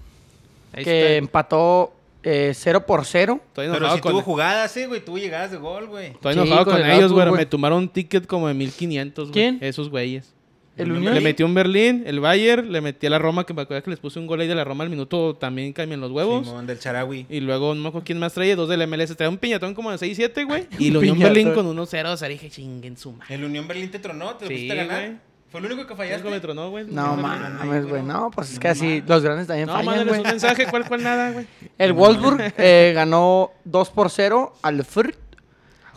Ahí 0.74 0.84
que 0.84 1.01
está. 1.01 1.14
empató 1.16 1.93
eh, 2.22 2.51
0 2.54 2.86
por 2.86 3.06
0. 3.06 3.39
Estoy 3.47 3.68
Pero 3.70 3.93
si 3.95 4.01
con, 4.01 4.12
tuvo 4.12 4.22
jugadas, 4.22 4.72
sí, 4.72 4.86
güey. 4.86 5.04
Tuvo 5.04 5.18
llegadas 5.18 5.51
de 5.51 5.58
gol, 5.58 5.88
güey. 5.88 6.08
estoy 6.08 6.34
Sí, 6.34 6.39
enojado 6.39 6.66
con 6.66 6.74
con, 6.76 6.84
el 6.84 6.91
ellos, 6.91 7.12
güey. 7.12 7.32
Me 7.32 7.45
tomaron 7.45 7.80
un 7.80 7.89
ticket 7.89 8.28
como 8.28 8.47
de 8.47 8.54
1500, 8.54 9.30
güey. 9.30 9.34
¿Quién? 9.34 9.58
Esos 9.62 9.89
güeyes. 9.89 10.34
El 10.76 10.91
Unión. 10.91 11.13
Le 11.13 11.21
metió 11.21 11.45
un 11.45 11.53
Berlín, 11.53 12.03
el 12.07 12.19
Bayern, 12.19 12.71
le 12.71 12.82
metí 12.82 13.05
a 13.05 13.09
la 13.11 13.19
Roma, 13.19 13.45
que 13.45 13.53
me 13.53 13.61
acuerdo 13.61 13.84
que 13.84 13.91
les 13.91 13.99
puse 13.99 14.17
un 14.19 14.26
gol 14.26 14.41
ahí 14.41 14.47
de 14.47 14.55
la 14.55 14.63
Roma 14.63 14.84
al 14.84 14.89
minuto, 14.89 15.36
también 15.36 15.71
cambian 15.71 16.01
los 16.01 16.11
huevos. 16.11 16.47
Simón, 16.47 16.65
del 16.65 16.80
Charawi. 16.80 17.28
y 17.30 17.39
luego, 17.41 17.76
no 17.76 17.82
me 17.82 17.88
acuerdo 17.89 18.05
quién 18.05 18.17
más 18.17 18.34
traía, 18.34 18.55
dos 18.55 18.67
del 18.69 18.88
MLS. 18.88 19.15
Traía 19.15 19.30
un 19.30 19.38
piñatón 19.38 19.76
como 19.76 19.91
de 19.91 19.97
6-7, 19.97 20.45
güey. 20.47 20.67
Y 20.80 20.88
el 20.89 20.97
Unión. 20.97 21.19
Berlín 21.19 21.53
con 21.53 21.67
1-0. 21.67 22.05
O 22.11 22.17
sea, 22.17 22.28
dije, 22.28 22.49
chinguen 22.49 22.97
su 22.97 23.11
madre. 23.11 23.36
El 23.36 23.43
Unión 23.43 23.67
Berlín 23.67 23.91
te 23.91 23.99
tronó, 23.99 24.36
te 24.36 24.47
Sí, 24.47 24.53
pusiste 24.53 24.74
a 24.74 24.76
ganar. 24.86 25.01
güey. 25.09 25.17
Fue 25.51 25.59
el 25.59 25.67
único 25.67 25.82
que 25.82 25.88
¿Quién 25.93 25.97
fallaste. 25.97 26.30
me 26.32 26.39
tronó, 26.39 26.71
güey? 26.71 26.86
No 26.89 27.15
Sí, 27.15 27.21
mames, 27.21 27.86
güey. 27.86 28.01
No, 28.01 28.32
pues 28.34 28.53
es 28.53 28.57
que 28.59 28.69
No 28.69 28.71
así 28.71 28.86
mames. 28.88 29.09
los 29.09 29.21
grandes 29.24 29.45
también 29.47 29.67
No, 29.67 29.74
fallan, 29.76 30.07
güey. 30.07 30.21
un 30.21 30.26
mensaje, 30.28 30.65
¿cuál, 30.65 30.88
cuál 30.88 31.03
nada, 31.03 31.32
güey? 31.32 31.45
El 31.78 31.93
Wolfsburg 31.93 32.53
eh, 32.57 32.91
ganó 32.95 33.51
2 33.65 33.89
por 33.91 34.09
0 34.09 34.53
al 34.63 34.84
Fürth. 34.84 35.15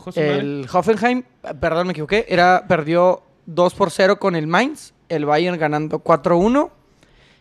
Madre. 0.05 0.39
El 0.39 0.67
Hoffenheim, 0.73 1.23
perdón, 1.61 1.87
me 1.87 1.93
equivoqué, 1.93 2.27
era, 2.29 2.65
perdió 2.69 3.23
2 3.47 3.75
por 3.75 3.91
0 3.91 4.19
con 4.19 4.37
el 4.37 4.47
Mainz. 4.47 4.93
El 5.09 5.25
Bayern 5.25 5.59
ganando 5.59 6.03
4-1. 6.03 6.71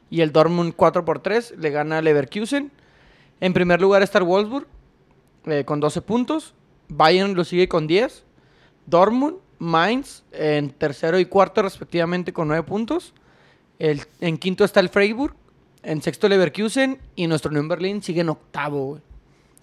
Y 0.09 0.21
el 0.21 0.31
Dortmund 0.31 0.73
4 0.75 1.03
por 1.03 1.19
3 1.19 1.55
le 1.57 1.69
gana 1.71 2.01
Leverkusen. 2.01 2.71
En 3.41 3.53
primer 3.53 3.81
lugar 3.81 4.01
está 4.03 4.19
el 4.19 4.23
Wolfsburg 4.25 4.67
eh, 5.45 5.65
con 5.65 5.79
12 5.79 6.01
puntos. 6.01 6.53
Bayern 6.87 7.33
lo 7.35 7.43
sigue 7.43 7.67
con 7.67 7.87
10. 7.87 8.23
Dortmund, 8.85 9.37
Mainz 9.57 10.23
en 10.31 10.69
tercero 10.69 11.17
y 11.19 11.25
cuarto 11.25 11.61
respectivamente 11.63 12.33
con 12.33 12.47
9 12.47 12.63
puntos. 12.63 13.13
El, 13.79 14.01
en 14.21 14.37
quinto 14.37 14.63
está 14.63 14.79
el 14.79 14.89
Freiburg. 14.89 15.33
En 15.81 16.01
sexto 16.01 16.29
Leverkusen. 16.29 16.99
Y 17.15 17.27
nuestro 17.27 17.49
Unión 17.49 17.67
Berlín 17.67 18.01
sigue 18.03 18.21
en 18.21 18.29
octavo, 18.29 18.85
güey. 18.85 19.01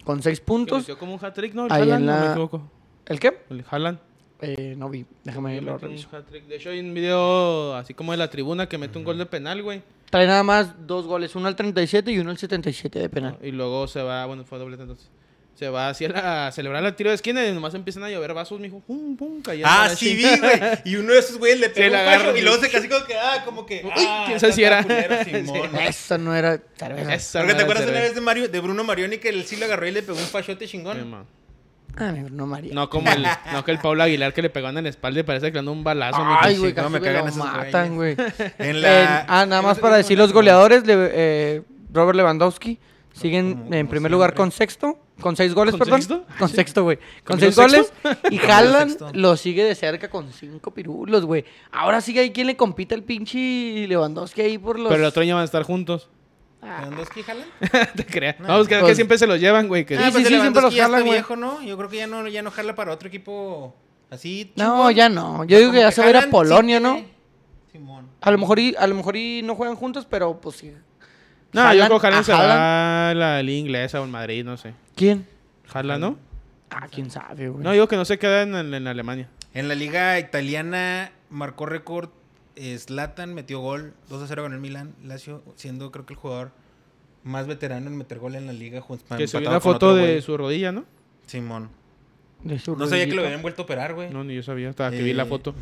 Con 0.05 0.23
6 0.23 0.41
Que 0.41 0.45
puntos. 0.45 0.79
metió 0.81 0.99
como 0.99 1.15
un 1.15 1.25
hat-trick, 1.25 1.55
¿no? 1.55 1.67
El 1.67 1.73
Haaland, 1.73 2.01
en 2.01 2.07
no 2.07 2.13
me 2.13 2.21
la- 2.27 2.31
equivoco. 2.33 2.63
¿El 3.07 3.21
qué? 3.21 3.39
El 3.51 3.65
Haaland. 3.71 3.99
Eh, 4.43 4.75
no 4.77 4.91
vi. 4.91 5.07
Déjame 5.25 5.59
Sí, 5.59 5.65
lo 5.65 5.79
reviso. 5.79 6.09
De 6.49 6.57
hecho, 6.57 6.71
hay 6.71 6.81
un 6.81 6.93
video 6.93 7.75
así 7.77 7.95
como 7.95 8.13
de 8.13 8.19
la 8.19 8.29
tribuna 8.29 8.69
que 8.69 8.77
mete 8.77 8.99
un 8.99 9.05
gol 9.05 9.17
de 9.19 9.27
penal, 9.27 9.63
güey. 9.63 9.83
Trae 10.11 10.27
nada 10.27 10.43
más 10.43 10.75
dos 10.87 11.07
goles, 11.07 11.35
uno 11.37 11.49
al 11.49 11.57
37 11.57 12.11
y 12.13 12.19
uno 12.19 12.31
al 12.31 12.39
77 12.39 12.99
de 12.99 13.09
penal. 13.09 13.39
Y 13.43 13.51
luego 13.53 13.87
se 13.89 14.03
va, 14.03 14.27
bueno, 14.27 14.45
fue 14.45 14.59
doblete 14.59 14.83
entonces. 14.83 15.09
Se 15.55 15.69
va 15.69 15.91
hacia 15.91 16.09
la, 16.09 16.47
a 16.49 16.53
celebrar 16.53 16.85
el 16.85 16.95
tiro 16.97 17.11
de 17.11 17.15
esquina 17.15 17.47
y 17.47 17.53
nomás 17.53 17.73
empiezan 17.75 18.03
a 18.03 18.11
llover 18.11 18.35
vasos, 18.35 18.59
mijo. 18.59 18.81
Pum, 18.81 19.17
pum, 19.17 19.41
cayendo 19.43 19.69
Ah, 19.71 19.89
sí 19.91 20.15
vi, 20.17 20.23
güey. 20.39 20.61
Y 20.87 20.97
uno 20.97 21.13
de 21.13 21.19
esos 21.21 21.39
güeyes 21.39 21.61
le 21.61 21.69
pegó 21.69 21.89
le 21.89 21.95
un 21.95 22.01
agarra, 22.09 22.33
y 22.33 22.37
sí. 22.39 22.43
luego 22.43 22.61
se 22.61 22.71
casi 22.71 22.89
como 22.89 23.05
que, 23.05 23.15
ah, 23.17 23.43
como 23.45 23.65
que, 23.67 23.83
Uy, 23.85 23.91
ah, 23.95 24.25
quién 24.27 24.41
sabe 24.41 24.53
si 24.55 24.65
era. 24.65 24.83
culero, 24.83 25.23
Simón. 25.25 25.71
Eso 25.77 26.19
no 26.19 26.35
era 26.35 26.61
cerveza. 26.77 27.15
Esa 27.15 27.39
Porque 27.41 27.55
te 27.55 27.59
madre 27.59 27.63
acuerdas 27.65 27.85
una 27.85 27.93
ve. 27.93 28.01
vez 28.01 28.15
de 28.15 28.21
Mario, 28.23 28.49
de 28.49 28.61
Bruno 28.61 28.83
Marioni 28.83 29.19
que 29.19 29.29
él 29.29 29.45
sí 29.45 29.57
lo 29.57 29.67
agarró 29.67 29.87
y 29.87 29.93
le 29.93 30.03
pegó 30.03 30.19
un 30.19 30.25
fachote 30.25 30.67
Sí, 30.67 30.73
chingón. 30.73 31.09
man. 31.09 31.27
Ah, 31.97 32.13
Bruno 32.25 32.47
María. 32.47 32.73
No 32.75 32.89
como 32.89 33.11
el, 33.11 33.23
no 33.53 33.65
que 33.65 33.71
el 33.71 33.79
Pablo 33.79 34.03
Aguilar 34.03 34.33
que 34.33 34.41
le 34.43 34.51
pegó 34.51 34.69
en 34.71 34.83
la 34.83 34.89
espalda 34.89 35.21
y 35.21 35.23
parece 35.25 35.47
que 35.49 35.53
le 35.55 35.59
andó 35.61 35.73
un 35.73 35.85
balazo. 35.85 36.17
Ay, 36.41 36.57
güey, 36.57 36.73
casi 36.73 36.89
me 36.91 37.01
me 37.01 37.05
cagan 37.07 37.27
lo 37.27 37.33
matan, 37.45 37.95
güey. 37.97 38.17
En 38.59 38.77
En- 38.77 38.83
la... 38.83 39.27
ah, 39.29 39.45
nada 39.47 39.61
más 39.63 39.77
no 39.77 39.83
para 39.83 39.97
decir 39.97 40.17
los 40.17 40.33
goleadores. 40.33 40.87
le- 40.87 40.95
eh, 41.13 41.63
Robert 41.93 42.17
Lewandowski 42.17 42.79
siguen 43.13 43.55
Como- 43.55 43.75
en 43.75 43.89
primer 43.89 44.11
lugar 44.11 44.35
con 44.35 44.51
sexto. 44.53 44.99
Con 45.21 45.37
seis 45.37 45.55
goles, 45.55 45.73
¿Con 45.73 45.81
perdón. 45.81 46.01
sexto? 46.03 46.25
Con 46.39 46.49
sexto, 46.49 46.83
güey. 46.83 46.97
Con 47.23 47.39
¿Camilo 47.39 47.53
seis 47.53 47.57
goles. 47.57 47.93
Y 48.31 48.39
Haaland 48.51 49.15
lo 49.15 49.37
sigue 49.37 49.63
de 49.63 49.75
cerca 49.75 50.09
con 50.09 50.33
cinco 50.33 50.73
pirulos, 50.73 51.25
güey. 51.27 51.45
Ahora 51.71 52.01
sigue 52.01 52.21
ahí 52.21 52.31
quien 52.33 52.49
le 52.49 52.57
compite 52.57 52.95
al 52.95 53.03
pinche 53.05 53.87
Lewandowski 53.87 54.41
ahí 54.41 54.59
por 54.59 54.79
los... 54.81 54.89
Pero 54.91 55.03
el 55.03 55.07
otro 55.09 55.23
año 55.23 55.35
van 55.37 55.43
a 55.43 55.45
estar 55.45 55.63
juntos. 55.63 56.09
Ah, 56.63 56.79
¿Lewandowski 56.83 57.23
jalan? 57.25 57.47
Te 57.97 58.07
creas. 58.07 58.39
No, 58.39 58.47
Vamos, 58.49 58.69
que, 58.69 58.77
pues- 58.79 58.91
que 58.91 58.95
siempre 58.95 59.19
se 59.19 59.27
los 59.27 59.41
llevan, 59.41 59.67
güey. 59.69 59.85
Que... 59.85 59.97
Sí, 59.97 60.03
Ah, 60.05 60.11
pues 60.13 60.27
sí, 60.27 60.33
sí, 60.35 60.41
siempre 60.41 60.63
los 60.63 60.75
jalan, 60.75 61.01
güey. 61.01 61.13
viejo, 61.15 61.35
¿no? 61.37 61.61
Yo 61.63 61.77
creo 61.77 61.89
que 61.91 61.97
ya 61.97 62.07
no, 62.07 62.27
ya 62.29 62.43
no 62.43 62.51
jala 62.53 62.75
para 62.75 62.93
otro 62.93 63.09
equipo 63.09 63.75
Así. 64.11 64.53
No, 64.57 64.91
ya 64.91 65.09
no. 65.09 65.43
Yo 65.45 65.59
digo 65.59 65.73
que 65.73 65.81
ya 65.81 65.91
se 65.91 66.01
va 66.03 66.07
a 66.07 66.11
ir 66.11 66.17
a 66.17 66.21
jalan, 66.21 66.31
sí 66.31 66.33
Polonia, 66.33 66.81
¿no? 66.81 67.03
Simón. 67.73 68.07
A 68.21 68.31
lo 68.31 68.39
mejor 68.39 68.59
y, 68.59 68.75
a 68.79 68.87
lo 68.87 68.95
mejor 68.95 69.17
y 69.17 69.43
no 69.43 69.55
juegan 69.55 69.75
juntos, 69.75 70.07
pero 70.09 70.39
pues 70.41 70.57
sí. 70.57 70.73
No, 71.53 71.63
Haaland- 71.63 71.75
yo 71.79 71.87
creo 71.87 72.01
que 72.01 72.07
Haaland 72.07 72.21
a 72.23 72.25
se 72.25 72.33
Haaland. 72.33 72.61
va 72.61 73.11
a 73.11 73.15
la 73.15 73.43
liga 73.43 73.59
inglesa 73.59 74.01
o 74.01 74.05
en 74.05 74.11
Madrid, 74.11 74.45
no 74.45 74.57
sé. 74.57 74.75
¿Quién? 74.95 75.27
Jala, 75.67 75.99
¿no? 75.99 76.19
Ah, 76.71 76.87
quién 76.91 77.11
sabe, 77.11 77.49
güey. 77.49 77.65
No, 77.65 77.73
digo 77.73 77.89
que 77.89 77.97
no 77.97 78.05
se 78.05 78.19
queda 78.19 78.43
en, 78.43 78.55
en 78.55 78.87
Alemania. 78.87 79.29
En 79.55 79.69
la 79.69 79.75
liga 79.75 80.19
italiana 80.19 81.11
marcó 81.31 81.67
récord. 81.67 82.11
Eh, 82.57 82.79
Zlatan 82.79 83.35
metió 83.35 83.61
gol 83.61 83.95
2 84.09 84.23
a 84.23 84.27
0 84.27 84.43
con 84.43 84.53
el 84.53 84.61
Milan. 84.61 84.95
Lazio, 85.05 85.43
siendo 85.57 85.91
creo 85.91 86.07
que 86.07 86.15
el 86.15 86.19
jugador 86.19 86.53
más 87.25 87.47
veterano 87.47 87.89
en 87.89 87.97
meter 87.97 88.19
gol 88.19 88.35
en 88.35 88.47
la 88.47 88.53
liga. 88.53 88.83
Que 89.17 89.27
subió 89.29 89.49
una 89.49 89.61
foto 89.61 89.95
de 89.95 90.03
güey. 90.03 90.23
su 90.23 90.37
rodilla, 90.37 90.73
¿no? 90.73 90.85
Simón. 91.27 91.71
De 92.43 92.59
su 92.59 92.75
No 92.77 92.87
sabía 92.89 93.07
que 93.07 93.15
lo 93.15 93.25
habían 93.25 93.41
vuelto 93.43 93.63
a 93.63 93.65
operar, 93.65 93.95
güey. 93.95 94.11
No, 94.11 94.25
ni 94.25 94.35
yo 94.35 94.43
sabía, 94.43 94.71
hasta 94.71 94.91
que 94.91 95.01
vi 95.03 95.13
la 95.13 95.23
Eh, 95.23 95.27
foto. 95.27 95.55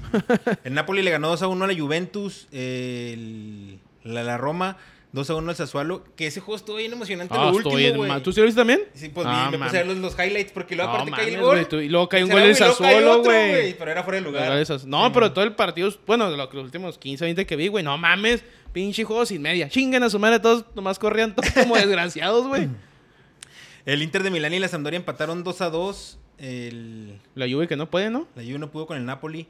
El 0.64 0.72
Napoli 0.72 1.02
le 1.02 1.10
ganó 1.10 1.28
2 1.28 1.42
a 1.42 1.48
1 1.48 1.64
a 1.64 1.68
la 1.68 1.78
Juventus. 1.78 2.48
eh, 2.52 3.10
el- 3.14 3.80
la, 4.02 4.22
la 4.24 4.38
Roma 4.38 4.78
2 5.12 5.30
a 5.30 5.34
1 5.34 5.50
al 5.50 5.56
Sassuolo. 5.56 6.04
Que 6.16 6.26
ese 6.28 6.40
juego 6.40 6.56
estuvo 6.56 6.76
bien 6.76 6.92
emocionante. 6.92 7.34
Ah, 7.36 7.46
lo 7.46 7.56
último, 7.56 7.74
bien 7.76 8.22
¿Tú 8.22 8.32
sí 8.32 8.40
lo 8.40 8.46
viste 8.46 8.60
también? 8.60 8.82
Sí, 8.94 9.08
pues 9.08 9.26
Ah, 9.28 9.48
me 9.50 9.58
puse 9.58 9.76
a 9.78 9.82
ver 9.82 9.86
los, 9.88 9.98
los 9.98 10.14
highlights 10.18 10.52
porque 10.52 10.76
luego 10.76 10.90
No 10.92 10.98
aparte 10.98 11.12
cae 11.16 11.34
el 11.34 11.40
gol. 11.40 11.54
güey, 11.56 11.68
tú- 11.68 11.78
y 11.80 11.88
luego 11.88 12.08
cae 12.08 12.22
un 12.24 12.30
gol 12.30 12.40
cae 12.40 12.54
Sassuolo, 12.54 13.22
güey. 13.22 13.74
Pero 13.76 13.90
era 13.90 14.02
fuera 14.04 14.16
de 14.18 14.22
Los 14.22 14.32
lugar. 14.32 14.86
No, 14.86 15.12
pero 15.12 15.32
todo 15.32 15.44
el 15.44 15.54
partido, 15.54 15.92
bueno, 16.06 16.30
lo- 16.30 16.36
los 16.36 16.64
últimos 16.64 16.98
15, 16.98 17.24
20 17.24 17.46
que 17.46 17.56
vi, 17.56 17.68
güey, 17.68 17.82
no 17.84 17.96
mames, 17.98 18.44
pinche 18.72 19.04
juego 19.04 19.26
sin 19.26 19.42
media. 19.42 19.68
Chinguen 19.68 20.02
a 20.02 20.10
su 20.10 20.18
madre, 20.18 20.38
todos 20.38 20.64
nomás 20.74 20.98
corrían 20.98 21.34
todos 21.34 21.50
como 21.50 21.74
desgraciados, 21.76 22.46
güey. 22.46 22.68
El 23.86 24.02
Inter 24.02 24.22
de 24.22 24.30
Milán 24.30 24.52
y 24.54 24.58
la 24.58 24.68
Sampdoria 24.68 24.98
empataron 24.98 25.42
2 25.42 25.60
a 25.62 25.70
2. 25.70 26.18
El, 26.38 27.18
La 27.34 27.46
Juve 27.48 27.66
que 27.68 27.76
no 27.76 27.90
puede, 27.90 28.10
¿no? 28.10 28.26
la 28.34 28.42
Juve 28.42 28.58
no 28.58 28.70
pudo 28.70 28.86
con 28.86 28.96
el 28.96 29.04
Napoli. 29.04 29.46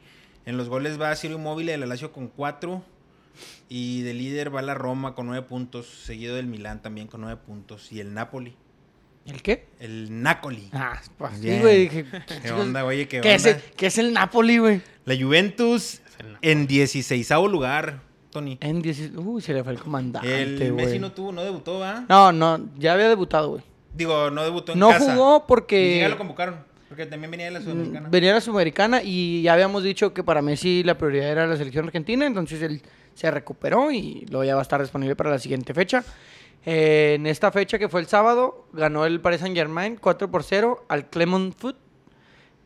En 0.46 0.56
los 0.56 0.68
goles 0.68 1.00
va 1.00 1.14
Ciro 1.16 1.34
Immobile 1.34 1.72
de 1.72 1.78
la 1.78 1.86
Lazio 1.86 2.12
con 2.12 2.28
4. 2.28 2.82
Y 3.68 4.02
de 4.02 4.14
líder 4.14 4.54
va 4.54 4.62
la 4.62 4.74
Roma 4.74 5.14
con 5.14 5.26
9 5.26 5.46
puntos. 5.46 5.86
Seguido 5.86 6.36
del 6.36 6.46
Milán 6.46 6.82
también 6.82 7.06
con 7.06 7.20
9 7.20 7.40
puntos. 7.46 7.92
Y 7.92 8.00
el 8.00 8.12
Napoli. 8.14 8.54
¿El 9.26 9.42
qué? 9.42 9.66
El 9.78 10.22
Napoli. 10.22 10.68
Ah, 10.72 11.00
pues 11.18 11.34
sí, 11.36 11.42
Bien. 11.42 11.60
güey. 11.60 11.78
dije, 11.82 12.04
¿Qué 12.42 12.50
onda, 12.52 12.84
oye? 12.84 13.06
¿Qué, 13.06 13.20
¿Qué 13.20 13.34
es, 13.34 13.44
onda? 13.46 13.56
el, 13.58 13.62
qué 13.76 13.86
es 13.86 13.98
el 13.98 14.12
Napoli, 14.12 14.58
güey? 14.58 14.82
La 15.04 15.14
Juventus 15.16 16.00
en 16.42 16.66
16 16.66 17.30
lugar, 17.48 18.00
Tony. 18.30 18.58
En 18.60 18.82
10... 18.82 19.12
Uy, 19.16 19.40
se 19.42 19.52
le 19.52 19.62
fue 19.62 19.72
el 19.72 19.78
comandante, 19.80 20.42
El 20.42 20.72
güey. 20.72 20.86
Messi 20.86 20.98
no 20.98 21.12
tuvo, 21.12 21.32
no 21.32 21.42
debutó, 21.44 21.78
¿va? 21.78 22.04
No, 22.08 22.32
no, 22.32 22.68
ya 22.78 22.94
había 22.94 23.08
debutado, 23.08 23.50
güey. 23.50 23.62
Digo, 23.94 24.30
no 24.30 24.42
debutó 24.44 24.72
en 24.72 24.78
No 24.78 24.88
casa. 24.90 25.12
jugó 25.14 25.46
porque 25.46 25.76
siquiera 25.88 26.08
lo 26.10 26.18
convocaron. 26.18 26.56
Porque 26.88 27.06
también 27.06 27.30
venía 27.30 27.46
de 27.46 27.52
la 27.52 27.60
Sudamericana. 27.60 28.08
venía 28.10 28.30
a 28.32 28.34
la 28.34 28.40
Sudamericana 28.40 29.00
y 29.02 29.42
ya 29.42 29.52
habíamos 29.52 29.84
dicho 29.84 30.12
que 30.12 30.24
para 30.24 30.42
Messi 30.42 30.82
la 30.82 30.96
prioridad 30.98 31.28
era 31.28 31.46
la 31.46 31.56
selección 31.56 31.86
argentina, 31.86 32.26
entonces 32.26 32.60
él 32.62 32.82
se 33.20 33.30
recuperó 33.30 33.92
y 33.92 34.24
luego 34.30 34.44
ya 34.44 34.54
va 34.54 34.60
a 34.60 34.62
estar 34.62 34.80
disponible 34.80 35.14
para 35.14 35.28
la 35.28 35.38
siguiente 35.38 35.74
fecha. 35.74 36.02
Eh, 36.64 37.16
en 37.16 37.26
esta 37.26 37.52
fecha 37.52 37.78
que 37.78 37.90
fue 37.90 38.00
el 38.00 38.06
sábado, 38.06 38.66
ganó 38.72 39.04
el 39.04 39.20
Paris 39.20 39.40
Saint 39.40 39.54
Germain 39.54 39.98
4 40.00 40.30
por 40.30 40.42
0 40.42 40.86
al 40.88 41.10
Clermont 41.10 41.54
Foot. 41.54 41.76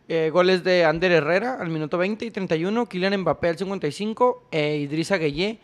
Eh, 0.07 0.31
goles 0.33 0.63
de 0.63 0.85
Ander 0.85 1.11
Herrera 1.11 1.57
al 1.61 1.71
minuto 1.71 1.99
20 1.99 2.25
y 2.27 2.31
31, 2.31 2.87
Kylian 2.87 3.21
Mbappé 3.23 3.49
al 3.49 3.59
55 3.59 4.45
e 4.53 4.77
Idrissa 4.77 5.17
Gueye 5.17 5.59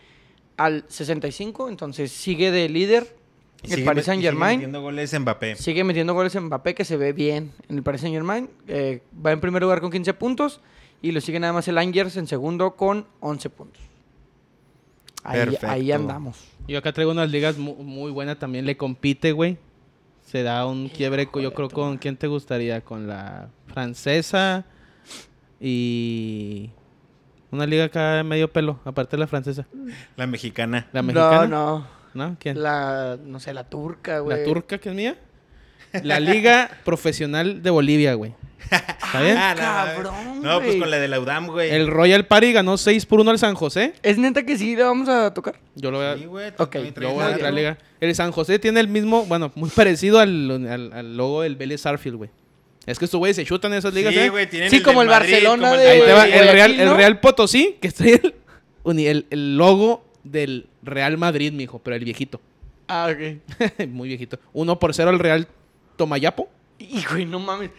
al 0.56 0.84
65. 0.88 1.68
Entonces 1.68 2.10
sigue 2.10 2.50
de 2.50 2.68
líder 2.68 3.14
el 3.62 3.70
sigue 3.70 3.84
Paris 3.84 4.06
Saint 4.06 4.20
sigue 4.20 4.30
Germain. 4.32 4.58
metiendo 4.58 4.82
goles 4.82 5.20
Mbappé. 5.20 5.54
Sigue 5.54 5.84
metiendo 5.84 6.14
goles 6.14 6.34
en 6.34 6.46
Mbappé, 6.46 6.74
que 6.74 6.84
se 6.84 6.96
ve 6.96 7.12
bien 7.12 7.52
en 7.68 7.76
el 7.76 7.84
Paris 7.84 8.00
Saint 8.00 8.14
Germain. 8.16 8.50
Eh, 8.66 9.02
va 9.24 9.30
en 9.30 9.40
primer 9.40 9.62
lugar 9.62 9.80
con 9.80 9.92
15 9.92 10.14
puntos. 10.14 10.60
Y 11.00 11.12
lo 11.12 11.20
sigue 11.20 11.38
nada 11.38 11.52
más 11.52 11.68
el 11.68 11.78
Angers 11.78 12.16
en 12.16 12.26
segundo 12.26 12.74
con 12.74 13.06
11 13.20 13.50
puntos. 13.50 13.89
Ahí, 15.22 15.56
ahí 15.62 15.92
andamos. 15.92 16.38
Yo 16.66 16.78
acá 16.78 16.92
traigo 16.92 17.10
unas 17.12 17.30
ligas 17.30 17.58
mu- 17.58 17.76
muy, 17.76 18.10
buenas 18.10 18.38
también. 18.38 18.64
Le 18.66 18.76
compite, 18.76 19.32
güey. 19.32 19.58
Se 20.24 20.42
da 20.42 20.64
un 20.66 20.88
quiebre, 20.88 21.26
co- 21.26 21.40
yo 21.40 21.52
creo, 21.52 21.68
con 21.68 21.98
quién 21.98 22.16
te 22.16 22.26
gustaría. 22.26 22.80
Con 22.82 23.06
la 23.08 23.48
francesa 23.66 24.64
y 25.60 26.70
una 27.50 27.66
liga 27.66 27.84
acá 27.84 28.14
de 28.16 28.24
medio 28.24 28.50
pelo, 28.52 28.80
aparte 28.84 29.16
de 29.16 29.20
la 29.20 29.26
francesa. 29.26 29.66
La 30.16 30.26
mexicana. 30.26 30.88
La 30.92 31.02
mexicana. 31.02 31.46
No, 31.46 31.86
¿No? 32.14 32.36
¿Quién? 32.40 32.56
no. 32.56 32.62
La, 32.62 33.18
no 33.22 33.40
sé, 33.40 33.52
la 33.52 33.64
turca, 33.68 34.20
güey. 34.20 34.38
La 34.38 34.44
turca, 34.44 34.78
que 34.78 34.88
es 34.90 34.94
mía. 34.94 35.16
La 36.02 36.20
Liga 36.20 36.70
Profesional 36.84 37.62
de 37.62 37.70
Bolivia, 37.70 38.14
güey. 38.14 38.34
¿Está 38.70 39.20
bien? 39.22 39.36
Ah, 39.36 39.54
no, 39.54 39.60
cabrón, 40.02 40.42
No, 40.42 40.60
pues 40.60 40.76
con 40.76 40.90
la 40.90 40.98
de 40.98 41.08
la 41.08 41.18
UDAM, 41.20 41.46
güey. 41.48 41.70
El 41.70 41.88
Royal 41.88 42.26
Party 42.26 42.52
ganó 42.52 42.76
6 42.76 43.06
por 43.06 43.20
1 43.20 43.30
al 43.30 43.38
San 43.38 43.54
José. 43.54 43.94
¿Es 44.02 44.18
neta 44.18 44.44
que 44.44 44.56
sí 44.58 44.76
le 44.76 44.82
vamos 44.82 45.08
a 45.08 45.32
tocar? 45.34 45.58
Yo 45.74 45.90
lo 45.90 45.98
voy 45.98 46.06
a, 46.06 46.16
Sí, 46.16 46.24
güey. 46.26 46.52
Ok, 46.58 46.76
yo 47.00 47.10
voy 47.12 47.22
a 47.22 47.26
la- 47.28 47.32
entrar 47.32 47.48
a 47.48 47.50
la 47.52 47.56
liga. 47.56 47.78
El 48.00 48.14
San 48.14 48.30
José 48.32 48.58
tiene 48.58 48.80
el 48.80 48.88
mismo, 48.88 49.24
bueno, 49.26 49.50
muy 49.54 49.70
parecido 49.70 50.18
al, 50.20 50.66
al, 50.68 50.92
al 50.92 51.16
logo 51.16 51.42
del 51.42 51.56
Vélez 51.56 51.80
Sarfield, 51.82 52.16
güey. 52.16 52.30
Es 52.86 52.98
que 52.98 53.04
estos 53.04 53.18
güeyes 53.18 53.36
se 53.36 53.44
chutan 53.44 53.72
en 53.72 53.78
esas 53.78 53.92
ligas, 53.92 54.12
Sí, 54.14 54.20
¿eh? 54.20 54.28
güey, 54.30 54.48
tienen 54.48 54.70
Sí, 54.70 54.76
el 54.76 54.82
como 54.82 55.02
el 55.02 55.08
Barcelona 55.08 55.68
como 55.70 55.80
de- 55.80 55.88
Ahí 55.90 56.00
te 56.00 56.12
va, 56.12 56.24
el 56.26 56.48
Real, 56.48 56.80
el. 56.80 56.96
Real 56.96 57.20
Potosí, 57.20 57.76
que 57.80 57.88
está 57.88 58.04
ahí 58.04 58.12
el, 58.20 58.98
el, 59.06 59.26
el 59.30 59.56
logo 59.56 60.04
del 60.24 60.66
Real 60.82 61.18
Madrid, 61.18 61.52
mijo, 61.52 61.78
pero 61.80 61.96
el 61.96 62.04
viejito. 62.04 62.40
Ah, 62.88 63.10
ok. 63.12 63.86
muy 63.88 64.08
viejito. 64.08 64.38
1 64.52 64.78
por 64.78 64.94
0 64.94 65.10
al 65.10 65.18
Real 65.18 65.46
Tomayapo. 65.96 66.48
Hijo, 66.78 67.18
y 67.18 67.26
no 67.26 67.38
mames. 67.38 67.70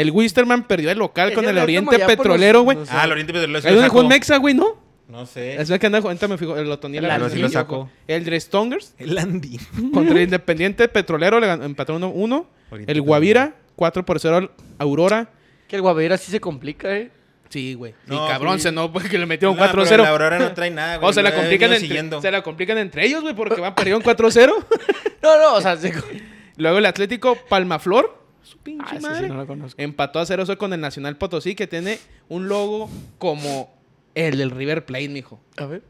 El 0.00 0.10
Wisterman 0.10 0.64
perdió 0.64 0.90
el 0.90 0.98
local 0.98 1.32
con 1.32 1.44
el 1.44 1.58
Oriente 1.58 1.98
Petrolero, 1.98 2.62
güey. 2.62 2.78
Ah, 2.90 3.04
el 3.04 3.12
Oriente 3.12 3.32
Petrolero. 3.32 3.60
lo 3.60 3.74
donde 3.74 3.88
jugó 3.88 4.02
el. 4.02 4.08
Mexa, 4.08 4.36
güey, 4.36 4.54
¿no? 4.54 4.76
No 5.08 5.24
sé. 5.24 5.60
Es 5.60 5.70
que 5.70 5.86
anda, 5.86 5.98
ahorita 5.98 6.28
me 6.28 6.36
fijo, 6.36 6.56
el 6.56 6.70
Otoniel. 6.70 7.04
El 7.04 7.10
Pero 7.10 7.30
sí 7.30 7.38
lo 7.38 7.48
sacó. 7.48 7.90
El 8.06 8.24
Drestongers 8.24 8.94
El 8.98 9.16
Andy. 9.16 9.58
contra 9.92 10.14
el 10.16 10.22
Independiente 10.24 10.86
Petrolero 10.88 11.40
le 11.40 11.46
ganó, 11.46 11.64
empató 11.64 11.96
1 11.96 12.08
1. 12.08 12.46
Ahorita 12.70 12.92
El 12.92 12.96
te 12.98 13.00
Guavira 13.00 13.56
4 13.74 14.04
por 14.04 14.20
0 14.20 14.36
al 14.36 14.50
Aurora. 14.78 15.30
Que 15.66 15.76
el 15.76 15.82
Guavera 15.82 16.18
sí 16.18 16.30
se 16.30 16.40
complica, 16.40 16.94
¿eh? 16.94 17.10
Sí, 17.48 17.72
güey. 17.74 17.94
No, 18.06 18.26
y 18.26 18.28
cabrón, 18.28 18.60
se 18.60 18.70
no, 18.70 18.92
porque 18.92 19.16
le 19.18 19.24
metieron 19.24 19.56
No, 19.56 19.60
4 19.60 19.72
pero 19.74 19.86
0. 19.88 20.02
La 20.02 20.10
Aurora 20.10 20.38
no 20.38 20.52
trae 20.52 20.70
nada, 20.70 20.98
güey. 20.98 21.08
O 21.08 21.12
se 21.12 21.22
la 21.22 21.34
complican 21.34 21.72
entre, 21.72 22.20
se 22.20 22.30
la 22.30 22.42
complican 22.42 22.76
entre 22.76 23.06
ellos, 23.06 23.22
güey, 23.22 23.34
porque 23.34 23.60
van 23.60 23.74
perdieron 23.74 24.02
4-0. 24.02 24.52
No, 25.22 25.36
no, 25.36 25.54
o 25.54 25.60
sea, 25.60 25.76
se... 25.76 25.92
Luego 26.56 26.78
el 26.78 26.86
Atlético 26.86 27.36
Palmaflor, 27.48 28.17
su 28.48 28.58
pinche 28.58 28.84
Ah, 28.86 28.96
ese 28.96 29.00
sí 29.00 29.06
madre, 29.06 29.28
no 29.28 29.44
lo 29.44 29.68
empató 29.76 30.18
a 30.18 30.26
0 30.26 30.44
con 30.58 30.72
el 30.72 30.80
Nacional 30.80 31.16
Potosí, 31.16 31.54
que 31.54 31.66
tiene 31.66 31.98
un 32.28 32.48
logo 32.48 32.90
como 33.18 33.72
el 34.14 34.38
del 34.38 34.50
River 34.50 34.84
Plate, 34.84 35.08
mijo. 35.08 35.40
A 35.56 35.66
ver. 35.66 35.82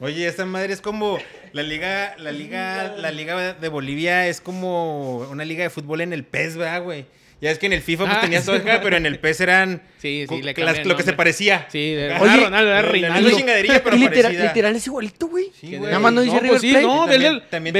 Oye, 0.00 0.26
esta 0.28 0.44
madre 0.46 0.72
es 0.72 0.80
como 0.80 1.18
la 1.52 1.62
liga, 1.62 2.14
la 2.18 2.30
liga, 2.32 2.94
la 2.96 3.10
liga 3.10 3.54
de 3.54 3.68
Bolivia 3.68 4.28
es 4.28 4.40
como 4.40 5.18
una 5.30 5.44
liga 5.44 5.64
de 5.64 5.70
fútbol 5.70 6.00
en 6.02 6.12
el 6.12 6.24
PES, 6.24 6.56
¿verdad, 6.56 6.82
güey? 6.82 7.06
Ya 7.40 7.50
es 7.50 7.58
que 7.58 7.66
en 7.66 7.72
el 7.72 7.82
FIFA 7.82 8.04
pues 8.04 8.16
Ah, 8.18 8.20
tenías 8.20 8.44
todo 8.46 8.54
sí. 8.54 8.62
acá, 8.62 8.80
pero 8.84 8.96
en 8.96 9.04
el 9.04 9.18
PES 9.18 9.40
eran 9.40 9.82
Sí, 9.98 10.26
sí, 10.28 10.42
le 10.42 10.54
las- 10.54 10.86
lo 10.86 10.96
que 10.96 11.02
se 11.02 11.12
parecía. 11.12 11.66
Sí, 11.70 11.90
de- 11.94 12.12
Oye, 12.14 12.36
Ronaldo, 12.44 12.70
era 12.70 12.82
Rinaldo. 12.82 13.30
chingaderilla, 13.36 13.82
pero 13.82 13.96
literal, 13.96 14.22
parecida. 14.22 14.44
literal 14.48 14.76
es 14.76 14.86
igualito, 14.86 15.26
güey. 15.26 15.46
Sí, 15.46 15.66
Sí, 15.66 15.76
güey. 15.76 15.90
Nada 15.90 15.98
más 15.98 16.12
no 16.12 16.20
dice 16.20 16.34
no, 16.36 16.40
River 16.40 16.50
pues 16.52 16.60
sí, 16.62 16.70
Plate. 16.70 16.86
no, 16.86 17.06
del, 17.08 17.08
También- 17.10 17.32
del, 17.32 17.48
también 17.50 17.74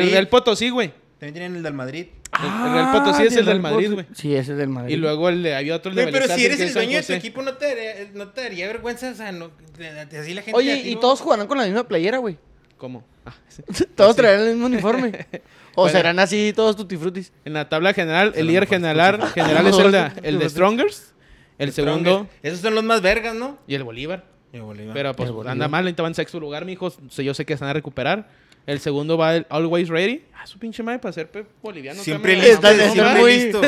del, 0.00 0.10
del 0.12 0.28
Potosí, 0.28 0.70
güey. 0.70 0.92
También 1.18 1.34
tienen 1.34 1.56
el 1.56 1.62
del 1.62 1.74
Madrid. 1.74 2.06
El 2.42 2.72
Real 2.72 2.92
Potosí 2.92 3.22
es 3.24 3.36
el 3.36 3.46
del 3.46 3.60
Madrid, 3.60 3.92
güey. 3.92 4.06
Sí, 4.14 4.34
ese 4.34 4.52
es 4.52 4.58
del 4.58 4.68
Madrid. 4.68 4.94
Y 4.94 4.96
luego 4.96 5.28
el 5.28 5.42
de, 5.42 5.54
había 5.54 5.74
otro 5.76 5.90
el 5.90 5.96
de 5.96 6.08
pero 6.08 6.26
si 6.28 6.44
eres 6.44 6.60
el 6.60 6.72
dueño 6.74 6.98
de 6.98 7.02
tu 7.02 7.12
equipo, 7.14 7.42
¿no 7.42 7.54
te, 7.54 7.66
daría- 7.66 8.10
no 8.14 8.28
te 8.28 8.42
daría 8.42 8.66
vergüenza? 8.66 9.10
O 9.10 9.14
sea, 9.14 9.32
no, 9.32 9.50
así 10.20 10.34
la 10.34 10.42
gente... 10.42 10.52
Oye, 10.54 10.76
y 10.84 10.96
todos 10.96 11.20
jugarán 11.20 11.46
con 11.46 11.58
la 11.58 11.64
misma 11.64 11.84
playera, 11.88 12.18
güey. 12.18 12.36
¿Cómo? 12.76 13.04
Ah, 13.24 13.32
sí. 13.48 13.84
Todos 13.94 14.14
Sí. 14.16 14.22
traerán 14.22 14.42
el 14.46 14.52
mismo 14.52 14.66
uniforme. 14.66 15.26
O 15.78 15.82
Bueno. 15.82 15.98
serán 15.98 16.18
así 16.20 16.54
todos 16.56 16.74
tutti 16.74 16.96
frutis. 16.96 17.34
En 17.44 17.52
la 17.52 17.68
tabla 17.68 17.92
general, 17.92 18.32
el 18.34 18.46
líder 18.46 18.66
general, 18.66 19.20
general 19.34 19.66
es 19.66 19.76
el 19.76 19.92
de, 19.92 20.10
el 20.22 20.38
de 20.38 20.48
Strongers, 20.48 21.12
el 21.58 21.70
segundo 21.70 22.26
Esos 22.42 22.60
son 22.60 22.74
los 22.74 22.82
más 22.82 23.02
vergas, 23.02 23.34
¿no? 23.34 23.58
y 23.68 23.74
el 23.74 23.84
Bolívar. 23.84 24.24
Y 24.54 24.58
Bolívar. 24.58 24.94
Pero 24.94 25.12
pues 25.14 25.28
El 25.28 25.34
Bolívar. 25.34 25.52
anda 25.52 25.68
mal, 25.68 25.84
ahorita 25.84 26.02
va 26.02 26.08
en 26.08 26.14
sexto 26.14 26.40
lugar, 26.40 26.64
mijos. 26.64 26.96
Yo 27.14 27.34
sé 27.34 27.44
que 27.44 27.58
se 27.58 27.60
van 27.62 27.68
a 27.68 27.74
recuperar. 27.74 28.26
El 28.66 28.80
segundo 28.80 29.16
va 29.16 29.36
el 29.36 29.46
Always 29.48 29.88
Ready. 29.88 30.24
Ah, 30.34 30.46
su 30.46 30.58
pinche 30.58 30.82
madre 30.82 30.98
para 30.98 31.12
ser 31.12 31.30
boliviano. 31.62 32.02
Siempre 32.02 32.36
listo, 32.36 32.66
muy- 33.18 33.32
listo. 33.36 33.60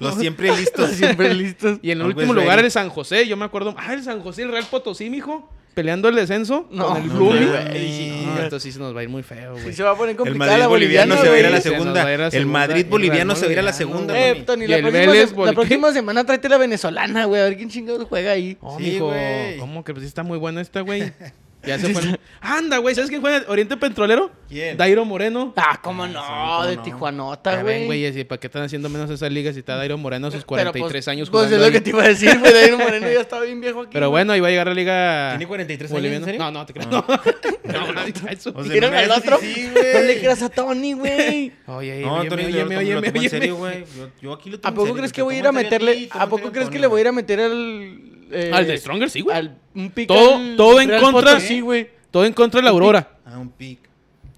Los 0.00 0.14
siempre 0.16 0.54
listos. 0.56 0.90
Siempre 0.96 1.34
listos. 1.34 1.78
Y 1.82 1.90
en 1.90 2.00
el 2.00 2.06
último 2.06 2.32
lugar 2.32 2.58
el 2.58 2.70
San 2.70 2.88
José. 2.88 3.26
Yo 3.26 3.36
me 3.36 3.44
acuerdo. 3.44 3.74
Ah, 3.78 3.92
el 3.94 4.02
San 4.02 4.20
José, 4.22 4.42
el 4.42 4.50
Real 4.50 4.64
Potosí, 4.70 5.10
mijo. 5.10 5.48
Peleando 5.72 6.08
el 6.08 6.16
descenso 6.16 6.66
No, 6.72 6.88
con 6.88 6.96
el 6.96 7.06
no, 7.08 7.14
Blooming. 7.14 7.48
güey. 7.48 8.26
No, 8.26 8.38
esto 8.42 8.58
sí 8.58 8.72
se 8.72 8.80
nos 8.80 8.94
va 8.94 9.00
a 9.00 9.02
ir 9.04 9.08
muy 9.08 9.22
feo, 9.22 9.54
Sí 9.56 9.62
güey. 9.62 9.74
se 9.74 9.82
va 9.84 9.92
a 9.92 9.96
poner 9.96 10.16
El 10.26 10.34
Madrid 10.34 10.64
boliviano 10.66 11.16
se 11.16 11.28
va 11.28 11.34
a 11.34 11.38
ir 11.38 11.46
a 11.46 11.50
la 11.50 11.60
segunda. 11.60 12.02
va 12.02 12.08
a 12.10 12.12
ir 12.12 12.18
a 12.18 12.22
la 12.22 12.26
El 12.26 12.32
segunda. 12.32 12.58
Madrid 12.58 12.86
boliviano 12.90 13.36
se 13.36 13.42
va 13.44 13.48
a 13.50 13.52
ir 13.52 13.58
a 13.60 13.62
la 13.62 13.72
segunda, 13.72 14.14
güey. 14.14 14.30
Eh. 14.30 14.42
Tony, 14.44 14.66
la 14.66 14.78
próxima, 14.78 15.12
Vélez, 15.12 15.32
la 15.36 15.52
próxima 15.52 15.92
semana 15.92 16.24
tráete 16.24 16.48
la 16.48 16.58
venezolana, 16.58 17.24
güey. 17.26 17.40
A 17.40 17.44
ver 17.44 17.56
quién 17.56 17.70
chingados 17.70 18.04
juega 18.08 18.32
ahí. 18.32 18.58
Oh, 18.60 18.78
Sí, 18.78 18.84
mijo. 18.84 19.06
güey. 19.10 19.58
¿Cómo 19.58 19.84
que 19.84 19.92
pues 19.94 20.02
sí 20.02 20.08
está 20.08 20.24
muy 20.24 20.38
buena 20.38 20.60
esta, 20.60 20.80
güey? 20.80 21.12
Ya 21.66 21.78
se 21.78 21.92
fue. 21.92 22.18
Anda, 22.40 22.78
güey, 22.78 22.94
¿sabes 22.94 23.10
quién 23.10 23.20
juega 23.20 23.38
en 23.38 23.44
Oriente 23.48 23.76
Petrolero? 23.76 24.30
¿Quién? 24.48 24.76
Dairo 24.76 25.04
Moreno. 25.04 25.52
Ah, 25.56 25.78
cómo 25.82 26.06
sí, 26.06 26.12
no, 26.12 26.22
cómo 26.24 26.66
de 26.66 26.76
no. 26.76 26.82
Tijuanota, 26.82 27.62
güey. 27.62 27.86
güey, 27.86 28.06
¿y 28.06 28.24
¿para 28.24 28.40
qué 28.40 28.46
están 28.46 28.62
haciendo 28.62 28.88
menos 28.88 29.10
esas 29.10 29.30
ligas 29.30 29.54
si 29.54 29.60
está 29.60 29.76
Dairo 29.76 29.98
Moreno 29.98 30.28
a 30.28 30.30
sus 30.30 30.44
Pero, 30.48 30.72
43 30.72 31.08
años 31.08 31.28
Pues 31.30 31.48
jugando 31.48 31.56
es 31.56 31.60
lo 31.60 31.66
ahí? 31.66 31.72
que 31.72 31.80
te 31.82 31.90
iba 31.90 32.02
a 32.02 32.08
decir, 32.08 32.38
güey. 32.38 32.52
Dairo 32.52 32.78
Moreno 32.78 33.06
ya 33.10 33.20
estaba 33.20 33.42
bien 33.42 33.60
viejo 33.60 33.82
aquí. 33.82 33.90
Pero 33.92 34.08
bueno, 34.10 34.32
ahí 34.32 34.40
va 34.40 34.48
a 34.48 34.50
llegar 34.50 34.68
la 34.68 34.74
liga. 34.74 35.28
¿Tiene 35.32 35.46
43 35.46 35.92
años, 35.92 36.04
en 36.04 36.24
serio? 36.24 36.40
No, 36.40 36.50
no, 36.50 36.66
te 36.66 36.72
creas. 36.72 36.88
No, 36.90 37.04
no, 37.06 37.92
no, 37.92 38.28
eso. 38.30 38.52
O 38.54 38.62
sea, 38.62 38.72
¿Quieren 38.72 38.90
no 38.90 38.96
me 38.96 39.02
al 39.02 39.04
hagas 39.04 39.18
otro? 39.18 39.38
sí, 39.40 39.68
güey. 39.70 39.94
No 39.94 40.00
le 40.00 40.18
creas 40.18 40.42
a 40.42 40.48
Tony, 40.48 40.92
güey. 40.94 41.52
Oye, 41.66 42.00
No, 42.00 42.14
óyeme, 42.14 42.30
Tony, 42.30 42.44
óyeme, 42.44 42.86
yo 42.86 42.98
en 42.98 43.30
serio, 43.30 43.56
güey. 43.56 43.84
Aquí 44.32 44.50
lo 44.50 44.60
tomo 44.60 44.72
¿A 44.72 44.74
poco 44.74 44.94
crees 44.94 45.12
que 45.12 45.22
voy 45.22 45.36
a 45.36 45.38
ir 45.38 45.46
a 45.46 45.52
meterle? 45.52 46.08
¿A 46.12 46.26
poco 46.26 46.50
crees 46.50 46.70
que 46.70 46.78
le 46.78 46.86
voy 46.86 46.98
a 46.98 47.00
ir 47.02 47.08
a 47.08 47.12
meter 47.12 47.40
al. 47.40 48.09
Eh, 48.30 48.50
Al 48.52 48.66
de 48.66 48.76
Stronger, 48.78 49.10
sí, 49.10 49.20
güey. 49.20 49.36
Al, 49.36 49.58
un 49.74 49.90
pick 49.90 50.08
Todo- 50.08 50.36
al 50.36 50.56
todo 50.56 50.80
en 50.80 50.88
Real 50.88 51.02
contra. 51.02 51.32
Potosí, 51.34 51.60
güey. 51.60 51.90
Todo 52.10 52.24
en 52.24 52.32
contra 52.32 52.58
de 52.60 52.64
la 52.64 52.70
Aurora. 52.70 53.08
Ah, 53.24 53.38
un 53.38 53.50
pick. 53.50 53.78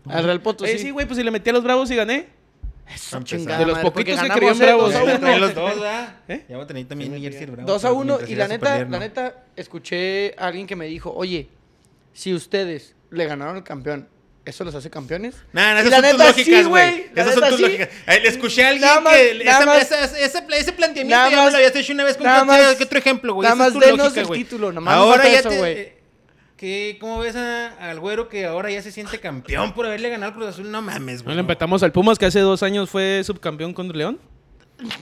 Al 0.08 0.24
Real 0.24 0.40
Potosí. 0.42 0.72
Eh, 0.72 0.78
sí, 0.78 0.90
güey, 0.90 1.06
pues 1.06 1.16
si 1.18 1.24
le 1.24 1.30
metí 1.30 1.50
a 1.50 1.52
los 1.52 1.62
Bravos 1.64 1.90
y 1.90 1.96
gané. 1.96 2.28
Eso, 2.92 3.22
chingada 3.22 3.58
De 3.60 3.64
los 3.66 3.74
madre, 3.76 3.90
poquitos 3.90 4.20
que 4.20 4.28
creían 4.28 4.58
bravos. 4.58 4.92
dos 4.92 5.00
a 5.00 5.04
uno. 5.04 5.38
los 5.38 5.54
dos, 5.54 5.74
¿verdad? 5.76 6.16
¿Eh? 6.28 6.44
Ya 6.48 6.56
voy 6.56 6.64
a 6.64 6.66
tener 6.66 6.84
también 6.86 7.12
mi 7.12 7.20
jersey 7.20 7.46
bravo. 7.46 7.66
2 7.66 7.84
a 7.84 7.88
pero 7.88 7.94
1 8.00 8.04
mientras 8.04 8.30
y 8.30 8.34
la 8.34 8.48
neta, 8.48 8.84
la 8.84 8.98
neta, 8.98 9.44
escuché 9.56 10.34
a 10.36 10.48
alguien 10.48 10.66
que 10.66 10.76
me 10.76 10.86
dijo, 10.86 11.10
oye, 11.14 11.48
si 12.12 12.34
ustedes 12.34 12.94
le 13.10 13.24
ganaron 13.24 13.56
al 13.56 13.64
campeón, 13.64 14.08
¿eso 14.44 14.64
los 14.64 14.74
hace 14.74 14.90
campeones? 14.90 15.34
Nah, 15.52 15.80
esas 15.80 15.92
son 16.00 16.10
tus 16.16 16.26
lógicas, 16.26 16.66
güey. 16.66 17.06
la 17.14 17.22
Esas 17.22 17.34
son 17.34 17.48
tus 17.48 17.56
sí. 17.56 17.62
lógicas. 17.62 17.88
Le 18.06 18.28
escuché 18.28 18.64
a 18.64 18.68
alguien 18.68 18.90
más- 19.02 19.12
que 19.14 19.42
esa- 19.42 19.66
más- 19.66 19.82
esa- 19.82 20.18
esa- 20.18 20.46
ese 20.56 20.72
planteamiento 20.72 21.24
ya 21.24 21.30
me 21.30 21.36
más- 21.36 21.52
lo 21.52 21.58
habías 21.58 21.74
hecho 21.76 21.92
una 21.92 22.04
vez 22.04 22.16
con 22.16 22.26
más- 22.26 22.76
qué 22.76 22.84
otro 22.84 22.98
ejemplo, 22.98 23.34
güey. 23.34 23.48
nada 23.48 23.54
Esa 23.56 23.66
es 23.68 23.74
más 23.74 23.80
tu 23.82 23.86
denos 23.90 23.98
lógica, 24.06 24.20
el 24.20 24.26
güey. 24.26 24.42
título, 24.44 24.72
nomás 24.72 24.96
nos 24.96 25.04
Ahora 25.06 25.28
ya 25.28 25.38
eso, 25.38 25.48
te... 25.48 25.58
güey. 25.58 25.72
eh, 25.72 25.96
¿qué- 26.56 26.96
¿Cómo 27.00 27.18
ves 27.20 27.36
a- 27.36 27.90
al 27.90 28.00
güero 28.00 28.28
que 28.28 28.46
ahora 28.46 28.70
ya 28.70 28.82
se 28.82 28.90
siente 28.92 29.18
campeón 29.20 29.72
por 29.74 29.86
haberle 29.86 30.08
ganado 30.10 30.30
al 30.32 30.34
Cruz 30.36 30.48
Azul? 30.48 30.70
No 30.70 30.82
mames, 30.82 31.18
No 31.18 31.24
güey. 31.24 31.36
le 31.36 31.40
empatamos 31.40 31.82
al 31.82 31.92
Pumas, 31.92 32.18
que 32.18 32.26
hace 32.26 32.40
dos 32.40 32.62
años 32.62 32.90
fue 32.90 33.22
subcampeón 33.24 33.72
contra 33.74 33.96
León. 33.96 34.18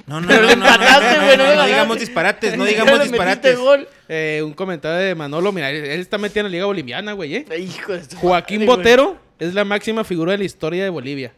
No, 0.07 0.21
no, 0.21 0.29
Pero 0.29 0.43
no, 0.43 0.49
le 0.49 0.57
no, 0.57 0.65
no, 0.65 0.67
empataste, 0.67 1.17
no, 1.17 1.25
güey, 1.25 1.37
no, 1.37 1.43
no 1.45 1.49
le 1.49 1.49
no 1.49 1.49
ganaste. 1.49 1.69
digamos 1.71 2.01
disparates, 2.01 2.57
no 2.57 2.65
digamos 2.65 3.03
disparates. 3.03 3.59
gol. 3.59 3.89
Eh, 4.09 4.43
un 4.45 4.53
comentario 4.53 4.99
de 4.99 5.15
Manolo, 5.15 5.53
mira, 5.53 5.71
él, 5.71 5.85
está 6.01 6.19
metido 6.19 6.41
en 6.41 6.47
la 6.47 6.51
Liga 6.51 6.65
Boliviana, 6.67 7.13
güey, 7.13 7.37
¿eh? 7.37 7.47
Hijo 7.59 7.93
de 7.93 8.05
su 8.05 8.17
Joaquín 8.17 8.61
madre, 8.61 8.67
güey. 8.67 8.77
Botero 8.79 9.19
es 9.39 9.55
la 9.55 9.65
máxima 9.65 10.05
figura 10.05 10.33
de 10.33 10.39
la 10.39 10.45
historia 10.45 10.85
de 10.85 10.91
Bolivia. 10.91 11.33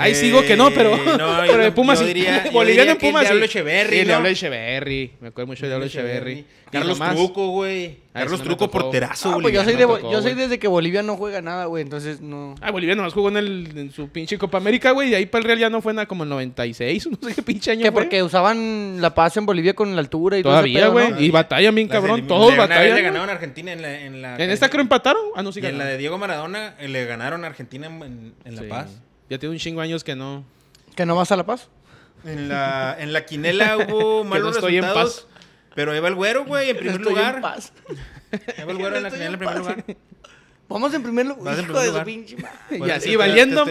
Ahí 0.00 0.12
Eh, 0.12 0.14
sigo 0.14 0.42
que 0.42 0.56
no, 0.56 0.70
pero, 0.70 0.96
no, 1.18 1.36
pero 1.46 1.58
de 1.64 1.72
Pumas 1.72 1.98
yo 1.98 2.06
sí. 2.06 2.14
diría- 2.14 2.44
yo 2.46 2.52
Boliviano 2.52 2.92
en 2.92 2.98
Pumas 2.98 3.22
sí. 3.22 3.26
Diablo 3.28 3.44
Echeverri, 3.44 3.96
Sí, 3.96 4.02
¿no? 4.02 4.06
Diablo 4.06 4.28
Echeverri. 4.28 5.12
Me 5.20 5.28
acuerdo 5.28 5.46
mucho 5.48 5.62
de 5.62 5.68
Diablo 5.68 5.86
Echeverri. 5.86 6.32
Y 6.32 6.46
Carlos 6.70 6.98
Truco, 6.98 7.48
güey. 7.48 7.96
Carlos 8.12 8.40
no 8.40 8.44
Truco, 8.44 8.70
porterazo, 8.70 9.30
Ah, 9.30 9.38
pues 9.40 9.54
yo 9.54 9.64
soy, 9.64 9.74
de, 9.76 9.82
tocó, 9.84 9.98
yo 10.12 10.20
soy 10.22 10.32
güey. 10.32 10.44
desde 10.44 10.58
que 10.58 10.66
Bolivia 10.68 11.02
no 11.02 11.16
juega 11.16 11.40
nada, 11.40 11.64
güey, 11.66 11.82
entonces 11.82 12.20
no... 12.20 12.56
Ah, 12.60 12.70
Bolivia 12.72 12.94
nomás 12.96 13.12
jugó 13.14 13.28
en, 13.28 13.36
el, 13.38 13.72
en 13.76 13.90
su 13.92 14.08
pinche 14.08 14.36
Copa 14.38 14.58
América, 14.58 14.90
güey. 14.90 15.10
Y 15.10 15.14
ahí 15.14 15.24
para 15.26 15.40
el 15.42 15.46
Real 15.46 15.58
ya 15.60 15.70
no 15.70 15.80
fue 15.80 15.94
nada 15.94 16.06
como 16.06 16.24
el 16.24 16.28
96, 16.30 17.08
no 17.22 17.28
sé 17.28 17.34
qué 17.34 17.42
pinche 17.42 17.70
año 17.70 17.84
Que 17.84 17.92
porque 17.92 18.22
usaban 18.22 19.00
la 19.00 19.14
paz 19.14 19.36
en 19.36 19.46
Bolivia 19.46 19.74
con 19.74 19.94
la 19.94 20.00
altura 20.00 20.36
y 20.38 20.42
todo 20.42 20.52
Todavía, 20.52 20.88
güey. 20.88 21.10
¿no? 21.12 21.20
Y 21.20 21.30
batallan 21.30 21.74
bien, 21.74 21.88
cabrón. 21.88 22.26
Todos 22.26 22.56
batallan. 22.56 22.84
Le 22.84 22.90
güey. 22.90 23.02
ganaron 23.04 23.30
a 23.30 23.32
Argentina 23.32 23.72
en 23.72 23.82
la... 23.82 24.00
En, 24.00 24.20
la, 24.22 24.36
En 24.36 24.50
esta 24.50 24.68
creo 24.68 24.82
empataron. 24.82 25.22
Ah, 25.36 25.42
no, 25.42 25.50
sí 25.52 25.60
Y 25.62 25.66
en 25.66 25.78
la 25.78 25.86
de 25.86 25.96
Diego 25.96 26.18
Maradona 26.18 26.74
eh, 26.80 26.88
le 26.88 27.04
ganaron 27.06 27.44
a 27.44 27.46
Argentina 27.48 27.86
en, 27.86 28.34
en 28.44 28.56
La. 28.56 28.62
Paz. 28.68 29.00
Ya 29.30 29.38
tiene 29.38 29.52
un 29.54 29.58
chingo 29.58 29.80
años 29.80 30.04
que 30.04 30.16
no. 30.16 30.44
¿Que 30.96 31.04
no 31.06 31.14
vas 31.16 31.30
a 31.32 31.36
la 31.36 31.44
paz? 31.46 31.68
En 32.24 32.48
la, 32.48 32.96
en 32.98 33.12
la 33.12 33.24
quinela 33.24 33.76
hubo 33.88 34.22
Que 34.22 34.28
malos 34.28 34.44
no 34.44 34.50
estoy 34.56 34.76
en 34.76 34.82
resultados. 34.82 35.26
Pero 35.74 35.92
ahí 35.92 36.00
va 36.00 36.08
el 36.08 36.14
güero, 36.14 36.44
güey, 36.44 36.70
en 36.70 36.76
primer 36.76 36.96
Estoy 36.96 37.14
lugar. 37.14 37.36
en 37.36 37.40
paz. 37.42 37.72
Ahí 38.56 38.64
va 38.64 38.72
el 38.72 38.78
güero 38.78 38.96
en 38.96 39.02
la 39.04 39.10
quinela 39.10 39.26
en 39.26 39.32
en 39.34 39.38
primer 39.38 39.54
paz. 39.54 39.76
lugar. 39.76 39.84
Vamos 40.68 40.92
en 40.92 41.02
primer 41.02 41.24
lugar. 41.26 41.44
Vas 41.44 41.58
en 41.58 41.64
Hijo 41.64 41.72
primer 41.74 41.92
de 41.92 41.98
su 41.98 42.04
pinche 42.04 42.36
madre. 42.36 42.86
Y 42.86 42.90
así 42.90 43.16
valiendo. 43.16 43.64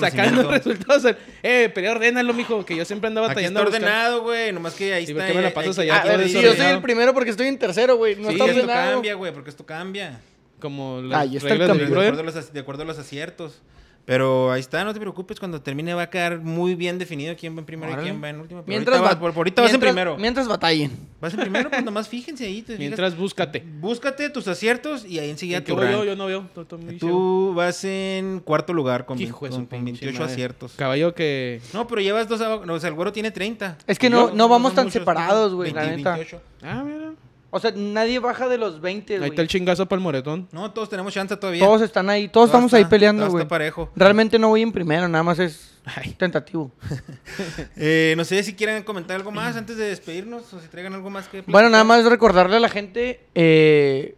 Sacando 0.00 0.50
resultados. 0.50 1.14
Eh, 1.42 1.70
pero 1.74 1.92
ordénalo, 1.92 2.32
mijo, 2.34 2.64
que 2.64 2.74
yo 2.76 2.84
siempre 2.84 3.08
andaba 3.08 3.26
Aquí 3.28 3.34
batallando. 3.36 3.60
está 3.60 3.76
ordenado, 3.76 4.22
güey. 4.22 4.52
Nomás 4.52 4.74
que 4.74 4.92
ahí 4.94 5.02
¿Y 5.02 5.06
está. 5.06 5.14
por 5.18 5.26
qué 5.26 5.34
me 5.34 5.42
la 5.42 5.48
ahí- 5.48 5.54
pasas 5.54 5.78
allá? 5.78 6.02
Ver, 6.04 6.28
si 6.28 6.40
yo 6.42 6.54
soy 6.54 6.66
el 6.66 6.80
primero 6.80 7.12
porque 7.14 7.30
estoy 7.30 7.46
en 7.46 7.58
tercero, 7.58 7.96
güey. 7.96 8.16
No 8.16 8.28
Sí, 8.30 8.34
está 8.34 8.46
esto 8.46 8.56
ordenado. 8.62 8.92
cambia, 8.94 9.14
güey, 9.14 9.32
porque 9.32 9.50
esto 9.50 9.64
cambia. 9.66 10.20
Como 10.60 11.02
las 11.02 11.20
Ahí 11.20 11.36
está 11.36 11.48
el 11.52 11.58
reglas 11.60 11.78
De 11.78 11.84
acuerdo, 11.84 12.20
a 12.20 12.24
los, 12.24 12.52
de 12.52 12.60
acuerdo 12.60 12.82
a 12.82 12.86
los 12.86 12.98
aciertos. 12.98 13.60
Pero 14.06 14.50
ahí 14.50 14.58
está, 14.60 14.82
no 14.84 14.92
te 14.92 14.98
preocupes. 14.98 15.38
Cuando 15.38 15.60
termine 15.62 15.94
va 15.94 16.02
a 16.02 16.10
quedar 16.10 16.38
muy 16.40 16.74
bien 16.74 16.98
definido 16.98 17.34
quién 17.38 17.54
va 17.54 17.60
en 17.60 17.64
primero 17.66 17.92
Órale. 17.92 18.08
y 18.08 18.10
quién 18.10 18.22
va 18.22 18.28
en 18.30 18.40
último. 18.40 18.62
Pero 18.62 18.68
Mientras, 18.68 18.96
ahorita, 18.98 19.14
va- 19.14 19.20
por, 19.20 19.30
por 19.32 19.38
ahorita 19.40 19.62
vas 19.62 19.72
en 19.74 19.80
primero. 19.80 20.16
Mientras 20.18 20.48
batallen. 20.48 20.90
Vas 21.20 21.32
en 21.34 21.40
primero, 21.40 21.70
pues 21.70 21.84
nomás 21.84 22.08
fíjense 22.08 22.44
ahí. 22.44 22.56
te 22.62 22.66
fijas. 22.72 22.78
Mientras 22.80 23.16
búscate. 23.16 23.62
Búscate 23.80 24.28
tus 24.30 24.48
aciertos 24.48 25.04
y 25.04 25.18
ahí 25.20 25.30
enseguida 25.30 25.58
¿En 25.58 25.64
qué 25.64 25.72
tu 25.72 25.78
yo? 25.78 25.84
rank. 25.84 26.04
Yo 26.04 26.16
no 26.16 26.26
veo. 26.26 26.40
Estoy- 26.40 26.62
estoy 26.62 26.78
muy 26.80 26.98
ciego. 26.98 27.16
Tú 27.16 27.54
vas 27.54 27.84
en 27.84 28.40
cuarto 28.40 28.72
lugar 28.72 29.06
con, 29.06 29.20
Hijo 29.20 29.44
de 29.44 29.50
con- 29.50 29.60
su 29.62 29.68
con 29.68 29.84
pinche 29.84 29.84
28 30.06 30.18
madre. 30.18 30.32
aciertos. 30.32 30.72
Caballo 30.76 31.14
que. 31.14 31.60
No, 31.72 31.86
pero 31.86 32.00
llevas 32.00 32.28
dos 32.28 32.40
abajo. 32.40 32.66
No, 32.66 32.74
o 32.74 32.80
sea, 32.80 32.88
el 32.88 32.94
güero 32.94 33.12
tiene 33.12 33.30
30. 33.30 33.78
Es 33.86 33.98
que 33.98 34.08
Y 34.08 34.10
no- 34.10 34.30
yo, 34.30 34.34
no 34.34 34.48
vamos 34.48 34.70
son 34.72 34.84
tan 34.86 34.90
separados, 34.92 35.54
güey, 35.54 35.72
la 35.72 35.82
20, 35.82 35.96
neta. 35.98 36.14
28. 36.16 36.42
Ah, 36.62 36.82
mira. 36.84 37.12
O 37.52 37.58
sea, 37.58 37.72
nadie 37.74 38.18
baja 38.20 38.48
de 38.48 38.58
los 38.58 38.80
20, 38.80 39.14
Ahí 39.14 39.18
güey. 39.18 39.30
está 39.30 39.42
el 39.42 39.48
chingazo 39.48 39.86
para 39.86 39.98
el 39.98 40.02
moretón. 40.04 40.48
No, 40.52 40.70
todos 40.72 40.88
tenemos 40.88 41.12
chance 41.12 41.36
todavía. 41.36 41.64
Todos 41.64 41.82
están 41.82 42.08
ahí, 42.08 42.28
todos 42.28 42.32
Todo 42.32 42.58
estamos 42.58 42.66
está- 42.72 42.76
ahí 42.76 42.84
peleando, 42.84 43.22
todo 43.24 43.32
güey. 43.32 43.42
está 43.42 43.48
parejo. 43.48 43.90
Realmente 43.96 44.38
no 44.38 44.48
voy 44.50 44.62
en 44.62 44.70
primero, 44.70 45.08
nada 45.08 45.24
más 45.24 45.38
es 45.40 45.76
Ay. 45.84 46.12
tentativo. 46.18 46.70
Eh, 47.76 48.14
no 48.16 48.24
sé 48.24 48.42
si 48.42 48.54
quieren 48.54 48.82
comentar 48.84 49.16
algo 49.16 49.30
más 49.30 49.56
antes 49.56 49.76
de 49.76 49.84
despedirnos 49.86 50.52
o 50.52 50.60
si 50.60 50.68
traigan 50.68 50.94
algo 50.94 51.10
más 51.10 51.28
que 51.28 51.42
Bueno, 51.42 51.70
nada 51.70 51.82
más 51.84 52.04
recordarle 52.04 52.56
a 52.56 52.60
la 52.60 52.68
gente, 52.68 53.26
eh, 53.34 54.16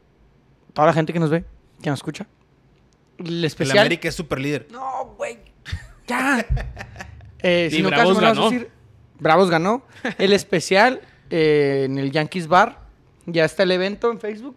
toda 0.75 0.87
la 0.89 0.93
gente 0.93 1.13
que 1.13 1.19
nos 1.21 1.31
ve, 1.31 1.45
que 1.83 1.89
nos 1.91 1.99
escucha, 2.01 2.27
el 3.19 3.27
El 3.39 3.45
especial. 3.45 3.79
América 3.79 4.09
es 4.09 4.15
super 4.15 4.39
líder. 4.41 4.67
No, 4.71 5.15
güey. 5.17 5.39
Ya. 6.07 6.45
Eh, 7.45 7.71
si 7.73 7.83
no, 7.83 7.91
caso, 7.91 8.15
me 8.15 8.21
lo 8.21 8.29
vas 8.29 8.39
a 8.39 8.43
decir. 8.45 8.71
Bravos 9.19 9.51
ganó. 9.51 9.83
El 10.17 10.33
especial 10.33 11.01
eh, 11.29 11.83
en 11.87 11.99
el 11.99 12.13
Yankees 12.13 12.47
Bar. 12.47 12.82
Ya 13.27 13.45
está 13.45 13.63
el 13.63 13.71
evento 13.73 14.11
en 14.11 14.19
Facebook. 14.21 14.57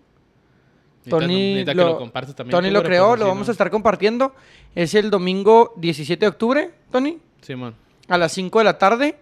Tony 1.08 1.54
Necesita 1.54 1.72
que 1.74 1.78
lo, 1.78 1.88
lo 1.90 1.98
compartas 2.00 2.36
también. 2.36 2.52
Tony 2.52 2.72
lo 2.72 2.82
creó, 2.82 3.16
lo 3.16 3.28
vamos 3.28 3.48
a 3.48 3.52
estar 3.52 3.70
compartiendo. 3.70 4.34
Es 4.74 4.96
el 4.96 5.12
domingo 5.12 5.74
17 5.78 6.20
de 6.20 6.28
octubre, 6.28 6.72
Tony, 6.92 7.20
Simón. 7.42 7.76
a 8.08 8.18
las 8.18 8.32
5 8.32 8.58
de 8.60 8.66
la 8.66 8.78
tarde, 8.80 9.18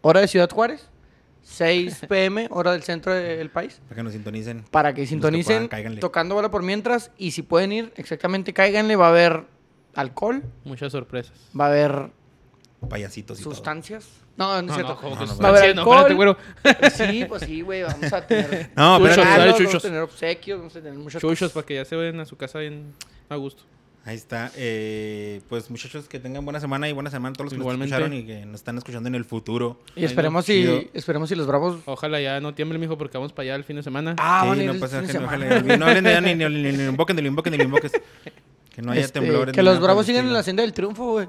hora 0.00 0.20
de 0.20 0.28
Ciudad 0.28 0.48
Juárez. 0.50 0.88
6 1.42 2.06
pm, 2.08 2.48
hora 2.50 2.72
del 2.72 2.82
centro 2.82 3.12
del 3.12 3.50
país. 3.50 3.80
Para 3.86 3.96
que 3.96 4.02
nos 4.02 4.12
sintonicen. 4.14 4.64
Para 4.70 4.94
que 4.94 5.06
sintonicen, 5.06 5.68
tocando 6.00 6.34
bola 6.34 6.50
por 6.50 6.62
mientras. 6.62 7.10
Y 7.18 7.32
si 7.32 7.42
pueden 7.42 7.70
ir, 7.72 7.92
exactamente, 7.96 8.52
cáiganle. 8.54 8.96
Va 8.96 9.06
a 9.06 9.10
haber 9.10 9.44
alcohol, 9.94 10.42
Muchas 10.64 10.90
sorpresas. 10.92 11.34
va 11.58 11.66
a 11.66 11.68
haber 11.68 12.10
Payasitos 12.88 13.40
y 13.40 13.42
todo. 13.42 13.54
sustancias. 13.54 14.06
No, 14.36 14.60
no 14.62 14.68
es 14.68 14.74
cierto. 14.74 14.98
No, 15.02 15.08
no, 15.10 15.10
Va 15.10 15.16
a 15.16 15.18
haber 15.18 15.28
sustancia, 15.28 15.74
no, 15.74 15.82
espérate, 15.82 16.14
güero. 16.14 16.36
Sí, 16.92 17.24
pues 17.26 17.42
sí, 17.42 17.62
güey, 17.62 17.82
vamos 17.82 18.12
a 18.12 18.26
tener 18.26 18.70
No, 18.76 18.98
Chuchos, 18.98 19.16
pero 19.16 19.24
vamos 19.64 19.74
a 19.74 19.80
tener 19.80 20.00
obsequios, 20.02 20.58
vamos 20.58 20.76
a 20.76 20.80
tener 20.80 20.98
muchas 20.98 21.20
Chuchos 21.22 21.38
cosas. 21.38 21.52
para 21.52 21.66
que 21.66 21.74
ya 21.76 21.84
se 21.84 21.96
vayan 21.96 22.20
a 22.20 22.26
su 22.26 22.36
casa 22.36 22.58
bien 22.58 22.92
a 23.28 23.36
gusto. 23.36 23.62
Ahí 24.04 24.14
está. 24.14 24.52
Eh, 24.54 25.40
pues 25.48 25.68
muchachos, 25.68 26.06
que 26.06 26.20
tengan 26.20 26.44
buena 26.44 26.60
semana 26.60 26.88
y 26.88 26.92
buena 26.92 27.10
semana 27.10 27.30
a 27.30 27.32
todos 27.32 27.46
los 27.46 27.54
que 27.54 27.58
Igualmente. 27.58 27.90
nos 27.92 27.98
escucharon 28.02 28.16
y 28.16 28.24
que 28.26 28.46
nos 28.46 28.60
están 28.60 28.78
escuchando 28.78 29.08
en 29.08 29.16
el 29.16 29.24
futuro. 29.24 29.80
Y 29.96 30.04
esperemos 30.04 30.44
si, 30.44 30.88
esperemos 30.94 31.28
si 31.28 31.34
los 31.34 31.46
bravos... 31.48 31.80
Ojalá 31.86 32.20
ya 32.20 32.38
no 32.40 32.54
tiemble, 32.54 32.78
mijo, 32.78 32.96
porque 32.96 33.18
vamos 33.18 33.32
para 33.32 33.44
allá 33.46 33.54
el 33.56 33.64
fin 33.64 33.74
de 33.76 33.82
semana. 33.82 34.14
Ah, 34.18 34.54
Sí, 34.56 34.64
no 34.64 34.74
pasa 34.74 34.98
fin 35.00 35.08
de 35.08 35.14
no, 35.14 35.20
semana. 35.20 35.46
ojalá- 35.56 35.76
no 35.76 35.86
hablen 35.86 36.04
de 36.04 36.20
ni, 36.20 36.34
ni, 36.36 36.44
ni, 36.44 36.62
ni, 36.62 36.72
ni 36.76 36.84
lo 36.84 36.90
invoquen, 36.90 37.16
ni 37.16 37.22
lo 37.22 37.28
invoquen, 37.28 37.50
ni 37.52 37.56
lo 37.58 37.64
invoques. 37.64 37.90
Que 38.72 38.80
no 38.82 38.92
haya 38.92 39.00
Este, 39.00 39.18
temblores. 39.18 39.52
Que 39.52 39.62
los 39.64 39.80
bravos 39.80 40.06
sigan 40.06 40.24
en 40.26 40.32
la 40.34 40.42
senda 40.44 40.62
del 40.62 40.72
triunfo, 40.72 41.12
güey. 41.12 41.28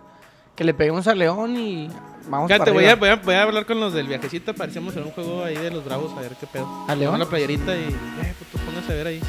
Que 0.58 0.64
le 0.64 0.74
peguemos 0.74 1.08
a 1.08 1.14
León 1.14 1.56
y 1.56 1.88
vamos 2.28 2.52
para 2.52 2.72
voy 2.74 2.86
a, 2.86 2.96
voy, 2.96 3.10
a, 3.10 3.16
voy 3.18 3.36
a 3.36 3.44
hablar 3.44 3.68
con 3.68 3.80
los 3.80 3.94
del 3.94 4.08
viajecito. 4.08 4.56
Parecíamos 4.56 4.96
en 4.98 5.04
un 5.04 5.12
juego 5.12 5.44
ahí 5.44 5.56
de 5.56 5.70
los 5.70 5.86
bravos, 5.86 6.12
a 6.18 6.22
ver 6.22 6.36
qué 6.36 6.48
pedo. 6.48 6.68
¿A 6.88 6.96
León? 6.96 7.12
Vamos 7.12 7.16
a 7.16 7.24
la 7.26 7.30
playerita 7.30 7.76
y, 7.76 7.84
eh, 7.84 8.34
pues 8.40 8.52
tú 8.52 8.58
póngase 8.66 8.92
a 8.92 8.96
ver 8.96 9.08
ahí. 9.08 9.22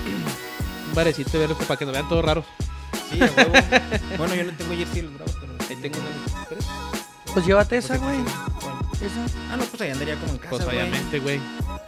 Un 0.88 0.94
barecito 0.94 1.36
y 1.36 1.40
verlo 1.40 1.56
para 1.58 1.76
que 1.76 1.84
nos 1.84 1.92
vean 1.92 2.08
todos 2.08 2.24
raros. 2.24 2.46
Sí, 3.10 3.20
a 3.20 3.26
huevo. 3.26 3.52
bueno, 4.16 4.34
yo 4.34 4.44
no 4.44 4.52
tengo 4.52 4.74
jersey 4.74 5.02
de 5.02 5.02
los 5.02 5.14
bravos, 5.14 5.36
pero. 5.38 5.52
Ahí 5.68 5.76
tengo 5.76 5.98
una. 5.98 6.46
¿Quieres? 6.46 6.66
Pues 7.34 7.46
llévate 7.46 7.76
esa, 7.76 7.98
qué 7.98 8.04
güey. 8.04 8.20
Esa. 8.20 9.52
Ah, 9.52 9.56
no, 9.58 9.64
pues 9.64 9.82
ahí 9.82 9.90
andaría 9.90 10.14
como 10.16 10.32
en 10.32 10.38
casa. 10.38 10.50
Pues 10.50 10.64
güey. 10.64 10.76
obviamente, 10.78 11.18
güey. 11.20 11.40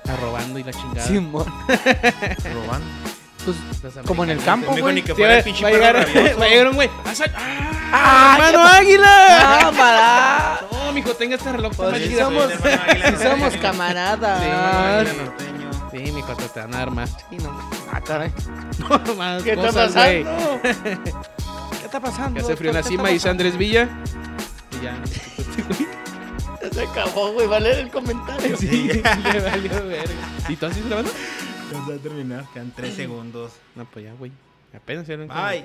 Está 0.05 0.17
robando 0.17 0.59
y 0.59 0.65
la 0.65 0.73
chingada. 0.73 1.09
Simón. 1.09 1.47
Robando. 2.55 3.10
Pues, 3.45 3.57
como 4.07 4.25
en 4.25 4.31
el 4.31 4.43
campo, 4.43 4.77
güey. 4.77 4.95
ni 4.97 5.03
que 5.03 5.13
Sí, 5.13 5.19
fuera 5.19 5.39
el 5.39 5.45
pinche 5.45 5.63
va 5.63 5.69
llegar, 5.73 5.97
va 5.97 6.45
a 6.45 6.49
llegar 6.49 6.69
un 6.69 6.75
güey. 6.75 6.91
¡Ah, 7.07 7.15
sal- 7.15 7.33
¡Ah! 7.37 7.71
¡Ah, 7.93 8.37
¡Hermano 8.49 8.71
qué- 8.71 8.77
águila! 8.79 9.59
¡Cámara! 9.63 10.61
No, 10.71 10.93
mijo, 10.93 11.11
tenga 11.15 11.37
este 11.37 11.53
reloj. 11.53 11.73
está 11.73 11.85
Pues 11.91 12.03
sí 12.03 12.17
somos, 12.17 12.51
hermano 12.53 13.17
sí 13.19 13.23
somos 13.25 13.53
Sí, 13.53 13.59
camaradas. 13.63 14.41
águila 14.43 15.15
norteño. 15.25 15.71
Sí, 15.91 16.13
mijo, 16.13 16.35
te 16.37 16.49
te 16.49 16.61
van 16.61 16.75
a 16.75 16.79
dar 16.79 16.91
más. 16.91 17.11
Sí, 17.31 17.37
no. 17.39 17.71
Ah, 17.93 18.01
caray. 18.01 18.31
No, 18.79 19.15
más 19.17 19.43
¿Qué 19.43 19.53
está 19.53 19.67
cosas, 19.67 19.95
güey. 19.95 20.25
pasando? 20.25 20.61
¿Qué 20.63 21.85
está 21.87 22.01
pasando? 22.01 22.57
Frío 22.57 22.71
en 22.71 22.77
la 22.77 22.83
¿Qué 22.83 22.89
cima, 22.89 23.03
está 23.05 23.13
dice 23.13 23.29
Andrés 23.29 23.57
Villa. 23.57 23.89
Y 24.81 24.85
ya. 24.85 24.95
Se 26.73 26.83
acabó, 26.83 27.33
güey. 27.33 27.47
Va 27.47 27.57
a 27.57 27.61
leer 27.61 27.79
el 27.81 27.91
comentario. 27.91 28.57
Sí, 28.57 28.89
le 29.33 29.41
valió 29.41 29.87
verga. 29.87 30.13
¿Y 30.49 30.57
tú 30.57 30.67
así 30.67 30.81
grabando? 30.87 31.11
Ya 31.71 31.85
se 31.85 31.91
va 31.91 31.97
a 31.97 32.03
terminar. 32.03 32.47
Quedan 32.53 32.73
3 32.75 32.95
segundos. 32.95 33.53
No, 33.75 33.85
pues 33.85 34.05
ya, 34.05 34.15
güey. 34.15 34.33
Apenas 34.75 35.09
un 35.09 35.29
Bye. 35.29 35.63